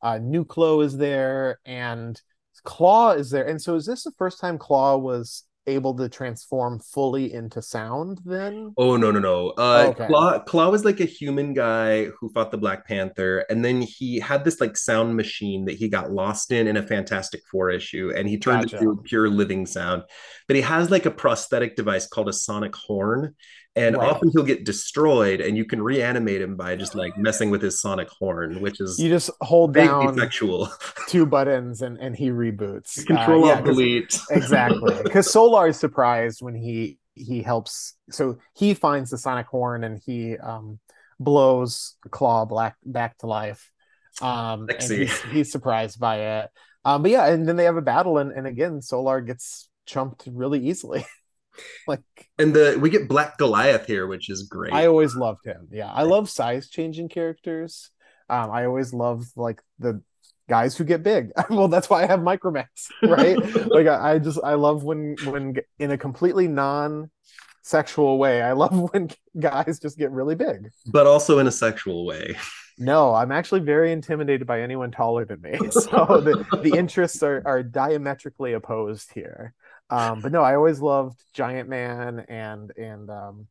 uh, 0.02 0.20
Nuclo 0.22 0.84
is 0.84 0.96
there, 0.98 1.60
and 1.66 2.22
Klaw 2.64 3.12
is 3.12 3.32
there. 3.32 3.48
And 3.48 3.60
so, 3.62 3.76
is 3.76 3.86
this 3.86 4.04
the 4.04 4.12
first 4.12 4.40
time 4.40 4.60
Klaw 4.60 4.98
was 4.98 5.44
able 5.68 5.96
to 5.98 6.10
transform 6.10 6.80
fully 6.80 7.34
into 7.34 7.62
sound 7.62 8.22
then? 8.26 8.76
Oh 8.78 8.98
no 8.98 9.10
no 9.10 9.20
no. 9.20 9.50
Uh 9.52 9.94
Okay. 9.94 10.08
Klaw 10.08 10.40
Klaw 10.44 10.70
was 10.70 10.84
like 10.84 11.00
a 11.00 11.06
human 11.06 11.54
guy 11.54 12.06
who 12.06 12.30
fought 12.30 12.52
the 12.52 12.58
Black 12.58 12.86
Panther, 12.86 13.46
and 13.50 13.64
then 13.64 13.82
he 13.82 14.20
had 14.20 14.44
this 14.44 14.60
like 14.60 14.76
sound 14.76 15.16
machine 15.16 15.64
that 15.66 15.76
he 15.78 15.88
got 15.88 16.12
lost 16.12 16.52
in 16.52 16.68
in 16.68 16.76
a 16.76 16.84
Fantastic 16.84 17.42
Four 17.50 17.70
issue, 17.70 18.12
and 18.16 18.28
he 18.28 18.38
turned 18.38 18.64
Gotcha. 18.64 18.78
into 18.78 19.02
pure 19.04 19.30
living 19.30 19.66
sound. 19.66 20.04
But 20.48 20.58
he 20.58 20.62
has 20.64 20.92
like 20.92 21.06
a 21.06 21.12
prosthetic 21.12 21.78
device 21.78 22.06
called 22.06 22.28
a 22.28 22.34
sonic 22.34 22.76
horn, 22.76 23.36
and 23.76 23.98
Right. 23.98 24.10
often 24.10 24.32
he'll 24.34 24.44
get 24.44 24.64
destroyed, 24.66 25.42
and 25.42 25.58
you 25.58 25.66
can 25.66 25.82
reanimate 25.82 26.42
him 26.42 26.56
by 26.56 26.76
just 26.76 26.96
like 26.96 27.14
messing 27.18 27.50
with 27.50 27.62
his 27.62 27.80
sonic 27.82 28.10
horn, 28.10 28.62
which 28.62 28.80
is 28.80 29.00
You 29.00 29.10
just 29.10 29.30
hold 29.42 29.74
down 29.74 30.18
sexual. 30.18 30.70
two 31.10 31.26
buttons 31.26 31.82
and 31.82 31.98
and 32.00 32.16
he 32.16 32.30
reboots. 32.30 33.06
Control 33.06 33.46
Uh, 33.46 33.56
yeah, 33.56 33.62
Delete. 33.62 34.20
exactly 34.32 34.96
because 35.04 35.28
Solarr 35.28 35.70
is 35.70 35.78
surprised 35.80 36.42
when 36.42 36.56
he 36.56 36.98
he 37.16 37.42
helps 37.42 37.94
so 38.12 38.38
he 38.54 38.74
finds 38.74 39.10
the 39.12 39.18
sonic 39.18 39.48
horn 39.48 39.84
and 39.86 40.02
he 40.06 40.38
um 40.38 40.80
blows 41.20 41.96
Klaw 42.12 42.44
black 42.46 42.76
back 42.84 43.18
to 43.20 43.28
life 43.28 43.72
um 44.22 44.68
and 44.70 44.92
he's, 44.92 45.22
he's 45.32 45.52
surprised 45.52 45.98
by 45.98 46.18
it 46.42 46.50
um 46.84 47.02
but 47.04 47.12
yeah 47.12 47.26
and 47.28 47.48
then 47.48 47.56
they 47.56 47.64
have 47.64 47.78
a 47.78 47.82
battle 47.82 48.18
and, 48.18 48.32
and 48.34 48.46
again 48.48 48.82
Solarr 48.82 49.26
gets 49.26 49.70
chumped 49.86 50.28
really 50.30 50.60
easily 50.68 51.06
like 51.88 52.02
And 52.38 52.54
the 52.54 52.78
we 52.80 52.90
get 52.90 53.08
Black 53.08 53.38
Goliath 53.38 53.86
here, 53.86 54.08
which 54.08 54.30
is 54.30 54.44
great. 54.44 54.74
i 54.74 54.88
always 54.88 55.16
loved 55.16 55.46
him. 55.46 55.68
Yeah 55.72 55.92
i 55.92 56.04
love 56.04 56.30
size 56.30 56.70
changing 56.70 57.10
characters. 57.10 57.90
Um 58.30 58.52
i 58.52 58.66
always 58.66 58.94
love 58.94 59.26
like 59.36 59.62
the 59.80 60.02
guys 60.50 60.78
who 60.78 60.84
get 60.84 61.02
big. 61.04 61.32
Well 61.50 61.68
that's 61.68 61.90
why 61.90 62.04
i 62.04 62.06
have 62.08 62.20
micromax 62.20 62.68
right? 63.04 63.38
Like 63.68 63.88
I, 63.88 64.14
I 64.14 64.20
just 64.20 64.40
i 64.44 64.54
love 64.54 64.84
when 64.84 65.16
when 65.26 65.56
in 65.80 65.92
a 65.92 65.98
completely 65.98 66.48
non 66.48 67.10
sexual 67.64 68.20
way 68.20 68.44
i 68.44 68.52
love 68.52 68.74
when 68.94 69.10
guys 69.40 69.80
just 69.80 69.98
get 69.98 70.12
really 70.12 70.36
big. 70.36 70.70
But 70.86 71.08
also 71.08 71.40
in 71.40 71.48
a 71.48 71.52
sexual 71.52 72.06
way. 72.06 72.36
no 72.78 73.14
i'm 73.16 73.32
actually 73.32 73.62
very 73.62 73.92
intimidated 73.92 74.46
by 74.46 74.62
anyone 74.62 74.92
taller 74.92 75.26
than 75.26 75.42
me. 75.42 75.58
So 75.72 76.22
the, 76.28 76.46
the 76.62 76.78
interests 76.78 77.24
are, 77.24 77.42
are 77.46 77.64
diametrically 77.64 78.54
opposed 78.54 79.12
here 79.14 79.54
um 79.90 80.22
but 80.22 80.32
no 80.32 80.42
i 80.42 80.56
always 80.56 80.82
loved 80.82 81.20
giant 81.34 81.70
man 81.70 82.20
and 82.30 82.72
and 82.78 83.10
um 83.10 83.48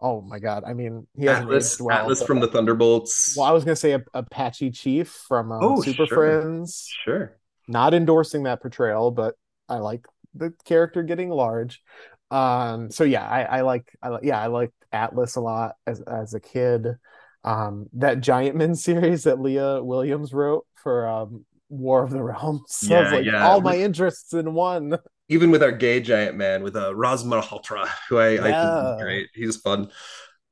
oh 0.00 0.20
my 0.22 0.38
god 0.38 0.64
i 0.66 0.74
mean 0.74 1.06
he 1.16 1.26
hasn't 1.26 1.48
Atlas, 1.48 1.80
well 1.80 1.98
Atlas 2.00 2.22
from 2.22 2.40
the 2.40 2.48
Thunderbolts. 2.48 3.36
well 3.36 3.46
i 3.46 3.52
was 3.52 3.64
gonna 3.64 3.76
say 3.76 3.92
a, 3.92 4.02
Apache 4.14 4.70
Chief 4.72 5.08
from 5.28 5.52
um, 5.52 5.76
Oh, 5.76 5.76
super 5.76 6.06
sure. 6.06 6.14
friends 6.14 6.98
Sure. 7.04 7.38
not 7.68 7.94
endorsing 7.94 8.44
that 8.44 8.60
portrayal, 8.62 9.10
but 9.10 9.34
I 9.68 9.76
like 9.76 10.06
the 10.34 10.52
character 10.64 11.02
getting 11.02 11.30
large. 11.30 11.82
Um, 12.30 12.90
so 12.90 13.04
yeah, 13.04 13.26
I, 13.26 13.42
I 13.42 13.60
like, 13.62 13.90
I 14.02 14.08
like, 14.08 14.24
yeah, 14.24 14.40
I 14.40 14.48
liked 14.48 14.74
Atlas 14.92 15.36
a 15.36 15.40
lot 15.40 15.76
as 15.86 16.00
as 16.02 16.34
a 16.34 16.40
kid. 16.40 16.86
Um, 17.44 17.86
that 17.94 18.20
Giant 18.20 18.56
Men 18.56 18.74
series 18.76 19.24
that 19.24 19.40
Leah 19.40 19.82
Williams 19.82 20.32
wrote 20.32 20.66
for 20.74 21.08
um, 21.08 21.44
War 21.68 22.02
of 22.02 22.10
the 22.10 22.22
Realms. 22.22 22.62
So 22.68 22.96
I 22.96 23.00
was 23.00 23.12
Yeah, 23.12 23.12
like, 23.12 23.26
yeah. 23.26 23.32
all 23.40 23.60
my 23.60 23.76
interests 23.78 24.32
in 24.34 24.54
one. 24.54 24.98
Even 25.28 25.50
with 25.50 25.62
our 25.62 25.72
gay 25.72 26.00
giant 26.00 26.36
man, 26.36 26.62
with 26.62 26.76
uh, 26.76 26.94
Raz 26.94 27.24
Malhotra, 27.24 27.88
who 28.08 28.18
I, 28.18 28.34
I 28.34 28.36
think 28.36 28.96
is 28.98 29.02
great. 29.02 29.28
He's 29.34 29.56
fun. 29.56 29.90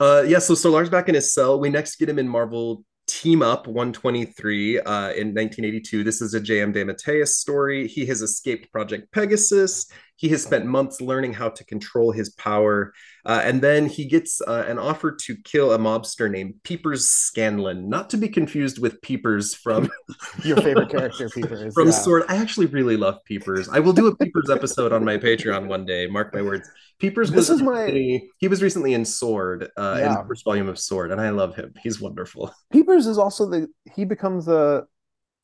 Uh, 0.00 0.24
yeah, 0.26 0.38
so 0.38 0.54
Solarr's 0.54 0.90
back 0.90 1.08
in 1.08 1.14
his 1.14 1.32
cell. 1.34 1.60
We 1.60 1.68
next 1.68 1.96
get 1.96 2.08
him 2.08 2.18
in 2.18 2.28
Marvel 2.28 2.84
Team 3.12 3.42
Up 3.42 3.66
123 3.66 4.78
uh, 4.78 4.82
in 5.10 5.34
1982. 5.34 6.02
This 6.02 6.22
is 6.22 6.32
a 6.32 6.40
J.M. 6.40 6.72
DeMatteis 6.72 7.28
story. 7.28 7.86
He 7.86 8.06
has 8.06 8.22
escaped 8.22 8.72
Project 8.72 9.12
Pegasus. 9.12 9.86
He 10.16 10.30
has 10.30 10.42
spent 10.42 10.64
months 10.64 11.00
learning 11.00 11.34
how 11.34 11.50
to 11.50 11.64
control 11.64 12.12
his 12.12 12.30
power. 12.30 12.94
Uh, 13.26 13.42
and 13.44 13.60
then 13.60 13.86
he 13.86 14.06
gets 14.06 14.40
uh, 14.40 14.64
an 14.66 14.78
offer 14.78 15.12
to 15.12 15.36
kill 15.44 15.72
a 15.72 15.78
mobster 15.78 16.30
named 16.30 16.54
Peepers 16.64 17.10
Scanlon, 17.10 17.90
not 17.90 18.08
to 18.10 18.16
be 18.16 18.28
confused 18.28 18.78
with 18.78 19.02
Peepers 19.02 19.54
from 19.54 19.90
Your 20.44 20.56
favorite 20.62 20.90
character, 20.90 21.28
Peepers. 21.28 21.74
from 21.74 21.88
yeah. 21.88 21.92
Sword. 21.92 22.22
I 22.28 22.36
actually 22.36 22.66
really 22.66 22.96
love 22.96 23.18
Peepers. 23.24 23.68
I 23.68 23.80
will 23.80 23.92
do 23.92 24.06
a 24.06 24.16
Peepers 24.16 24.48
episode 24.48 24.92
on 24.92 25.04
my 25.04 25.18
Patreon 25.18 25.66
one 25.66 25.84
day. 25.84 26.06
Mark 26.06 26.32
my 26.32 26.40
words. 26.40 26.66
Peepers 27.03 27.32
This 27.32 27.48
was 27.48 27.61
is 27.61 27.62
my- 27.62 28.22
he 28.38 28.46
was 28.46 28.62
recently 28.62 28.94
in 28.94 29.05
Sword, 29.05 29.68
uh, 29.76 29.98
in 30.00 30.12
the 30.14 30.24
first 30.28 30.44
volume 30.44 30.68
of 30.68 30.78
Sword, 30.78 31.11
and 31.11 31.20
I 31.20 31.30
love 31.30 31.57
him. 31.57 31.74
He's 31.82 32.00
wonderful. 32.00 32.55
Peepers 32.72 33.09
is 33.09 33.18
also 33.18 33.50
the 33.50 33.66
he 33.92 34.05
becomes 34.05 34.46
a 34.46 34.84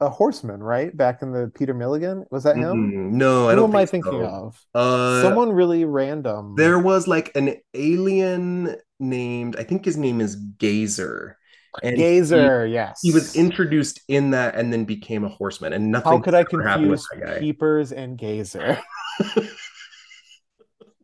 a 0.01 0.09
horseman, 0.09 0.63
right? 0.63 0.97
Back 0.97 1.21
in 1.23 1.33
the 1.33 1.51
Peter 1.57 1.75
Milligan. 1.75 2.25
Was 2.31 2.45
that 2.45 2.57
him? 2.57 2.93
Mm, 2.93 3.11
no, 3.15 3.49
I 3.49 3.55
Who 3.55 3.57
don't 3.57 3.71
Who 3.73 3.77
am 3.77 3.83
I 3.83 3.87
thinking 3.87 4.13
so. 4.13 4.25
of? 4.25 4.67
Uh, 4.73 5.21
Someone 5.23 5.51
really 5.51 5.85
random. 5.85 6.55
there 6.57 6.79
was 6.79 7.09
like 7.09 7.33
an 7.35 7.57
alien 7.75 8.77
named, 9.01 9.57
I 9.57 9.65
think 9.65 9.85
his 9.85 9.97
name 9.97 10.21
is 10.21 10.37
Gazer. 10.37 11.37
And 11.83 11.97
Gazer, 11.97 12.67
yes. 12.67 13.01
He, 13.03 13.09
he 13.09 13.15
was 13.15 13.35
introduced 13.35 14.01
in 14.07 14.31
that 14.31 14.55
and 14.55 14.73
then 14.73 14.85
became 14.85 15.25
a 15.25 15.29
horseman, 15.29 15.73
and 15.73 15.91
nothing 15.91 16.13
How 16.13 16.21
could 16.21 16.35
I 16.35 16.45
confuse 16.45 17.05
peepers 17.41 17.91
and 17.91 18.17
gazer? 18.17 18.79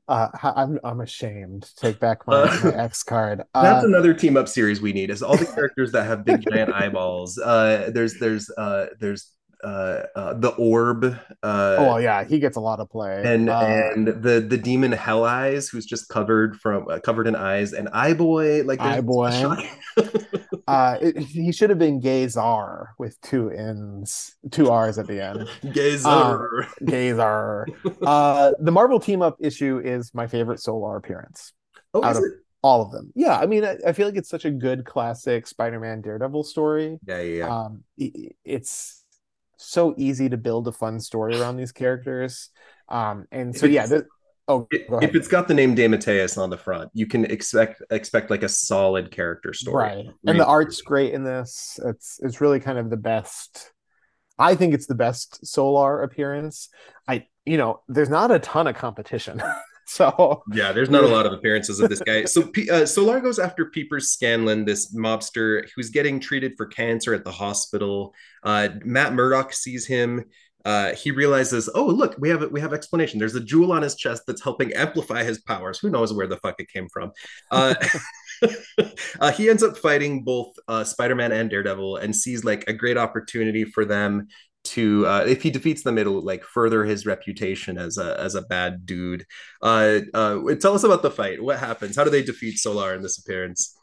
uh, 0.09 0.29
I'm 0.43 0.79
I'm 0.85 1.01
ashamed. 1.01 1.71
Take 1.77 1.99
back 2.01 2.27
my, 2.27 2.43
Uh, 2.43 2.57
my 2.65 2.75
X 2.75 3.03
card. 3.03 3.43
That's 3.55 3.85
Uh, 3.85 3.89
another 3.89 4.15
team 4.15 4.37
up 4.37 4.49
series 4.49 4.81
we 4.81 4.93
need. 4.93 5.11
Is 5.11 5.23
all 5.23 5.37
the 5.37 5.47
characters 5.55 5.93
that 5.93 6.05
have 6.05 6.25
big 6.25 6.45
giant 6.51 6.73
eyeballs. 6.75 7.39
Uh, 7.39 7.91
there's 7.93 8.19
there's 8.19 8.51
uh, 8.59 8.87
there's 9.01 9.31
uh, 9.63 10.03
uh, 10.15 10.35
the 10.35 10.51
orb. 10.51 11.05
Uh, 11.43 11.77
oh 11.79 11.97
yeah, 11.97 12.23
he 12.25 12.39
gets 12.39 12.57
a 12.57 12.61
lot 12.61 12.81
of 12.81 12.91
play. 12.91 13.23
and 13.25 13.49
and 13.49 14.09
the 14.09 14.45
the 14.47 14.59
demon 14.59 14.93
Hell 14.93 15.25
Eyes, 15.25 15.69
who's 15.69 15.87
just 15.87 16.09
covered 16.11 16.61
from 16.61 16.87
uh, 16.89 16.99
covered 16.99 17.27
in 17.27 17.35
eyes, 17.35 17.73
and 17.73 17.89
Eye 17.91 18.13
Boy. 18.13 18.63
Like 18.65 18.81
Eye 18.81 19.01
Boy. 19.01 19.31
Uh, 20.67 20.99
it- 21.01 21.19
he 21.19 21.53
should 21.53 21.71
have 21.71 21.79
been 21.79 22.01
Gazar 22.01 22.95
with 22.99 23.21
two 23.21 23.51
N's, 23.51 24.35
two 24.51 24.71
R's 24.71 24.99
at 24.99 25.07
the 25.07 25.21
end. 25.23 25.49
Gazer. 25.75 26.67
Gazar. 26.85 27.67
Uh, 28.03 28.53
the 28.61 28.71
Marvel 28.73 28.99
team 29.01 29.23
up 29.23 29.37
issue 29.41 29.81
is 29.85 30.13
my 30.15 30.27
favorite 30.27 30.59
Solarr 30.61 30.97
appearance. 30.97 31.53
oh, 31.93 32.03
out 32.03 32.13
is 32.13 32.19
of- 32.19 32.25
it? 32.25 32.33
All 32.63 32.81
of 32.81 32.93
them. 32.93 33.13
Yeah, 33.15 33.37
I 33.37 33.45
mean, 33.45 33.63
I, 33.63 33.77
I 33.87 33.93
feel 33.93 34.07
like 34.07 34.17
it's 34.17 34.31
such 34.31 34.47
a 34.47 34.51
good 34.51 34.87
classic 34.87 35.47
Spider-Man 35.47 36.01
Daredevil 36.01 36.45
story. 36.45 36.99
Yeah, 37.07 37.21
yeah, 37.21 37.37
yeah. 37.45 37.55
um 37.65 37.85
i- 38.01 38.31
it's 38.43 39.05
so 39.59 39.95
easy 39.99 40.31
to 40.31 40.39
build 40.39 40.67
a 40.67 40.73
fun 40.73 40.99
story 40.99 41.39
around 41.39 41.57
these 41.59 41.73
characters 41.73 42.51
um 42.89 43.25
and 43.31 43.55
so 43.57 43.65
yeah 43.67 43.87
the, 43.87 44.05
oh 44.49 44.67
if 44.71 45.15
it's 45.15 45.29
got 45.29 45.49
the 45.49 45.55
name 45.55 45.75
DeMatteis 45.75 46.37
on 46.39 46.51
the 46.51 46.57
front, 46.57 46.91
you 46.93 47.07
can 47.07 47.25
expect 47.25 47.83
expect 47.91 48.31
like 48.31 48.43
a 48.43 48.49
solid 48.49 49.11
character 49.11 49.53
story. 49.53 49.85
right 49.85 50.07
and 50.27 50.39
the 50.39 50.47
art's 50.47 50.81
great 50.83 51.15
in 51.15 51.25
this 51.25 51.79
it's 51.87 52.19
it's 52.23 52.41
really 52.41 52.61
kind 52.61 52.79
of 52.79 52.91
the 52.91 52.97
best 52.97 53.73
i 54.39 54.55
think 54.55 54.75
it's 54.75 54.87
the 54.87 54.95
best 54.95 55.43
Solarr 55.45 56.05
appearance 56.05 56.69
i 57.09 57.27
you 57.45 57.57
know 57.57 57.81
there's 57.89 58.11
not 58.11 58.31
a 58.31 58.39
ton 58.39 58.67
of 58.67 58.77
competition 58.77 59.43
so 59.87 60.43
Yeah, 60.53 60.73
there's 60.73 60.91
not 60.91 61.05
a 61.05 61.09
lot 61.17 61.27
of 61.27 61.33
appearances 61.33 61.81
of 61.81 61.91
this 61.91 62.01
guy. 62.01 62.25
So 62.25 62.43
uh, 62.43 62.85
Solarr 62.85 63.23
goes 63.23 63.39
after 63.39 63.67
Peepers 63.67 64.11
Scanlon, 64.11 64.65
this 64.65 64.95
mobster 64.95 65.69
who's 65.75 65.91
getting 65.91 66.21
treated 66.21 66.55
for 66.57 66.67
cancer 66.67 67.15
at 67.15 67.25
the 67.25 67.33
hospital. 67.33 68.15
Uh, 68.43 68.71
Matt 68.85 69.13
Murdock 69.13 69.53
sees 69.53 69.87
him. 69.87 70.25
Uh, 70.65 70.95
he 70.95 71.11
realizes, 71.11 71.69
oh 71.75 71.87
look, 71.87 72.17
we 72.19 72.29
have 72.29 72.51
we 72.51 72.61
have 72.61 72.73
explanation. 72.73 73.19
There's 73.19 73.35
a 73.35 73.41
jewel 73.41 73.73
on 73.73 73.83
his 73.83 73.95
chest 73.95 74.23
that's 74.27 74.43
helping 74.43 74.73
amplify 74.73 75.23
his 75.23 75.41
powers. 75.41 75.79
Who 75.79 75.91
knows 75.91 76.13
where 76.13 76.27
the 76.27 76.39
fuck 76.39 76.59
it 76.59 76.69
came 76.73 76.89
from? 76.89 77.13
Uh, 77.51 77.75
uh, 79.21 79.33
he 79.33 79.51
ends 79.51 79.63
up 79.63 79.77
fighting 79.77 80.25
both 80.25 80.55
uh, 80.69 80.85
Spider-Man 80.85 81.33
and 81.33 81.51
Daredevil, 81.51 81.97
and 81.97 82.17
sees 82.17 82.45
like 82.45 82.65
a 82.67 82.73
great 82.73 82.97
opportunity 82.97 83.65
for 83.65 83.85
them 83.85 84.29
to 84.65 85.07
uh, 85.07 85.25
if 85.27 85.43
he 85.43 85.51
defeats 85.51 85.83
them 85.83 85.99
it'll 85.99 86.23
like 86.23 86.43
further 86.43 86.85
his 86.85 87.05
reputation 87.05 87.77
as 87.77 87.99
a 87.99 88.19
as 88.19 88.35
a 88.35 88.43
bad 88.43 88.87
dude 88.87 89.27
uh 89.61 90.01
tell 90.59 90.75
us 90.75 90.85
about 90.85 91.03
the 91.03 91.11
fight 91.11 91.43
what 91.43 91.59
happens 91.59 91.97
how 91.97 92.03
do 92.03 92.09
they 92.09 92.23
defeat 92.23 92.57
Solarr 92.57 92.97
in 92.97 93.03
this 93.03 93.19
appearance 93.19 93.77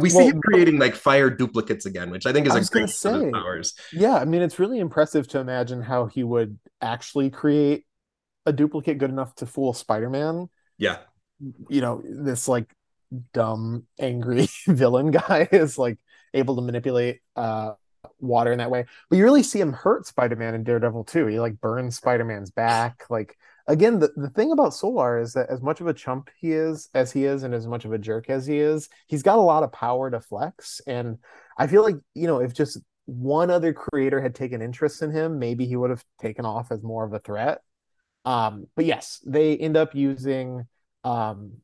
we 0.00 0.10
see 0.10 0.16
Well, 0.18 0.28
him 0.28 0.40
creating 0.42 0.78
like 0.78 0.94
fire 0.94 1.30
duplicates 1.30 1.86
again 1.86 2.10
which 2.10 2.26
i 2.26 2.32
think 2.32 2.46
is 2.46 2.54
I 2.54 2.58
a 2.58 2.64
great 2.64 2.90
of 3.04 3.32
powers. 3.32 3.74
yeah 3.92 4.14
i 4.16 4.24
mean 4.24 4.42
it's 4.42 4.58
really 4.58 4.78
impressive 4.78 5.28
to 5.28 5.38
imagine 5.40 5.82
how 5.82 6.06
he 6.06 6.22
would 6.24 6.58
actually 6.80 7.30
create 7.30 7.84
a 8.46 8.52
duplicate 8.52 8.98
good 8.98 9.10
enough 9.10 9.34
to 9.36 9.46
fool 9.46 9.72
spider-man. 9.72 10.48
Yeah. 10.78 10.98
You 11.68 11.80
know 11.80 12.02
this 12.04 12.48
like 12.48 12.72
dumb 13.34 13.86
angry 13.98 14.48
villain 14.66 15.10
guy 15.10 15.48
is 15.52 15.78
like 15.78 15.98
able 16.34 16.56
to 16.56 16.62
manipulate 16.62 17.20
uh 17.36 17.72
water 18.20 18.52
in 18.52 18.58
that 18.58 18.70
way. 18.70 18.86
But 19.10 19.16
you 19.16 19.24
really 19.24 19.42
see 19.42 19.60
him 19.60 19.72
hurt 19.72 20.06
spider-man 20.06 20.54
and 20.54 20.64
daredevil 20.64 21.04
too. 21.04 21.26
He 21.26 21.40
like 21.40 21.60
burns 21.60 21.96
spider-man's 21.96 22.50
back 22.50 23.04
like 23.10 23.36
again 23.66 23.98
the, 23.98 24.10
the 24.16 24.30
thing 24.30 24.52
about 24.52 24.72
Solarr 24.72 25.22
is 25.22 25.32
that 25.34 25.50
as 25.50 25.62
much 25.62 25.80
of 25.80 25.86
a 25.86 25.94
chump 25.94 26.30
he 26.40 26.52
is 26.52 26.88
as 26.94 27.12
he 27.12 27.24
is 27.24 27.42
and 27.42 27.54
as 27.54 27.66
much 27.66 27.84
of 27.84 27.92
a 27.92 27.98
jerk 27.98 28.30
as 28.30 28.46
he 28.46 28.58
is 28.58 28.88
he's 29.08 29.22
got 29.22 29.38
a 29.38 29.42
lot 29.42 29.62
of 29.62 29.72
power 29.72 30.10
to 30.10 30.20
flex 30.20 30.80
and 30.86 31.18
i 31.58 31.66
feel 31.66 31.82
like 31.82 31.96
you 32.14 32.26
know 32.26 32.40
if 32.40 32.54
just 32.54 32.78
one 33.06 33.50
other 33.50 33.72
creator 33.72 34.20
had 34.20 34.34
taken 34.34 34.62
interest 34.62 35.02
in 35.02 35.10
him 35.10 35.38
maybe 35.38 35.66
he 35.66 35.76
would 35.76 35.90
have 35.90 36.04
taken 36.20 36.44
off 36.44 36.72
as 36.72 36.82
more 36.82 37.04
of 37.04 37.12
a 37.12 37.20
threat 37.20 37.60
Um, 38.24 38.66
but 38.76 38.84
yes, 38.84 39.20
they 39.26 39.56
end 39.56 39.76
up 39.76 39.94
using 39.94 40.66
um, 41.04 41.58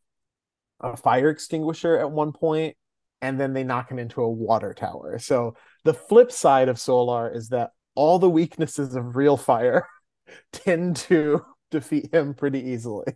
a 0.80 0.96
fire 0.96 1.30
extinguisher 1.30 1.98
at 1.98 2.10
one 2.10 2.32
point, 2.32 2.76
and 3.20 3.38
then 3.40 3.52
they 3.52 3.64
knock 3.64 3.90
him 3.90 3.98
into 3.98 4.22
a 4.22 4.30
water 4.30 4.74
tower. 4.74 5.18
So 5.18 5.56
the 5.84 5.94
flip 5.94 6.32
side 6.32 6.68
of 6.68 6.76
Solarr 6.76 7.34
is 7.34 7.48
that 7.50 7.70
all 7.94 8.18
the 8.18 8.30
weaknesses 8.30 8.94
of 8.94 9.16
real 9.16 9.36
fire 9.36 9.86
tend 10.52 10.96
to 10.96 11.44
defeat 11.72 12.14
him 12.14 12.34
pretty 12.34 12.60
easily. 12.60 13.12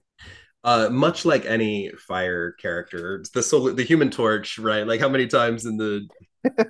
Uh, 0.64 0.88
much 0.90 1.24
like 1.24 1.46
any 1.46 1.92
fire 2.09 2.52
character, 2.52 3.22
the 3.32 3.42
solar, 3.42 3.72
the 3.72 3.84
Human 3.84 4.11
Torch, 4.11 4.59
right? 4.59 4.84
Like 4.84 4.98
how 4.98 5.09
many 5.09 5.28
times 5.28 5.64
in 5.64 5.76
the 5.76 6.09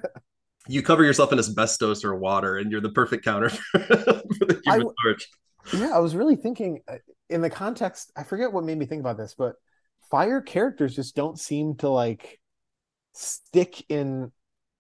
you 0.69 0.83
cover 0.83 1.03
yourself 1.03 1.33
in 1.33 1.39
asbestos 1.39 2.05
or 2.05 2.15
water, 2.15 2.59
and 2.59 2.71
you're 2.71 2.83
the 2.83 2.91
perfect 2.91 3.25
counter 3.25 3.49
for, 3.73 3.79
the 3.79 4.61
Human 4.67 4.89
I, 4.89 4.93
Torch. 5.03 5.29
Yeah, 5.73 5.93
I 5.95 5.99
was 6.01 6.15
really 6.15 6.37
thinking 6.37 6.81
uh, 6.87 6.97
in 7.31 7.41
the 7.41 7.49
context. 7.49 8.13
I 8.15 8.25
forget 8.25 8.53
what 8.53 8.65
made 8.65 8.77
me 8.77 8.85
think 8.85 9.01
about 9.01 9.17
this, 9.17 9.35
but 9.37 9.55
fire 10.11 10.43
characters 10.43 10.95
just 10.95 11.17
don't 11.17 11.39
seem 11.39 11.77
to 11.77 11.89
like 11.89 12.39
stick 13.15 13.83
in 13.89 14.31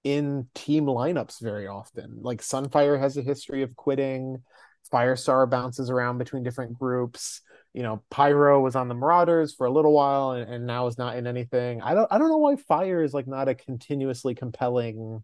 in 0.04 0.46
team 0.54 0.84
lineups 0.84 1.40
very 1.40 1.66
often. 1.66 2.18
Like 2.20 2.40
Sunfire 2.42 3.00
has 3.00 3.16
a 3.16 3.22
history 3.22 3.62
of 3.62 3.74
quitting. 3.76 4.42
Firestar 4.92 5.48
bounces 5.48 5.90
around 5.90 6.18
between 6.18 6.42
different 6.42 6.78
groups. 6.78 7.40
You 7.74 7.82
know, 7.82 8.02
Pyro 8.10 8.60
was 8.60 8.74
on 8.74 8.88
the 8.88 8.94
Marauders 8.94 9.54
for 9.54 9.66
a 9.66 9.70
little 9.70 9.92
while 9.92 10.32
and, 10.32 10.50
and 10.50 10.66
now 10.66 10.86
is 10.86 10.98
not 10.98 11.16
in 11.16 11.26
anything. 11.26 11.82
I 11.82 11.94
don't 11.94 12.08
I 12.10 12.18
don't 12.18 12.28
know 12.28 12.38
why 12.38 12.56
fire 12.56 13.02
is 13.02 13.12
like 13.12 13.26
not 13.26 13.48
a 13.48 13.54
continuously 13.54 14.34
compelling 14.34 15.22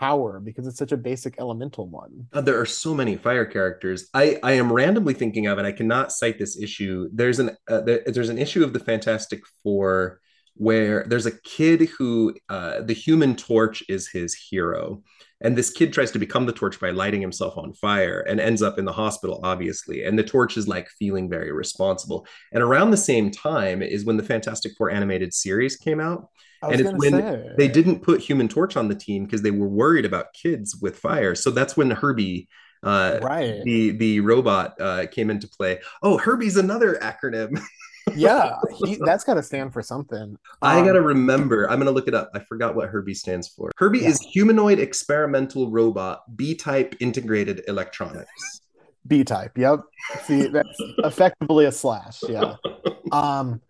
power 0.00 0.40
because 0.40 0.66
it's 0.66 0.78
such 0.78 0.92
a 0.92 0.96
basic 0.96 1.34
elemental 1.38 1.86
one. 1.86 2.26
Uh, 2.32 2.40
there 2.40 2.58
are 2.58 2.66
so 2.66 2.94
many 2.94 3.16
fire 3.16 3.44
characters. 3.44 4.08
I 4.14 4.38
I 4.42 4.52
am 4.52 4.72
randomly 4.72 5.14
thinking 5.14 5.46
of, 5.46 5.58
and 5.58 5.66
I 5.66 5.72
cannot 5.72 6.10
cite 6.10 6.38
this 6.38 6.58
issue. 6.58 7.08
There's 7.12 7.38
an 7.38 7.56
uh, 7.68 7.82
there, 7.82 8.02
there's 8.06 8.30
an 8.30 8.38
issue 8.38 8.64
of 8.64 8.72
the 8.72 8.80
Fantastic 8.80 9.42
Four 9.62 10.20
where 10.54 11.04
there's 11.08 11.26
a 11.26 11.40
kid 11.42 11.88
who 11.98 12.34
uh, 12.48 12.82
the 12.82 12.92
Human 12.92 13.36
Torch 13.36 13.82
is 13.88 14.08
his 14.08 14.34
hero, 14.34 15.02
and 15.42 15.56
this 15.56 15.70
kid 15.70 15.92
tries 15.92 16.10
to 16.12 16.18
become 16.18 16.46
the 16.46 16.52
torch 16.52 16.78
by 16.78 16.90
lighting 16.90 17.20
himself 17.20 17.56
on 17.56 17.72
fire 17.72 18.20
and 18.20 18.40
ends 18.40 18.62
up 18.62 18.78
in 18.78 18.84
the 18.84 18.92
hospital 18.92 19.40
obviously. 19.42 20.04
And 20.04 20.18
the 20.18 20.24
torch 20.24 20.56
is 20.56 20.68
like 20.68 20.88
feeling 20.98 21.30
very 21.30 21.52
responsible. 21.52 22.26
And 22.52 22.62
around 22.62 22.90
the 22.90 22.96
same 22.96 23.30
time 23.30 23.82
is 23.82 24.04
when 24.04 24.16
the 24.16 24.22
fantastic 24.22 24.72
four 24.76 24.90
animated 24.90 25.32
series 25.32 25.76
came 25.76 26.00
out. 26.00 26.28
And 26.62 26.78
it's 26.78 26.92
when 26.92 27.12
say. 27.12 27.48
they 27.56 27.68
didn't 27.68 28.00
put 28.00 28.20
human 28.20 28.46
torch 28.46 28.76
on 28.76 28.88
the 28.88 28.94
team 28.94 29.24
because 29.24 29.40
they 29.40 29.50
were 29.50 29.68
worried 29.68 30.04
about 30.04 30.34
kids 30.34 30.76
with 30.76 30.98
fire. 30.98 31.34
So 31.34 31.50
that's 31.50 31.74
when 31.74 31.90
herbie 31.90 32.48
uh, 32.82 33.18
right. 33.22 33.62
the 33.64 33.90
the 33.92 34.20
robot 34.20 34.78
uh, 34.80 35.06
came 35.06 35.30
into 35.30 35.48
play. 35.48 35.80
Oh 36.02 36.18
herbie's 36.18 36.58
another 36.58 36.96
acronym 36.96 37.58
yeah, 38.16 38.56
he, 38.84 38.98
that's 39.04 39.24
got 39.24 39.34
to 39.34 39.42
stand 39.42 39.72
for 39.72 39.82
something. 39.82 40.36
I 40.62 40.78
um, 40.78 40.86
got 40.86 40.92
to 40.92 41.02
remember. 41.02 41.68
I'm 41.70 41.76
going 41.76 41.86
to 41.86 41.92
look 41.92 42.08
it 42.08 42.14
up. 42.14 42.30
I 42.34 42.40
forgot 42.40 42.74
what 42.74 42.88
Herbie 42.88 43.14
stands 43.14 43.48
for. 43.48 43.70
Herbie 43.76 44.00
yeah. 44.00 44.08
is 44.08 44.20
humanoid 44.20 44.78
experimental 44.78 45.70
robot, 45.70 46.36
B 46.36 46.54
type 46.54 46.94
integrated 47.00 47.62
electronics. 47.68 48.60
B 49.06 49.24
type. 49.24 49.56
Yep. 49.56 49.80
See, 50.24 50.46
that's 50.48 50.76
effectively 50.98 51.64
a 51.64 51.72
slash. 51.72 52.20
Yeah. 52.28 52.56
Um, 53.12 53.60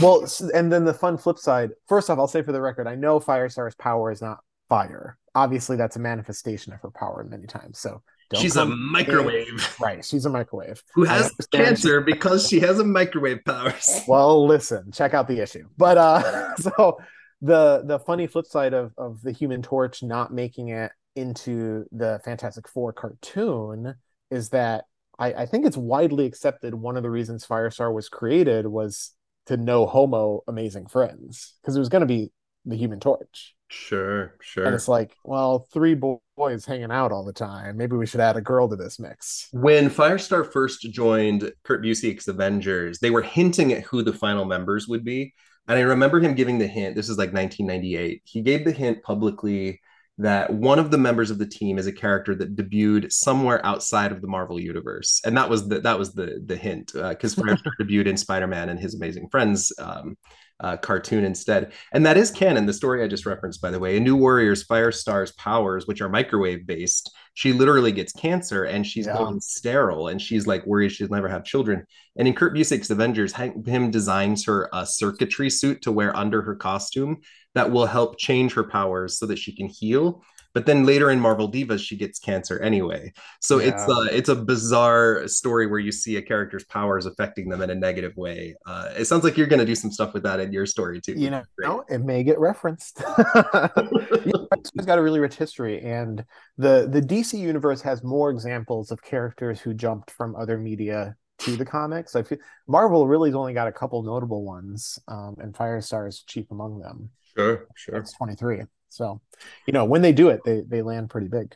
well, 0.00 0.26
and 0.54 0.72
then 0.72 0.84
the 0.84 0.94
fun 0.94 1.16
flip 1.16 1.38
side. 1.38 1.70
First 1.88 2.10
off, 2.10 2.18
I'll 2.18 2.28
say 2.28 2.42
for 2.42 2.52
the 2.52 2.60
record, 2.60 2.86
I 2.86 2.94
know 2.94 3.20
Firestar's 3.20 3.74
power 3.74 4.10
is 4.10 4.20
not 4.20 4.38
fire. 4.68 5.16
Obviously, 5.34 5.76
that's 5.76 5.96
a 5.96 6.00
manifestation 6.00 6.72
of 6.72 6.80
her 6.80 6.90
power 6.90 7.26
many 7.28 7.46
times. 7.46 7.78
So 7.78 8.02
don't 8.34 8.42
she's 8.42 8.56
a 8.56 8.66
microwave. 8.66 9.48
In. 9.48 9.58
Right. 9.80 10.04
She's 10.04 10.26
a 10.26 10.30
microwave. 10.30 10.82
Who 10.94 11.04
has 11.04 11.32
cancer 11.52 12.00
because 12.00 12.48
she 12.48 12.60
has 12.60 12.78
a 12.78 12.84
microwave 12.84 13.44
powers. 13.44 14.02
Well, 14.08 14.46
listen, 14.46 14.92
check 14.92 15.14
out 15.14 15.28
the 15.28 15.40
issue. 15.40 15.68
But 15.76 15.98
uh 15.98 16.54
so 16.56 16.98
the 17.40 17.82
the 17.84 17.98
funny 17.98 18.26
flip 18.26 18.46
side 18.46 18.74
of 18.74 18.92
of 18.98 19.22
the 19.22 19.32
human 19.32 19.62
torch 19.62 20.02
not 20.02 20.32
making 20.32 20.68
it 20.68 20.92
into 21.16 21.86
the 21.92 22.20
Fantastic 22.24 22.68
Four 22.68 22.92
cartoon 22.92 23.94
is 24.30 24.50
that 24.50 24.84
I, 25.18 25.32
I 25.32 25.46
think 25.46 25.64
it's 25.64 25.76
widely 25.76 26.26
accepted 26.26 26.74
one 26.74 26.96
of 26.96 27.02
the 27.02 27.10
reasons 27.10 27.46
Firestar 27.46 27.94
was 27.94 28.08
created 28.08 28.66
was 28.66 29.12
to 29.46 29.56
know 29.56 29.86
homo 29.86 30.42
amazing 30.48 30.86
friends. 30.86 31.54
Because 31.60 31.76
it 31.76 31.78
was 31.80 31.88
gonna 31.88 32.06
be 32.06 32.32
the 32.64 32.76
human 32.76 33.00
torch. 33.00 33.54
Sure, 33.74 34.34
sure. 34.40 34.64
And 34.64 34.74
it's 34.74 34.88
like, 34.88 35.16
well, 35.24 35.66
three 35.72 35.94
boys 35.94 36.64
hanging 36.64 36.92
out 36.92 37.12
all 37.12 37.24
the 37.24 37.32
time. 37.32 37.76
Maybe 37.76 37.96
we 37.96 38.06
should 38.06 38.20
add 38.20 38.36
a 38.36 38.40
girl 38.40 38.68
to 38.68 38.76
this 38.76 39.00
mix. 39.00 39.48
When 39.52 39.90
Firestar 39.90 40.50
first 40.50 40.82
joined 40.82 41.52
Kurt 41.64 41.82
Busiek's 41.82 42.28
Avengers, 42.28 43.00
they 43.00 43.10
were 43.10 43.22
hinting 43.22 43.72
at 43.72 43.82
who 43.82 44.02
the 44.02 44.12
final 44.12 44.44
members 44.44 44.86
would 44.86 45.04
be. 45.04 45.34
And 45.66 45.78
I 45.78 45.82
remember 45.82 46.20
him 46.20 46.34
giving 46.34 46.58
the 46.58 46.66
hint. 46.66 46.94
This 46.94 47.08
is 47.08 47.18
like 47.18 47.32
1998. 47.32 48.22
He 48.24 48.42
gave 48.42 48.64
the 48.64 48.72
hint 48.72 49.02
publicly 49.02 49.80
that 50.18 50.52
one 50.52 50.78
of 50.78 50.92
the 50.92 50.98
members 50.98 51.30
of 51.30 51.38
the 51.38 51.46
team 51.46 51.76
is 51.76 51.88
a 51.88 51.92
character 51.92 52.34
that 52.36 52.54
debuted 52.54 53.10
somewhere 53.10 53.64
outside 53.66 54.12
of 54.12 54.20
the 54.20 54.28
Marvel 54.28 54.60
universe, 54.60 55.20
and 55.24 55.36
that 55.36 55.50
was 55.50 55.66
the 55.68 55.80
that 55.80 55.98
was 55.98 56.12
the 56.12 56.40
the 56.46 56.56
hint 56.56 56.92
because 56.92 57.36
uh, 57.36 57.42
Firestar 57.42 57.72
debuted 57.80 58.06
in 58.06 58.16
Spider 58.16 58.46
Man 58.46 58.68
and 58.68 58.78
His 58.78 58.94
Amazing 58.94 59.28
Friends 59.30 59.72
um, 59.80 60.16
uh, 60.60 60.76
cartoon 60.76 61.24
instead. 61.24 61.72
And 61.92 62.06
that 62.06 62.16
is 62.16 62.30
canon. 62.30 62.66
The 62.66 62.72
story 62.72 63.02
I 63.02 63.08
just 63.08 63.26
referenced, 63.26 63.60
by 63.60 63.70
the 63.70 63.78
way, 63.78 63.96
in 63.96 64.04
New 64.04 64.16
Warriors, 64.16 64.64
Firestar's 64.64 65.32
powers, 65.32 65.86
which 65.86 66.00
are 66.00 66.08
microwave 66.08 66.66
based, 66.66 67.14
she 67.34 67.52
literally 67.52 67.92
gets 67.92 68.12
cancer 68.12 68.64
and 68.64 68.86
she's 68.86 69.06
yeah. 69.06 69.16
going 69.16 69.40
sterile 69.40 70.08
and 70.08 70.22
she's 70.22 70.46
like 70.46 70.64
worried 70.66 70.92
she'll 70.92 71.08
never 71.08 71.28
have 71.28 71.44
children. 71.44 71.84
And 72.16 72.28
in 72.28 72.34
Kurt 72.34 72.54
Busiek's 72.54 72.90
Avengers, 72.90 73.32
him 73.32 73.90
designs 73.90 74.44
her 74.46 74.68
a 74.72 74.86
circuitry 74.86 75.50
suit 75.50 75.82
to 75.82 75.92
wear 75.92 76.16
under 76.16 76.42
her 76.42 76.54
costume 76.54 77.20
that 77.54 77.70
will 77.70 77.86
help 77.86 78.18
change 78.18 78.54
her 78.54 78.64
powers 78.64 79.18
so 79.18 79.26
that 79.26 79.38
she 79.38 79.54
can 79.54 79.66
heal 79.66 80.22
but 80.54 80.66
then 80.66 80.84
later 80.84 81.10
in 81.10 81.20
Marvel 81.20 81.50
Divas, 81.50 81.80
she 81.80 81.96
gets 81.96 82.18
cancer 82.20 82.60
anyway. 82.60 83.12
So 83.40 83.58
yeah. 83.58 83.68
it's 83.68 83.88
a 83.88 84.16
it's 84.16 84.28
a 84.28 84.36
bizarre 84.36 85.26
story 85.26 85.66
where 85.66 85.80
you 85.80 85.92
see 85.92 86.16
a 86.16 86.22
character's 86.22 86.64
powers 86.64 87.06
affecting 87.06 87.48
them 87.48 87.60
in 87.60 87.70
a 87.70 87.74
negative 87.74 88.16
way. 88.16 88.54
Uh, 88.64 88.90
it 88.96 89.06
sounds 89.06 89.24
like 89.24 89.36
you're 89.36 89.48
going 89.48 89.58
to 89.58 89.66
do 89.66 89.74
some 89.74 89.90
stuff 89.90 90.14
with 90.14 90.22
that 90.22 90.38
in 90.40 90.52
your 90.52 90.64
story 90.64 91.00
too. 91.00 91.14
You 91.14 91.30
know, 91.30 91.84
it 91.88 91.98
may 91.98 92.22
get 92.22 92.38
referenced. 92.38 93.02
it's 94.76 94.86
got 94.86 94.98
a 94.98 95.02
really 95.02 95.20
rich 95.20 95.34
history, 95.34 95.82
and 95.82 96.24
the 96.56 96.88
the 96.90 97.00
DC 97.00 97.38
universe 97.38 97.82
has 97.82 98.04
more 98.04 98.30
examples 98.30 98.92
of 98.92 99.02
characters 99.02 99.60
who 99.60 99.74
jumped 99.74 100.12
from 100.12 100.36
other 100.36 100.56
media 100.56 101.16
to 101.38 101.56
the 101.56 101.64
comics. 101.64 102.14
I 102.14 102.22
feel 102.22 102.38
Marvel 102.68 103.08
really's 103.08 103.34
only 103.34 103.54
got 103.54 103.66
a 103.66 103.72
couple 103.72 104.02
notable 104.04 104.44
ones, 104.44 105.00
um, 105.08 105.34
and 105.38 105.52
Firestar 105.52 106.08
is 106.08 106.22
chief 106.22 106.46
among 106.52 106.78
them. 106.78 107.10
Sure, 107.36 107.66
sure. 107.74 107.96
It's 107.96 108.12
23. 108.12 108.62
So, 108.94 109.20
you 109.66 109.72
know, 109.72 109.84
when 109.84 110.02
they 110.02 110.12
do 110.12 110.28
it, 110.28 110.40
they 110.44 110.62
they 110.66 110.82
land 110.82 111.10
pretty 111.10 111.28
big. 111.28 111.54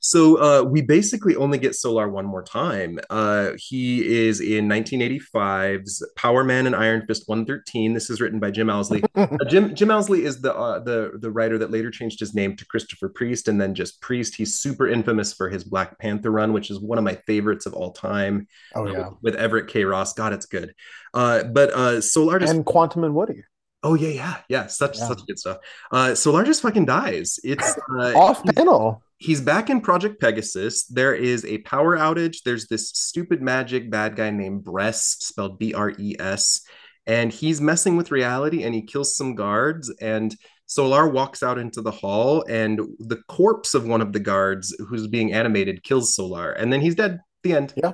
So 0.00 0.36
uh, 0.36 0.62
we 0.62 0.80
basically 0.82 1.36
only 1.36 1.58
get 1.58 1.72
Solarr 1.72 2.10
one 2.10 2.24
more 2.24 2.42
time. 2.42 2.98
Uh, 3.10 3.50
he 3.56 4.26
is 4.26 4.40
in 4.40 4.68
1985's 4.68 6.02
Power 6.16 6.44
Man 6.44 6.66
and 6.66 6.74
Iron 6.74 7.04
Fist 7.06 7.24
113. 7.26 7.92
This 7.92 8.08
is 8.08 8.20
written 8.20 8.40
by 8.40 8.50
Jim 8.50 8.70
Owsley. 8.70 9.02
uh, 9.14 9.26
Jim 9.48 9.74
Jim 9.74 9.90
Owsley 9.90 10.24
is 10.24 10.40
the 10.40 10.54
uh, 10.54 10.78
the 10.78 11.12
the 11.20 11.30
writer 11.30 11.58
that 11.58 11.70
later 11.70 11.90
changed 11.90 12.20
his 12.20 12.34
name 12.34 12.56
to 12.56 12.66
Christopher 12.66 13.08
Priest 13.08 13.48
and 13.48 13.60
then 13.60 13.74
just 13.74 14.00
Priest. 14.00 14.34
He's 14.34 14.58
super 14.58 14.88
infamous 14.88 15.32
for 15.32 15.48
his 15.50 15.64
Black 15.64 15.98
Panther 15.98 16.30
run, 16.30 16.52
which 16.52 16.70
is 16.70 16.80
one 16.80 16.98
of 16.98 17.04
my 17.04 17.16
favorites 17.26 17.66
of 17.66 17.74
all 17.74 17.92
time. 17.92 18.46
Oh 18.74 18.86
yeah, 18.86 19.08
with, 19.08 19.34
with 19.34 19.36
Everett 19.36 19.68
K. 19.68 19.84
Ross. 19.84 20.14
God, 20.14 20.32
it's 20.32 20.46
good. 20.46 20.74
Uh, 21.12 21.44
but 21.44 21.70
uh, 21.70 21.92
Solarr 21.98 22.40
just... 22.40 22.54
and 22.54 22.64
Quantum 22.64 23.04
and 23.04 23.14
Woody. 23.14 23.44
Oh 23.82 23.94
yeah, 23.94 24.08
yeah, 24.08 24.36
yeah. 24.48 24.66
Such 24.66 24.98
yeah. 24.98 25.08
such 25.08 25.26
good 25.26 25.38
stuff. 25.38 25.58
Uh, 25.90 26.08
Solarr 26.08 26.44
just 26.44 26.62
fucking 26.62 26.84
dies. 26.84 27.38
It's 27.42 27.78
uh, 27.98 28.12
off 28.14 28.44
panel. 28.44 29.02
He's, 29.16 29.40
back 29.40 29.68
in 29.68 29.82
Project 29.82 30.20
Pegasus. 30.20 30.84
There 30.86 31.14
is 31.14 31.44
a 31.44 31.58
power 31.58 31.96
outage. 31.98 32.38
There's 32.42 32.66
this 32.68 32.88
stupid 32.90 33.42
magic 33.42 33.90
bad 33.90 34.16
guy 34.16 34.30
named 34.30 34.64
Bres, 34.64 35.22
spelled 35.22 35.58
B 35.58 35.74
R 35.74 35.92
E 35.98 36.16
S, 36.18 36.62
and 37.06 37.32
he's 37.32 37.60
messing 37.60 37.96
with 37.96 38.10
reality. 38.10 38.64
And 38.64 38.74
he 38.74 38.82
kills 38.82 39.16
some 39.16 39.34
guards. 39.34 39.92
And 40.00 40.34
Solarr 40.68 41.10
walks 41.10 41.42
out 41.42 41.58
into 41.58 41.80
the 41.80 41.90
hall, 41.90 42.44
and 42.48 42.80
the 42.98 43.20
corpse 43.28 43.74
of 43.74 43.86
one 43.86 44.02
of 44.02 44.12
the 44.12 44.20
guards, 44.20 44.76
who's 44.88 45.06
being 45.06 45.32
animated, 45.32 45.82
kills 45.82 46.14
Solarr, 46.14 46.54
and 46.58 46.72
then 46.72 46.80
he's 46.82 46.94
dead. 46.94 47.12
At 47.12 47.20
the 47.42 47.54
end. 47.54 47.74
Yeah, 47.76 47.92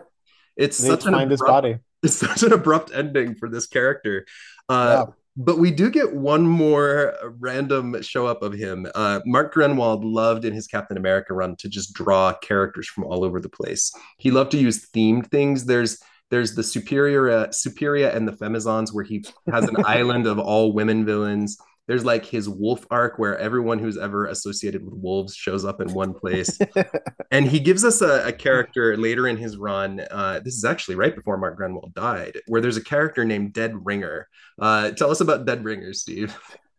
it's 0.57 0.77
such 0.77 1.07
an 1.07 1.15
abrupt, 1.15 1.31
his 1.31 1.41
body. 1.43 1.79
It's 2.03 2.17
such 2.17 2.43
an 2.43 2.53
abrupt 2.53 2.93
ending 2.93 3.35
for 3.37 3.49
this 3.49 3.67
character. 3.67 4.27
Uh, 4.69 5.07
yeah 5.07 5.13
but 5.37 5.59
we 5.59 5.71
do 5.71 5.91
get 5.91 6.15
one 6.15 6.47
more 6.47 7.15
random 7.39 8.01
show 8.03 8.27
up 8.27 8.43
of 8.43 8.55
him. 8.55 8.87
Uh, 8.95 9.21
Mark 9.27 9.55
Gruenwald 9.55 10.01
loved 10.03 10.45
in 10.45 10.55
his 10.55 10.67
Captain 10.67 10.97
America 10.97 11.35
run 11.35 11.57
to 11.57 11.69
just 11.69 11.93
draw 11.93 12.33
characters 12.33 12.89
from 12.89 13.05
all 13.05 13.25
over 13.25 13.41
the 13.41 13.49
place. 13.49 13.93
He 14.19 14.31
loved 14.31 14.53
to 14.53 14.59
use 14.59 14.89
themed 14.95 15.31
things. 15.31 15.67
There's 15.67 16.01
there's 16.31 16.55
the 16.55 16.63
Superior 16.63 17.31
uh, 17.31 17.47
Superia 17.49 18.15
and 18.15 18.27
the 18.27 18.33
Femizons, 18.33 18.93
where 18.93 19.05
he 19.05 19.25
has 19.53 19.69
an 19.69 19.77
island 19.85 20.27
of 20.27 20.39
all 20.39 20.73
women 20.73 21.05
villains. 21.05 21.59
There's 21.87 22.05
like 22.05 22.25
his 22.25 22.49
wolf 22.49 22.85
arc 22.91 23.19
where 23.19 23.39
everyone 23.39 23.79
who's 23.79 23.97
ever 23.97 24.27
associated 24.27 24.85
with 24.85 24.95
wolves 24.95 25.35
shows 25.35 25.65
up 25.65 25.81
in 25.81 25.93
one 25.93 26.15
place. 26.15 26.59
and 27.31 27.47
he 27.47 27.61
gives 27.61 27.85
us 27.85 28.03
a, 28.03 28.27
a, 28.27 28.33
character 28.33 28.97
later 28.97 29.29
in 29.29 29.37
his 29.37 29.57
run. 29.57 30.05
Uh, 30.11 30.41
this 30.41 30.57
is 30.57 30.65
actually 30.65 30.97
right 30.97 31.15
before 31.15 31.37
Mark 31.39 31.59
Gruenwald 31.59 31.95
died, 31.95 32.39
where 32.49 32.61
there's 32.61 32.77
a 32.77 32.85
character 32.85 33.25
named 33.25 33.53
Dead 33.53 33.73
Ringer. 33.85 34.29
Uh, 34.61 34.91
tell 34.91 35.11
us 35.11 35.21
about 35.21 35.47
Dead 35.47 35.65
Ringer, 35.65 35.93
Steve. 35.93 36.37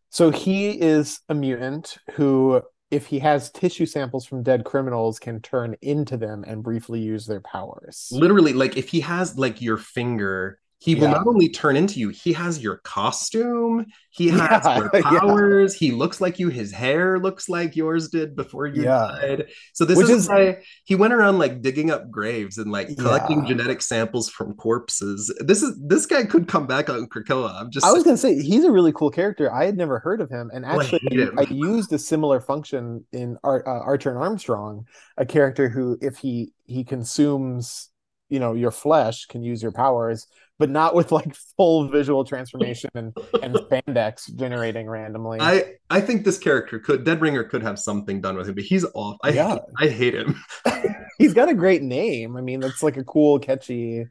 So 0.10 0.32
he 0.32 0.72
is 0.72 1.20
a 1.30 1.36
mutant 1.36 1.97
who 2.14 2.62
if 2.89 3.05
he 3.05 3.20
has 3.20 3.51
tissue 3.51 3.86
samples 3.86 4.26
from 4.26 4.43
dead 4.43 4.64
criminals 4.64 5.20
can 5.20 5.41
turn 5.41 5.76
into 5.82 6.16
them 6.18 6.43
and 6.47 6.64
briefly 6.64 7.01
use 7.01 7.26
their 7.26 7.41
powers 7.41 8.08
literally 8.12 8.53
like 8.53 8.78
if 8.78 8.89
he 8.89 9.01
has 9.01 9.38
like 9.38 9.62
your 9.62 9.78
finger 9.78 10.60
he 10.80 10.93
will 10.93 11.07
not 11.07 11.25
only 11.25 11.49
turn 11.49 11.75
into 11.75 11.99
you, 11.99 12.09
he 12.09 12.34
has 12.34 12.61
your 12.61 12.78
costume, 12.78 13.88
he 14.11 14.28
has 14.28 14.63
yeah, 14.63 14.78
your 14.78 14.89
powers, 15.01 15.73
yeah. 15.73 15.88
he 15.88 15.91
looks 15.91 16.21
like 16.21 16.38
you, 16.38 16.49
his 16.49 16.71
hair 16.71 17.17
looks 17.17 17.49
like 17.49 17.75
yours 17.75 18.09
did 18.09 18.36
before 18.36 18.67
you 18.67 18.84
died. 18.84 19.47
So 19.73 19.86
this 19.86 19.97
Which 19.97 20.09
is 20.09 20.30
why 20.30 20.59
he 20.84 20.93
went 20.93 21.13
around 21.13 21.39
like 21.39 21.61
digging 21.61 21.89
up 21.89 22.11
graves 22.11 22.59
and 22.59 22.71
like 22.71 22.95
collecting 22.95 23.45
genetic 23.47 23.82
samples 23.82 24.30
from 24.30 24.53
corpses. 24.53 25.34
This 25.39 25.63
is 25.63 25.80
this 25.84 26.05
guy 26.05 26.25
could 26.25 26.47
come 26.47 26.67
back 26.67 26.91
on 26.91 27.07
Krakoa. 27.07 27.59
I'm 27.59 27.71
just 27.71 27.86
I 27.86 27.91
was 27.91 28.03
gonna 28.03 28.15
say 28.15 28.39
he's 28.39 28.63
a 28.63 28.71
really 28.71 28.93
cool 28.93 29.09
character. 29.09 29.51
I 29.51 29.65
had 29.65 29.78
never 29.78 29.97
heard 29.97 30.21
of 30.21 30.30
him, 30.30 30.51
and 30.53 30.63
actually 30.63 31.01
oh, 31.11 31.32
I, 31.39 31.41
I, 31.41 31.47
used 31.49 31.91
a 31.91 31.97
similar 31.97 32.39
function 32.39 33.03
in 33.11 33.38
Ar- 33.43 33.67
uh, 33.67 33.84
Archer 33.84 34.11
and 34.11 34.19
Armstrong, 34.19 34.86
a 35.17 35.25
character 35.25 35.69
who 35.69 35.97
if 36.01 36.17
he 36.17 36.53
he 36.65 36.84
consumes 36.84 37.89
you 38.30 38.39
know 38.39 38.53
your 38.53 38.71
flesh 38.71 39.25
can 39.25 39.41
use 39.41 39.63
your 39.63 39.71
powers 39.71 40.28
but 40.60 40.70
not 40.70 40.95
with 40.95 41.12
like 41.12 41.36
full 41.55 41.88
visual 41.88 42.24
transformation 42.24 42.89
and 42.95 43.16
and 43.41 43.55
spandex 43.55 44.34
generating 44.36 44.88
randomly. 44.88 45.39
I 45.39 45.76
I 45.89 46.01
think 46.01 46.26
this 46.26 46.38
character 46.38 46.80
could 46.80 47.03
Dead 47.03 47.22
Ringer 47.22 47.43
could 47.43 47.62
have 47.64 47.80
something 47.80 48.22
done 48.22 48.38
with 48.38 48.47
him, 48.47 48.55
but 48.55 48.64
he's 48.64 48.86
off. 48.93 49.18
I 49.24 49.30
yeah. 49.30 49.58
I 49.78 49.88
hate 49.88 50.16
him. 50.16 50.36
he's 51.18 51.34
got 51.34 51.49
a 51.49 51.53
great 51.53 51.84
name. 51.84 52.38
I 52.38 52.41
mean, 52.41 52.60
that's 52.60 52.84
like 52.84 52.97
a 52.97 53.03
cool, 53.03 53.39
catchy. 53.39 54.08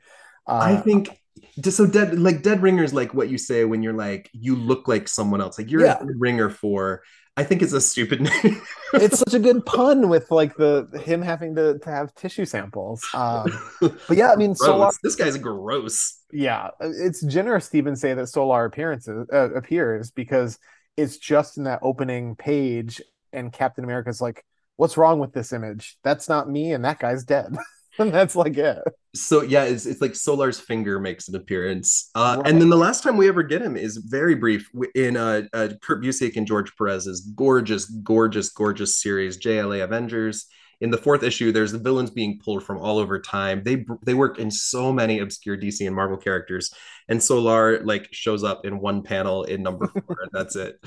Uh, 0.47 0.59
I 0.61 0.77
think 0.77 1.11
so. 1.63 1.87
Dead 1.87 2.19
like 2.19 2.43
Dead 2.43 2.63
Ringer 2.63 2.85
is 2.85 2.95
like 2.95 3.15
what 3.15 3.29
you 3.29 3.39
say 3.39 3.65
when 3.65 3.83
you're 3.83 3.93
like 3.93 4.31
you 4.33 4.57
look 4.57 4.87
like 4.89 5.09
someone 5.09 5.41
else. 5.41 5.59
Like 5.59 5.71
you're 5.71 5.85
yeah. 5.85 5.99
a 6.01 6.07
ringer 6.07 6.51
for 6.51 7.03
I 7.39 7.45
think 7.45 7.61
it's 7.61 7.75
a 7.75 7.81
stupid 7.81 8.23
name. 8.23 8.63
it's 8.95 9.19
such 9.19 9.35
a 9.35 9.39
good 9.39 9.67
pun 9.67 10.09
with 10.09 10.31
like 10.31 10.57
the 10.57 10.89
him 11.05 11.21
having 11.21 11.55
to, 11.57 11.79
to 11.81 11.91
have 11.91 12.15
tissue 12.15 12.47
samples. 12.47 13.07
Um, 13.13 13.53
but 13.81 14.17
yeah, 14.17 14.33
I 14.33 14.37
mean, 14.37 14.55
Solarr. 14.61 14.93
This 15.03 15.17
guy's 15.17 15.37
gross. 15.37 16.19
Yeah, 16.33 16.71
it's 16.81 17.23
generous 17.23 17.69
to 17.71 17.79
even 17.79 17.95
say 17.95 18.15
that 18.15 18.25
Solarr 18.25 18.67
appearances 18.67 19.29
uh, 19.31 19.53
appears 19.53 20.11
because 20.11 20.59
it's 20.97 21.19
just 21.19 21.59
in 21.59 21.65
that 21.65 21.81
opening 21.83 22.37
page, 22.37 23.03
and 23.35 23.53
Captain 23.53 23.85
America's 23.85 24.23
like, 24.23 24.43
"What's 24.77 24.97
wrong 24.97 25.19
with 25.19 25.35
this 25.35 25.53
image? 25.53 25.99
That's 26.03 26.31
not 26.31 26.49
me, 26.49 26.73
and 26.73 26.85
that 26.87 26.99
guy's 26.99 27.25
dead." 27.25 27.55
and 27.99 28.13
that's 28.13 28.37
like 28.37 28.57
it. 28.57 28.79
So 29.15 29.43
yeah, 29.43 29.65
it's, 29.65 29.87
it's 29.87 30.01
like 30.01 30.13
Solarr's 30.13 30.61
finger 30.61 31.01
makes 31.01 31.29
an 31.29 31.35
appearance, 31.35 32.11
uh, 32.15 32.37
right. 32.39 32.51
and 32.51 32.61
then 32.61 32.69
the 32.69 32.77
last 32.77 33.03
time 33.03 33.17
we 33.17 33.29
ever 33.29 33.43
get 33.43 33.63
him 33.63 33.77
is 33.77 33.97
very 33.97 34.35
brief 34.35 34.69
in 34.95 35.17
uh, 35.17 35.43
uh, 35.53 35.69
Kurt 35.83 36.03
Busiek 36.03 36.37
and 36.37 36.47
George 36.47 36.75
Perez's 36.77 37.21
gorgeous, 37.35 37.87
gorgeous, 37.87 38.51
gorgeous 38.51 39.01
series 39.01 39.39
JLA 39.39 39.83
Avengers 39.83 40.47
in 40.81 40.91
the 40.91 40.99
fourth 40.99 41.23
issue 41.23 41.53
there's 41.53 41.73
the 41.73 41.79
villains 41.79 42.11
being 42.11 42.39
pulled 42.39 42.63
from 42.63 42.79
all 42.79 42.99
over 42.99 43.19
time 43.19 43.63
they 43.65 43.85
they 44.05 44.15
work 44.15 44.39
in 44.39 44.51
so 44.51 44.93
many 44.93 45.21
obscure 45.21 45.57
dc 45.57 45.85
and 45.85 45.97
marvel 45.97 46.17
characters 46.17 46.73
and 47.09 47.21
Solarr 47.21 47.85
like 47.85 48.09
shows 48.13 48.45
up 48.45 48.65
in 48.65 48.81
one 48.81 49.03
panel 49.03 49.45
in 49.45 49.63
number 49.63 49.87
four 49.87 50.19
and 50.23 50.31
that's 50.33 50.57
it 50.57 50.79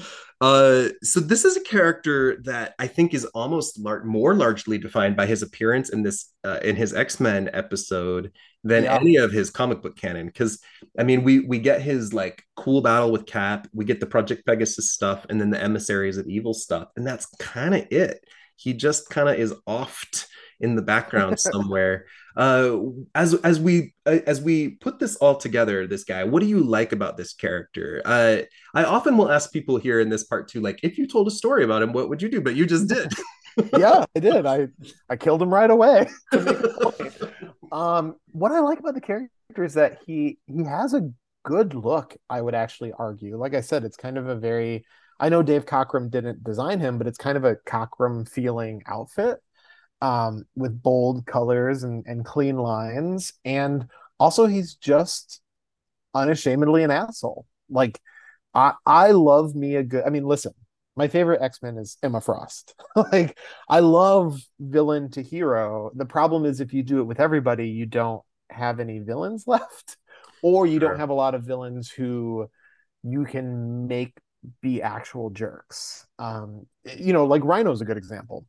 uh 0.42 0.90
so 1.02 1.20
this 1.20 1.46
is 1.46 1.58
a 1.58 1.64
character 1.64 2.38
that 2.44 2.76
i 2.80 2.88
think 2.88 3.14
is 3.14 3.26
almost 3.26 3.80
lar- 3.80 4.04
more 4.04 4.34
largely 4.34 4.78
defined 4.78 5.16
by 5.16 5.26
his 5.26 5.42
appearance 5.42 5.90
in 5.90 6.04
this 6.04 6.32
uh, 6.44 6.60
in 6.64 6.76
his 6.76 6.94
x-men 6.94 7.50
episode 7.54 8.32
than 8.64 8.84
yeah. 8.84 8.96
any 8.96 9.16
of 9.16 9.32
his 9.32 9.50
comic 9.50 9.82
book 9.82 9.96
canon 9.96 10.28
because 10.28 10.60
i 10.98 11.04
mean 11.04 11.24
we 11.24 11.42
we 11.42 11.60
get 11.60 11.82
his 11.82 12.14
like 12.14 12.44
cool 12.56 12.82
battle 12.82 13.12
with 13.12 13.26
cap 13.26 13.68
we 13.74 13.86
get 13.86 14.00
the 14.00 14.06
project 14.06 14.46
pegasus 14.46 14.92
stuff 14.92 15.26
and 15.30 15.40
then 15.40 15.50
the 15.50 15.62
emissaries 15.62 16.18
of 16.18 16.28
evil 16.28 16.54
stuff 16.54 16.90
and 16.96 17.06
that's 17.06 17.26
kind 17.40 17.74
of 17.74 17.86
it 17.92 18.24
he 18.56 18.74
just 18.74 19.10
kind 19.10 19.30
of 19.30 19.36
is 19.36 19.54
oft 19.66 20.28
in 20.60 20.76
the 20.76 20.82
background 20.82 21.40
somewhere. 21.40 22.06
Uh, 22.40 22.80
as 23.16 23.34
as 23.34 23.60
we 23.60 23.94
uh, 24.06 24.20
as 24.26 24.42
we 24.42 24.70
put 24.70 24.98
this 24.98 25.18
all 25.18 25.36
together, 25.36 25.86
this 25.86 26.06
guy, 26.06 26.24
what 26.24 26.40
do 26.40 26.46
you 26.48 26.62
like 26.62 26.94
about 26.94 27.18
this 27.18 27.34
character? 27.34 28.02
Uh, 28.06 28.38
I 28.74 28.86
often 28.86 29.18
will 29.18 29.30
ask 29.30 29.52
people 29.52 29.76
here 29.76 30.00
in 30.00 30.08
this 30.08 30.24
part 30.24 30.48
too, 30.48 30.62
like, 30.62 30.80
if 30.82 30.98
you 30.98 31.06
told 31.06 31.28
a 31.28 31.32
story 31.32 31.66
about 31.66 31.82
him, 31.82 31.92
what 31.92 32.08
would 32.08 32.22
you 32.22 32.30
do? 32.30 32.40
But 32.40 32.56
you 32.56 32.66
just 32.66 32.88
did. 32.88 33.12
yeah, 33.78 34.06
I 34.16 34.20
did. 34.22 34.46
I 34.46 34.70
I 35.10 35.18
killed 35.18 35.42
him 35.42 35.54
right 35.54 35.70
away. 35.70 36.08
um, 37.74 38.16
what 38.32 38.54
I 38.54 38.62
like 38.62 38.80
about 38.80 38.94
the 38.94 39.02
character 39.02 39.66
is 39.66 39.74
that 39.74 39.98
he 40.08 40.38
he 40.48 40.64
has 40.64 40.94
a 40.94 41.12
good 41.44 41.74
look. 41.74 42.16
I 42.30 42.42
would 42.42 42.56
actually 42.56 42.94
argue. 42.94 43.38
Like 43.38 43.54
I 43.54 43.60
said, 43.60 43.84
it's 43.84 43.98
kind 43.98 44.18
of 44.18 44.30
a 44.30 44.36
very 44.36 44.86
I 45.20 45.28
know 45.28 45.44
Dave 45.44 45.66
Cockrum 45.66 46.10
didn't 46.10 46.46
design 46.46 46.80
him, 46.80 46.98
but 46.98 47.06
it's 47.06 47.18
kind 47.18 47.36
of 47.36 47.44
a 47.44 47.58
Cockrum 47.68 48.30
feeling 48.30 48.82
outfit 48.88 49.40
um, 50.02 50.46
with 50.56 50.82
bold 50.82 51.26
colors 51.26 51.84
and, 51.84 52.06
and 52.08 52.26
clean 52.26 52.58
lines. 52.58 53.34
And 53.46 53.88
also, 54.20 54.46
he's 54.46 54.76
just 54.76 55.42
unashamedly 56.14 56.84
an 56.84 56.92
asshole. 56.92 57.46
Like, 57.70 58.00
I, 58.54 58.74
I 58.86 59.12
love 59.12 59.56
me 59.56 59.76
a 59.76 59.84
good, 59.84 60.04
I 60.06 60.10
mean, 60.10 60.26
listen, 60.26 60.54
my 60.96 61.08
favorite 61.08 61.42
X-Men 61.42 61.78
is 61.78 61.98
Emma 62.04 62.20
Frost. 62.20 62.76
like, 63.12 63.38
I 63.68 63.80
love 63.80 64.42
villain 64.60 65.10
to 65.12 65.24
hero. 65.24 65.92
The 65.96 66.06
problem 66.06 66.46
is 66.46 66.60
if 66.60 66.74
you 66.74 66.84
do 66.84 67.00
it 67.00 67.06
with 67.06 67.20
everybody, 67.20 67.70
you 67.70 67.86
don't 67.86 68.22
have 68.50 68.80
any 68.80 69.00
villains 69.00 69.44
left, 69.48 69.98
or 70.42 70.66
you 70.66 70.80
sure. 70.80 70.90
don't 70.90 71.00
have 71.00 71.10
a 71.10 71.14
lot 71.14 71.36
of 71.36 71.44
villains 71.44 71.90
who 71.90 72.50
you 73.04 73.26
can 73.26 73.88
make 73.88 74.18
be 74.62 74.82
actual 74.82 75.30
jerks. 75.30 76.06
Um, 76.18 76.66
you 76.98 77.14
know, 77.14 77.26
like 77.26 77.44
Rhino's 77.44 77.82
a 77.82 77.86
good 77.86 77.98
example. 77.98 78.46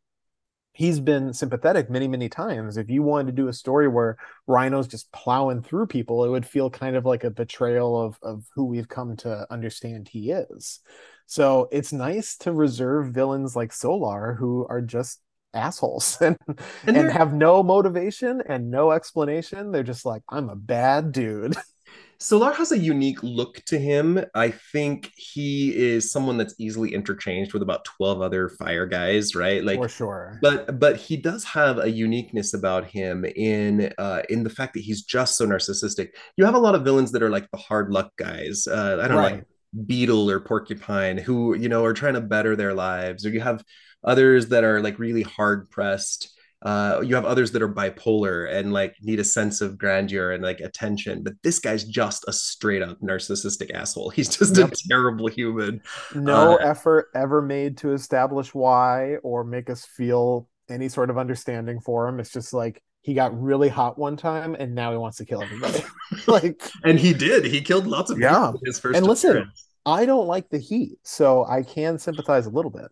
He's 0.81 0.99
been 0.99 1.35
sympathetic 1.35 1.91
many, 1.91 2.09
many 2.09 2.31
times. 2.31 2.79
If 2.79 2.89
you 2.89 3.03
wanted 3.03 3.27
to 3.27 3.43
do 3.43 3.49
a 3.49 3.53
story 3.53 3.87
where 3.87 4.17
Rhino's 4.47 4.89
just 4.89 5.13
plowing 5.13 5.63
through 5.63 5.89
people, 5.89 6.25
it 6.25 6.31
would 6.31 6.47
feel 6.47 6.71
kind 6.71 6.97
of 6.97 7.05
like 7.05 7.23
a 7.23 7.31
betrayal 7.31 8.01
of 8.01 8.17
of 8.23 8.47
who 8.55 8.65
we've 8.65 8.89
come 8.89 9.15
to 9.19 9.47
understand 9.53 10.09
he 10.09 10.31
is. 10.31 10.81
So 11.27 11.69
it's 11.71 11.93
nice 11.93 12.35
to 12.39 12.53
reserve 12.53 13.13
villains 13.13 13.55
like 13.55 13.73
Solarr 13.73 14.39
who 14.39 14.67
are 14.71 14.81
just 14.81 15.21
assholes 15.53 16.17
and 16.23 16.39
and, 16.87 16.97
and 16.97 17.11
have 17.11 17.35
no 17.35 17.63
motivation 17.63 18.43
and 18.47 18.71
no 18.71 18.91
explanation. 18.91 19.73
They're 19.73 19.83
just 19.83 20.07
like, 20.07 20.23
I'm 20.31 20.49
a 20.49 20.57
bad 20.57 21.13
dude. 21.13 21.59
Solarr 22.21 22.55
has 22.57 22.71
a 22.71 22.79
unique 22.79 23.23
look 23.23 23.65
to 23.65 23.79
him. 23.79 24.23
I 24.35 24.51
think 24.51 25.11
he 25.17 25.75
is 25.75 26.13
someone 26.13 26.37
that's 26.37 26.55
easily 26.59 26.93
interchanged 26.93 27.55
with 27.55 27.63
about 27.63 27.87
12 27.87 28.21
other 28.21 28.51
fire 28.51 28.85
guys, 28.85 29.35
right? 29.35 29.65
Like 29.65 29.79
for 29.79 29.89
sure. 29.89 30.39
But 30.43 30.79
but 30.79 30.97
he 30.97 31.17
does 31.17 31.45
have 31.45 31.79
a 31.79 31.91
uniqueness 31.91 32.53
about 32.53 32.85
him 32.85 33.25
in 33.25 33.93
uh 33.97 34.23
in 34.29 34.45
the 34.45 34.51
fact 34.51 34.75
that 34.75 34.81
he's 34.81 35.03
just 35.03 35.39
so 35.39 35.47
narcissistic. 35.47 36.11
You 36.37 36.45
have 36.45 36.55
a 36.55 36.59
lot 36.59 36.75
of 36.75 36.85
villains 36.85 37.11
that 37.13 37.23
are 37.23 37.31
like 37.31 37.51
the 37.51 37.59
hard 37.59 37.91
luck 37.91 38.15
guys. 38.17 38.67
Uh 38.67 38.99
I 39.03 39.09
don't 39.09 39.17
right. 39.17 39.31
know 39.31 39.37
like 39.37 39.87
Beetle 39.87 40.31
or 40.31 40.41
Porcupine 40.41 41.17
who, 41.17 41.55
you 41.55 41.71
know, 41.71 41.85
are 41.87 41.95
trying 41.95 42.15
to 42.15 42.21
better 42.21 42.55
their 42.55 42.75
lives. 42.75 43.25
Or 43.25 43.31
you 43.31 43.41
have 43.41 43.65
others 44.05 44.49
that 44.49 44.65
are 44.65 44.83
like 44.83 44.99
really 44.99 45.23
hard 45.23 45.71
pressed 45.71 46.37
uh, 46.63 47.01
you 47.05 47.15
have 47.15 47.25
others 47.25 47.53
that 47.53 47.63
are 47.63 47.73
bipolar 47.73 48.53
and 48.53 48.73
like 48.73 48.95
need 49.01 49.19
a 49.19 49.25
sense 49.25 49.61
of 49.61 49.79
grandeur 49.79 50.33
and 50.33 50.43
like 50.43 50.61
attention 50.61 51.23
but 51.23 51.33
this 51.43 51.59
guy's 51.59 51.85
just 51.85 52.25
a 52.29 52.33
straight 52.33 52.83
up 52.83 53.01
narcissistic 53.01 53.73
asshole. 53.73 54.11
He's 54.21 54.29
just 54.29 54.57
yep. 54.57 54.73
a 54.73 54.77
terrible 54.89 55.27
human. 55.29 55.83
No 56.15 56.55
uh, 56.55 56.57
effort 56.57 57.09
ever 57.15 57.41
made 57.41 57.79
to 57.79 57.93
establish 57.93 58.55
why 58.55 59.17
or 59.23 59.45
make 59.45 59.71
us 59.71 59.85
feel 59.85 60.49
any 60.69 60.89
sort 60.89 61.11
of 61.11 61.19
understanding 61.19 61.81
for 61.81 62.07
him. 62.09 62.21
It's 62.21 62.31
just 62.31 62.53
like 62.53 62.83
he 63.03 63.15
got 63.15 63.41
really 63.41 63.69
hot 63.69 63.99
one 63.99 64.17
time 64.17 64.55
and 64.55 64.75
now 64.75 64.93
he 64.93 64.99
wants 64.99 65.17
to 65.19 65.25
kill 65.25 65.43
everybody. 65.43 65.83
Like 66.27 66.61
and 66.85 66.99
he 66.99 67.15
did. 67.15 67.45
He 67.45 67.61
killed 67.61 67.87
lots 67.87 68.11
of 68.11 68.19
people. 68.19 68.31
yeah 68.31 68.53
his 68.65 68.79
first 68.79 68.97
and 68.97 69.07
listen 69.07 69.51
i 69.87 70.05
don't 70.05 70.27
like 70.27 70.49
the 70.51 70.59
heat 70.59 70.99
so 71.03 71.45
i 71.47 71.63
can 71.63 71.99
sympathize 71.99 72.47
a 72.47 72.51
little 72.51 72.71
bit 72.71 72.91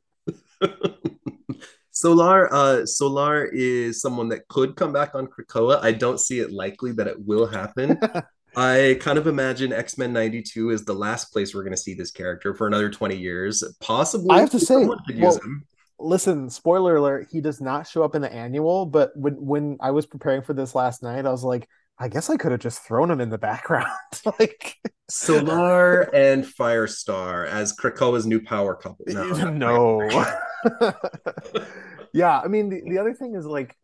Solarr, 2.02 2.48
uh, 2.50 2.82
Solarr 2.82 3.48
is 3.52 4.00
someone 4.00 4.28
that 4.28 4.46
could 4.48 4.76
come 4.76 4.92
back 4.92 5.14
on 5.14 5.26
Krakoa. 5.26 5.82
I 5.82 5.92
don't 5.92 6.20
see 6.20 6.40
it 6.40 6.52
likely 6.52 6.92
that 6.92 7.06
it 7.06 7.16
will 7.18 7.46
happen. 7.46 7.98
I 8.56 8.98
kind 9.00 9.18
of 9.18 9.26
imagine 9.26 9.72
X 9.72 9.98
Men 9.98 10.12
'92 10.12 10.70
is 10.70 10.84
the 10.84 10.94
last 10.94 11.32
place 11.32 11.54
we're 11.54 11.62
going 11.62 11.76
to 11.76 11.80
see 11.80 11.94
this 11.94 12.10
character 12.10 12.54
for 12.54 12.66
another 12.66 12.90
20 12.90 13.16
years. 13.16 13.62
Possibly, 13.80 14.30
I 14.30 14.40
have 14.40 14.50
to 14.50 14.60
say, 14.60 14.86
well, 15.16 15.40
listen, 15.98 16.50
spoiler 16.50 16.96
alert: 16.96 17.28
he 17.30 17.40
does 17.40 17.60
not 17.60 17.86
show 17.86 18.02
up 18.02 18.14
in 18.14 18.22
the 18.22 18.32
annual. 18.32 18.86
But 18.86 19.12
when 19.14 19.34
when 19.34 19.76
I 19.80 19.90
was 19.90 20.06
preparing 20.06 20.42
for 20.42 20.54
this 20.54 20.74
last 20.74 21.02
night, 21.02 21.26
I 21.26 21.30
was 21.30 21.44
like, 21.44 21.68
I 21.98 22.08
guess 22.08 22.30
I 22.30 22.36
could 22.36 22.52
have 22.52 22.60
just 22.60 22.82
thrown 22.82 23.10
him 23.10 23.20
in 23.20 23.30
the 23.30 23.38
background. 23.38 23.86
like 24.38 24.76
Solarr 25.10 26.08
and 26.14 26.44
Firestar 26.44 27.46
as 27.46 27.76
Krakoa's 27.76 28.26
new 28.26 28.40
power 28.40 28.74
couple. 28.74 29.04
No. 29.08 29.50
no. 29.50 30.26
Yeah, 32.12 32.40
I 32.40 32.48
mean 32.48 32.68
the, 32.68 32.82
the 32.88 32.98
other 32.98 33.14
thing 33.14 33.34
is 33.34 33.46
like 33.46 33.76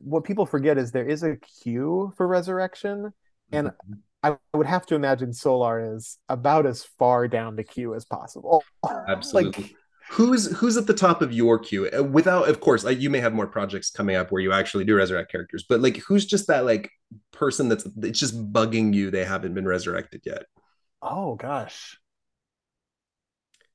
what 0.00 0.24
people 0.24 0.46
forget 0.46 0.78
is 0.78 0.92
there 0.92 1.08
is 1.08 1.22
a 1.22 1.36
queue 1.36 2.12
for 2.16 2.26
resurrection, 2.26 3.12
and 3.52 3.68
mm-hmm. 3.68 3.94
I 4.22 4.36
would 4.54 4.66
have 4.66 4.86
to 4.86 4.94
imagine 4.94 5.30
Solarr 5.30 5.96
is 5.96 6.18
about 6.28 6.66
as 6.66 6.84
far 6.98 7.26
down 7.28 7.56
the 7.56 7.64
queue 7.64 7.94
as 7.94 8.04
possible. 8.04 8.62
Absolutely. 9.08 9.62
like, 9.62 9.74
who's 10.10 10.50
who's 10.58 10.76
at 10.76 10.86
the 10.88 10.94
top 10.94 11.22
of 11.22 11.32
your 11.32 11.56
queue 11.56 11.88
uh, 11.96 12.02
without 12.02 12.48
of 12.48 12.60
course 12.60 12.82
like, 12.82 13.00
you 13.00 13.08
may 13.08 13.20
have 13.20 13.32
more 13.32 13.46
projects 13.46 13.90
coming 13.90 14.16
up 14.16 14.32
where 14.32 14.42
you 14.42 14.52
actually 14.52 14.84
do 14.84 14.96
resurrect 14.96 15.30
characters 15.30 15.64
but 15.68 15.80
like 15.80 15.98
who's 15.98 16.26
just 16.26 16.48
that 16.48 16.64
like 16.64 16.90
person 17.30 17.68
that's 17.68 17.86
it's 18.02 18.18
just 18.18 18.52
bugging 18.52 18.92
you 18.92 19.10
they 19.12 19.24
haven't 19.24 19.54
been 19.54 19.68
resurrected 19.68 20.20
yet 20.26 20.46
oh 21.00 21.36
gosh 21.36 21.96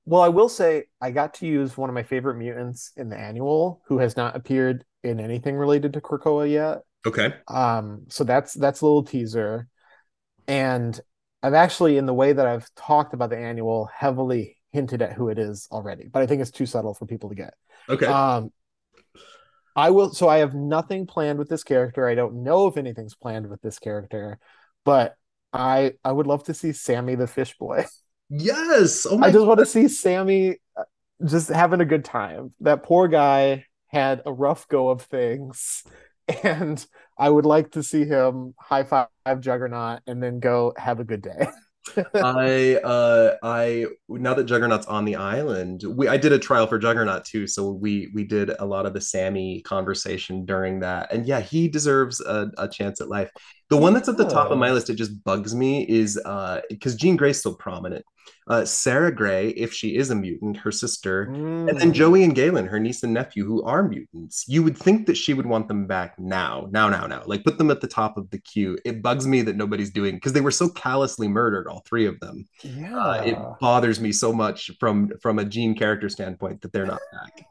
well 0.06 0.22
i 0.22 0.30
will 0.30 0.50
say 0.50 0.84
i 1.02 1.12
got 1.12 1.34
to 1.34 1.46
use 1.46 1.78
one 1.78 1.90
of 1.90 1.94
my 1.94 2.04
favorite 2.04 2.36
mutants 2.36 2.92
in 2.98 3.10
the 3.10 3.18
annual 3.18 3.82
who 3.88 3.98
has 3.98 4.16
not 4.16 4.36
appeared 4.36 4.84
in 5.04 5.20
anything 5.20 5.56
related 5.56 5.94
to 5.94 6.02
krakoa 6.02 6.50
yet 6.50 6.80
okay 7.06 7.34
um 7.48 8.04
so 8.10 8.24
that's 8.24 8.54
that's 8.54 8.82
a 8.82 8.86
little 8.86 9.04
teaser 9.04 9.68
and 10.48 11.00
i've 11.44 11.54
actually 11.54 11.98
in 11.98 12.06
the 12.06 12.14
way 12.14 12.34
that 12.34 12.46
i've 12.48 12.68
talked 12.76 13.14
about 13.14 13.30
the 13.30 13.38
annual 13.38 13.90
heavily 13.94 14.56
hinted 14.76 15.02
at 15.02 15.14
who 15.14 15.30
it 15.30 15.40
is 15.40 15.68
already, 15.72 16.08
but 16.12 16.22
I 16.22 16.28
think 16.28 16.42
it's 16.42 16.52
too 16.52 16.66
subtle 16.66 16.94
for 16.94 17.06
people 17.06 17.30
to 17.30 17.36
get. 17.36 17.54
Okay. 17.90 18.06
Um, 18.06 18.52
I 19.76 19.90
will. 19.90 20.14
So 20.14 20.28
I 20.28 20.38
have 20.40 20.54
nothing 20.54 21.08
planned 21.08 21.40
with 21.40 21.50
this 21.50 21.64
character. 21.64 22.08
I 22.08 22.14
don't 22.14 22.44
know 22.44 22.68
if 22.68 22.78
anything's 22.78 23.16
planned 23.16 23.48
with 23.50 23.62
this 23.62 23.80
character, 23.80 24.38
but 24.84 25.16
I 25.52 25.94
I 26.04 26.12
would 26.12 26.28
love 26.28 26.44
to 26.44 26.54
see 26.54 26.74
Sammy 26.74 27.16
the 27.16 27.28
Fish 27.28 27.58
Boy. 27.58 27.86
Yes. 28.30 29.06
Oh 29.10 29.20
I 29.20 29.28
just 29.28 29.40
God. 29.40 29.48
want 29.48 29.60
to 29.60 29.66
see 29.66 29.88
Sammy 29.88 30.58
uh, 30.76 30.84
just 31.26 31.50
having 31.50 31.82
a 31.82 31.86
good 31.86 32.06
time. 32.06 32.54
That 32.62 32.84
poor 32.84 33.08
guy 33.08 33.66
had 33.88 34.22
a 34.26 34.34
rough 34.34 34.68
go 34.68 34.90
of 34.90 35.02
things, 35.04 35.84
and 36.44 36.84
I 37.18 37.30
would 37.30 37.46
like 37.46 37.72
to 37.72 37.84
see 37.84 38.06
him 38.06 38.54
high 38.60 38.84
five 38.84 39.08
Juggernaut 39.40 40.02
and 40.08 40.22
then 40.22 40.40
go 40.40 40.74
have 40.78 41.00
a 41.00 41.06
good 41.06 41.22
day. 41.22 41.48
I 42.16 42.76
uh 42.84 43.36
I 43.44 43.86
now 44.10 44.34
that 44.34 44.46
Juggernaut's 44.46 44.88
on 44.88 45.06
the 45.06 45.16
island, 45.16 45.84
we 45.88 46.08
I 46.08 46.18
did 46.18 46.32
a 46.32 46.40
trial 46.40 46.66
for 46.68 46.80
Juggernaut 46.80 47.26
too, 47.26 47.46
so 47.48 47.70
we 47.72 48.12
we 48.14 48.24
did 48.24 48.52
a 48.58 48.66
lot 48.66 48.86
of 48.86 48.94
the 48.94 49.02
Sammy 49.02 49.62
conversation 49.62 50.46
during 50.46 50.80
that, 50.80 51.14
and 51.14 51.28
yeah, 51.28 51.42
he 51.42 51.68
deserves 51.68 52.22
a, 52.22 52.50
a 52.58 52.68
chance 52.68 53.02
at 53.02 53.10
life. 53.10 53.30
The 53.70 53.78
one 53.78 53.94
that's 53.94 54.10
at 54.10 54.18
the 54.18 54.28
top 54.28 54.52
of 54.52 54.58
my 54.58 54.72
list, 54.72 54.90
it 54.90 54.96
just 54.96 55.24
bugs 55.24 55.56
me, 55.56 55.84
is 55.88 56.20
uh 56.24 56.62
because 56.70 56.96
Jean 56.96 57.16
Grey's 57.16 57.42
so 57.42 57.54
prominent. 57.54 58.06
Uh, 58.48 58.64
Sarah 58.66 59.14
Grey, 59.14 59.50
if 59.50 59.74
she 59.74 59.96
is 59.96 60.12
a 60.12 60.16
mutant, 60.16 60.58
her 60.58 60.72
sister, 60.72 61.28
mm. 61.28 61.70
and 61.70 61.80
then 61.80 61.94
Joey 61.94 62.24
and 62.24 62.36
Gailyn, 62.36 62.68
her 62.68 62.80
niece 62.80 63.02
and 63.04 63.14
nephew, 63.14 63.46
who 63.46 63.64
are 63.64 63.88
mutants. 63.88 64.46
You 64.48 64.62
would 64.64 64.78
think 64.78 65.08
that 65.08 65.18
she 65.18 65.34
would 65.34 65.46
want 65.46 65.68
them 65.68 65.88
back 65.88 66.20
now, 66.20 66.68
now, 66.72 66.90
now, 66.90 67.08
now. 67.08 67.24
Like 67.26 67.44
put 67.44 67.58
them 67.58 67.72
at 67.72 67.82
the 67.82 67.88
top 67.88 68.18
of 68.18 68.30
the 68.30 68.40
queue. 68.40 68.78
It 68.86 69.02
bugs 69.02 69.26
me 69.26 69.42
that 69.44 69.56
nobody's 69.56 69.92
doing 69.92 70.16
because 70.16 70.34
they 70.34 70.42
were 70.42 70.52
so 70.52 70.70
callously 70.70 71.28
murdered, 71.28 71.68
all 71.68 71.82
three 71.88 72.06
of 72.06 72.20
them. 72.20 72.46
Yeah, 72.64 72.98
uh, 72.98 73.24
it 73.26 73.38
bothers 73.60 74.00
me 74.00 74.12
so 74.12 74.32
much 74.32 74.72
from 74.80 75.12
from 75.22 75.40
a 75.40 75.46
Jean 75.46 75.76
character 75.76 76.10
standpoint 76.10 76.62
that 76.62 76.72
they're 76.72 76.86
not 76.86 77.02
back. 77.12 77.46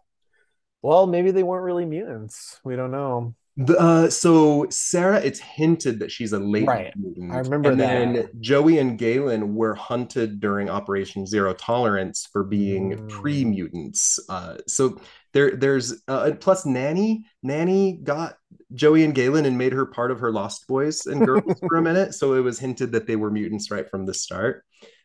Well, 0.82 1.06
maybe 1.06 1.30
they 1.30 1.42
weren't 1.42 1.64
really 1.64 1.86
mutants. 1.86 2.60
We 2.62 2.76
don't 2.76 2.92
know. 2.92 3.34
The, 3.56 3.78
uh, 3.78 4.10
so 4.10 4.66
Sarah, 4.70 5.20
it's 5.20 5.38
hinted 5.38 6.00
that 6.00 6.10
she's 6.10 6.32
a 6.32 6.40
late 6.40 6.66
right. 6.66 6.92
mutant. 6.96 7.32
I 7.32 7.38
remember 7.38 7.70
and 7.70 7.80
that. 7.80 7.86
then 7.86 8.28
Joey 8.40 8.78
and 8.78 8.98
Gailyn 8.98 9.54
were 9.54 9.74
hunted 9.74 10.40
during 10.40 10.68
Operation 10.68 11.24
Zero 11.24 11.54
Tolerance 11.54 12.28
for 12.32 12.42
being 12.42 12.96
mm. 12.96 13.08
pre-mutants. 13.08 14.18
Uh, 14.28 14.56
so 14.66 14.98
there, 15.32 15.54
there's 15.54 16.02
uh, 16.08 16.32
plus 16.40 16.66
Nanny. 16.66 17.26
Nanny 17.44 18.00
got 18.02 18.38
Joey 18.72 19.04
and 19.04 19.14
Gailyn 19.14 19.46
and 19.46 19.56
made 19.56 19.72
her 19.72 19.86
part 19.86 20.10
of 20.10 20.18
her 20.18 20.32
Lost 20.32 20.66
Boys 20.66 21.06
and 21.06 21.24
Girls 21.24 21.60
for 21.60 21.76
a 21.76 21.82
minute. 21.82 22.14
So 22.14 22.34
it 22.34 22.40
was 22.40 22.58
hinted 22.58 22.90
that 22.92 23.06
they 23.06 23.14
were 23.14 23.30
mutants 23.30 23.70
right 23.70 23.88
from 23.88 24.04
the 24.04 24.14
start. 24.14 24.64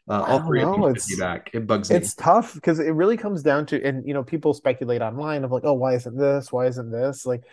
Uh, 0.10 0.24
all 0.28 0.40
three 0.42 0.62
know, 0.62 0.74
of 0.74 0.96
them 0.96 1.04
be 1.08 1.16
back. 1.20 1.52
It 1.54 1.68
bugs 1.68 1.92
me. 1.92 1.98
It's 1.98 2.16
tough 2.16 2.56
because 2.56 2.80
it 2.80 2.90
really 2.90 3.16
comes 3.16 3.44
down 3.44 3.68
to, 3.68 3.84
and 3.86 4.08
you 4.08 4.16
know, 4.16 4.24
people 4.24 4.56
speculate 4.56 5.04
online 5.04 5.44
of 5.44 5.52
like, 5.52 5.66
oh, 5.66 5.74
why 5.74 5.94
isn't 5.94 6.18
this? 6.18 6.52
Why 6.52 6.66
isn't 6.66 6.92
this? 6.92 7.28
Like, 7.28 7.44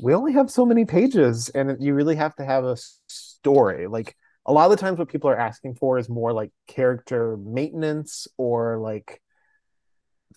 we 0.00 0.14
only 0.14 0.32
have 0.32 0.50
so 0.50 0.64
many 0.64 0.84
pages 0.84 1.48
and 1.50 1.82
you 1.82 1.94
really 1.94 2.16
have 2.16 2.34
to 2.36 2.44
have 2.44 2.64
a 2.64 2.76
story. 3.06 3.86
Like 3.86 4.16
a 4.46 4.52
lot 4.52 4.64
of 4.64 4.70
the 4.70 4.76
times 4.76 4.98
what 4.98 5.08
people 5.08 5.30
are 5.30 5.38
asking 5.38 5.74
for 5.74 5.98
is 5.98 6.08
more 6.08 6.32
like 6.32 6.50
character 6.66 7.36
maintenance 7.36 8.26
or 8.36 8.78
like 8.78 9.20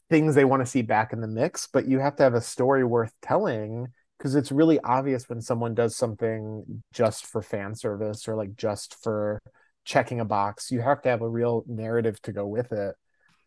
things 0.10 0.36
they 0.36 0.46
want 0.46 0.62
to 0.62 0.66
see 0.66 0.84
back 0.84 1.14
in 1.14 1.22
the 1.22 1.28
mix 1.28 1.68
but 1.74 1.88
you 1.88 1.98
have 1.98 2.16
to 2.16 2.22
have 2.22 2.36
a 2.36 2.42
story 2.42 2.84
worth 2.84 3.12
telling 3.24 3.88
because 4.18 4.36
it's 4.36 4.52
really 4.52 4.80
obvious 4.82 5.28
when 5.30 5.42
someone 5.42 5.74
does 5.74 5.96
something 5.96 6.84
just 6.94 7.26
for 7.26 7.42
fan 7.42 7.76
service 7.76 8.28
or 8.28 8.36
like 8.36 8.56
just 8.56 8.96
for 9.04 9.42
checking 9.84 10.20
a 10.20 10.26
box. 10.26 10.72
You 10.72 10.82
have 10.82 11.02
to 11.04 11.10
have 11.10 11.22
a 11.22 11.30
real 11.30 11.64
narrative 11.68 12.22
to 12.24 12.32
go 12.32 12.48
with 12.48 12.72
it. 12.72 12.96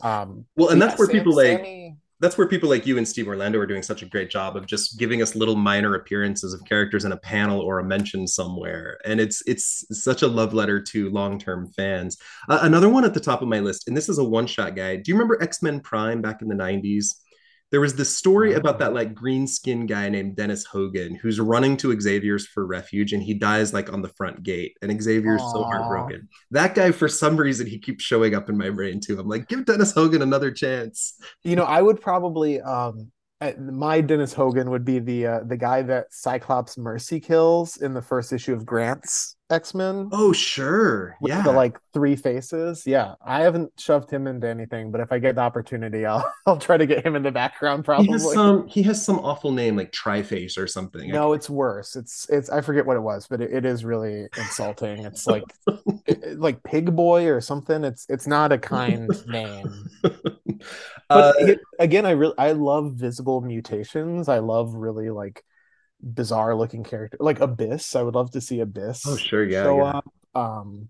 Um 0.00 0.44
well 0.56 0.68
and 0.68 0.80
that's 0.80 0.98
where 0.98 1.08
people 1.08 1.34
like 1.34 1.58
Sammy, 1.58 1.96
that's 2.20 2.36
where 2.36 2.48
people 2.48 2.68
like 2.68 2.86
you 2.86 2.98
and 2.98 3.06
Steve 3.06 3.28
Orlando 3.28 3.58
are 3.60 3.66
doing 3.66 3.82
such 3.82 4.02
a 4.02 4.06
great 4.06 4.30
job 4.30 4.56
of 4.56 4.66
just 4.66 4.98
giving 4.98 5.22
us 5.22 5.36
little 5.36 5.54
minor 5.54 5.94
appearances 5.94 6.52
of 6.52 6.64
characters 6.64 7.04
in 7.04 7.12
a 7.12 7.16
panel 7.16 7.60
or 7.60 7.78
a 7.78 7.84
mention 7.84 8.26
somewhere, 8.26 8.98
and 9.04 9.20
it's 9.20 9.42
it's 9.46 9.84
such 10.02 10.22
a 10.22 10.26
love 10.26 10.54
letter 10.54 10.80
to 10.80 11.10
long 11.10 11.38
term 11.38 11.68
fans. 11.76 12.18
Uh, 12.48 12.58
another 12.62 12.88
one 12.88 13.04
at 13.04 13.14
the 13.14 13.20
top 13.20 13.42
of 13.42 13.48
my 13.48 13.60
list, 13.60 13.86
and 13.86 13.96
this 13.96 14.08
is 14.08 14.18
a 14.18 14.24
one 14.24 14.46
shot 14.46 14.74
guy. 14.74 14.96
Do 14.96 15.10
you 15.10 15.14
remember 15.14 15.42
X 15.42 15.62
Men 15.62 15.80
Prime 15.80 16.20
back 16.20 16.42
in 16.42 16.48
the 16.48 16.54
'90s? 16.54 17.14
There 17.70 17.80
was 17.80 17.94
this 17.94 18.14
story 18.14 18.54
about 18.54 18.78
that 18.78 18.94
like 18.94 19.14
green 19.14 19.46
skin 19.46 19.86
guy 19.86 20.08
named 20.08 20.36
Dennis 20.36 20.64
Hogan 20.64 21.14
who's 21.14 21.38
running 21.38 21.76
to 21.78 21.98
Xavier's 21.98 22.46
for 22.46 22.66
refuge 22.66 23.12
and 23.12 23.22
he 23.22 23.34
dies 23.34 23.74
like 23.74 23.92
on 23.92 24.02
the 24.02 24.08
front 24.08 24.42
gate 24.42 24.76
and 24.82 25.02
Xavier's 25.02 25.42
Aww. 25.42 25.52
so 25.52 25.62
heartbroken. 25.64 26.28
That 26.50 26.74
guy 26.74 26.92
for 26.92 27.08
some 27.08 27.36
reason 27.36 27.66
he 27.66 27.78
keeps 27.78 28.04
showing 28.04 28.34
up 28.34 28.48
in 28.48 28.56
my 28.56 28.70
brain 28.70 29.00
too. 29.00 29.18
I'm 29.18 29.28
like 29.28 29.48
give 29.48 29.64
Dennis 29.64 29.92
Hogan 29.92 30.22
another 30.22 30.50
chance. 30.50 31.14
You 31.44 31.56
know, 31.56 31.64
I 31.64 31.82
would 31.82 32.00
probably 32.00 32.60
um 32.60 33.10
my 33.58 34.00
Dennis 34.00 34.32
Hogan 34.32 34.70
would 34.70 34.84
be 34.84 34.98
the 34.98 35.26
uh, 35.26 35.40
the 35.46 35.56
guy 35.56 35.82
that 35.82 36.12
Cyclops 36.12 36.76
Mercy 36.76 37.20
kills 37.20 37.76
in 37.76 37.94
the 37.94 38.02
first 38.02 38.32
issue 38.32 38.52
of 38.52 38.66
Grant's 38.66 39.36
X 39.50 39.74
Men. 39.74 40.10
Oh 40.12 40.32
sure, 40.32 41.16
yeah, 41.22 41.42
the 41.42 41.52
like 41.52 41.78
three 41.94 42.16
faces. 42.16 42.86
Yeah, 42.86 43.14
I 43.24 43.40
haven't 43.40 43.72
shoved 43.78 44.10
him 44.10 44.26
into 44.26 44.46
anything, 44.46 44.90
but 44.90 45.00
if 45.00 45.10
I 45.10 45.18
get 45.18 45.36
the 45.36 45.40
opportunity, 45.40 46.04
I'll 46.06 46.30
I'll 46.46 46.58
try 46.58 46.76
to 46.76 46.86
get 46.86 47.04
him 47.04 47.16
in 47.16 47.22
the 47.22 47.30
background. 47.30 47.84
Probably 47.84 48.06
he 48.06 48.12
has 48.12 48.32
some 48.32 48.66
he 48.66 48.82
has 48.82 49.04
some 49.04 49.18
awful 49.20 49.50
name 49.50 49.76
like 49.76 49.90
Triface 49.92 50.58
or 50.58 50.66
something. 50.66 51.10
No, 51.10 51.32
it's 51.32 51.48
worse. 51.48 51.96
It's 51.96 52.28
it's 52.28 52.50
I 52.50 52.60
forget 52.60 52.84
what 52.84 52.96
it 52.96 53.02
was, 53.02 53.26
but 53.26 53.40
it, 53.40 53.52
it 53.52 53.64
is 53.64 53.84
really 53.84 54.28
insulting. 54.36 55.04
It's 55.04 55.26
like 55.26 55.44
it, 56.06 56.38
like 56.38 56.62
Pig 56.62 56.94
Boy 56.94 57.28
or 57.28 57.40
something. 57.40 57.84
It's 57.84 58.04
it's 58.10 58.26
not 58.26 58.52
a 58.52 58.58
kind 58.58 59.08
name. 59.26 59.88
But 60.02 60.20
uh, 61.08 61.32
it, 61.38 61.60
again, 61.78 62.04
I 62.04 62.10
really 62.10 62.34
I 62.36 62.52
love 62.52 62.92
visible 62.92 63.40
mutations. 63.40 64.28
I 64.28 64.40
love 64.40 64.74
really 64.74 65.08
like 65.08 65.42
bizarre 66.00 66.54
looking 66.54 66.84
character 66.84 67.16
like 67.20 67.40
Abyss. 67.40 67.96
I 67.96 68.02
would 68.02 68.14
love 68.14 68.30
to 68.32 68.40
see 68.40 68.60
Abyss. 68.60 69.06
Oh 69.06 69.16
sure, 69.16 69.44
yeah. 69.44 69.64
Show 69.64 69.78
yeah. 69.78 69.84
up. 69.84 70.12
Um, 70.34 70.88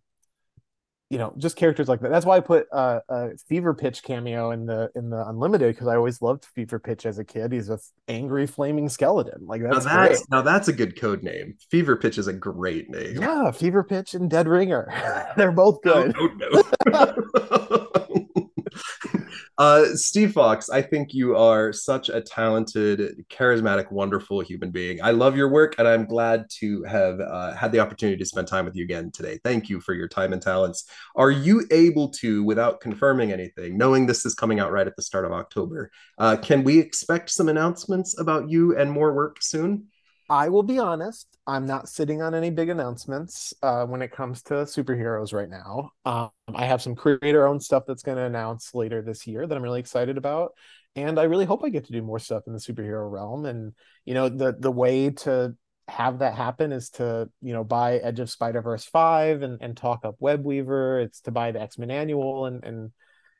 you 1.10 1.16
know, 1.16 1.32
just 1.38 1.56
characters 1.56 1.88
like 1.88 2.00
that. 2.00 2.10
That's 2.10 2.26
why 2.26 2.36
I 2.36 2.40
put 2.40 2.66
uh, 2.70 3.00
a 3.08 3.30
Fever 3.48 3.72
Pitch 3.72 4.02
cameo 4.02 4.50
in 4.50 4.66
the 4.66 4.90
in 4.94 5.08
the 5.08 5.26
Unlimited 5.26 5.74
because 5.74 5.88
I 5.88 5.96
always 5.96 6.20
loved 6.20 6.44
Fever 6.44 6.78
Pitch 6.78 7.06
as 7.06 7.18
a 7.18 7.24
kid. 7.24 7.50
He's 7.50 7.70
a 7.70 7.78
angry 8.08 8.46
flaming 8.46 8.90
skeleton. 8.90 9.46
Like 9.46 9.62
that's 9.62 9.86
now 9.86 10.08
that's, 10.08 10.28
now 10.28 10.42
that's 10.42 10.68
a 10.68 10.72
good 10.72 11.00
code 11.00 11.22
name. 11.22 11.56
Fever 11.70 11.96
Pitch 11.96 12.18
is 12.18 12.26
a 12.26 12.32
great 12.34 12.90
name. 12.90 13.22
Yeah, 13.22 13.50
Fever 13.52 13.84
Pitch 13.84 14.12
and 14.12 14.28
Dead 14.28 14.46
Ringer. 14.46 14.92
They're 15.36 15.52
both 15.52 15.80
good. 15.82 16.14
No, 16.14 16.26
no, 16.26 16.62
no. 16.86 18.47
Uh, 19.58 19.86
Steve 19.94 20.34
Foxe, 20.34 20.70
I 20.70 20.80
think 20.80 21.12
you 21.12 21.36
are 21.36 21.72
such 21.72 22.08
a 22.08 22.20
talented, 22.20 23.24
charismatic, 23.28 23.90
wonderful 23.90 24.38
human 24.38 24.70
being. 24.70 25.02
I 25.02 25.10
love 25.10 25.36
your 25.36 25.48
work, 25.48 25.74
and 25.78 25.88
I'm 25.88 26.04
glad 26.04 26.44
to 26.60 26.84
have 26.84 27.18
uh, 27.18 27.54
had 27.54 27.72
the 27.72 27.80
opportunity 27.80 28.16
to 28.18 28.24
spend 28.24 28.46
time 28.46 28.64
with 28.66 28.76
you 28.76 28.84
again 28.84 29.10
today. 29.10 29.40
Thank 29.42 29.68
you 29.68 29.80
for 29.80 29.94
your 29.94 30.06
time 30.06 30.32
and 30.32 30.40
talents. 30.40 30.84
Are 31.16 31.32
you 31.32 31.66
able 31.72 32.10
to, 32.20 32.44
without 32.44 32.80
confirming 32.80 33.32
anything, 33.32 33.76
knowing 33.76 34.06
this 34.06 34.24
is 34.24 34.32
coming 34.32 34.60
out 34.60 34.70
right 34.70 34.86
at 34.86 34.94
the 34.94 35.02
start 35.02 35.24
of 35.24 35.32
October, 35.32 35.90
uh, 36.18 36.36
can 36.36 36.62
we 36.62 36.78
expect 36.78 37.28
some 37.28 37.48
announcements 37.48 38.16
about 38.16 38.48
you 38.48 38.76
and 38.78 38.92
more 38.92 39.12
work 39.12 39.38
soon? 39.42 39.88
I 40.28 40.48
will 40.48 40.62
be 40.62 40.78
honest, 40.78 41.26
I'm 41.46 41.66
not 41.66 41.88
sitting 41.88 42.20
on 42.20 42.34
any 42.34 42.50
big 42.50 42.68
announcements 42.68 43.54
uh, 43.62 43.86
when 43.86 44.02
it 44.02 44.12
comes 44.12 44.42
to 44.44 44.54
superheroes 44.54 45.32
right 45.32 45.48
now. 45.48 45.92
Um, 46.04 46.30
I 46.54 46.66
have 46.66 46.82
some 46.82 46.94
creator 46.94 47.46
owned 47.46 47.62
stuff 47.62 47.84
that's 47.86 48.02
going 48.02 48.18
to 48.18 48.24
announce 48.24 48.74
later 48.74 49.00
this 49.00 49.26
year 49.26 49.46
that 49.46 49.56
I'm 49.56 49.62
really 49.62 49.80
excited 49.80 50.18
about. 50.18 50.52
And 50.96 51.18
I 51.18 51.24
really 51.24 51.44
hope 51.46 51.64
I 51.64 51.70
get 51.70 51.86
to 51.86 51.92
do 51.92 52.02
more 52.02 52.18
stuff 52.18 52.42
in 52.46 52.52
the 52.52 52.58
superhero 52.58 53.10
realm. 53.10 53.46
And, 53.46 53.72
you 54.04 54.14
know, 54.14 54.28
the, 54.28 54.54
the 54.58 54.70
way 54.72 55.10
to 55.10 55.54
have 55.88 56.18
that 56.18 56.34
happen 56.34 56.70
is 56.70 56.90
to 56.90 57.28
you 57.40 57.52
know 57.52 57.64
buy 57.64 57.96
Edge 57.96 58.20
of 58.20 58.30
Spider 58.30 58.60
Verse 58.60 58.84
five 58.84 59.42
and 59.42 59.58
and 59.62 59.76
talk 59.76 60.04
up 60.04 60.16
Webweaver. 60.20 61.02
It's 61.02 61.22
to 61.22 61.30
buy 61.30 61.50
the 61.50 61.60
X 61.60 61.78
Men 61.78 61.90
annual 61.90 62.46
and 62.46 62.62
and 62.62 62.92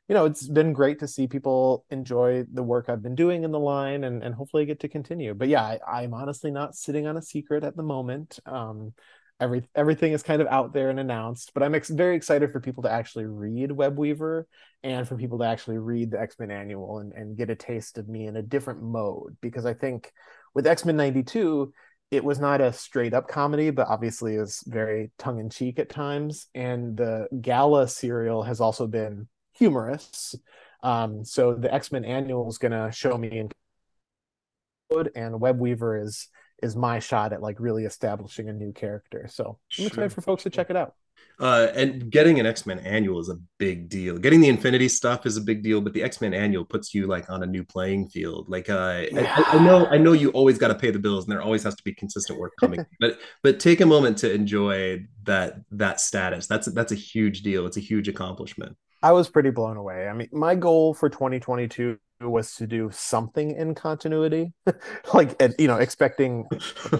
you 0.09 0.15
know 0.15 0.25
it's 0.25 0.47
been 0.47 0.73
great 0.73 0.99
to 0.99 1.07
see 1.07 1.27
people 1.27 1.85
enjoy 1.91 2.43
the 2.51 2.63
work 2.63 2.89
I've 2.89 3.03
been 3.03 3.15
doing 3.15 3.43
in 3.43 3.51
the 3.51 3.59
line 3.59 4.03
and 4.03 4.23
and 4.23 4.35
hopefully 4.35 4.65
get 4.65 4.81
to 4.81 4.89
continue. 4.89 5.33
But 5.33 5.47
yeah, 5.47 5.63
I, 5.63 5.79
I'm 5.87 6.13
honestly 6.13 6.51
not 6.51 6.75
sitting 6.75 7.07
on 7.07 7.15
a 7.15 7.21
secret 7.21 7.63
at 7.63 7.77
the 7.77 7.83
moment. 7.83 8.39
Um, 8.45 8.93
every 9.39 9.63
everything 9.75 10.11
is 10.11 10.23
kind 10.23 10.41
of 10.41 10.47
out 10.47 10.73
there 10.73 10.89
and 10.89 10.99
announced 10.99 11.51
but 11.53 11.63
i'm 11.63 11.73
ex- 11.73 11.89
very 11.89 12.15
excited 12.15 12.51
for 12.51 12.59
people 12.59 12.83
to 12.83 12.91
actually 12.91 13.25
read 13.25 13.69
webweaver 13.69 14.43
and 14.83 15.07
for 15.07 15.15
people 15.15 15.37
to 15.39 15.45
actually 15.45 15.77
read 15.77 16.11
the 16.11 16.19
x-men 16.19 16.51
annual 16.51 16.99
and, 16.99 17.13
and 17.13 17.37
get 17.37 17.49
a 17.49 17.55
taste 17.55 17.97
of 17.97 18.09
me 18.09 18.27
in 18.27 18.35
a 18.35 18.41
different 18.41 18.81
mode 18.81 19.37
because 19.41 19.65
i 19.65 19.73
think 19.73 20.11
with 20.53 20.67
x-men 20.67 20.97
92 20.97 21.71
it 22.11 22.23
was 22.23 22.39
not 22.39 22.59
a 22.59 22.73
straight 22.73 23.13
up 23.13 23.27
comedy 23.27 23.69
but 23.69 23.87
obviously 23.87 24.35
is 24.35 24.61
very 24.67 25.11
tongue-in-cheek 25.17 25.79
at 25.79 25.89
times 25.89 26.47
and 26.53 26.97
the 26.97 27.27
gala 27.39 27.87
serial 27.87 28.43
has 28.43 28.59
also 28.59 28.87
been 28.87 29.27
humorous 29.59 30.35
um, 30.81 31.25
so 31.25 31.53
the 31.53 31.73
x-men 31.73 32.05
annual 32.05 32.49
is 32.49 32.57
going 32.57 32.71
to 32.71 32.91
show 32.91 33.17
me 33.17 33.27
in 33.37 33.51
and 35.15 35.35
webweaver 35.35 36.01
is 36.01 36.29
is 36.61 36.75
my 36.75 36.99
shot 36.99 37.33
at 37.33 37.41
like 37.41 37.59
really 37.59 37.85
establishing 37.85 38.49
a 38.49 38.53
new 38.53 38.73
character. 38.73 39.27
So 39.29 39.57
I'm 39.77 39.87
excited 39.87 40.13
for 40.13 40.21
folks 40.21 40.43
to 40.43 40.49
check 40.49 40.69
it 40.69 40.75
out. 40.75 40.93
Uh, 41.39 41.67
and 41.73 42.09
getting 42.09 42.39
an 42.39 42.45
X-Men 42.45 42.79
annual 42.79 43.19
is 43.19 43.29
a 43.29 43.37
big 43.57 43.87
deal. 43.87 44.17
Getting 44.17 44.41
the 44.41 44.49
Infinity 44.49 44.89
stuff 44.89 45.25
is 45.25 45.37
a 45.37 45.41
big 45.41 45.63
deal, 45.63 45.79
but 45.79 45.93
the 45.93 46.03
X-Men 46.03 46.33
annual 46.33 46.65
puts 46.65 46.93
you 46.93 47.07
like 47.07 47.29
on 47.29 47.43
a 47.43 47.45
new 47.45 47.63
playing 47.63 48.09
field. 48.09 48.49
Like 48.49 48.69
uh, 48.69 49.05
yeah. 49.11 49.35
I, 49.37 49.57
I, 49.57 49.63
know, 49.63 49.85
I 49.87 49.97
know 49.97 50.11
you 50.11 50.31
always 50.31 50.57
got 50.57 50.67
to 50.69 50.75
pay 50.75 50.91
the 50.91 50.99
bills, 50.99 51.25
and 51.25 51.31
there 51.31 51.41
always 51.41 51.63
has 51.63 51.75
to 51.75 51.83
be 51.83 51.93
consistent 51.93 52.39
work 52.39 52.53
coming. 52.59 52.85
but 52.99 53.19
but 53.41 53.59
take 53.59 53.79
a 53.79 53.85
moment 53.85 54.17
to 54.19 54.33
enjoy 54.33 55.05
that 55.23 55.61
that 55.71 56.01
status. 56.01 56.47
That's 56.47 56.67
that's 56.73 56.91
a 56.91 56.95
huge 56.95 57.41
deal. 57.41 57.65
It's 57.65 57.77
a 57.77 57.81
huge 57.81 58.09
accomplishment. 58.09 58.75
I 59.01 59.11
was 59.13 59.29
pretty 59.29 59.49
blown 59.49 59.77
away. 59.77 60.07
I 60.07 60.13
mean, 60.13 60.29
my 60.31 60.55
goal 60.55 60.93
for 60.93 61.09
2022 61.09 61.97
was 62.21 62.55
to 62.55 62.67
do 62.67 62.89
something 62.91 63.51
in 63.55 63.73
continuity, 63.75 64.51
like 65.13 65.41
you 65.57 65.67
know, 65.67 65.77
expecting 65.77 66.45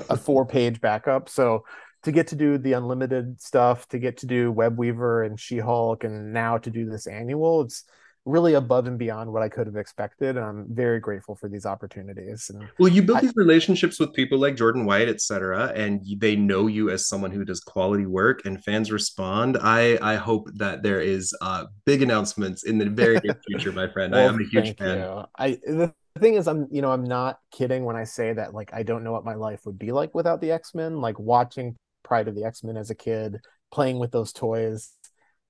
a 0.09 0.15
four-page 0.17 0.79
backup. 0.79 1.27
So 1.27 1.65
to 2.03 2.11
get 2.11 2.27
to 2.27 2.35
do 2.35 2.57
the 2.57 2.73
unlimited 2.73 3.41
stuff, 3.41 3.87
to 3.89 3.99
get 3.99 4.17
to 4.17 4.25
do 4.25 4.51
Web 4.51 4.77
Weaver 4.77 5.23
and 5.23 5.37
She-Hulk, 5.39 6.05
and 6.05 6.31
now 6.31 6.57
to 6.57 6.69
do 6.69 6.89
this 6.89 7.05
annual, 7.05 7.61
it's 7.61 7.83
really 8.29 8.53
above 8.53 8.87
and 8.87 8.97
beyond 8.97 9.31
what 9.31 9.41
I 9.41 9.49
could 9.49 9.67
have 9.67 9.75
expected. 9.75 10.37
And 10.37 10.45
I'm 10.45 10.65
very 10.69 10.99
grateful 10.99 11.35
for 11.35 11.49
these 11.49 11.65
opportunities. 11.65 12.49
And 12.53 12.67
well, 12.77 12.89
you 12.89 13.01
build 13.01 13.19
I, 13.19 13.21
these 13.21 13.35
relationships 13.35 13.99
with 13.99 14.13
people 14.13 14.37
like 14.37 14.55
Jordan 14.55 14.85
White, 14.85 15.09
etc., 15.09 15.73
and 15.75 16.05
they 16.17 16.35
know 16.35 16.67
you 16.67 16.89
as 16.89 17.07
someone 17.07 17.31
who 17.31 17.43
does 17.43 17.59
quality 17.59 18.05
work, 18.05 18.45
and 18.45 18.63
fans 18.63 18.91
respond. 18.91 19.57
I 19.61 19.97
I 20.01 20.15
hope 20.15 20.49
that 20.55 20.83
there 20.83 21.01
is 21.01 21.33
uh, 21.41 21.65
big 21.85 22.01
announcements 22.01 22.63
in 22.63 22.77
the 22.77 22.85
very 22.85 23.19
near 23.23 23.39
future, 23.47 23.71
my 23.71 23.87
friend. 23.87 24.13
well, 24.13 24.29
I 24.29 24.33
am 24.33 24.39
a 24.39 24.45
huge 24.45 24.77
fan. 24.77 24.99
You. 24.99 25.25
I 25.37 25.57
the 25.65 25.93
thing 26.19 26.35
is, 26.35 26.47
I'm 26.47 26.67
you 26.71 26.81
know 26.81 26.91
I'm 26.91 27.03
not 27.03 27.39
kidding 27.51 27.85
when 27.85 27.95
I 27.95 28.03
say 28.03 28.33
that 28.33 28.53
like 28.53 28.73
I 28.73 28.83
don't 28.83 29.03
know 29.03 29.11
what 29.11 29.25
my 29.25 29.35
life 29.35 29.65
would 29.65 29.79
be 29.79 29.91
like 29.91 30.13
without 30.13 30.41
the 30.41 30.51
X 30.51 30.75
Men. 30.75 31.01
Like 31.01 31.19
watching 31.19 31.75
Pryde 32.03 32.27
of 32.27 32.35
the 32.35 32.43
X 32.43 32.63
Men 32.63 32.77
as 32.77 32.89
a 32.89 32.95
kid, 32.95 33.39
playing 33.71 33.99
with 33.99 34.11
those 34.11 34.33
toys 34.33 34.93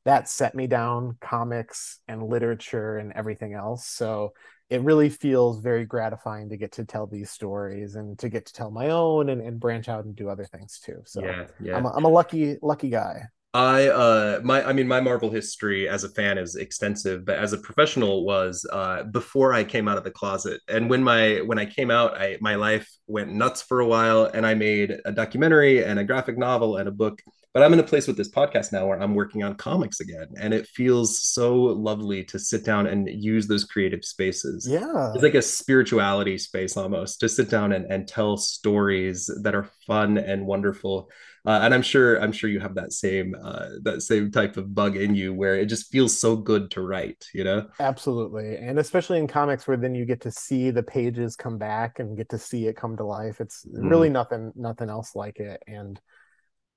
that 0.10 0.28
set 0.28 0.56
me 0.56 0.66
down 0.66 1.16
comics 1.22 2.00
and 2.08 2.24
literature 2.24 2.98
and 2.98 3.14
everything 3.14 3.54
else. 3.54 3.86
So 3.86 4.34
it 4.68 4.82
really 4.82 5.10
feels 5.10 5.60
very 5.60 5.86
gratifying 5.86 6.50
to 6.50 6.58
get 6.58 6.72
to 6.74 6.86
tell 6.86 7.06
these 7.06 7.30
stories 7.30 7.94
and 7.94 8.18
to 8.18 8.28
get 8.28 8.48
to 8.48 8.54
tell 8.54 8.72
my 8.72 8.90
own 8.90 9.30
and, 9.30 9.40
and 9.40 9.60
branch 9.60 9.88
out 9.88 10.06
and 10.06 10.16
do 10.16 10.28
other 10.28 10.46
things 10.46 10.80
too. 10.84 11.04
So 11.06 11.24
yeah, 11.24 11.46
yeah. 11.62 11.78
I'm, 11.78 11.86
a, 11.86 11.92
I'm 11.92 12.06
a 12.06 12.10
lucky, 12.10 12.58
lucky 12.64 12.90
guy. 12.90 13.22
I 13.52 13.88
uh 13.88 14.42
my 14.44 14.64
I 14.64 14.74
mean 14.74 14.88
my 14.88 15.02
Marvel 15.02 15.32
history 15.32 15.90
as 15.90 16.04
a 16.04 16.10
fan 16.10 16.38
is 16.38 16.56
extensive, 16.56 17.26
but 17.26 17.40
as 17.40 17.52
a 17.52 17.58
professional 17.58 18.24
was 18.24 18.64
uh 18.72 19.04
before 19.06 19.54
I 19.54 19.64
came 19.64 19.88
out 19.88 19.98
of 19.98 20.04
the 20.04 20.12
closet. 20.12 20.62
And 20.68 20.88
when 20.88 21.04
my 21.04 21.38
when 21.38 21.58
I 21.58 21.66
came 21.66 21.90
out, 21.90 22.16
I 22.16 22.38
my 22.42 22.54
life 22.54 22.88
went 23.08 23.32
nuts 23.32 23.64
for 23.64 23.80
a 23.80 23.88
while 23.88 24.26
and 24.26 24.46
I 24.46 24.54
made 24.54 24.98
a 25.04 25.12
documentary 25.12 25.84
and 25.84 25.98
a 25.98 26.04
graphic 26.04 26.38
novel 26.38 26.78
and 26.78 26.88
a 26.88 26.92
book 26.92 27.24
but 27.54 27.64
I'm 27.64 27.74
in 27.74 27.80
a 27.80 27.84
place 27.84 28.08
with 28.08 28.18
this 28.18 28.30
podcast 28.30 28.72
now 28.72 28.88
where 28.88 29.02
I'm 29.02 29.16
working 29.16 29.44
on 29.44 29.56
comics 29.56 30.00
again, 30.00 30.28
and 30.40 30.54
it 30.54 30.68
feels 30.68 31.22
so 31.22 31.56
lovely 31.56 32.24
to 32.26 32.38
sit 32.38 32.64
down 32.64 32.88
and 32.88 33.10
use 33.10 33.48
those 33.48 33.64
creative 33.64 34.06
spaces. 34.06 34.68
Yeah, 34.70 35.14
it's 35.14 35.24
like 35.24 35.36
a 35.36 35.42
spirituality 35.42 36.38
space 36.38 36.78
almost 36.78 37.20
to 37.22 37.30
sit 37.30 37.50
down 37.50 37.72
and, 37.72 37.92
and 37.92 38.08
tell 38.08 38.38
stories 38.38 39.30
that 39.44 39.56
are 39.56 39.70
fun 39.88 40.18
and 40.18 40.46
wonderful. 40.46 41.10
Uh, 41.46 41.62
and 41.64 41.74
I'm 41.74 41.82
sure 41.82 42.22
I'm 42.22 42.32
sure 42.32 42.50
you 42.50 42.60
have 42.60 42.76
that 42.76 42.94
same 42.94 43.34
uh, 43.42 43.70
that 43.84 44.02
same 44.02 44.30
type 44.32 44.58
of 44.58 44.76
bug 44.76 44.98
in 44.98 45.16
you 45.16 45.34
where 45.34 45.56
it 45.56 45.68
just 45.68 45.92
feels 45.92 46.20
so 46.20 46.36
good 46.36 46.70
to 46.72 46.82
write, 46.82 47.26
you 47.34 47.44
know? 47.44 47.68
Absolutely, 47.80 48.58
and 48.58 48.78
especially 48.78 49.20
in 49.20 49.28
comics 49.28 49.68
where 49.68 49.78
then 49.78 49.96
you 49.96 50.06
get 50.06 50.22
to 50.22 50.32
see 50.32 50.70
the 50.70 50.84
pages 50.84 51.36
come 51.36 51.58
back 51.58 52.00
and 52.00 52.18
get 52.18 52.30
to 52.30 52.38
see 52.38 52.68
it 52.68 52.76
come 52.76 52.98
to 52.98 53.06
life. 53.06 53.40
It's 53.42 53.66
mm. 53.66 53.90
really 53.90 54.10
nothing 54.10 54.52
nothing 54.56 54.90
else 54.90 55.16
like 55.16 55.40
it, 55.40 55.64
and 55.66 56.00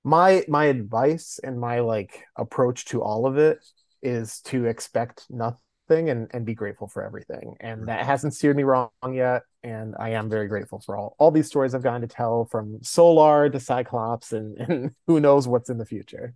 my 0.05 0.45
my 0.49 0.66
advice 0.66 1.39
and 1.43 1.61
my 1.61 1.81
like 1.81 2.24
approach 2.37 2.87
to 2.87 3.03
all 3.03 3.27
of 3.27 3.39
it 3.39 3.59
is 4.03 4.41
to 4.41 4.66
expect 4.66 5.27
nothing 5.31 5.59
and 5.91 6.29
and 6.33 6.45
be 6.45 6.55
grateful 6.55 6.89
for 6.89 7.05
everything. 7.05 7.55
And 7.61 7.89
that 7.89 8.05
hasn't 8.05 8.35
steered 8.35 8.57
me 8.57 8.62
wrong 8.62 8.91
yet. 9.12 9.43
And 9.65 9.95
i 9.99 10.11
am 10.11 10.29
very 10.29 10.49
grateful 10.49 10.81
for 10.81 10.97
all 10.97 11.15
all 11.20 11.31
these 11.31 11.47
stories 11.47 11.73
i've 11.73 11.85
gotten 11.85 12.01
to 12.01 12.09
tell 12.09 12.47
from 12.47 12.81
Solarr 12.81 13.53
to 13.53 13.61
cyclops 13.61 14.33
and 14.33 14.59
and 14.59 14.91
who 15.07 15.20
knows 15.20 15.47
what's 15.47 15.70
in 15.70 15.79
the 15.79 15.87
future. 15.87 16.35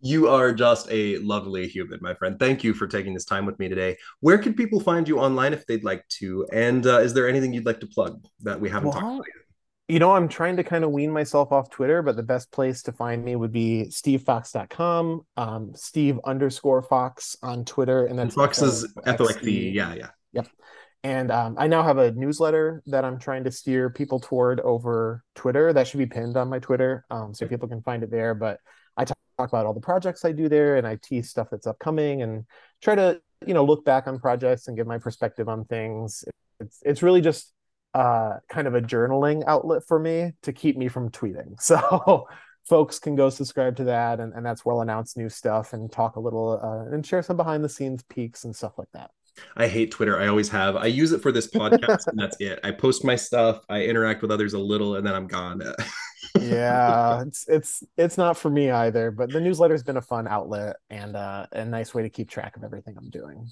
You 0.00 0.28
are 0.28 0.52
just 0.52 0.88
a 0.90 1.18
lovely 1.18 1.68
human 1.68 2.00
my 2.02 2.14
friend. 2.14 2.38
Thank 2.38 2.64
you 2.64 2.74
for 2.74 2.86
taking 2.86 3.14
this 3.14 3.24
time 3.24 3.46
with 3.46 3.58
me 3.58 3.68
today. 3.68 3.96
Where 4.20 4.38
can 4.38 4.54
people 4.54 4.80
find 4.80 5.06
you 5.06 5.20
online 5.20 5.52
if 5.52 5.66
they'd 5.66 5.84
like 5.84 6.06
to? 6.20 6.46
And 6.52 6.86
uh, 6.86 7.00
is 7.00 7.14
there 7.14 7.28
anything 7.28 7.52
you'd 7.52 7.66
like 7.66 7.80
to 7.80 7.86
plug 7.86 8.24
that 8.40 8.60
we 8.60 8.68
haven't 8.68 8.88
well, 8.88 9.00
talked 9.00 9.14
about 9.14 9.26
yet 9.26 9.49
you 9.90 9.98
know, 9.98 10.12
I'm 10.12 10.28
trying 10.28 10.56
to 10.56 10.64
kind 10.64 10.84
of 10.84 10.90
wean 10.90 11.10
myself 11.10 11.52
off 11.52 11.70
Twitter, 11.70 12.02
but 12.02 12.16
the 12.16 12.22
best 12.22 12.50
place 12.52 12.82
to 12.82 12.92
find 12.92 13.24
me 13.24 13.34
would 13.34 13.52
be 13.52 13.86
stevefoxe.com, 13.88 15.22
um, 15.36 15.72
Steve 15.74 16.20
underscore 16.24 16.82
Foxe 16.82 17.36
on 17.42 17.64
Twitter. 17.64 18.06
And 18.06 18.18
then 18.18 18.30
Foxe 18.30 18.62
is 18.62 18.86
FOXE. 19.04 19.74
Yeah, 19.74 19.94
yeah. 19.94 20.10
Yep. 20.32 20.48
And 21.02 21.30
um, 21.32 21.56
I 21.58 21.66
now 21.66 21.82
have 21.82 21.98
a 21.98 22.12
newsletter 22.12 22.82
that 22.86 23.04
I'm 23.04 23.18
trying 23.18 23.44
to 23.44 23.50
steer 23.50 23.90
people 23.90 24.20
toward 24.20 24.60
over 24.60 25.24
Twitter. 25.34 25.72
That 25.72 25.88
should 25.88 25.98
be 25.98 26.06
pinned 26.06 26.36
on 26.36 26.48
my 26.48 26.58
Twitter, 26.58 27.04
um, 27.10 27.34
so 27.34 27.46
people 27.46 27.68
can 27.68 27.82
find 27.82 28.02
it 28.02 28.10
there. 28.10 28.34
But 28.34 28.60
I 28.96 29.04
talk 29.04 29.16
about 29.38 29.64
all 29.66 29.72
the 29.72 29.80
projects 29.80 30.24
I 30.24 30.32
do 30.32 30.48
there, 30.48 30.76
and 30.76 30.86
I 30.86 30.98
tease 31.02 31.30
stuff 31.30 31.48
that's 31.50 31.66
upcoming, 31.66 32.20
and 32.22 32.44
try 32.82 32.94
to 32.94 33.20
you 33.46 33.54
know 33.54 33.64
look 33.64 33.84
back 33.84 34.06
on 34.06 34.18
projects 34.18 34.68
and 34.68 34.76
give 34.76 34.86
my 34.86 34.98
perspective 34.98 35.48
on 35.48 35.64
things. 35.64 36.22
It's 36.60 36.78
it's 36.84 37.02
really 37.02 37.22
just 37.22 37.50
uh, 37.94 38.38
kind 38.48 38.66
of 38.66 38.74
a 38.74 38.80
journaling 38.80 39.42
outlet 39.46 39.82
for 39.86 39.98
me 39.98 40.32
to 40.42 40.52
keep 40.52 40.76
me 40.76 40.88
from 40.88 41.10
tweeting. 41.10 41.60
So 41.60 42.26
folks 42.64 42.98
can 42.98 43.16
go 43.16 43.30
subscribe 43.30 43.76
to 43.76 43.84
that, 43.84 44.20
and, 44.20 44.32
and 44.32 44.44
that's 44.44 44.64
where 44.64 44.74
I'll 44.74 44.82
announce 44.82 45.16
new 45.16 45.28
stuff 45.28 45.72
and 45.72 45.90
talk 45.90 46.16
a 46.16 46.20
little 46.20 46.60
uh, 46.62 46.94
and 46.94 47.04
share 47.04 47.22
some 47.22 47.36
behind 47.36 47.64
the 47.64 47.68
scenes 47.68 48.02
peaks 48.04 48.44
and 48.44 48.54
stuff 48.54 48.78
like 48.78 48.90
that. 48.92 49.10
I 49.56 49.68
hate 49.68 49.90
Twitter. 49.90 50.18
I 50.18 50.28
always 50.28 50.48
have. 50.50 50.76
I 50.76 50.86
use 50.86 51.12
it 51.12 51.22
for 51.22 51.32
this 51.32 51.48
podcast, 51.48 52.06
and 52.06 52.18
that's 52.18 52.36
it. 52.40 52.60
I 52.62 52.72
post 52.72 53.04
my 53.04 53.16
stuff, 53.16 53.60
I 53.68 53.84
interact 53.84 54.22
with 54.22 54.30
others 54.30 54.54
a 54.54 54.58
little, 54.58 54.96
and 54.96 55.06
then 55.06 55.14
I'm 55.14 55.26
gone. 55.26 55.62
yeah, 56.38 57.22
it's 57.22 57.48
it's 57.48 57.82
it's 57.96 58.18
not 58.18 58.36
for 58.36 58.50
me 58.50 58.70
either. 58.70 59.10
But 59.10 59.32
the 59.32 59.40
newsletter's 59.40 59.82
been 59.82 59.96
a 59.96 60.02
fun 60.02 60.28
outlet 60.28 60.76
and 60.90 61.16
uh, 61.16 61.46
a 61.52 61.64
nice 61.64 61.94
way 61.94 62.02
to 62.02 62.10
keep 62.10 62.28
track 62.28 62.56
of 62.56 62.64
everything 62.64 62.94
I'm 62.96 63.10
doing. 63.10 63.48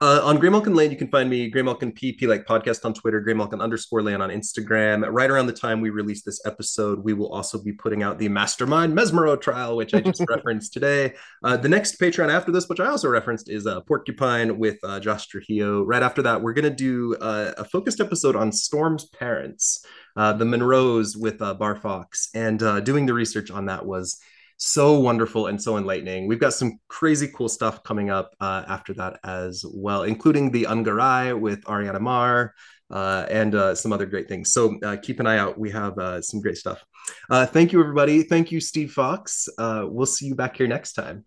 Uh, 0.00 0.20
on 0.22 0.38
Graymalkin 0.38 0.74
Lane, 0.74 0.90
you 0.90 0.96
can 0.96 1.08
find 1.08 1.28
me 1.28 1.50
Graymalkin 1.50 1.92
PP 1.98 2.28
like 2.28 2.46
podcast 2.46 2.84
on 2.84 2.94
Twitter, 2.94 3.22
Graymalkin 3.22 3.60
underscore 3.60 4.02
Lane 4.02 4.20
on 4.20 4.30
Instagram. 4.30 5.06
Right 5.10 5.30
around 5.30 5.46
the 5.46 5.52
time 5.52 5.80
we 5.80 5.90
release 5.90 6.22
this 6.22 6.40
episode, 6.46 7.02
we 7.04 7.14
will 7.14 7.32
also 7.32 7.62
be 7.62 7.72
putting 7.72 8.02
out 8.02 8.18
the 8.18 8.28
Mastermind 8.28 8.96
Mesmero 8.96 9.40
trial, 9.40 9.76
which 9.76 9.94
I 9.94 10.00
just 10.00 10.24
referenced 10.28 10.72
today. 10.72 11.14
Uh, 11.42 11.56
the 11.56 11.68
next 11.68 12.00
Patreon 12.00 12.30
after 12.30 12.52
this, 12.52 12.68
which 12.68 12.80
I 12.80 12.86
also 12.86 13.08
referenced, 13.08 13.50
is 13.50 13.66
uh, 13.66 13.80
Porcupine 13.82 14.58
with 14.58 14.78
uh, 14.84 15.00
Josh 15.00 15.26
Trujillo. 15.26 15.82
Right 15.82 16.02
after 16.02 16.22
that, 16.22 16.42
we're 16.42 16.54
gonna 16.54 16.70
do 16.70 17.16
uh, 17.20 17.52
a 17.58 17.64
focused 17.64 18.00
episode 18.00 18.36
on 18.36 18.52
Storm's 18.52 19.06
parents 19.06 19.84
uh, 20.16 20.32
the 20.32 20.44
Monroes 20.44 21.16
with 21.16 21.40
uh, 21.40 21.54
Bar 21.54 21.76
Fox, 21.76 22.19
and 22.34 22.62
uh, 22.62 22.80
doing 22.80 23.06
the 23.06 23.14
research 23.14 23.50
on 23.50 23.66
that 23.66 23.84
was 23.84 24.20
so 24.56 24.98
wonderful 25.00 25.46
and 25.46 25.60
so 25.60 25.78
enlightening. 25.78 26.26
We've 26.26 26.38
got 26.38 26.52
some 26.52 26.78
crazy 26.88 27.28
cool 27.34 27.48
stuff 27.48 27.82
coming 27.82 28.10
up 28.10 28.34
uh, 28.40 28.64
after 28.68 28.92
that 28.94 29.18
as 29.24 29.64
well, 29.72 30.02
including 30.02 30.50
the 30.50 30.64
Ungarai 30.64 31.38
with 31.38 31.64
Ariana 31.64 32.00
Mar 32.00 32.54
uh, 32.90 33.26
and 33.30 33.54
uh, 33.54 33.74
some 33.74 33.92
other 33.92 34.06
great 34.06 34.28
things. 34.28 34.52
So 34.52 34.78
uh, 34.80 34.96
keep 35.00 35.18
an 35.18 35.26
eye 35.26 35.38
out. 35.38 35.58
We 35.58 35.70
have 35.70 35.98
uh, 35.98 36.20
some 36.20 36.40
great 36.40 36.58
stuff. 36.58 36.84
Uh, 37.30 37.46
thank 37.46 37.72
you, 37.72 37.80
everybody. 37.80 38.22
Thank 38.22 38.52
you, 38.52 38.60
Steve 38.60 38.92
Foxe. 38.92 39.48
we'll 39.58 40.06
see 40.06 40.26
you 40.26 40.34
back 40.34 40.56
here 40.56 40.66
next 40.66 40.92
time. 40.92 41.24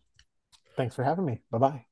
Thanks 0.77 0.95
for 0.95 1.03
having 1.03 1.25
me. 1.25 1.41
Bye 1.51 1.57
bye. 1.57 1.85